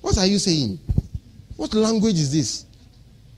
What 0.00 0.18
are 0.18 0.26
you 0.26 0.40
saying? 0.40 0.80
What 1.56 1.74
language 1.74 2.16
is 2.16 2.32
this? 2.32 2.66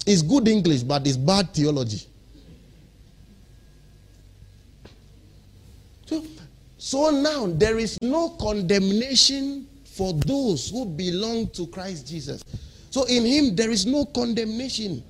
It's 0.06 0.22
good 0.22 0.48
English, 0.48 0.82
but 0.82 1.06
it's 1.06 1.18
bad 1.18 1.52
theology. 1.52 2.06
So, 6.06 6.24
so 6.78 7.10
now 7.10 7.46
there 7.48 7.78
is 7.78 7.98
no 8.00 8.30
condemnation 8.30 9.68
for 9.84 10.14
those 10.14 10.70
who 10.70 10.86
belong 10.86 11.48
to 11.48 11.66
Christ 11.66 12.08
Jesus. 12.08 12.42
So 12.88 13.04
in 13.04 13.26
him 13.26 13.54
there 13.54 13.70
is 13.70 13.84
no 13.84 14.06
condemnation. 14.06 15.04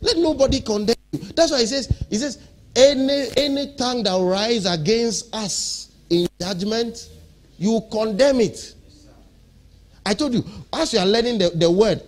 Let 0.00 0.18
nobody 0.18 0.60
condemn 0.60 0.96
you. 1.12 1.18
That's 1.34 1.52
why 1.52 1.60
he 1.60 1.66
says, 1.66 2.06
he 2.08 2.16
says, 2.16 2.38
any 2.76 3.26
any 3.36 3.74
tongue 3.76 4.02
that 4.04 4.16
rise 4.16 4.64
against 4.66 5.34
us 5.34 5.90
in 6.08 6.28
judgment, 6.40 7.08
you 7.58 7.80
condemn 7.90 8.40
it. 8.40 8.74
I 10.06 10.14
told 10.14 10.34
you, 10.34 10.44
as 10.72 10.92
you 10.92 10.98
are 10.98 11.06
learning 11.06 11.38
the, 11.38 11.50
the 11.50 11.70
word, 11.70 12.02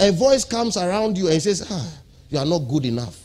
a 0.00 0.10
voice 0.12 0.44
comes 0.44 0.76
around 0.76 1.16
you 1.16 1.28
and 1.28 1.40
says, 1.40 1.66
Ah, 1.70 1.98
you 2.28 2.38
are 2.38 2.46
not 2.46 2.60
good 2.60 2.86
enough. 2.86 3.18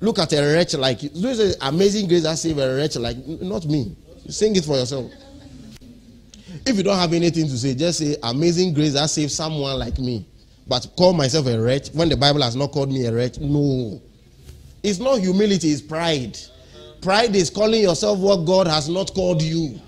Look 0.00 0.18
at 0.18 0.32
a 0.32 0.40
wretch 0.40 0.74
like 0.74 1.02
you. 1.02 1.08
This 1.08 1.38
is 1.38 1.56
amazing 1.60 2.08
grace 2.08 2.24
that 2.24 2.38
save 2.38 2.58
a 2.58 2.76
wretch 2.76 2.96
like 2.96 3.16
not 3.26 3.64
me. 3.66 3.96
Sing 4.28 4.54
it 4.56 4.64
for 4.64 4.76
yourself. 4.76 5.10
If 6.66 6.76
you 6.76 6.82
don't 6.82 6.98
have 6.98 7.12
anything 7.12 7.46
to 7.46 7.58
say, 7.58 7.74
just 7.74 7.98
say 7.98 8.16
amazing 8.22 8.74
grace 8.74 8.94
that 8.94 9.10
saves 9.10 9.34
someone 9.34 9.78
like 9.78 9.98
me. 9.98 10.26
But 10.66 10.88
call 10.96 11.12
myself 11.12 11.46
a 11.46 11.60
wretch 11.60 11.88
when 11.90 12.08
the 12.08 12.16
Bible 12.16 12.42
has 12.42 12.56
not 12.56 12.72
called 12.72 12.90
me 12.90 13.04
a 13.04 13.12
wretch. 13.12 13.38
No. 13.38 14.00
It's 14.82 14.98
not 14.98 15.20
humility, 15.20 15.70
it's 15.70 15.82
pride. 15.82 16.38
Pride 17.00 17.36
is 17.36 17.50
calling 17.50 17.82
yourself 17.82 18.18
what 18.18 18.44
God 18.44 18.66
has 18.66 18.88
not 18.88 19.12
called 19.12 19.42
you. 19.42 19.78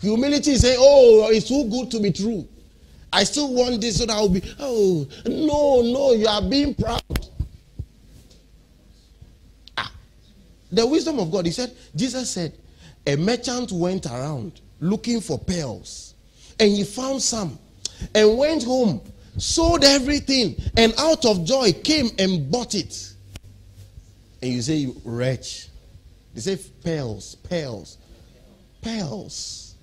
Humility 0.00 0.52
is 0.52 0.60
saying, 0.60 0.76
Oh, 0.78 1.30
it's 1.30 1.48
too 1.48 1.68
good 1.70 1.90
to 1.92 2.00
be 2.00 2.12
true. 2.12 2.46
I 3.12 3.24
still 3.24 3.52
want 3.54 3.80
this 3.80 3.98
so 3.98 4.06
that 4.06 4.12
I'll 4.12 4.28
be, 4.28 4.42
oh, 4.58 5.06
no, 5.26 5.80
no, 5.80 6.12
you 6.12 6.26
are 6.26 6.42
being 6.42 6.74
proud. 6.74 7.02
Ah. 9.78 9.90
The 10.70 10.86
wisdom 10.86 11.18
of 11.18 11.30
God, 11.30 11.46
he 11.46 11.52
said, 11.52 11.74
Jesus 11.94 12.28
said, 12.30 12.52
a 13.06 13.16
merchant 13.16 13.72
went 13.72 14.04
around 14.06 14.60
looking 14.80 15.20
for 15.20 15.38
pearls 15.38 16.14
and 16.58 16.70
he 16.70 16.84
found 16.84 17.22
some 17.22 17.58
and 18.14 18.36
went 18.36 18.62
home, 18.64 19.00
sold 19.38 19.84
everything, 19.84 20.56
and 20.76 20.94
out 20.98 21.24
of 21.24 21.44
joy 21.44 21.72
came 21.72 22.10
and 22.18 22.50
bought 22.50 22.74
it. 22.74 23.12
And 24.42 24.52
you 24.52 24.62
say, 24.62 24.92
wretch. 25.04 25.68
They 26.34 26.40
say, 26.40 26.56
pearls, 26.84 27.34
pearls, 27.36 27.98
pearls. 28.82 29.74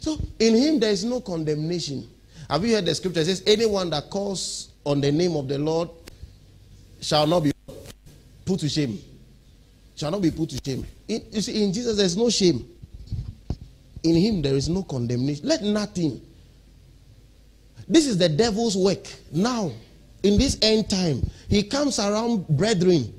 So 0.00 0.18
in 0.38 0.54
him 0.54 0.80
there 0.80 0.90
is 0.90 1.04
no 1.04 1.20
condemnation. 1.20 2.08
Have 2.48 2.64
you 2.64 2.74
heard 2.74 2.86
the 2.86 2.94
scripture? 2.94 3.20
It 3.20 3.26
says, 3.26 3.42
anyone 3.46 3.90
that 3.90 4.10
calls 4.10 4.70
on 4.84 5.00
the 5.00 5.12
name 5.12 5.36
of 5.36 5.46
the 5.46 5.58
Lord 5.58 5.90
shall 7.00 7.26
not 7.26 7.40
be 7.40 7.52
put 8.44 8.60
to 8.60 8.68
shame. 8.68 8.98
Shall 9.94 10.10
not 10.10 10.22
be 10.22 10.30
put 10.30 10.50
to 10.50 10.60
shame. 10.64 10.86
In, 11.06 11.22
you 11.30 11.40
see, 11.40 11.62
in 11.62 11.72
Jesus 11.72 11.96
there 11.96 12.06
is 12.06 12.16
no 12.16 12.30
shame. 12.30 12.68
In 14.02 14.16
him 14.16 14.42
there 14.42 14.54
is 14.54 14.68
no 14.68 14.82
condemnation. 14.82 15.46
Let 15.46 15.62
nothing 15.62 16.20
this 17.90 18.06
is 18.06 18.16
the 18.16 18.28
devil's 18.28 18.76
work. 18.76 19.06
Now, 19.32 19.72
in 20.22 20.38
this 20.38 20.58
end 20.62 20.88
time, 20.88 21.28
he 21.48 21.62
comes 21.62 21.98
around 21.98 22.46
brethren 22.48 23.12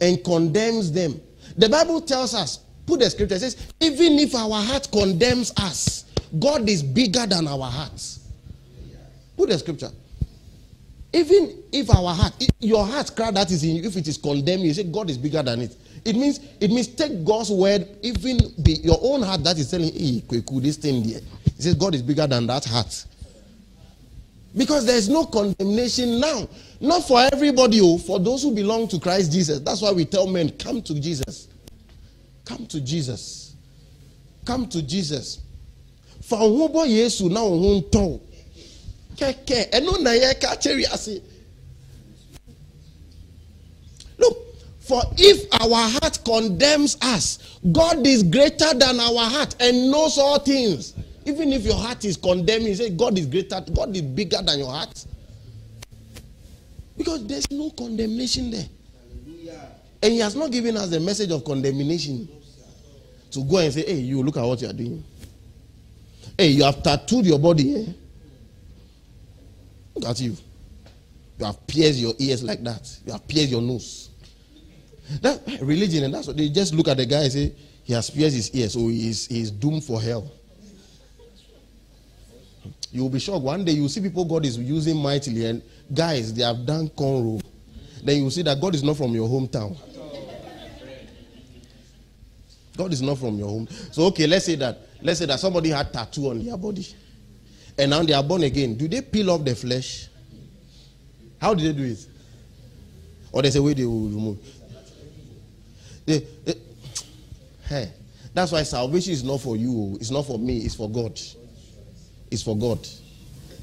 and 0.00 0.22
condemns 0.22 0.92
them. 0.92 1.20
The 1.56 1.68
Bible 1.68 2.00
tells 2.02 2.34
us, 2.34 2.58
put 2.86 3.00
the 3.00 3.08
scripture, 3.08 3.38
says, 3.38 3.72
even 3.80 4.18
if 4.18 4.34
our 4.34 4.62
heart 4.62 4.88
condemns 4.92 5.52
us, 5.56 6.04
God 6.38 6.68
is 6.68 6.82
bigger 6.82 7.26
than 7.26 7.48
our 7.48 7.70
hearts. 7.70 8.28
Put 9.36 9.48
the 9.48 9.58
scripture. 9.58 9.90
Even 11.12 11.62
if 11.72 11.88
our 11.88 12.14
heart, 12.14 12.34
your 12.60 12.84
heart 12.84 13.16
cry 13.16 13.30
that 13.30 13.50
is 13.50 13.64
in 13.64 13.76
you, 13.76 13.84
if 13.84 13.96
it 13.96 14.06
is 14.06 14.18
condemned, 14.18 14.62
you 14.62 14.74
say 14.74 14.84
God 14.84 15.08
is 15.08 15.16
bigger 15.16 15.42
than 15.42 15.62
it. 15.62 15.74
It 16.04 16.16
means 16.16 16.38
it 16.60 16.70
means 16.70 16.88
take 16.88 17.24
God's 17.24 17.50
word, 17.50 17.88
even 18.02 18.38
be 18.62 18.72
your 18.74 18.98
own 19.00 19.22
heart 19.22 19.42
that 19.44 19.58
is 19.58 19.70
telling, 19.70 19.92
hey, 19.92 20.22
this 20.60 20.76
thing 20.76 21.02
there. 21.08 21.20
He 21.56 21.62
says 21.62 21.74
God 21.74 21.94
is 21.94 22.02
bigger 22.02 22.26
than 22.26 22.46
that 22.48 22.66
heart. 22.66 23.06
Because 24.56 24.86
there's 24.86 25.08
no 25.08 25.24
condemnation 25.24 26.20
now. 26.20 26.48
Not 26.80 27.06
for 27.06 27.20
everybody, 27.32 27.80
oh, 27.80 27.98
for 27.98 28.18
those 28.18 28.42
who 28.42 28.54
belong 28.54 28.88
to 28.88 29.00
Christ 29.00 29.32
Jesus. 29.32 29.60
That's 29.60 29.82
why 29.82 29.92
we 29.92 30.04
tell 30.04 30.26
men, 30.26 30.50
come 30.50 30.82
to 30.82 30.94
Jesus. 30.98 31.48
Come 32.44 32.66
to 32.66 32.80
Jesus. 32.80 33.54
Come 34.44 34.66
to 34.68 34.82
Jesus. 34.82 35.40
For 36.22 36.38
who 36.38 36.68
boy 36.68 36.88
Yesu 36.88 37.30
na 37.30 37.40
ohun 37.40 38.20
cheri 40.60 40.84
ase. 40.84 41.20
Look, 44.18 44.38
for 44.80 45.02
if 45.18 45.46
our 45.60 45.88
heart 46.00 46.18
condemns 46.24 46.96
us, 47.02 47.58
God 47.72 48.06
is 48.06 48.22
greater 48.22 48.72
than 48.74 49.00
our 49.00 49.28
heart 49.30 49.56
and 49.60 49.90
knows 49.90 50.18
all 50.18 50.38
things. 50.38 50.94
Even 51.28 51.52
if 51.52 51.62
your 51.62 51.76
heart 51.76 52.02
is 52.06 52.16
condemning, 52.16 52.74
say 52.74 52.88
God 52.88 53.18
is 53.18 53.26
greater, 53.26 53.62
God 53.74 53.94
is 53.94 54.00
bigger 54.00 54.38
than 54.42 54.60
your 54.60 54.70
heart. 54.70 55.04
Because 56.96 57.26
there's 57.26 57.50
no 57.50 57.68
condemnation 57.70 58.50
there. 58.50 58.64
And 60.02 60.12
he 60.12 60.20
has 60.20 60.34
not 60.34 60.50
given 60.50 60.76
us 60.78 60.88
the 60.88 61.00
message 61.00 61.30
of 61.30 61.44
condemnation 61.44 62.28
to 63.30 63.44
go 63.44 63.58
and 63.58 63.72
say, 63.74 63.84
hey, 63.84 63.96
you 63.96 64.22
look 64.22 64.38
at 64.38 64.44
what 64.44 64.62
you 64.62 64.70
are 64.70 64.72
doing. 64.72 65.04
Hey, 66.38 66.48
you 66.48 66.64
have 66.64 66.82
tattooed 66.82 67.26
your 67.26 67.38
body. 67.38 67.76
Eh? 67.76 67.92
Look 69.96 70.08
at 70.08 70.20
you. 70.20 70.34
You 71.38 71.44
have 71.44 71.66
pierced 71.66 71.98
your 71.98 72.14
ears 72.18 72.42
like 72.42 72.64
that. 72.64 72.88
You 73.04 73.12
have 73.12 73.28
pierced 73.28 73.50
your 73.50 73.60
nose. 73.60 74.08
That 75.20 75.42
religion, 75.60 76.04
and 76.04 76.14
that's 76.14 76.26
what 76.26 76.38
they 76.38 76.48
just 76.48 76.74
look 76.74 76.88
at 76.88 76.96
the 76.96 77.04
guy 77.04 77.24
and 77.24 77.32
say, 77.32 77.54
he 77.82 77.92
has 77.92 78.08
pierced 78.08 78.36
his 78.36 78.54
ears, 78.54 78.72
so 78.72 78.88
he 78.88 79.10
is, 79.10 79.26
he 79.26 79.42
is 79.42 79.50
doomed 79.50 79.84
for 79.84 80.00
hell. 80.00 80.32
You 82.90 83.02
will 83.02 83.10
be 83.10 83.18
shocked. 83.18 83.42
One 83.42 83.64
day 83.64 83.72
you 83.72 83.82
will 83.82 83.88
see 83.88 84.00
people 84.00 84.24
God 84.24 84.46
is 84.46 84.56
using 84.56 84.96
mightily, 84.96 85.46
and 85.46 85.62
guys, 85.92 86.32
they 86.32 86.42
have 86.42 86.64
done 86.64 86.88
cornrow. 86.88 87.42
Then 88.02 88.18
you 88.18 88.24
will 88.24 88.30
see 88.30 88.42
that 88.42 88.60
God 88.60 88.74
is 88.74 88.82
not 88.82 88.96
from 88.96 89.12
your 89.12 89.28
hometown. 89.28 89.76
God 92.76 92.92
is 92.92 93.02
not 93.02 93.18
from 93.18 93.36
your 93.38 93.48
home. 93.48 93.68
So 93.90 94.04
okay, 94.06 94.26
let's 94.26 94.46
say 94.46 94.54
that 94.56 94.78
let's 95.02 95.18
say 95.18 95.26
that 95.26 95.40
somebody 95.40 95.70
had 95.70 95.92
tattoo 95.92 96.30
on 96.30 96.42
their 96.42 96.56
body, 96.56 96.86
and 97.76 97.90
now 97.90 98.02
they 98.02 98.14
are 98.14 98.22
born 98.22 98.44
again. 98.44 98.74
Do 98.76 98.88
they 98.88 99.02
peel 99.02 99.30
off 99.30 99.44
the 99.44 99.54
flesh? 99.54 100.08
How 101.40 101.54
do 101.54 101.64
they 101.64 101.76
do 101.76 101.84
it? 101.84 102.06
Or 103.32 103.42
there's 103.42 103.56
a 103.56 103.62
way 103.62 103.74
they 103.74 103.84
will 103.84 104.08
remove. 104.08 104.38
They, 106.06 106.20
they, 106.44 106.54
hey, 107.66 107.92
that's 108.32 108.50
why 108.50 108.62
salvation 108.62 109.12
is 109.12 109.22
not 109.22 109.40
for 109.40 109.56
you. 109.56 109.98
It's 110.00 110.10
not 110.10 110.24
for 110.24 110.38
me. 110.38 110.58
It's 110.58 110.74
for 110.74 110.88
God 110.88 111.20
is 112.30 112.42
for 112.42 112.56
God. 112.56 112.86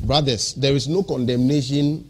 Brothers, 0.02 0.54
there 0.56 0.74
is 0.74 0.88
no 0.88 1.04
condemnation 1.04 2.10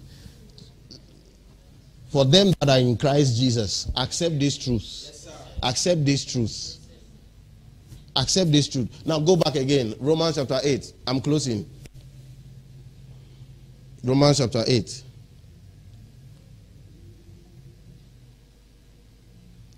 for 2.10 2.26
them 2.26 2.54
that 2.60 2.70
are 2.70 2.80
in 2.80 2.98
Christ 2.98 3.38
Jesus. 3.38 3.92
Accept 3.96 4.40
this 4.40 4.58
truth. 4.58 4.82
Yes, 4.82 5.28
Accept 5.64 6.06
this 6.06 6.26
truth. 6.26 6.78
Accept 8.16 8.52
this 8.52 8.70
truth. 8.70 8.88
Now 9.06 9.20
go 9.20 9.36
back 9.36 9.56
again. 9.56 9.94
Romans 10.00 10.36
chapter 10.36 10.60
8. 10.64 10.94
I'm 11.06 11.20
closing. 11.20 11.70
Romans 14.04 14.38
chapter 14.38 14.64
8. 14.66 15.04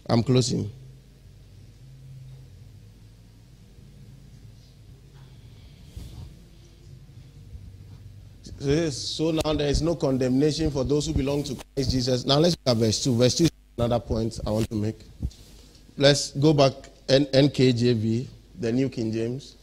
I'm 0.10 0.24
closing. 0.24 0.72
So 8.60 9.32
now 9.32 9.54
there 9.54 9.68
is 9.68 9.82
no 9.82 9.96
condemnation 9.96 10.72
for 10.72 10.84
those 10.84 11.06
who 11.06 11.14
belong 11.14 11.44
to 11.44 11.56
Christ 11.76 11.92
Jesus. 11.92 12.26
Now 12.26 12.40
let's 12.40 12.56
look 12.66 12.76
at 12.76 12.78
verse 12.78 13.04
2. 13.04 13.16
Verse 13.16 13.36
2 13.36 13.44
is 13.46 13.52
another 13.78 14.00
point 14.00 14.40
I 14.46 14.50
want 14.50 14.70
to 14.70 14.76
make. 14.76 15.00
Let's 15.98 16.32
go 16.32 16.54
back 16.54 16.74
N- 17.10 17.26
NKJV, 17.28 18.28
the 18.60 18.72
New 18.72 18.90
King 18.90 19.12
James. 19.12 19.56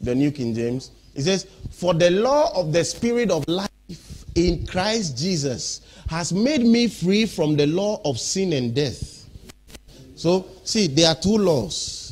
The 0.00 0.14
New 0.14 0.30
King 0.30 0.54
James. 0.54 0.90
It 1.14 1.22
says, 1.22 1.46
For 1.72 1.94
the 1.94 2.10
law 2.10 2.52
of 2.54 2.72
the 2.72 2.84
Spirit 2.84 3.30
of 3.30 3.46
life 3.48 3.70
in 4.36 4.66
Christ 4.66 5.18
Jesus 5.18 5.80
has 6.08 6.32
made 6.32 6.62
me 6.62 6.86
free 6.86 7.26
from 7.26 7.56
the 7.56 7.66
law 7.66 8.00
of 8.04 8.20
sin 8.20 8.52
and 8.52 8.74
death. 8.74 9.28
So, 10.14 10.46
see, 10.62 10.86
there 10.86 11.08
are 11.08 11.14
two 11.14 11.36
laws. 11.36 12.05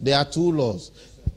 There 0.00 0.16
are 0.16 0.24
two 0.24 0.52
laws. 0.52 0.90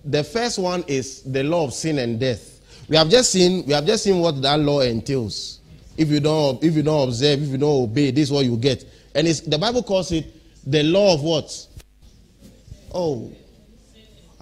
The 0.05 0.23
first 0.23 0.59
one 0.59 0.83
is 0.87 1.21
the 1.23 1.43
law 1.43 1.65
of 1.65 1.73
sin 1.73 1.99
and 1.99 2.19
death. 2.19 2.61
We 2.87 2.97
have 2.97 3.09
just 3.09 3.31
seen 3.31 3.65
we 3.65 3.73
have 3.73 3.85
just 3.85 4.03
seen 4.03 4.19
what 4.19 4.41
that 4.41 4.59
law 4.59 4.81
entails. 4.81 5.59
If 5.97 6.09
you 6.09 6.19
don't 6.19 6.63
if 6.63 6.75
you 6.75 6.83
don't 6.83 7.07
observe, 7.07 7.41
if 7.43 7.49
you 7.49 7.57
don't 7.57 7.83
obey, 7.83 8.11
this 8.11 8.23
is 8.23 8.31
what 8.31 8.45
you 8.45 8.57
get. 8.57 8.85
And 9.15 9.27
it's 9.27 9.41
the 9.41 9.57
Bible 9.57 9.83
calls 9.83 10.11
it 10.11 10.25
the 10.65 10.83
law 10.83 11.13
of 11.13 11.21
what? 11.21 11.67
Oh, 12.93 13.31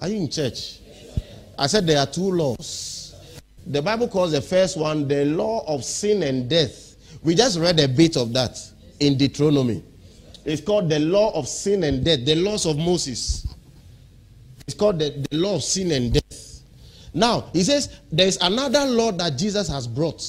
are 0.00 0.08
you 0.08 0.16
in 0.16 0.30
church? 0.30 0.80
I 1.58 1.66
said 1.66 1.86
there 1.86 1.98
are 1.98 2.06
two 2.06 2.30
laws. 2.30 3.14
The 3.66 3.80
Bible 3.80 4.08
calls 4.08 4.32
the 4.32 4.42
first 4.42 4.76
one 4.76 5.06
the 5.06 5.24
law 5.24 5.64
of 5.66 5.84
sin 5.84 6.22
and 6.22 6.48
death. 6.48 6.96
We 7.22 7.34
just 7.36 7.58
read 7.58 7.78
a 7.78 7.86
bit 7.86 8.16
of 8.16 8.32
that 8.32 8.58
in 8.98 9.16
Deuteronomy. 9.16 9.84
It's 10.44 10.60
called 10.60 10.88
the 10.88 10.98
law 10.98 11.32
of 11.34 11.46
sin 11.46 11.84
and 11.84 12.04
death, 12.04 12.24
the 12.24 12.34
laws 12.34 12.66
of 12.66 12.76
Moses. 12.76 13.46
It's 14.66 14.74
called 14.74 14.98
the, 14.98 15.26
the 15.30 15.36
law 15.36 15.56
of 15.56 15.62
sin 15.62 15.90
and 15.92 16.12
death. 16.12 16.60
Now, 17.14 17.50
he 17.52 17.62
says 17.62 18.00
there 18.10 18.26
is 18.26 18.38
another 18.40 18.86
law 18.86 19.12
that 19.12 19.36
Jesus 19.36 19.68
has 19.68 19.86
brought. 19.86 20.24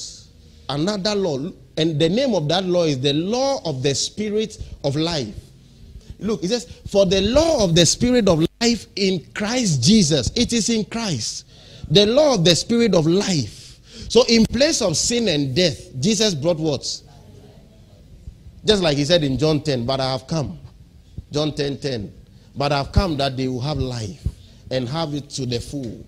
Another 0.68 1.14
law. 1.14 1.50
And 1.76 2.00
the 2.00 2.08
name 2.08 2.34
of 2.34 2.48
that 2.48 2.64
law 2.64 2.84
is 2.84 3.00
the 3.00 3.12
law 3.12 3.60
of 3.64 3.82
the 3.82 3.94
spirit 3.94 4.58
of 4.84 4.96
life. 4.96 5.34
Look, 6.18 6.42
he 6.42 6.46
says, 6.46 6.66
For 6.88 7.06
the 7.06 7.20
law 7.20 7.64
of 7.64 7.74
the 7.74 7.84
spirit 7.84 8.28
of 8.28 8.46
life 8.60 8.86
in 8.96 9.24
Christ 9.34 9.82
Jesus, 9.82 10.30
it 10.36 10.52
is 10.52 10.68
in 10.68 10.84
Christ. 10.84 11.46
The 11.90 12.06
law 12.06 12.34
of 12.34 12.44
the 12.44 12.54
spirit 12.54 12.94
of 12.94 13.06
life. 13.06 13.78
So, 14.08 14.24
in 14.28 14.46
place 14.46 14.80
of 14.80 14.96
sin 14.96 15.28
and 15.28 15.54
death, 15.54 15.90
Jesus 16.00 16.34
brought 16.34 16.58
what? 16.58 16.82
Just 18.64 18.82
like 18.82 18.96
he 18.96 19.04
said 19.04 19.22
in 19.24 19.38
John 19.38 19.60
10, 19.60 19.84
but 19.84 20.00
I 20.00 20.12
have 20.12 20.26
come. 20.26 20.58
John 21.30 21.54
10 21.54 21.78
10. 21.78 22.12
But 22.56 22.72
I've 22.72 22.92
come 22.92 23.16
that 23.16 23.36
they 23.36 23.48
will 23.48 23.60
have 23.60 23.78
life 23.78 24.26
and 24.70 24.88
have 24.88 25.14
it 25.14 25.30
to 25.30 25.46
the 25.46 25.60
full. 25.60 26.04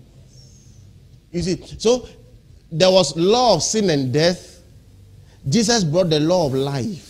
You 1.31 1.41
see, 1.41 1.61
so 1.77 2.07
there 2.71 2.91
was 2.91 3.15
law 3.15 3.55
of 3.55 3.63
sin 3.63 3.89
and 3.89 4.13
death. 4.13 4.61
Jesus 5.47 5.83
brought 5.83 6.09
the 6.09 6.19
law 6.19 6.47
of 6.47 6.53
life. 6.53 7.07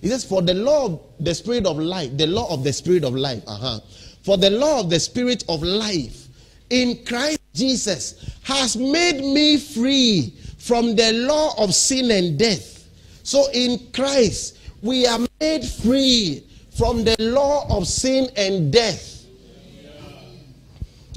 He 0.00 0.08
says, 0.08 0.24
For 0.24 0.42
the 0.42 0.54
law 0.54 0.86
of 0.86 1.00
the 1.20 1.34
spirit 1.34 1.66
of 1.66 1.78
life, 1.78 2.16
the 2.16 2.26
law 2.26 2.52
of 2.52 2.64
the 2.64 2.72
spirit 2.72 3.04
of 3.04 3.14
life, 3.14 3.42
uh-huh. 3.46 3.80
For 4.22 4.36
the 4.36 4.50
law 4.50 4.80
of 4.80 4.90
the 4.90 5.00
spirit 5.00 5.44
of 5.48 5.62
life 5.62 6.28
in 6.68 7.04
Christ 7.04 7.40
Jesus 7.54 8.38
has 8.42 8.76
made 8.76 9.18
me 9.18 9.56
free 9.56 10.34
from 10.58 10.94
the 10.94 11.12
law 11.12 11.54
of 11.58 11.74
sin 11.74 12.10
and 12.10 12.38
death. 12.38 12.88
So 13.22 13.50
in 13.52 13.90
Christ, 13.92 14.58
we 14.82 15.06
are 15.06 15.18
made 15.40 15.64
free 15.64 16.44
from 16.80 17.04
the 17.04 17.14
law 17.18 17.66
of 17.68 17.86
sin 17.86 18.30
and 18.38 18.72
death. 18.72 19.26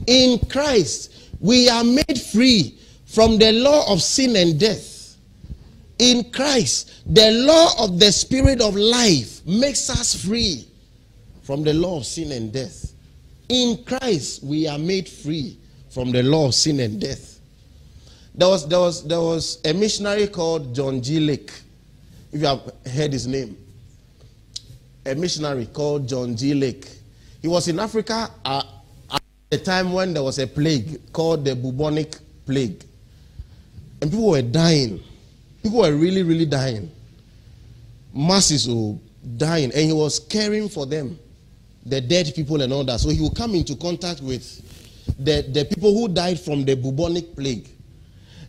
In 0.07 0.38
Christ, 0.49 1.14
we 1.40 1.69
are 1.69 1.85
made 1.85 2.19
free 2.19 2.77
from 3.06 3.38
the 3.38 3.53
law 3.53 3.90
of 3.90 4.02
sin 4.02 4.35
and 4.35 4.60
death. 4.60 5.15
In 5.99 6.30
Christ, 6.31 7.03
the 7.06 7.31
law 7.31 7.81
of 7.81 7.98
the 7.98 8.11
Spirit 8.11 8.60
of 8.60 8.76
life 8.76 9.40
makes 9.45 9.90
us 9.90 10.26
free 10.26 10.68
from 11.44 11.64
the 11.64 11.73
law 11.73 11.99
of 11.99 12.06
sin 12.06 12.34
and 12.34 12.52
death. 12.52 12.91
In 13.48 13.85
Christ, 13.85 14.44
we 14.44 14.68
are 14.68 14.77
made 14.77 15.07
free 15.07 15.57
from 15.91 16.11
the 16.11 16.23
law 16.23 16.48
of 16.48 16.56
sin 16.56 16.81
and 16.81 16.99
death. 16.99 17.40
There 18.35 18.49
was, 18.49 18.68
there 18.68 18.80
was, 18.80 19.07
there 19.07 19.22
was 19.22 19.61
a 19.64 19.73
missionary 19.73 20.27
called 20.27 20.76
John 20.76 21.02
G. 21.02 21.22
Lake, 21.22 21.53
if 22.34 22.41
you 22.41 22.48
have 22.48 22.69
heard 22.85 23.14
his 23.14 23.27
name. 23.27 23.62
A 25.05 25.15
missionary 25.15 25.65
called 25.67 26.07
John 26.07 26.35
G. 26.35 26.53
Lake. 26.53 26.88
He 27.41 27.47
was 27.47 27.67
in 27.67 27.80
Africa 27.80 28.30
uh, 28.45 28.63
at 29.11 29.21
the 29.49 29.57
time 29.57 29.91
when 29.91 30.13
there 30.13 30.23
was 30.23 30.39
a 30.39 30.47
plague 30.47 31.11
called 31.11 31.43
the 31.43 31.55
bubonic 31.55 32.15
plague. 32.45 32.84
And 34.01 34.09
people 34.09 34.30
were 34.30 34.41
dying. 34.41 35.01
People 35.61 35.80
were 35.80 35.93
really, 35.93 36.23
really 36.23 36.45
dying. 36.45 36.89
Masses 38.13 38.67
were 38.67 38.95
dying. 39.38 39.71
And 39.73 39.85
he 39.85 39.93
was 39.93 40.19
caring 40.19 40.69
for 40.69 40.85
them, 40.85 41.19
the 41.85 41.99
dead 41.99 42.31
people 42.35 42.61
and 42.61 42.71
all 42.71 42.85
that. 42.85 43.01
So 43.01 43.09
he 43.09 43.21
would 43.21 43.35
come 43.35 43.55
into 43.55 43.75
contact 43.75 44.21
with 44.21 44.43
the, 45.19 45.41
the 45.51 45.65
people 45.65 45.93
who 45.93 46.07
died 46.07 46.39
from 46.39 46.63
the 46.63 46.75
bubonic 46.75 47.35
plague. 47.35 47.67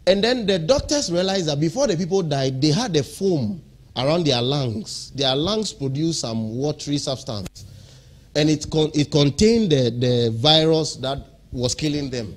And 0.06 0.22
then 0.22 0.46
the 0.46 0.58
doctors 0.58 1.10
realized 1.10 1.46
that 1.46 1.58
before 1.58 1.86
the 1.86 1.96
people 1.96 2.22
died, 2.22 2.60
they 2.60 2.70
had 2.70 2.94
a 2.96 3.02
foam 3.02 3.62
around 3.96 4.26
their 4.26 4.42
lungs. 4.42 5.10
Their 5.12 5.36
lungs 5.36 5.72
produced 5.72 6.20
some 6.20 6.56
watery 6.56 6.98
substance. 6.98 7.64
And 8.34 8.50
it, 8.50 8.66
con- 8.70 8.90
it 8.94 9.10
contained 9.10 9.70
the, 9.70 9.90
the 9.90 10.36
virus 10.36 10.96
that 10.96 11.18
was 11.52 11.74
killing 11.74 12.10
them. 12.10 12.34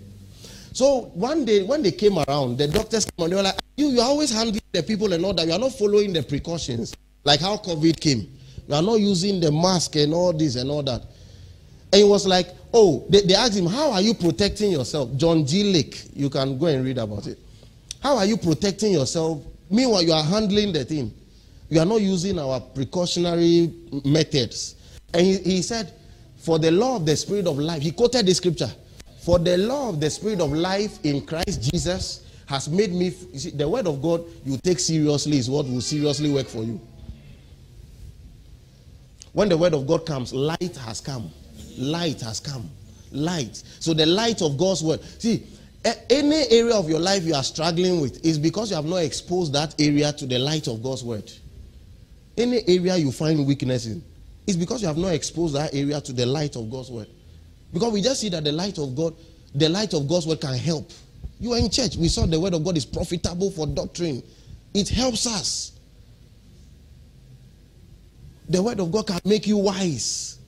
So 0.74 1.12
one 1.16 1.44
day, 1.44 1.64
when 1.64 1.82
they 1.82 1.92
came 1.92 2.20
around, 2.20 2.60
the 2.60 2.68
doctors 2.68 3.06
came 3.06 3.24
and 3.24 3.32
they 3.32 3.36
were 3.36 3.42
like, 3.42 3.58
you, 3.78 3.88
you're 3.88 4.04
always 4.04 4.32
handling 4.32 4.62
the 4.72 4.84
people 4.84 5.12
and 5.12 5.26
all 5.26 5.34
that. 5.34 5.48
You 5.48 5.54
are 5.54 5.60
not 5.60 5.72
following 5.74 6.14
the 6.14 6.22
precautions. 6.22 6.96
Like 7.24 7.40
how 7.40 7.58
COVID 7.58 8.00
came. 8.00 8.32
You 8.68 8.76
are 8.76 8.82
not 8.84 9.00
using 9.00 9.40
the 9.40 9.52
mask 9.52 9.96
and 9.96 10.14
all 10.14 10.34
this 10.34 10.56
and 10.56 10.70
all 10.70 10.84
that. 10.84 11.02
And 11.92 12.02
it 12.02 12.06
was 12.06 12.28
like, 12.28 12.50
oh, 12.74 13.06
they, 13.10 13.22
they 13.22 13.34
asked 13.34 13.58
him, 13.58 13.66
how 13.66 13.92
are 13.92 14.02
you 14.02 14.14
protecting 14.14 14.72
yourself? 14.72 15.16
John 15.16 15.48
G. 15.48 15.64
Lake, 15.64 16.04
you 16.14 16.30
can 16.30 16.60
go 16.60 16.68
and 16.68 16.86
read 16.86 17.00
about 17.00 17.26
it. 17.26 17.40
How 18.04 18.18
are 18.18 18.26
you 18.26 18.38
protecting 18.38 18.92
yourself? 18.92 19.42
Meanwhile, 19.72 20.04
you 20.04 20.14
are 20.14 20.24
handling 20.24 20.74
the 20.74 20.86
thing. 20.86 21.12
You 21.70 21.80
are 21.80 21.86
not 21.86 22.02
using 22.02 22.40
our 22.40 22.60
precautionary 22.60 23.74
methods. 24.06 24.76
And 25.14 25.26
he, 25.26 25.38
he 25.38 25.62
said, 25.62 25.94
For 26.38 26.60
the 26.60 26.72
law 26.72 26.96
of 26.96 27.06
the 27.06 27.16
Spirit 27.16 27.48
of 27.48 27.58
life, 27.58 27.82
he 27.82 27.92
quoted 27.92 28.26
the 28.26 28.34
scripture. 28.34 28.72
For 29.20 29.40
the 29.40 29.58
law 29.58 29.90
of 29.90 30.00
the 30.00 30.10
Spirit 30.10 30.40
of 30.40 30.54
life 30.54 31.04
in 31.04 31.26
Christ 31.26 31.72
Jesus 31.72 32.26
has 32.46 32.70
made 32.70 32.94
me. 32.94 33.10
See, 33.10 33.50
the 33.52 33.68
word 33.68 33.88
of 33.88 34.02
God 34.02 34.24
you 34.46 34.58
take 34.58 34.80
seriously 34.80 35.38
is 35.38 35.50
what 35.50 35.66
will 35.66 35.82
seriously 35.82 36.32
work 36.32 36.48
for 36.48 36.64
you. 36.64 36.80
When 39.34 39.50
the 39.50 39.58
word 39.58 39.74
of 39.74 39.86
God 39.86 40.06
comes, 40.06 40.34
light 40.34 40.78
has 40.86 41.02
come. 41.02 41.30
Light 41.78 42.22
has 42.22 42.40
come. 42.40 42.70
Light. 43.12 43.62
So 43.80 43.94
the 43.94 44.06
light 44.06 44.42
of 44.42 44.58
God's 44.58 44.82
word. 44.82 45.02
See, 45.20 45.46
any 46.10 46.50
area 46.50 46.74
of 46.74 46.90
your 46.90 47.00
life 47.00 47.24
you 47.24 47.36
are 47.36 47.44
struggling 47.44 48.02
with 48.02 48.26
is 48.26 48.40
because 48.40 48.70
you 48.70 48.78
have 48.78 48.86
not 48.86 48.98
exposed 48.98 49.54
that 49.54 49.80
area 49.80 50.12
to 50.14 50.26
the 50.26 50.40
light 50.40 50.68
of 50.68 50.82
God's 50.82 51.04
word. 51.04 51.32
Any 52.38 52.62
area 52.68 52.96
you 52.98 53.12
find 53.12 53.46
weakness 53.46 53.88
in 53.88 54.04
is 54.46 54.56
because 54.56 54.82
you 54.82 54.88
have 54.88 54.98
not 54.98 55.14
exposed 55.14 55.56
that 55.56 55.74
area 55.74 56.00
to 56.00 56.14
the 56.14 56.26
light 56.26 56.56
of 56.56 56.70
God's 56.70 56.92
word. 56.92 57.08
Because 57.74 57.92
we 57.92 58.02
just 58.02 58.22
see 58.22 58.30
that 58.30 58.44
the 58.44 58.52
light 58.52 58.78
of 58.78 58.96
God, 58.96 59.16
the 59.56 59.68
light 59.68 59.94
of 59.94 60.08
God's 60.08 60.28
word 60.28 60.40
can 60.40 60.54
help. 60.54 60.92
You 61.40 61.54
are 61.54 61.60
in 61.60 61.70
church. 61.70 61.98
We 61.98 62.08
saw 62.08 62.26
the 62.26 62.40
word 62.40 62.54
of 62.54 62.64
God 62.64 62.78
is 62.78 62.86
profitable 62.86 63.52
for 63.52 63.68
doctrine. 63.68 64.24
It 64.74 64.90
helps 64.90 65.28
us. 65.28 65.72
The 68.50 68.62
word 68.62 68.80
of 68.80 68.92
God 68.92 69.08
can 69.08 69.20
make 69.26 69.46
you 69.48 69.58
wise. 69.58 70.40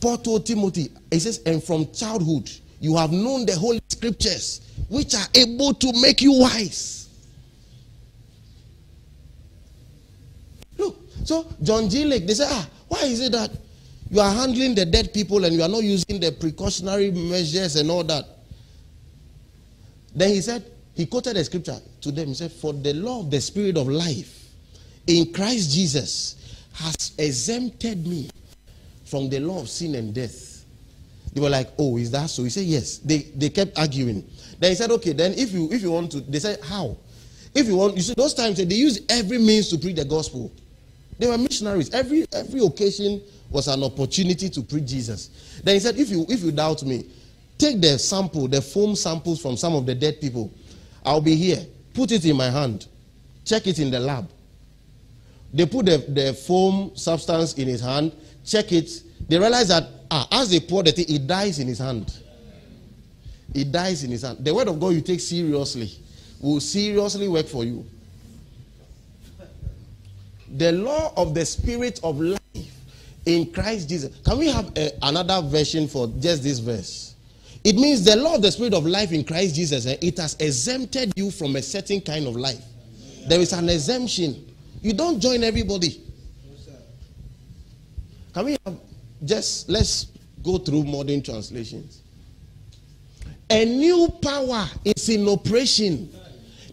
Paul 0.00 0.18
told 0.18 0.46
Timothy, 0.46 0.90
he 1.10 1.18
says, 1.18 1.42
and 1.44 1.62
from 1.62 1.90
childhood 1.92 2.50
you 2.80 2.96
have 2.96 3.12
known 3.12 3.46
the 3.46 3.56
holy 3.56 3.80
scriptures, 3.88 4.60
which 4.88 5.14
are 5.14 5.26
able 5.34 5.74
to 5.74 5.92
make 6.00 6.22
you 6.22 6.32
wise. 6.32 7.08
Look, 10.76 10.96
so 11.28 11.46
John 11.62 11.90
G. 11.90 12.06
Lake, 12.06 12.26
they 12.26 12.32
say, 12.32 12.46
ah, 12.48 12.66
why 12.88 13.02
is 13.02 13.20
it 13.20 13.32
that 13.32 13.50
you 14.10 14.18
are 14.18 14.32
handling 14.32 14.74
the 14.74 14.86
dead 14.86 15.12
people 15.12 15.44
and 15.44 15.54
you 15.54 15.62
are 15.62 15.68
not 15.68 15.82
using 15.82 16.18
the 16.18 16.32
precautionary 16.32 17.10
measures 17.10 17.76
and 17.76 17.90
all 17.90 18.02
that? 18.04 18.24
Then 20.14 20.30
he 20.30 20.40
said, 20.40 20.64
he 20.94 21.04
quoted 21.04 21.36
a 21.36 21.44
scripture 21.44 21.76
to 22.00 22.10
them. 22.10 22.28
He 22.28 22.34
said, 22.34 22.50
For 22.50 22.72
the 22.72 22.94
law 22.94 23.20
of 23.20 23.30
the 23.30 23.42
spirit 23.42 23.76
of 23.76 23.88
life 23.88 24.48
in 25.06 25.30
Christ 25.34 25.70
Jesus 25.70 26.62
has 26.72 27.12
exempted 27.18 28.06
me 28.06 28.30
from 29.04 29.28
the 29.28 29.38
law 29.38 29.60
of 29.60 29.68
sin 29.68 29.96
and 29.96 30.14
death. 30.14 30.64
They 31.34 31.42
were 31.42 31.50
like, 31.50 31.68
Oh, 31.78 31.98
is 31.98 32.10
that 32.12 32.30
so? 32.30 32.42
He 32.44 32.48
said, 32.48 32.64
Yes. 32.64 32.98
They, 32.98 33.18
they 33.36 33.50
kept 33.50 33.78
arguing. 33.78 34.26
Then 34.58 34.70
he 34.70 34.76
said, 34.76 34.90
Okay, 34.92 35.12
then 35.12 35.34
if 35.34 35.52
you 35.52 35.68
if 35.70 35.82
you 35.82 35.90
want 35.92 36.10
to, 36.12 36.22
they 36.22 36.38
said, 36.38 36.60
How? 36.64 36.96
if 37.54 37.66
you 37.66 37.76
want, 37.76 37.96
you 37.96 38.02
see, 38.02 38.14
those 38.14 38.32
times 38.34 38.56
they 38.56 38.74
use 38.74 39.00
every 39.10 39.38
means 39.38 39.68
to 39.68 39.78
preach 39.78 39.96
the 39.96 40.04
gospel. 40.06 40.50
They 41.18 41.26
were 41.26 41.38
missionaries. 41.38 41.92
Every 41.92 42.26
every 42.32 42.64
occasion 42.64 43.22
was 43.50 43.68
an 43.68 43.82
opportunity 43.82 44.48
to 44.50 44.62
preach 44.62 44.86
Jesus. 44.86 45.60
Then 45.64 45.74
he 45.74 45.80
said, 45.80 45.98
if 45.98 46.10
you 46.10 46.24
if 46.28 46.42
you 46.42 46.52
doubt 46.52 46.82
me, 46.84 47.10
take 47.56 47.80
the 47.80 47.98
sample, 47.98 48.46
the 48.48 48.62
foam 48.62 48.94
samples 48.94 49.40
from 49.40 49.56
some 49.56 49.74
of 49.74 49.86
the 49.86 49.94
dead 49.94 50.20
people. 50.20 50.52
I'll 51.04 51.20
be 51.20 51.34
here. 51.34 51.64
Put 51.94 52.12
it 52.12 52.24
in 52.24 52.36
my 52.36 52.50
hand. 52.50 52.86
Check 53.44 53.66
it 53.66 53.78
in 53.78 53.90
the 53.90 53.98
lab. 53.98 54.30
They 55.52 55.66
put 55.66 55.86
the, 55.86 55.98
the 55.98 56.34
foam 56.34 56.94
substance 56.94 57.54
in 57.54 57.68
his 57.68 57.80
hand, 57.80 58.12
check 58.44 58.70
it. 58.72 58.90
They 59.28 59.38
realize 59.38 59.68
that 59.68 59.88
ah, 60.10 60.28
as 60.30 60.50
they 60.50 60.60
pour 60.60 60.82
the 60.82 60.92
thing, 60.92 61.06
it 61.08 61.26
dies 61.26 61.58
in 61.58 61.68
his 61.68 61.78
hand. 61.78 62.12
It 63.54 63.72
dies 63.72 64.04
in 64.04 64.10
his 64.10 64.22
hand. 64.22 64.44
The 64.44 64.54
word 64.54 64.68
of 64.68 64.78
God 64.78 64.90
you 64.90 65.00
take 65.00 65.20
seriously 65.20 65.90
will 66.40 66.60
seriously 66.60 67.28
work 67.28 67.46
for 67.46 67.64
you. 67.64 67.84
The 70.56 70.72
law 70.72 71.12
of 71.16 71.34
the 71.34 71.44
spirit 71.44 72.00
of 72.02 72.20
life 72.20 72.38
in 73.26 73.52
Christ 73.52 73.88
Jesus. 73.88 74.16
Can 74.24 74.38
we 74.38 74.48
have 74.48 74.72
a, 74.76 74.90
another 75.02 75.46
version 75.46 75.86
for 75.86 76.08
just 76.18 76.42
this 76.42 76.58
verse? 76.58 77.14
It 77.64 77.76
means 77.76 78.04
the 78.04 78.16
law 78.16 78.36
of 78.36 78.42
the 78.42 78.50
spirit 78.50 78.72
of 78.72 78.86
life 78.86 79.12
in 79.12 79.24
Christ 79.24 79.54
Jesus, 79.54 79.86
eh, 79.86 79.96
it 80.00 80.18
has 80.18 80.36
exempted 80.40 81.12
you 81.16 81.30
from 81.30 81.56
a 81.56 81.62
certain 81.62 82.00
kind 82.00 82.26
of 82.26 82.36
life. 82.36 82.64
There 83.26 83.40
is 83.40 83.52
an 83.52 83.68
exemption. 83.68 84.46
You 84.80 84.94
don't 84.94 85.20
join 85.20 85.42
everybody. 85.44 86.02
Can 88.32 88.44
we 88.44 88.56
have 88.64 88.76
just 89.24 89.68
let's 89.68 90.06
go 90.42 90.58
through 90.58 90.84
modern 90.84 91.22
translations? 91.22 92.02
A 93.50 93.64
new 93.64 94.08
power 94.22 94.68
is 94.84 95.08
in 95.08 95.28
operation. 95.28 96.14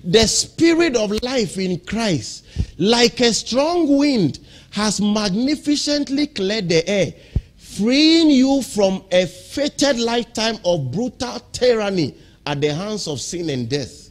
The 0.06 0.27
spirit 0.27 0.95
of 0.95 1.11
life 1.23 1.57
in 1.57 1.80
Christ, 1.80 2.45
like 2.77 3.19
a 3.22 3.34
strong 3.34 3.98
wind, 3.98 4.40
has 4.72 5.02
magnificently 5.02 6.27
cleared 6.27 6.69
the 6.69 6.88
air, 6.88 7.14
freeing 7.57 8.30
you 8.30 8.61
from 8.61 9.03
a 9.11 9.26
fated 9.26 9.99
lifetime 9.99 10.57
of 10.64 10.91
brutal 10.91 11.40
tyranny 11.52 12.15
at 12.45 12.61
the 12.61 12.73
hands 12.73 13.07
of 13.07 13.19
sin 13.19 13.49
and 13.49 13.68
death. 13.68 14.10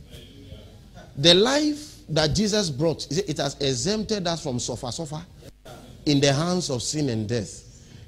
The 1.16 1.34
life 1.34 1.94
that 2.08 2.34
Jesus 2.34 2.70
brought, 2.70 3.06
it 3.10 3.38
has 3.38 3.56
exempted 3.60 4.26
us 4.26 4.42
from 4.42 4.58
suffer, 4.58 4.90
suffer 4.90 5.22
in 6.06 6.20
the 6.20 6.32
hands 6.32 6.70
of 6.70 6.82
sin 6.82 7.08
and 7.08 7.28
death. 7.28 7.60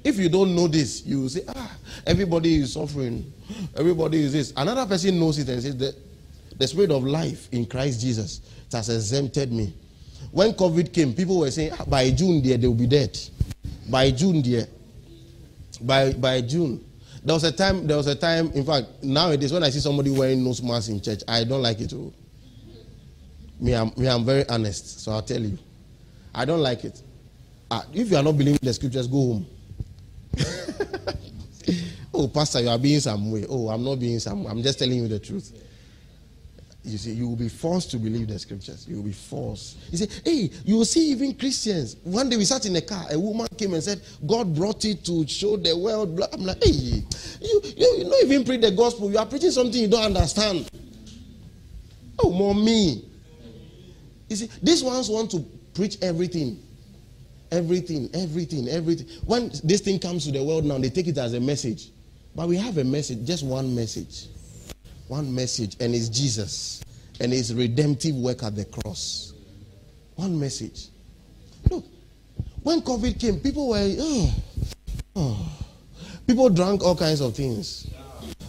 If 0.03 0.17
you 0.17 0.29
don't 0.29 0.55
know 0.55 0.67
this, 0.67 1.05
you 1.05 1.21
will 1.21 1.29
say, 1.29 1.43
ah, 1.47 1.77
everybody 2.05 2.55
is 2.61 2.73
suffering. 2.73 3.31
Everybody 3.75 4.23
is 4.23 4.33
this. 4.33 4.53
Another 4.55 4.85
person 4.85 5.19
knows 5.19 5.39
it 5.39 5.49
and 5.49 5.61
says, 5.61 5.95
the, 6.57 6.67
spirit 6.67 6.91
of 6.91 7.03
life 7.03 7.47
in 7.51 7.65
Christ 7.65 8.01
Jesus 8.01 8.41
has 8.71 8.89
exempted 8.89 9.51
me. 9.51 9.73
When 10.31 10.53
COVID 10.53 10.93
came, 10.93 11.13
people 11.13 11.39
were 11.39 11.51
saying, 11.51 11.71
ah, 11.79 11.85
by 11.87 12.11
June, 12.11 12.41
dear, 12.41 12.57
they 12.57 12.67
will 12.67 12.75
be 12.75 12.87
dead. 12.87 13.17
By 13.89 14.11
June, 14.11 14.41
dear. 14.41 14.67
By, 15.81 16.13
by 16.13 16.41
June. 16.41 16.83
There 17.23 17.33
was 17.33 17.43
a 17.43 17.51
time, 17.51 17.87
there 17.87 17.97
was 17.97 18.07
a 18.07 18.15
time, 18.15 18.51
in 18.51 18.65
fact, 18.65 19.03
nowadays, 19.03 19.51
when 19.51 19.63
I 19.63 19.69
see 19.69 19.79
somebody 19.79 20.09
wearing 20.11 20.43
nose 20.43 20.61
mask 20.61 20.89
in 20.89 21.01
church, 21.01 21.23
I 21.27 21.43
don't 21.43 21.61
like 21.61 21.79
it. 21.79 21.89
Too. 21.89 22.13
Me, 23.59 23.73
I'm, 23.73 23.91
me, 23.97 24.07
I'm 24.07 24.23
very 24.23 24.47
honest, 24.49 25.01
so 25.01 25.11
I'll 25.11 25.21
tell 25.21 25.41
you. 25.41 25.57
I 26.33 26.45
don't 26.45 26.61
like 26.61 26.83
it. 26.83 27.01
Uh, 27.69 27.81
if 27.93 28.11
you 28.11 28.17
are 28.17 28.23
not 28.23 28.37
believing 28.37 28.59
the 28.61 28.73
scriptures, 28.73 29.07
go 29.07 29.17
home. 29.17 29.45
oh, 32.13 32.27
Pastor, 32.27 32.61
you 32.61 32.69
are 32.69 32.77
being 32.77 32.99
some 32.99 33.31
way. 33.31 33.45
Oh, 33.49 33.69
I'm 33.69 33.83
not 33.83 33.99
being 33.99 34.19
some. 34.19 34.45
I'm 34.45 34.61
just 34.61 34.79
telling 34.79 34.97
you 34.97 35.07
the 35.07 35.19
truth. 35.19 35.51
You 36.87 36.97
see, 36.97 37.11
you 37.11 37.27
will 37.27 37.35
be 37.35 37.49
forced 37.49 37.91
to 37.91 37.97
believe 37.97 38.29
the 38.29 38.39
scriptures. 38.39 38.87
You 38.87 38.97
will 38.97 39.03
be 39.03 39.11
forced. 39.11 39.77
You 39.91 39.97
say, 39.97 40.07
hey, 40.23 40.49
you 40.63 40.77
will 40.77 40.85
see 40.85 41.11
even 41.11 41.33
Christians. 41.35 41.97
One 42.03 42.29
day 42.29 42.37
we 42.37 42.45
sat 42.45 42.65
in 42.65 42.75
a 42.77 42.81
car, 42.81 43.05
a 43.11 43.19
woman 43.19 43.45
came 43.57 43.73
and 43.73 43.83
said, 43.83 44.01
God 44.25 44.55
brought 44.55 44.85
it 44.85 45.03
to 45.03 45.27
show 45.27 45.57
the 45.57 45.77
world. 45.77 46.17
I'm 46.31 46.45
like, 46.45 46.63
hey, 46.63 46.71
you, 46.71 47.03
you, 47.41 47.61
you 47.75 48.03
not 48.05 48.23
even 48.23 48.45
preach 48.45 48.61
the 48.61 48.71
gospel. 48.71 49.11
You 49.11 49.17
are 49.17 49.25
preaching 49.25 49.51
something 49.51 49.81
you 49.81 49.89
don't 49.89 50.05
understand. 50.15 50.69
Oh, 52.19 52.31
mommy. 52.31 53.03
You 54.29 54.35
see, 54.37 54.49
these 54.63 54.81
ones 54.81 55.09
want 55.09 55.29
to 55.31 55.45
preach 55.73 55.97
everything. 56.01 56.63
Everything, 57.51 58.09
everything, 58.13 58.69
everything. 58.69 59.07
When 59.25 59.51
this 59.61 59.81
thing 59.81 59.99
comes 59.99 60.25
to 60.25 60.31
the 60.31 60.41
world 60.41 60.63
now, 60.63 60.77
they 60.77 60.89
take 60.89 61.07
it 61.07 61.17
as 61.17 61.33
a 61.33 61.39
message. 61.41 61.89
But 62.33 62.47
we 62.47 62.55
have 62.57 62.77
a 62.77 62.83
message, 62.85 63.25
just 63.25 63.45
one 63.45 63.75
message. 63.75 64.27
One 65.07 65.33
message, 65.33 65.77
and 65.79 65.95
it's 65.95 66.09
Jesus 66.09 66.83
and 67.19 67.31
his 67.31 67.53
redemptive 67.53 68.15
work 68.15 68.43
at 68.43 68.55
the 68.55 68.65
cross. 68.65 69.33
One 70.15 70.39
message. 70.39 70.87
Look, 71.69 71.85
when 72.63 72.81
COVID 72.81 73.19
came, 73.19 73.39
people 73.39 73.69
were, 73.69 73.95
oh, 73.99 74.35
oh. 75.15 75.51
people 76.25 76.49
drank 76.49 76.83
all 76.83 76.95
kinds 76.95 77.21
of 77.21 77.35
things. 77.35 77.87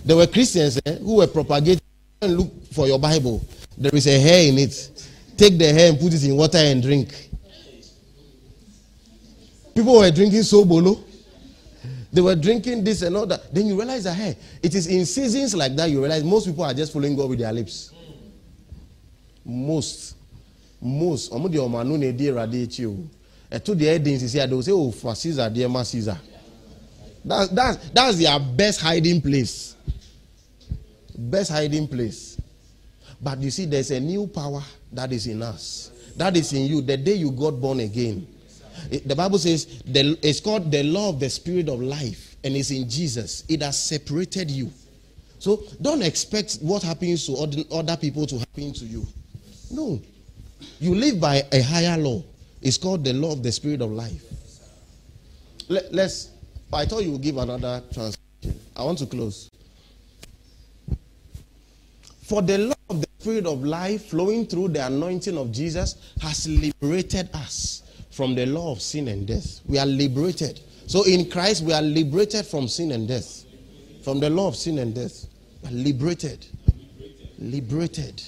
There 0.04 0.16
were 0.16 0.26
Christians 0.26 0.80
eh, 0.84 0.96
who 0.98 1.16
were 1.16 1.26
propagating 1.26 1.80
look 2.22 2.50
for 2.72 2.86
your 2.86 2.98
Bible. 2.98 3.44
There 3.76 3.94
is 3.94 4.06
a 4.06 4.18
hair 4.18 4.48
in 4.48 4.58
it. 4.58 4.90
Take 5.36 5.56
the 5.58 5.72
hair 5.72 5.90
and 5.90 6.00
put 6.00 6.12
it 6.12 6.24
in 6.24 6.36
water 6.36 6.58
and 6.58 6.82
drink. 6.82 7.28
People 9.74 9.98
were 9.98 10.10
drinking 10.10 10.40
sobolo. 10.40 10.98
They 12.12 12.20
were 12.20 12.34
drinking 12.34 12.84
this 12.84 13.02
and 13.02 13.16
all 13.16 13.26
that. 13.26 13.52
Then 13.52 13.66
you 13.66 13.76
realize 13.76 14.04
that, 14.04 14.14
hey, 14.14 14.36
it 14.62 14.74
is 14.74 14.86
in 14.86 15.04
seasons 15.04 15.54
like 15.54 15.76
that 15.76 15.90
you 15.90 16.00
realize 16.00 16.24
most 16.24 16.46
people 16.46 16.64
are 16.64 16.72
just 16.72 16.92
following 16.92 17.14
God 17.14 17.28
with 17.28 17.38
their 17.38 17.52
lips. 17.52 17.92
Most. 19.44 20.16
Most. 20.80 21.32
Omo 21.32 21.50
de 21.50 21.58
omanu 21.58 21.98
ne 21.98 22.12
di 22.12 22.26
erade 22.26 22.66
echi 22.66 22.86
o. 22.86 23.08
The 23.50 23.88
evidence 23.88 24.22
is 24.22 24.32
here. 24.32 24.46
They 24.46 24.54
will 24.54 24.62
say, 24.62 24.72
oh, 24.72 24.90
for 24.90 25.14
Caesar, 25.14 25.48
dear 25.50 25.68
ma 25.68 25.82
Caesar. 25.82 26.18
That's, 27.24 27.48
that's, 27.48 27.90
that's 27.90 28.18
their 28.18 28.38
best 28.38 28.80
hiding 28.80 29.20
place. 29.20 29.76
Best 31.16 31.50
hiding 31.50 31.88
place. 31.88 32.40
But 33.20 33.38
you 33.40 33.50
see, 33.50 33.66
there's 33.66 33.90
a 33.90 34.00
new 34.00 34.26
power 34.26 34.62
that 34.92 35.12
is 35.12 35.26
in 35.26 35.42
us. 35.42 35.90
That 36.16 36.36
is 36.36 36.52
in 36.52 36.66
you. 36.66 36.80
The 36.80 36.96
day 36.96 37.14
you 37.14 37.30
got 37.30 37.60
born 37.60 37.80
again. 37.80 38.26
The 39.04 39.14
Bible 39.14 39.38
says 39.38 39.82
the, 39.84 40.18
it's 40.22 40.40
called 40.40 40.70
the 40.70 40.82
law 40.82 41.10
of 41.10 41.20
the 41.20 41.30
spirit 41.30 41.68
of 41.68 41.80
life, 41.80 42.36
and 42.44 42.56
it's 42.56 42.70
in 42.70 42.88
Jesus. 42.88 43.44
It 43.48 43.62
has 43.62 43.82
separated 43.82 44.50
you. 44.50 44.70
So 45.38 45.62
don't 45.80 46.02
expect 46.02 46.58
what 46.60 46.82
happens 46.82 47.26
to 47.26 47.66
other, 47.70 47.96
people 47.96 48.26
to 48.26 48.38
happen 48.38 48.72
to 48.72 48.84
you. 48.84 49.06
No. 49.70 50.00
You 50.80 50.94
live 50.94 51.20
by 51.20 51.42
a 51.52 51.62
higher 51.62 51.96
law. 51.96 52.22
It's 52.60 52.76
called 52.76 53.04
the 53.04 53.12
law 53.12 53.32
of 53.32 53.42
the 53.42 53.52
spirit 53.52 53.80
of 53.80 53.92
life. 53.92 54.22
Let, 55.68 55.92
let's. 55.92 56.30
I 56.72 56.84
thought 56.86 57.04
you 57.04 57.12
would 57.12 57.22
give 57.22 57.36
another 57.36 57.82
translation. 57.92 58.60
I 58.76 58.84
want 58.84 58.98
to 58.98 59.06
close. 59.06 59.50
For 62.22 62.42
the 62.42 62.58
law 62.58 62.74
of 62.90 63.00
the 63.00 63.08
spirit 63.18 63.46
of 63.46 63.64
life 63.64 64.06
flowing 64.06 64.46
through 64.46 64.68
the 64.68 64.84
anointing 64.84 65.38
of 65.38 65.52
Jesus 65.52 65.96
has 66.20 66.48
liberated 66.48 67.30
us 67.32 67.82
from 68.10 68.34
the 68.34 68.46
law 68.46 68.72
of 68.72 68.80
sin 68.80 69.08
and 69.08 69.26
death. 69.26 69.60
We 69.66 69.78
are 69.78 69.86
liberated. 69.86 70.60
So 70.86 71.04
in 71.04 71.30
Christ, 71.30 71.62
we 71.62 71.72
are 71.72 71.82
liberated 71.82 72.46
from 72.46 72.68
sin 72.68 72.92
and 72.92 73.06
death. 73.06 73.44
From 74.02 74.20
the 74.20 74.30
law 74.30 74.48
of 74.48 74.56
sin 74.56 74.78
and 74.78 74.94
death. 74.94 75.26
Liberated. 75.70 76.46
Liberated. 77.38 78.22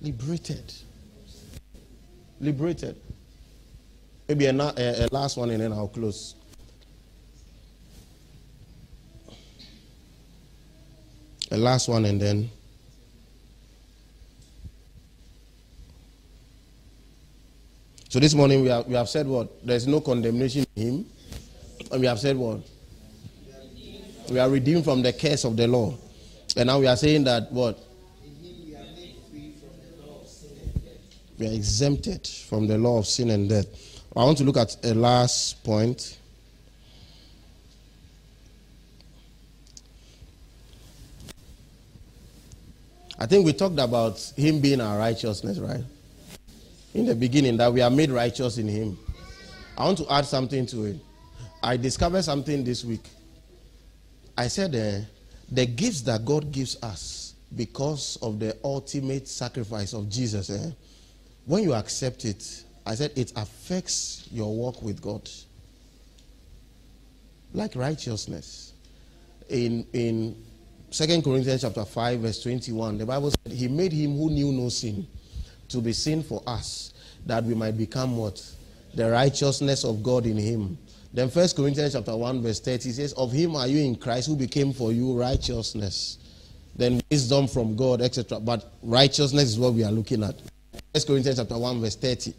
Liberated. 0.00 0.72
Liberated. 2.40 2.96
Maybe 4.28 4.46
a, 4.46 4.54
a, 4.54 5.06
a 5.06 5.08
last 5.10 5.36
one 5.36 5.50
and 5.50 5.60
then 5.60 5.72
I'll 5.72 5.88
close. 5.88 6.34
A 11.50 11.56
last 11.56 11.88
one 11.88 12.04
and 12.04 12.20
then. 12.20 12.50
So 18.14 18.20
this 18.20 18.32
morning 18.32 18.62
we 18.62 18.68
have, 18.68 18.86
we 18.86 18.94
have 18.94 19.08
said 19.08 19.26
what? 19.26 19.66
There's 19.66 19.88
no 19.88 20.00
condemnation 20.00 20.64
in 20.76 20.82
him. 20.86 21.06
And 21.90 22.00
we 22.00 22.06
have 22.06 22.20
said 22.20 22.36
what? 22.36 22.60
We 24.30 24.38
are 24.38 24.48
redeemed 24.48 24.84
from 24.84 25.02
the 25.02 25.12
curse 25.12 25.42
of 25.42 25.56
the 25.56 25.66
law. 25.66 25.92
And 26.56 26.68
now 26.68 26.78
we 26.78 26.86
are 26.86 26.94
saying 26.94 27.24
that 27.24 27.50
what? 27.50 27.76
We 31.40 31.48
are 31.48 31.52
exempted 31.52 32.24
from 32.24 32.68
the 32.68 32.78
law 32.78 32.98
of 33.00 33.08
sin 33.08 33.30
and 33.30 33.48
death. 33.48 33.66
I 34.14 34.22
want 34.22 34.38
to 34.38 34.44
look 34.44 34.58
at 34.58 34.76
a 34.84 34.94
last 34.94 35.64
point. 35.64 36.16
I 43.18 43.26
think 43.26 43.44
we 43.44 43.52
talked 43.54 43.80
about 43.80 44.20
him 44.36 44.60
being 44.60 44.80
our 44.80 44.98
righteousness, 44.98 45.58
right? 45.58 45.82
In 46.94 47.06
the 47.06 47.14
beginning, 47.14 47.56
that 47.56 47.72
we 47.72 47.82
are 47.82 47.90
made 47.90 48.10
righteous 48.10 48.56
in 48.56 48.68
him. 48.68 48.96
I 49.76 49.84
want 49.84 49.98
to 49.98 50.12
add 50.12 50.24
something 50.26 50.64
to 50.66 50.84
it. 50.84 50.96
I 51.60 51.76
discovered 51.76 52.22
something 52.22 52.62
this 52.62 52.84
week. 52.84 53.04
I 54.38 54.46
said 54.46 54.74
uh, 54.76 55.04
the 55.50 55.66
gifts 55.66 56.02
that 56.02 56.24
God 56.24 56.52
gives 56.52 56.80
us, 56.82 57.34
because 57.56 58.16
of 58.22 58.38
the 58.38 58.56
ultimate 58.62 59.26
sacrifice 59.26 59.92
of 59.92 60.08
Jesus, 60.08 60.50
eh, 60.50 60.70
when 61.46 61.64
you 61.64 61.74
accept 61.74 62.24
it, 62.24 62.64
I 62.86 62.94
said 62.94 63.12
it 63.16 63.32
affects 63.36 64.28
your 64.30 64.54
walk 64.54 64.80
with 64.82 65.02
God. 65.02 65.28
Like 67.52 67.74
righteousness. 67.74 68.72
In 69.48 69.86
in 69.92 70.36
2 70.90 71.22
Corinthians 71.22 71.62
chapter 71.62 71.84
5, 71.84 72.20
verse 72.20 72.42
21, 72.42 72.98
the 72.98 73.06
Bible 73.06 73.30
said, 73.30 73.52
He 73.52 73.66
made 73.66 73.92
him 73.92 74.16
who 74.16 74.30
knew 74.30 74.52
no 74.52 74.68
sin 74.68 75.06
to 75.68 75.78
be 75.78 75.92
sin 75.92 76.22
for 76.22 76.42
us, 76.46 76.92
that 77.26 77.44
we 77.44 77.54
might 77.54 77.76
become 77.76 78.16
what? 78.16 78.42
The 78.94 79.10
righteousness 79.10 79.84
of 79.84 80.02
God 80.02 80.26
in 80.26 80.36
him. 80.36 80.78
Then 81.12 81.28
1 81.28 81.48
Corinthians 81.56 81.92
chapter 81.92 82.16
1, 82.16 82.42
verse 82.42 82.60
30 82.60 82.90
says, 82.90 83.12
Of 83.12 83.30
him 83.32 83.54
are 83.56 83.68
you 83.68 83.78
in 83.84 83.96
Christ 83.96 84.28
who 84.28 84.36
became 84.36 84.72
for 84.72 84.92
you 84.92 85.18
righteousness. 85.18 86.18
Then 86.76 87.00
wisdom 87.10 87.46
from 87.46 87.76
God, 87.76 88.02
etc. 88.02 88.40
But 88.40 88.72
righteousness 88.82 89.44
is 89.44 89.58
what 89.58 89.74
we 89.74 89.84
are 89.84 89.92
looking 89.92 90.24
at. 90.24 90.34
1 90.92 91.04
Corinthians 91.06 91.38
chapter 91.38 91.56
1, 91.56 91.80
verse 91.80 91.96
30. 91.96 92.34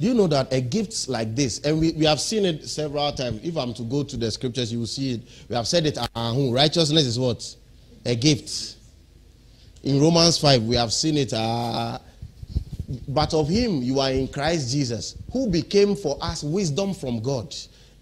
Do 0.00 0.06
you 0.06 0.14
know 0.14 0.26
that 0.28 0.50
a 0.50 0.62
gift 0.62 1.10
like 1.10 1.36
this, 1.36 1.60
and 1.60 1.78
we, 1.78 1.92
we 1.92 2.06
have 2.06 2.20
seen 2.20 2.46
it 2.46 2.66
several 2.66 3.12
times. 3.12 3.40
If 3.44 3.54
I'm 3.58 3.74
to 3.74 3.82
go 3.82 4.02
to 4.02 4.16
the 4.16 4.30
scriptures, 4.30 4.72
you 4.72 4.78
will 4.78 4.86
see 4.86 5.12
it. 5.12 5.20
We 5.48 5.54
have 5.54 5.68
said 5.68 5.84
it. 5.84 5.98
Righteousness 6.16 7.04
is 7.04 7.18
what? 7.18 7.54
A 8.06 8.16
gift. 8.16 8.76
In 9.82 10.00
Romans 10.00 10.38
5, 10.38 10.62
we 10.62 10.76
have 10.76 10.94
seen 10.94 11.18
it. 11.18 11.34
Uh, 11.34 11.98
but 13.08 13.34
of 13.34 13.48
him 13.48 13.82
you 13.82 14.00
are 14.00 14.10
in 14.10 14.26
Christ 14.26 14.72
Jesus, 14.72 15.16
who 15.32 15.48
became 15.48 15.94
for 15.94 16.16
us 16.22 16.42
wisdom 16.42 16.94
from 16.94 17.20
God 17.20 17.54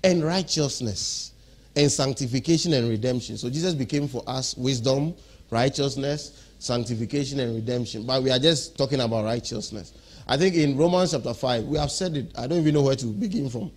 and 0.05 0.25
righteousness 0.25 1.33
and 1.75 1.91
sanctification 1.91 2.73
and 2.75 2.89
redemption. 2.89 3.37
So 3.37 3.51
Jesus 3.51 3.75
became 3.75 4.07
for 4.07 4.23
us 4.27 4.57
wisdom, 4.57 5.15
righteousness, 5.51 6.47
sanctification, 6.59 7.41
and 7.41 7.57
redemption. 7.57 8.07
But 8.07 8.23
we 8.23 8.31
are 8.31 8.39
just 8.39 8.79
talking 8.79 9.01
about 9.01 9.25
righteousness. 9.25 9.93
I 10.29 10.37
think 10.37 10.55
in 10.57 10.77
Romans 10.77 11.13
chapter 11.13 11.33
5, 11.33 11.65
we 11.65 11.79
have 11.79 11.91
said 11.91 12.17
it. 12.17 12.33
I 12.39 12.47
don't 12.47 12.59
even 12.59 12.75
know 12.75 12.83
where 12.83 12.97
to 12.97 13.07
begin 13.07 13.49
from. 13.49 13.71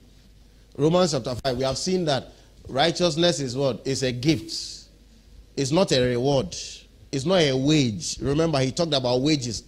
Romans 0.77 1.11
chapter 1.13 1.33
5, 1.33 1.57
we 1.57 1.63
have 1.63 1.77
seen 1.77 2.03
that 2.05 2.33
righteousness 2.67 3.39
is 3.39 3.55
what? 3.55 3.81
It's 3.85 4.01
a 4.01 4.11
gift. 4.11 4.53
It's 5.55 5.71
not 5.71 5.91
a 5.93 6.01
reward. 6.01 6.53
It's 7.11 7.25
not 7.25 7.39
a 7.39 7.53
wage. 7.55 8.17
Remember, 8.19 8.59
he 8.59 8.71
talked 8.71 8.93
about 8.93 9.21
wages. 9.21 9.63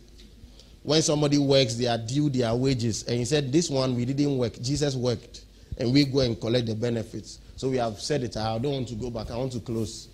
When 0.84 1.02
somebody 1.02 1.38
works, 1.38 1.76
they 1.76 1.88
are 1.88 1.98
due 1.98 2.30
their 2.30 2.54
wages. 2.54 3.04
And 3.04 3.18
he 3.18 3.26
said, 3.26 3.52
This 3.54 3.70
one 3.70 3.96
we 3.96 4.04
didn't 4.04 4.38
work. 4.38 4.60
Jesus 4.62 4.96
worked. 4.96 5.46
And 5.78 5.94
we 5.94 6.04
go 6.04 6.20
and 6.20 6.40
collect 6.40 6.68
the 6.68 6.76
benefits. 6.76 7.40
So 7.56 7.70
we 7.70 7.78
have 7.78 8.00
said 8.02 8.24
it. 8.24 8.36
I 8.36 8.58
don't 8.60 8.74
want 8.74 8.88
to 8.90 8.96
go 8.96 9.10
back. 9.10 9.32
I 9.32 9.38
want 9.38 9.54
to 9.54 9.60
close. 9.62 10.10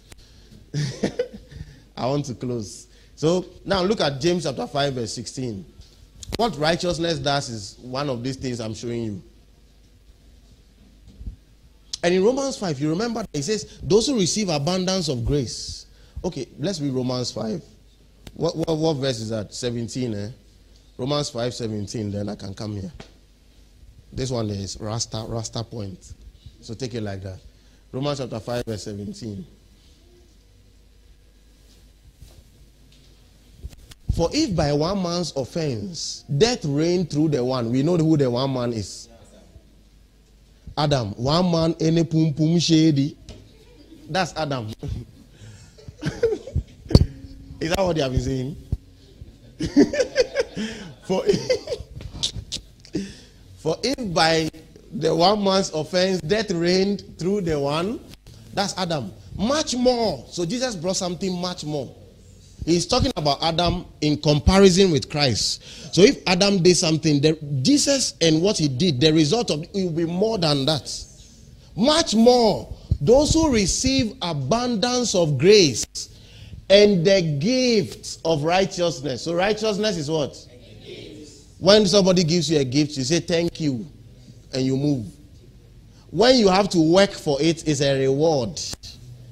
I 1.98 2.06
want 2.06 2.26
to 2.26 2.36
close. 2.36 2.88
So 3.16 3.46
now 3.66 3.82
look 3.82 4.02
at 4.02 4.22
James 4.22 4.44
chapter 4.44 4.68
5, 4.68 4.94
verse 4.94 5.14
16. 5.14 5.66
What 6.38 6.58
righteousness 6.58 7.20
does 7.20 7.50
is 7.50 7.78
one 7.82 8.10
of 8.10 8.24
these 8.24 8.36
things 8.36 8.60
I'm 8.60 8.74
showing 8.74 9.04
you. 9.04 9.24
And 12.02 12.14
in 12.14 12.24
Romans 12.24 12.58
5, 12.58 12.80
you 12.80 12.90
remember 12.90 13.26
it 13.34 13.44
says, 13.44 13.80
Those 13.84 14.08
who 14.08 14.16
receive 14.18 14.50
abundance 14.50 15.10
of 15.10 15.26
grace. 15.26 15.86
Okay, 16.24 16.48
let's 16.58 16.80
read 16.80 16.94
Romans 16.94 17.32
5. 17.32 17.62
What, 18.34 18.56
what, 18.56 18.78
what 18.78 18.94
verse 18.96 19.20
is 19.20 19.30
that? 19.30 19.54
17, 19.54 20.14
eh? 20.14 20.30
Romans 20.98 21.30
5 21.30 21.54
17, 21.54 22.12
then 22.12 22.30
I 22.30 22.36
can 22.36 22.54
come 22.54 22.74
here. 22.74 22.92
This 24.12 24.32
one 24.32 24.50
is 24.50 24.78
Rasta, 24.80 25.26
Rasta 25.28 25.64
point. 25.64 26.14
So 26.62 26.74
take 26.74 26.94
it 26.94 27.02
like 27.02 27.22
that. 27.24 27.40
Romans 27.92 28.20
chapter 28.20 28.40
5, 28.40 28.64
verse 28.66 28.84
17. 28.84 29.46
For 34.16 34.30
if 34.34 34.56
by 34.56 34.74
one 34.74 35.02
man's 35.04 35.32
offense 35.36 36.26
death 36.38 36.66
reigned 36.66 37.10
through 37.12 37.30
the 37.30 37.44
one, 37.44 37.72
we 37.72 37.84
know 37.84 37.98
who 37.98 38.18
the 38.18 38.30
one 38.30 38.54
man 38.54 38.74
is. 38.74 39.08
Adam, 40.78 41.12
one 41.16 41.52
man, 41.52 41.76
any 41.80 42.04
pum 42.04 42.34
pum 42.34 42.58
shady. 42.60 43.18
That's 44.10 44.36
Adam. 44.36 44.70
is 47.60 47.70
that 47.70 47.80
what 47.80 47.96
they 47.96 48.02
have 48.02 48.12
been 48.12 48.22
saying? 48.22 48.56
for, 51.04 51.24
if, 51.26 51.80
for 53.58 53.76
if 53.84 54.14
by 54.14 54.50
the 54.92 55.14
one 55.14 55.44
man's 55.44 55.70
offense 55.72 56.22
death 56.22 56.50
reigned 56.52 57.04
through 57.20 57.42
the 57.42 57.60
one, 57.60 58.00
that's 58.54 58.76
Adam. 58.78 59.12
Much 59.38 59.76
more. 59.76 60.26
So 60.30 60.46
Jesus 60.46 60.76
brought 60.76 60.96
something 60.96 61.34
much 61.40 61.64
more. 61.66 61.94
He's 62.66 62.86
talking 62.86 63.12
about 63.16 63.42
Adam 63.42 63.86
in 64.02 64.18
comparison 64.18 64.92
with 64.92 65.10
Christ. 65.10 65.94
So 65.94 66.02
if 66.02 66.22
Adam 66.28 66.62
did 66.62 66.76
something, 66.76 67.22
Jesus 67.64 68.14
and 68.22 68.42
what 68.42 68.58
he 68.58 68.68
did, 68.68 69.00
the 69.02 69.12
result 69.12 69.50
of 69.50 69.64
it 69.64 69.70
will 69.74 69.92
be 69.92 70.06
more 70.06 70.38
than 70.38 70.66
that. 70.66 70.92
Much 71.76 72.14
more. 72.16 72.72
Those 73.02 73.34
who 73.34 73.52
receive 73.52 74.16
abundance 74.22 75.16
of 75.16 75.38
grace 75.38 75.86
and 76.70 77.06
the 77.06 77.22
gifts 77.40 78.20
of 78.26 78.44
righteousness. 78.44 79.24
So 79.24 79.34
righteousness 79.34 79.98
is 79.98 80.12
what? 80.12 80.38
When 81.60 81.86
somebody 81.86 82.24
gives 82.24 82.50
you 82.52 82.60
a 82.60 82.64
gift, 82.64 82.98
you 82.98 83.04
say 83.04 83.20
thank 83.20 83.60
you 83.60 83.88
and 84.54 84.64
you 84.64 84.78
move. 84.78 85.06
When 86.10 86.36
you 86.36 86.50
have 86.50 86.70
to 86.70 86.80
work 86.80 87.12
for 87.12 87.42
it, 87.42 87.68
it's 87.68 87.82
a 87.82 88.00
reward. 88.00 88.60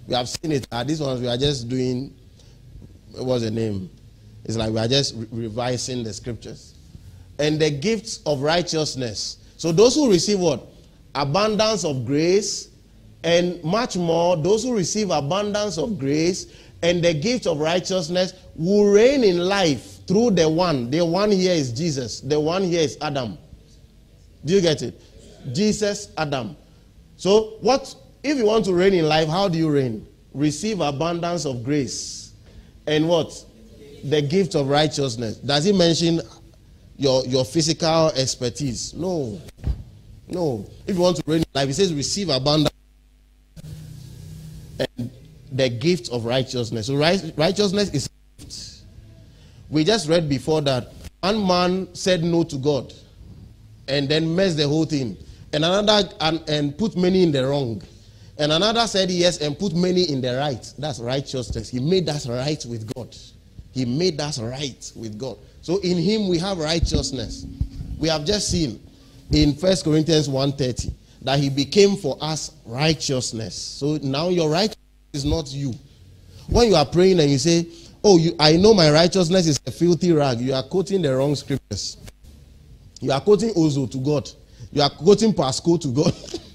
We 0.08 0.16
have 0.16 0.30
seen 0.30 0.52
it. 0.54 0.68
Uh, 0.72 0.84
these 0.84 1.02
ones 1.02 1.22
we 1.22 1.28
are 1.28 1.38
just 1.38 1.68
doing 1.68 2.17
what's 3.24 3.44
the 3.44 3.52
name? 3.52 3.90
It's 4.46 4.58
like 4.58 4.72
we 4.72 4.80
are 4.80 4.88
just 4.88 5.16
re- 5.16 5.28
revising 5.32 6.04
the 6.04 6.14
scriptures. 6.14 6.74
And 7.40 7.60
the 7.60 7.70
gifts 7.70 8.22
of 8.26 8.42
righteousness. 8.42 9.38
So 9.58 9.72
those 9.72 9.96
who 9.96 10.10
receive 10.10 10.40
what? 10.40 10.66
Abundance 11.14 11.84
of 11.84 12.06
grace 12.06 12.70
and 13.24 13.62
much 13.64 13.98
more, 13.98 14.38
those 14.38 14.64
who 14.64 14.76
receive 14.76 15.10
abundance 15.12 15.78
of 15.78 16.00
grace 16.00 16.48
and 16.82 17.04
the 17.04 17.14
gift 17.14 17.48
of 17.48 17.60
righteousness 17.60 18.34
will 18.56 18.92
reign 18.92 19.24
in 19.24 19.40
life 19.40 20.06
through 20.08 20.32
the 20.32 20.48
one. 20.48 20.90
The 20.90 21.04
one 21.04 21.32
here 21.32 21.54
is 21.54 21.72
Jesus. 21.72 22.22
The 22.22 22.40
one 22.40 22.64
here 22.64 22.82
is 22.82 22.98
Adam. 23.02 23.38
Do 24.46 24.54
you 24.54 24.62
get 24.62 24.82
it? 24.82 25.00
Jesus, 25.54 26.12
Adam. 26.18 26.56
So 27.18 27.58
what 27.62 27.96
if 28.24 28.38
you 28.38 28.46
want 28.46 28.66
to 28.66 28.74
reign 28.74 28.94
in 28.94 29.08
life, 29.08 29.28
how 29.28 29.48
do 29.48 29.58
you 29.58 29.70
reign? 29.70 30.08
Receive 30.34 30.82
abundance 30.82 31.46
of 31.46 31.64
grace 31.64 32.27
and 32.88 33.08
what? 33.08 33.46
The 34.04 34.22
gift 34.22 34.56
of 34.56 34.68
righteousness. 34.68 35.38
Does 35.38 35.66
he 35.66 35.74
mention 35.74 36.22
your, 36.96 37.26
your 37.26 37.46
physical 37.46 38.08
expertise? 38.16 38.94
No. 38.94 39.40
No. 40.28 40.66
If 40.88 40.96
you 40.96 41.02
want 41.02 41.18
to 41.18 41.24
reign 41.28 41.44
life, 41.54 41.68
he 41.68 41.74
says 41.74 41.94
receive 41.94 42.30
abundance 42.30 42.74
and 44.80 45.12
the 45.52 45.70
gift 45.70 46.10
of 46.12 46.26
righteousness. 46.26 46.88
So 46.88 46.96
righteousness 46.96 47.90
is 47.92 48.10
gift. 48.38 48.84
We 49.70 49.84
just 49.84 50.08
read 50.08 50.30
before 50.30 50.62
that 50.62 50.94
one 51.22 51.46
man 51.46 51.94
said 51.94 52.24
no 52.24 52.44
to 52.44 52.58
God 52.58 52.94
and 53.88 54.08
then 54.08 54.34
messed 54.36 54.58
the 54.58 54.68
whole 54.68 54.86
thing. 54.86 55.18
And 55.54 55.66
another 55.66 56.10
and, 56.22 56.44
and 56.50 56.78
put 56.78 56.96
many 56.96 57.24
in 57.24 57.32
the 57.32 57.46
wrong. 57.46 57.82
And 58.40 58.52
another 58.52 58.86
said 58.86 59.10
yes 59.10 59.40
and 59.40 59.58
put 59.58 59.74
many 59.74 60.10
in 60.12 60.22
the 60.22 60.36
right. 60.38 60.74
That's 60.78 61.00
righteousness. 61.00 61.70
He 61.70 61.80
made 61.80 62.08
us 62.08 62.28
right 62.28 62.64
with 62.66 62.94
God. 62.94 63.16
He 63.72 63.86
made 63.86 64.20
us 64.22 64.40
right 64.40 64.92
with 64.96 65.18
God. 65.18 65.38
So 65.62 65.78
in 65.80 65.98
him 65.98 66.28
we 66.28 66.38
have 66.38 66.58
righteousness. 66.60 67.46
We 67.98 68.10
have 68.10 68.26
just 68.26 68.50
seen 68.50 68.80
in 69.32 69.56
First 69.56 69.84
Corinthians 69.84 70.30
1:30 70.30 70.92
that 71.24 71.40
he 71.40 71.50
became 71.50 71.98
for 71.98 72.18
us 72.22 72.52
righteousness. 72.66 73.56
So 73.56 73.98
now 73.98 74.30
your 74.30 74.50
righteousness 74.50 74.78
is 75.14 75.26
not 75.26 75.52
you. 75.52 75.74
When 76.48 76.70
you 76.70 76.76
are 76.76 76.86
praying 76.86 77.20
and 77.20 77.30
you 77.30 77.40
say, 77.40 77.68
"Oh, 78.04 78.18
you, 78.18 78.36
I 78.40 78.56
know 78.56 78.74
my 78.74 78.92
righteousness 78.92 79.48
is 79.48 79.60
a 79.66 79.72
filthy 79.72 80.12
rag," 80.12 80.40
you 80.40 80.54
are 80.54 80.64
quoting 80.64 81.02
the 81.02 81.16
wrong 81.16 81.36
scriptures. 81.36 81.98
You 83.02 83.12
are 83.12 83.22
quoting 83.22 83.50
Ozo 83.56 83.90
to 83.92 83.98
God. 83.98 84.30
You 84.72 84.82
are 84.84 84.90
quoting 84.90 85.34
Pasco 85.34 85.78
to 85.78 85.88
God. 85.90 86.14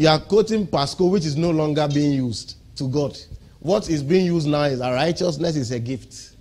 You 0.00 0.08
are 0.08 0.18
quoting 0.18 0.66
Pasco, 0.66 1.08
which 1.08 1.26
is 1.26 1.36
no 1.36 1.50
longer 1.50 1.86
being 1.86 2.12
used 2.12 2.56
to 2.76 2.88
God. 2.88 3.18
What 3.58 3.90
is 3.90 4.02
being 4.02 4.24
used 4.24 4.48
now 4.48 4.62
is 4.62 4.80
our 4.80 4.94
righteousness 4.94 5.56
is 5.56 5.72
a 5.72 5.78
gift. 5.78 6.36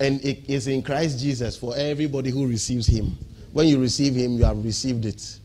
And 0.00 0.20
it 0.24 0.50
is 0.50 0.66
in 0.66 0.82
Christ 0.82 1.20
Jesus 1.20 1.56
for 1.56 1.76
everybody 1.76 2.30
who 2.30 2.48
receives 2.48 2.88
Him. 2.88 3.16
When 3.52 3.68
you 3.68 3.80
receive 3.80 4.16
Him, 4.16 4.32
you 4.32 4.42
have 4.42 4.64
received 4.64 5.04
it. 5.04 5.38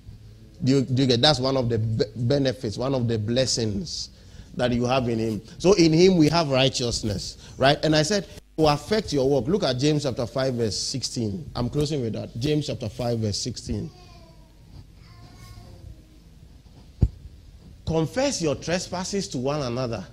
Do 0.63 0.71
you, 0.71 0.81
do 0.81 1.03
you 1.03 1.07
get 1.07 1.21
that's 1.21 1.39
one 1.39 1.55
of 1.55 1.69
the 1.69 1.77
benefits, 2.15 2.79
one 2.79 2.95
of 2.95 3.07
the 3.07 3.19
blessings 3.19 4.09
that 4.55 4.71
you 4.71 4.85
have 4.85 5.07
in 5.07 5.19
Him. 5.19 5.41
So 5.59 5.73
in 5.73 5.93
Him 5.93 6.17
we 6.17 6.29
have 6.29 6.49
righteousness, 6.49 7.53
right? 7.59 7.77
And 7.85 7.95
I 7.95 8.01
said 8.01 8.25
to 8.57 8.65
affect 8.65 9.13
your 9.13 9.29
work. 9.29 9.45
Look 9.45 9.61
at 9.61 9.77
James 9.77 10.01
chapter 10.01 10.25
5, 10.25 10.55
verse 10.55 10.79
16. 10.79 11.51
I'm 11.55 11.69
closing 11.69 12.01
with 12.01 12.13
that. 12.13 12.35
James 12.39 12.65
chapter 12.65 12.89
5, 12.89 13.19
verse 13.19 13.37
16. 13.37 13.91
Confess 17.89 18.39
your 18.39 18.53
trespasses 18.53 19.27
to 19.27 19.39
one 19.39 19.63
another 19.63 20.05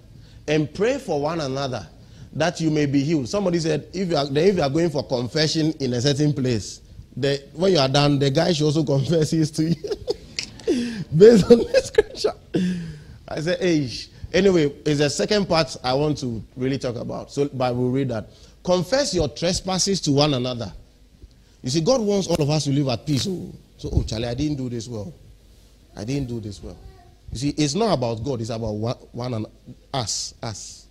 and 0.49 0.73
pray 0.73 0.97
for 0.97 1.21
one 1.21 1.43
another 1.43 1.87
that 2.33 2.59
you 2.59 2.71
may 2.71 2.87
be 2.87 3.05
healed. 3.05 3.29
Somebody 3.29 3.59
said, 3.59 3.87
if 3.93 4.09
you 4.09 4.17
are, 4.17 4.25
if 4.31 4.57
you 4.57 4.63
are 4.63 4.71
going 4.71 4.89
for 4.89 5.07
confession 5.07 5.73
in 5.79 5.93
a 5.93 6.01
certain 6.01 6.33
place, 6.33 6.81
the, 7.15 7.43
when 7.53 7.73
you 7.73 7.79
are 7.79 7.89
done, 7.89 8.19
the 8.19 8.31
guy 8.31 8.55
should 8.55 8.65
also 8.65 8.83
confess 8.95 9.31
his 9.33 9.51
to 9.51 9.65
you. 9.65 9.75
Based 11.15 11.51
on 11.51 11.59
the 11.59 11.83
scripture. 11.85 12.33
I 13.29 13.41
said, 13.43 13.61
hey. 13.61 13.91
Anyway, 14.33 14.73
it's 14.87 14.99
the 14.99 15.11
second 15.11 15.47
part 15.47 15.77
I 15.85 15.93
want 15.93 16.17
to 16.19 16.43
really 16.57 16.79
talk 16.79 16.97
about. 16.97 17.31
So, 17.31 17.49
but 17.53 17.75
we'll 17.77 17.91
read 17.91 18.09
that. 18.09 18.31
Confess 18.65 19.15
your 19.15 19.29
trespasses 19.29 20.01
to 20.03 20.13
one 20.13 20.33
another. 20.33 20.73
You 21.63 21.69
see, 21.71 21.83
God 21.83 22.01
wants 22.01 22.27
all 22.27 22.41
of 22.43 22.49
us 22.49 22.65
to 22.65 22.71
live 22.71 22.89
at 22.89 23.07
peace. 23.07 23.27
Oh, 23.29 23.53
so, 23.77 23.91
oh, 23.93 24.03
Charlie, 24.03 24.29
I 24.29 24.35
didn't 24.35 24.57
do 24.57 24.71
this 24.71 24.89
well. 24.89 25.13
I 25.95 26.05
didn't 26.05 26.29
do 26.29 26.41
this 26.41 26.63
well. 26.63 26.77
You 27.33 27.39
see, 27.39 27.49
it's 27.51 27.75
not 27.75 27.93
about 27.93 28.25
God, 28.25 28.41
it's 28.41 28.51
about 28.51 28.75
one, 28.75 28.97
one 29.13 29.35
and 29.35 29.47
us. 29.93 30.35
Us. 30.43 30.87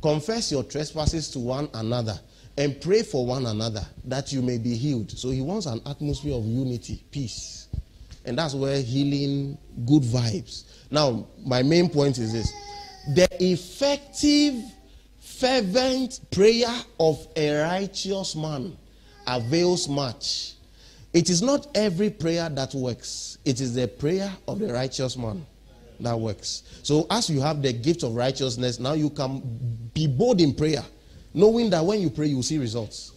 Confess 0.00 0.52
your 0.52 0.62
trespasses 0.62 1.28
to 1.30 1.38
one 1.40 1.68
another 1.74 2.18
and 2.56 2.80
pray 2.80 3.02
for 3.02 3.24
one 3.26 3.46
another 3.46 3.84
that 4.04 4.32
you 4.32 4.42
may 4.42 4.58
be 4.58 4.74
healed. 4.74 5.10
So 5.10 5.30
he 5.30 5.40
wants 5.40 5.66
an 5.66 5.80
atmosphere 5.86 6.34
of 6.34 6.44
unity, 6.44 7.04
peace. 7.10 7.68
And 8.24 8.38
that's 8.38 8.54
where 8.54 8.80
healing, 8.80 9.56
good 9.86 10.02
vibes. 10.02 10.64
Now, 10.90 11.26
my 11.44 11.62
main 11.62 11.88
point 11.88 12.18
is 12.18 12.32
this 12.32 12.52
the 13.14 13.28
effective, 13.40 14.62
fervent 15.18 16.20
prayer 16.30 16.74
of 17.00 17.26
a 17.36 17.62
righteous 17.62 18.36
man 18.36 18.76
avails 19.26 19.88
much. 19.88 20.54
It 21.12 21.30
is 21.30 21.40
not 21.40 21.66
every 21.74 22.10
prayer 22.10 22.48
that 22.50 22.74
works, 22.74 23.38
it 23.44 23.60
is 23.60 23.74
the 23.74 23.88
prayer 23.88 24.30
of 24.46 24.58
the 24.58 24.72
righteous 24.72 25.16
man 25.16 25.44
that 26.00 26.18
works. 26.18 26.62
So, 26.82 27.06
as 27.10 27.30
you 27.30 27.40
have 27.40 27.62
the 27.62 27.72
gift 27.72 28.02
of 28.02 28.14
righteousness, 28.14 28.78
now 28.78 28.92
you 28.92 29.10
can 29.10 29.40
be 29.94 30.06
bold 30.06 30.40
in 30.40 30.54
prayer, 30.54 30.84
knowing 31.34 31.70
that 31.70 31.84
when 31.84 32.00
you 32.00 32.10
pray, 32.10 32.26
you 32.26 32.36
will 32.36 32.42
see 32.42 32.58
results. 32.58 33.12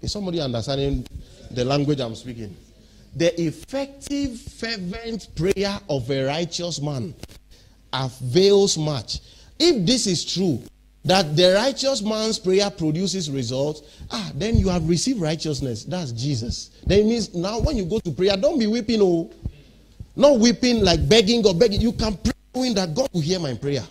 Is 0.00 0.12
somebody 0.12 0.40
understanding 0.40 1.06
the 1.50 1.64
language 1.64 2.00
I'm 2.00 2.14
speaking? 2.14 2.56
The 3.16 3.40
effective, 3.40 4.40
fervent 4.40 5.28
prayer 5.36 5.78
of 5.88 6.10
a 6.10 6.24
righteous 6.24 6.80
man 6.80 7.14
avails 7.92 8.76
much. 8.76 9.20
If 9.58 9.86
this 9.86 10.06
is 10.06 10.24
true, 10.24 10.62
that 11.04 11.36
the 11.36 11.52
righteous 11.54 12.02
man's 12.02 12.38
prayer 12.38 12.70
produces 12.70 13.30
results, 13.30 13.82
ah, 14.10 14.32
then 14.34 14.56
you 14.56 14.68
have 14.68 14.88
received 14.88 15.20
righteousness. 15.20 15.84
That's 15.84 16.12
Jesus. 16.12 16.70
Then 16.86 17.00
it 17.00 17.06
means 17.06 17.34
now 17.34 17.60
when 17.60 17.76
you 17.76 17.84
go 17.84 17.98
to 18.00 18.10
prayer, 18.10 18.36
don't 18.36 18.58
be 18.58 18.66
weeping, 18.66 19.00
oh, 19.02 19.30
not 20.16 20.38
weeping 20.38 20.82
like 20.82 21.06
begging 21.08 21.44
or 21.46 21.54
begging. 21.54 21.80
You 21.80 21.92
can 21.92 22.16
pray 22.16 22.32
knowing 22.54 22.74
that 22.74 22.94
God 22.94 23.08
will 23.12 23.20
hear 23.20 23.38
my 23.38 23.54
prayer 23.54 23.82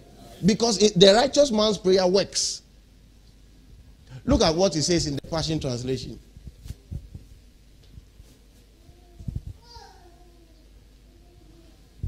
because 0.45 0.81
it, 0.81 0.99
the 0.99 1.14
righteous 1.14 1.52
man's 1.52 1.77
prayer 1.77 2.07
works. 2.07 2.61
Look 4.26 4.41
at 4.41 4.56
what 4.56 4.73
he 4.73 4.81
says 4.81 5.06
in 5.06 5.15
the 5.15 5.22
Passion 5.30 5.60
Translation. 5.60 6.18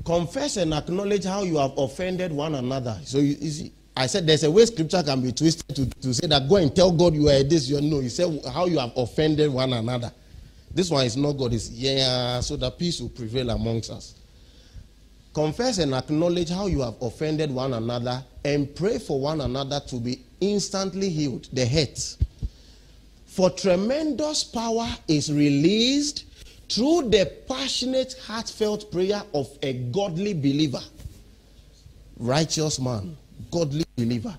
Confess 0.05 0.57
and 0.57 0.73
acknowledge 0.73 1.25
how 1.25 1.43
you 1.43 1.57
have 1.57 1.77
offended 1.77 2.31
one 2.31 2.55
another. 2.55 2.97
So 3.03 3.17
you, 3.17 3.35
you 3.39 3.49
see, 3.49 3.73
I 3.97 4.07
said 4.07 4.27
there's 4.27 4.43
a 4.43 4.51
way 4.51 4.65
scripture 4.65 5.01
can 5.03 5.21
be 5.21 5.31
twisted 5.31 5.75
to, 5.75 5.89
to 6.01 6.13
say 6.13 6.27
that 6.27 6.49
go 6.49 6.57
and 6.57 6.75
tell 6.75 6.91
God 6.91 7.13
you 7.13 7.29
are 7.29 7.43
this, 7.43 7.69
you 7.69 7.79
know. 7.79 7.99
He 7.99 8.09
said 8.09 8.41
how 8.53 8.65
you 8.65 8.79
have 8.79 8.91
offended 8.97 9.51
one 9.51 9.71
another. 9.71 10.11
This 10.73 10.89
one 10.89 11.05
is 11.05 11.15
not 11.15 11.33
God, 11.33 11.53
it's 11.53 11.69
yeah, 11.69 12.41
so 12.41 12.57
that 12.57 12.77
peace 12.77 12.99
will 12.99 13.09
prevail 13.09 13.49
amongst 13.51 13.89
us. 13.89 14.15
Confess 15.33 15.77
and 15.77 15.93
acknowledge 15.93 16.49
how 16.49 16.67
you 16.67 16.81
have 16.81 16.95
offended 17.01 17.51
one 17.51 17.73
another 17.73 18.23
and 18.43 18.73
pray 18.75 18.99
for 18.99 19.19
one 19.19 19.41
another 19.41 19.79
to 19.87 19.95
be 19.97 20.23
instantly 20.41 21.09
healed. 21.09 21.47
The 21.53 21.65
hurt. 21.65 22.17
For 23.25 23.49
tremendous 23.49 24.43
power 24.43 24.87
is 25.07 25.31
released 25.31 26.25
through 26.69 27.09
the 27.09 27.31
passionate, 27.47 28.15
heartfelt 28.25 28.91
prayer 28.91 29.21
of 29.33 29.49
a 29.61 29.73
godly 29.73 30.33
believer, 30.33 30.81
righteous 32.17 32.79
man, 32.79 33.17
godly 33.55 33.85
believer. 33.95 34.37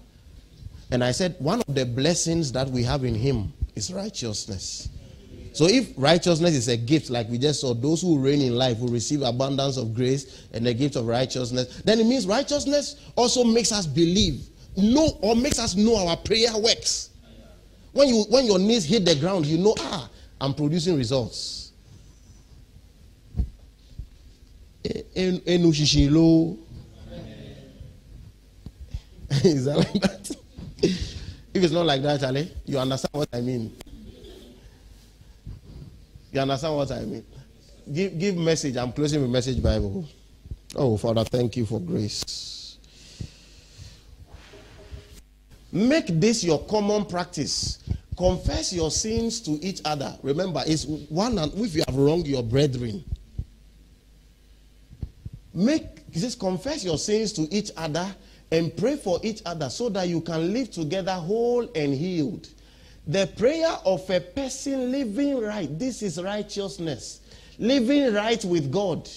And 0.90 1.02
I 1.02 1.10
said, 1.10 1.36
one 1.38 1.62
of 1.66 1.74
the 1.74 1.86
blessings 1.86 2.52
that 2.52 2.68
we 2.68 2.82
have 2.82 3.04
in 3.04 3.14
him 3.14 3.52
is 3.74 3.92
righteousness. 3.92 4.88
So 5.52 5.66
if 5.66 5.92
righteousness 5.96 6.54
is 6.54 6.68
a 6.68 6.76
gift, 6.76 7.08
like 7.08 7.28
we 7.30 7.38
just 7.38 7.62
saw, 7.62 7.72
those 7.72 8.02
who 8.02 8.18
reign 8.18 8.42
in 8.42 8.54
life 8.54 8.78
will 8.78 8.88
receive 8.88 9.22
abundance 9.22 9.78
of 9.78 9.94
grace 9.94 10.46
and 10.52 10.66
the 10.66 10.74
gift 10.74 10.96
of 10.96 11.06
righteousness, 11.06 11.80
then 11.82 11.98
it 11.98 12.04
means 12.04 12.26
righteousness 12.26 13.00
also 13.16 13.42
makes 13.42 13.72
us 13.72 13.86
believe, 13.86 14.46
know, 14.76 15.16
or 15.22 15.34
makes 15.34 15.58
us 15.58 15.74
know 15.74 15.96
our 16.08 16.16
prayer 16.18 16.50
works. 16.58 17.10
When 17.92 18.08
you 18.08 18.24
when 18.28 18.44
your 18.44 18.58
knees 18.58 18.84
hit 18.84 19.06
the 19.06 19.14
ground, 19.14 19.46
you 19.46 19.56
know, 19.56 19.74
ah, 19.78 20.10
I'm 20.42 20.52
producing 20.52 20.98
results. 20.98 21.72
Is 29.44 29.64
that 29.64 29.76
like 29.76 29.92
that? 30.02 30.36
if 30.82 31.62
it's 31.64 31.72
not 31.72 31.86
like 31.86 32.02
that, 32.02 32.20
Charlie, 32.20 32.52
you 32.64 32.78
understand 32.78 33.12
what 33.14 33.28
I 33.32 33.40
mean. 33.40 33.74
You 36.32 36.40
understand 36.40 36.76
what 36.76 36.92
I 36.92 37.00
mean? 37.00 37.24
Give 37.92 38.18
give 38.18 38.36
message. 38.36 38.76
I'm 38.76 38.92
closing 38.92 39.22
with 39.22 39.30
message 39.30 39.62
Bible. 39.62 40.06
Oh, 40.74 40.96
Father, 40.96 41.24
thank 41.24 41.56
you 41.56 41.64
for 41.64 41.80
grace. 41.80 42.76
Make 45.72 46.06
this 46.08 46.44
your 46.44 46.64
common 46.66 47.04
practice. 47.04 47.82
Confess 48.16 48.72
your 48.72 48.90
sins 48.90 49.40
to 49.42 49.52
each 49.62 49.80
other. 49.84 50.16
Remember, 50.22 50.62
it's 50.66 50.84
one 50.86 51.38
and 51.38 51.52
if 51.54 51.74
you 51.74 51.82
have 51.86 51.96
wronged 51.96 52.26
your 52.26 52.42
brethren. 52.42 53.04
Make 55.52 56.10
just 56.12 56.38
confess 56.38 56.84
your 56.84 56.98
sins 56.98 57.32
to 57.34 57.42
each 57.54 57.70
other 57.76 58.14
and 58.50 58.76
pray 58.76 58.96
for 58.96 59.18
each 59.22 59.42
other 59.44 59.68
so 59.68 59.88
that 59.88 60.08
you 60.08 60.20
can 60.20 60.52
live 60.52 60.70
together 60.70 61.12
whole 61.12 61.68
and 61.74 61.94
healed. 61.94 62.48
The 63.06 63.30
prayer 63.36 63.76
of 63.84 64.08
a 64.10 64.20
person 64.20 64.90
living 64.90 65.40
right, 65.40 65.78
this 65.78 66.02
is 66.02 66.20
righteousness. 66.22 67.20
Living 67.58 68.12
right 68.12 68.44
with 68.44 68.70
God 68.70 69.08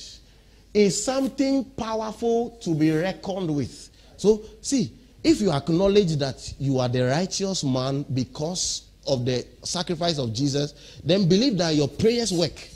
is 0.74 1.04
something 1.04 1.66
powerful 1.66 2.52
to 2.62 2.76
be 2.76 2.92
reckoned 2.92 3.56
with. 3.56 3.90
So, 4.18 4.44
see, 4.62 4.94
if 5.24 5.42
you 5.42 5.52
acknowledge 5.52 6.16
that 6.18 6.54
you 6.60 6.80
are 6.80 6.88
the 6.88 7.02
righteous 7.02 7.64
man 7.64 8.06
because 8.14 8.90
of 9.08 9.26
the 9.26 9.46
sacrifice 9.64 10.18
of 10.20 10.34
Jesus, 10.34 11.00
then 11.04 11.28
believe 11.28 11.58
that 11.58 11.76
your 11.76 11.88
prayers 11.88 12.32
work. 12.32 12.70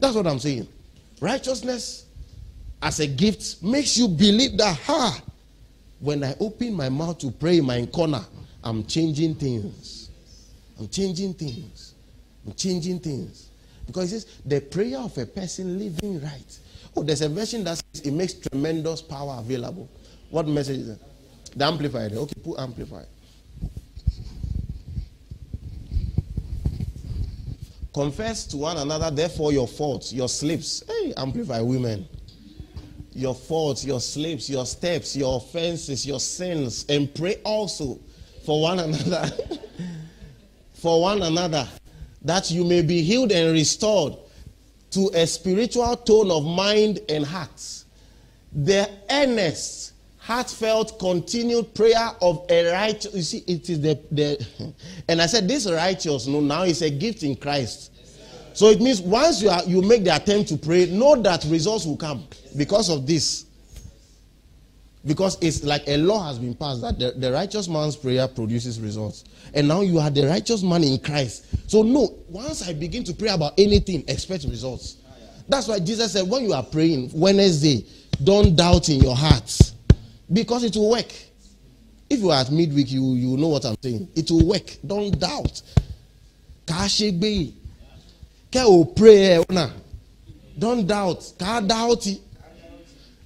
That's 0.00 0.16
what 0.16 0.26
I'm 0.26 0.38
saying. 0.38 0.66
Righteousness 1.20 2.06
as 2.82 2.98
a 2.98 3.06
gift 3.06 3.62
makes 3.62 3.96
you 3.96 4.08
believe 4.08 4.56
that, 4.58 4.76
ha, 4.80 5.22
when 6.00 6.24
I 6.24 6.34
open 6.40 6.74
my 6.74 6.88
mouth 6.88 7.18
to 7.18 7.30
pray 7.30 7.58
in 7.58 7.64
my 7.64 7.86
corner, 7.86 8.24
I'm 8.64 8.84
changing 8.84 9.36
things. 9.36 10.10
I'm 10.78 10.88
changing 10.88 11.34
things. 11.34 11.94
I'm 12.44 12.54
changing 12.54 12.98
things. 12.98 13.50
Because 13.86 14.12
it 14.12 14.20
says 14.20 14.40
the 14.44 14.60
prayer 14.60 14.98
of 14.98 15.16
a 15.16 15.26
person 15.26 15.78
living 15.78 16.20
right. 16.20 16.58
Oh, 16.96 17.04
there's 17.04 17.20
a 17.20 17.28
version 17.28 17.62
that 17.64 17.76
says 17.94 18.02
it 18.04 18.12
makes 18.12 18.34
tremendous 18.34 19.00
power 19.00 19.36
available. 19.38 19.88
What 20.30 20.48
message 20.48 20.78
is 20.78 20.88
that? 20.88 21.00
The 21.56 21.64
amplified. 21.64 22.12
Okay, 22.12 22.40
put 22.42 22.58
amplified. 22.58 23.06
Confess 27.94 28.46
to 28.46 28.56
one 28.56 28.78
another, 28.78 29.10
therefore, 29.10 29.52
your 29.52 29.68
faults, 29.68 30.12
your 30.12 30.28
slips. 30.28 30.82
Hey, 30.88 31.12
amplify 31.16 31.60
women. 31.60 32.08
Your 33.14 33.34
faults, 33.34 33.84
your 33.84 34.00
slips, 34.00 34.48
your 34.48 34.66
steps, 34.66 35.14
your 35.14 35.36
offenses, 35.36 36.06
your 36.06 36.20
sins, 36.20 36.86
and 36.88 37.14
pray 37.14 37.36
also 37.44 37.98
for 38.44 38.62
one 38.62 38.78
another. 38.78 39.30
for 40.82 41.00
one 41.00 41.22
another, 41.22 41.68
that 42.22 42.50
you 42.50 42.64
may 42.64 42.82
be 42.82 43.02
healed 43.02 43.30
and 43.30 43.52
restored 43.52 44.14
to 44.90 45.10
a 45.14 45.26
spiritual 45.26 45.96
tone 45.96 46.30
of 46.30 46.44
mind 46.44 46.98
and 47.08 47.24
heart. 47.24 47.84
The 48.52 48.90
earnest, 49.08 49.92
heartfelt, 50.18 50.98
continued 50.98 51.72
prayer 51.72 52.10
of 52.20 52.44
a 52.50 52.72
righteous. 52.72 53.14
You 53.14 53.22
see, 53.22 53.44
it 53.46 53.70
is 53.70 53.80
the, 53.80 53.98
the 54.10 54.74
and 55.08 55.22
I 55.22 55.26
said 55.26 55.46
this 55.46 55.70
righteous 55.70 56.26
no 56.26 56.40
now 56.40 56.64
is 56.64 56.82
a 56.82 56.90
gift 56.90 57.22
in 57.22 57.36
Christ. 57.36 57.91
So 58.54 58.66
it 58.66 58.80
means 58.80 59.00
once 59.00 59.42
you 59.42 59.48
are 59.48 59.62
you 59.64 59.82
make 59.82 60.04
the 60.04 60.14
attempt 60.14 60.48
to 60.50 60.56
pray, 60.56 60.86
know 60.86 61.20
that 61.22 61.44
results 61.44 61.86
will 61.86 61.96
come 61.96 62.26
because 62.56 62.88
of 62.88 63.06
this. 63.06 63.46
Because 65.04 65.36
it's 65.40 65.64
like 65.64 65.82
a 65.88 65.96
law 65.96 66.24
has 66.28 66.38
been 66.38 66.54
passed 66.54 66.80
that 66.82 66.96
the, 66.96 67.10
the 67.12 67.32
righteous 67.32 67.66
man's 67.66 67.96
prayer 67.96 68.28
produces 68.28 68.78
results. 68.78 69.24
And 69.52 69.66
now 69.66 69.80
you 69.80 69.98
are 69.98 70.10
the 70.10 70.28
righteous 70.28 70.62
man 70.62 70.84
in 70.84 71.00
Christ. 71.00 71.46
So, 71.68 71.82
no, 71.82 72.18
once 72.28 72.68
I 72.68 72.72
begin 72.72 73.02
to 73.04 73.12
pray 73.12 73.30
about 73.30 73.54
anything, 73.58 74.04
expect 74.06 74.44
results. 74.44 74.98
That's 75.48 75.66
why 75.66 75.80
Jesus 75.80 76.12
said, 76.12 76.28
when 76.28 76.44
you 76.44 76.52
are 76.52 76.62
praying 76.62 77.10
Wednesday, 77.12 77.84
don't 78.22 78.54
doubt 78.54 78.88
in 78.90 79.00
your 79.00 79.16
hearts 79.16 79.74
because 80.32 80.62
it 80.62 80.76
will 80.76 80.90
work. 80.90 81.12
If 82.08 82.20
you 82.20 82.30
are 82.30 82.40
at 82.40 82.50
midweek, 82.50 82.90
you, 82.92 83.14
you 83.14 83.36
know 83.36 83.48
what 83.48 83.64
I'm 83.64 83.74
saying. 83.82 84.08
It 84.14 84.30
will 84.30 84.46
work. 84.46 84.76
Don't 84.86 85.18
doubt. 85.18 85.62
Kashigbe. 86.66 87.54
Ke 88.52 88.60
o 88.60 88.84
pray 88.84 89.42
Don't 90.58 90.86
doubt. 90.86 91.32
Ka 91.38 91.60
doubt. 91.60 92.06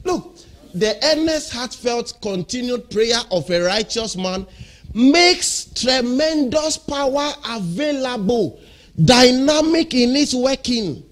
Look, 0.05 0.37
the 0.73 0.97
earnest, 1.03 1.53
heartfelt, 1.53 2.17
continued 2.23 2.89
prayer 2.91 3.19
of 3.33 3.51
a 3.51 3.61
righteous 3.61 4.17
man 4.17 4.47
makes 4.95 5.65
tremendous 5.75 6.79
power 6.79 7.33
available, 7.49 8.61
dynamic 9.05 9.95
in 9.95 10.15
its 10.15 10.33
working. 10.33 11.03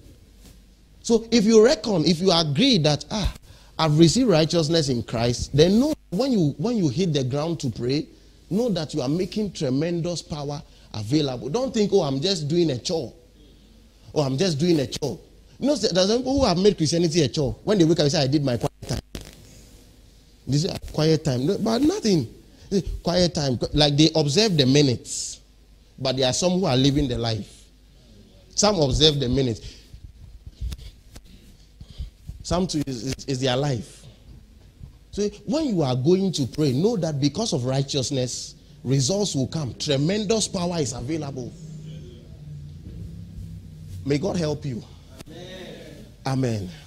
So 1.03 1.27
if 1.29 1.43
you 1.43 1.63
reckon, 1.63 2.05
if 2.05 2.21
you 2.21 2.31
agree 2.31 2.77
that 2.79 3.05
ah, 3.11 3.33
I've 3.77 3.99
received 3.99 4.29
righteousness 4.29 4.87
in 4.87 5.03
Christ, 5.03 5.55
then 5.55 5.79
know 5.79 5.93
when 6.11 6.31
you 6.31 6.55
when 6.57 6.77
you 6.77 6.87
hit 6.87 7.13
the 7.13 7.23
ground 7.23 7.59
to 7.59 7.69
pray, 7.69 8.07
know 8.49 8.69
that 8.69 8.93
you 8.93 9.01
are 9.01 9.09
making 9.09 9.51
tremendous 9.51 10.21
power 10.21 10.63
available. 10.93 11.49
Don't 11.49 11.73
think, 11.73 11.91
oh, 11.93 12.01
I'm 12.01 12.21
just 12.21 12.47
doing 12.47 12.71
a 12.71 12.77
chore. 12.77 13.13
Oh, 14.15 14.21
I'm 14.21 14.37
just 14.37 14.57
doing 14.57 14.79
a 14.79 14.87
chore. 14.87 15.19
You 15.59 15.67
know, 15.67 15.75
there's 15.75 16.15
people 16.17 16.39
who 16.39 16.45
have 16.45 16.57
made 16.57 16.77
Christianity 16.77 17.21
a 17.21 17.27
chore. 17.27 17.53
When 17.65 17.77
they 17.77 17.83
wake 17.83 17.99
up 17.99 18.03
and 18.03 18.11
say, 18.11 18.23
I 18.23 18.27
did 18.27 18.43
my 18.45 18.55
quiet 18.55 18.71
time. 18.87 18.99
This 20.47 20.63
is 20.63 20.71
ah, 20.71 20.77
quiet 20.93 21.25
time. 21.25 21.45
but 21.61 21.81
nothing. 21.81 22.33
Quiet 23.03 23.35
time. 23.35 23.59
Like 23.73 23.97
they 23.97 24.09
observe 24.15 24.55
the 24.57 24.65
minutes. 24.65 25.41
But 25.99 26.15
there 26.17 26.29
are 26.29 26.33
some 26.33 26.53
who 26.59 26.65
are 26.65 26.77
living 26.77 27.09
the 27.09 27.17
life. 27.17 27.65
Some 28.55 28.79
observe 28.79 29.19
the 29.19 29.27
minutes. 29.27 29.75
Some 32.43 32.67
too 32.67 32.83
is, 32.87 33.07
is, 33.07 33.25
is 33.25 33.41
their 33.41 33.57
life. 33.57 34.05
So 35.11 35.27
when 35.45 35.65
you 35.65 35.81
are 35.81 35.95
going 35.95 36.31
to 36.33 36.45
pray, 36.47 36.71
know 36.71 36.95
that 36.97 37.19
because 37.19 37.53
of 37.53 37.65
righteousness, 37.65 38.55
results 38.83 39.35
will 39.35 39.47
come. 39.47 39.73
Tremendous 39.75 40.47
power 40.47 40.77
is 40.79 40.93
available. 40.93 41.51
May 44.05 44.19
God 44.19 44.37
help 44.37 44.63
you. 44.65 44.83
Amen. 45.27 46.05
Amen. 46.27 46.84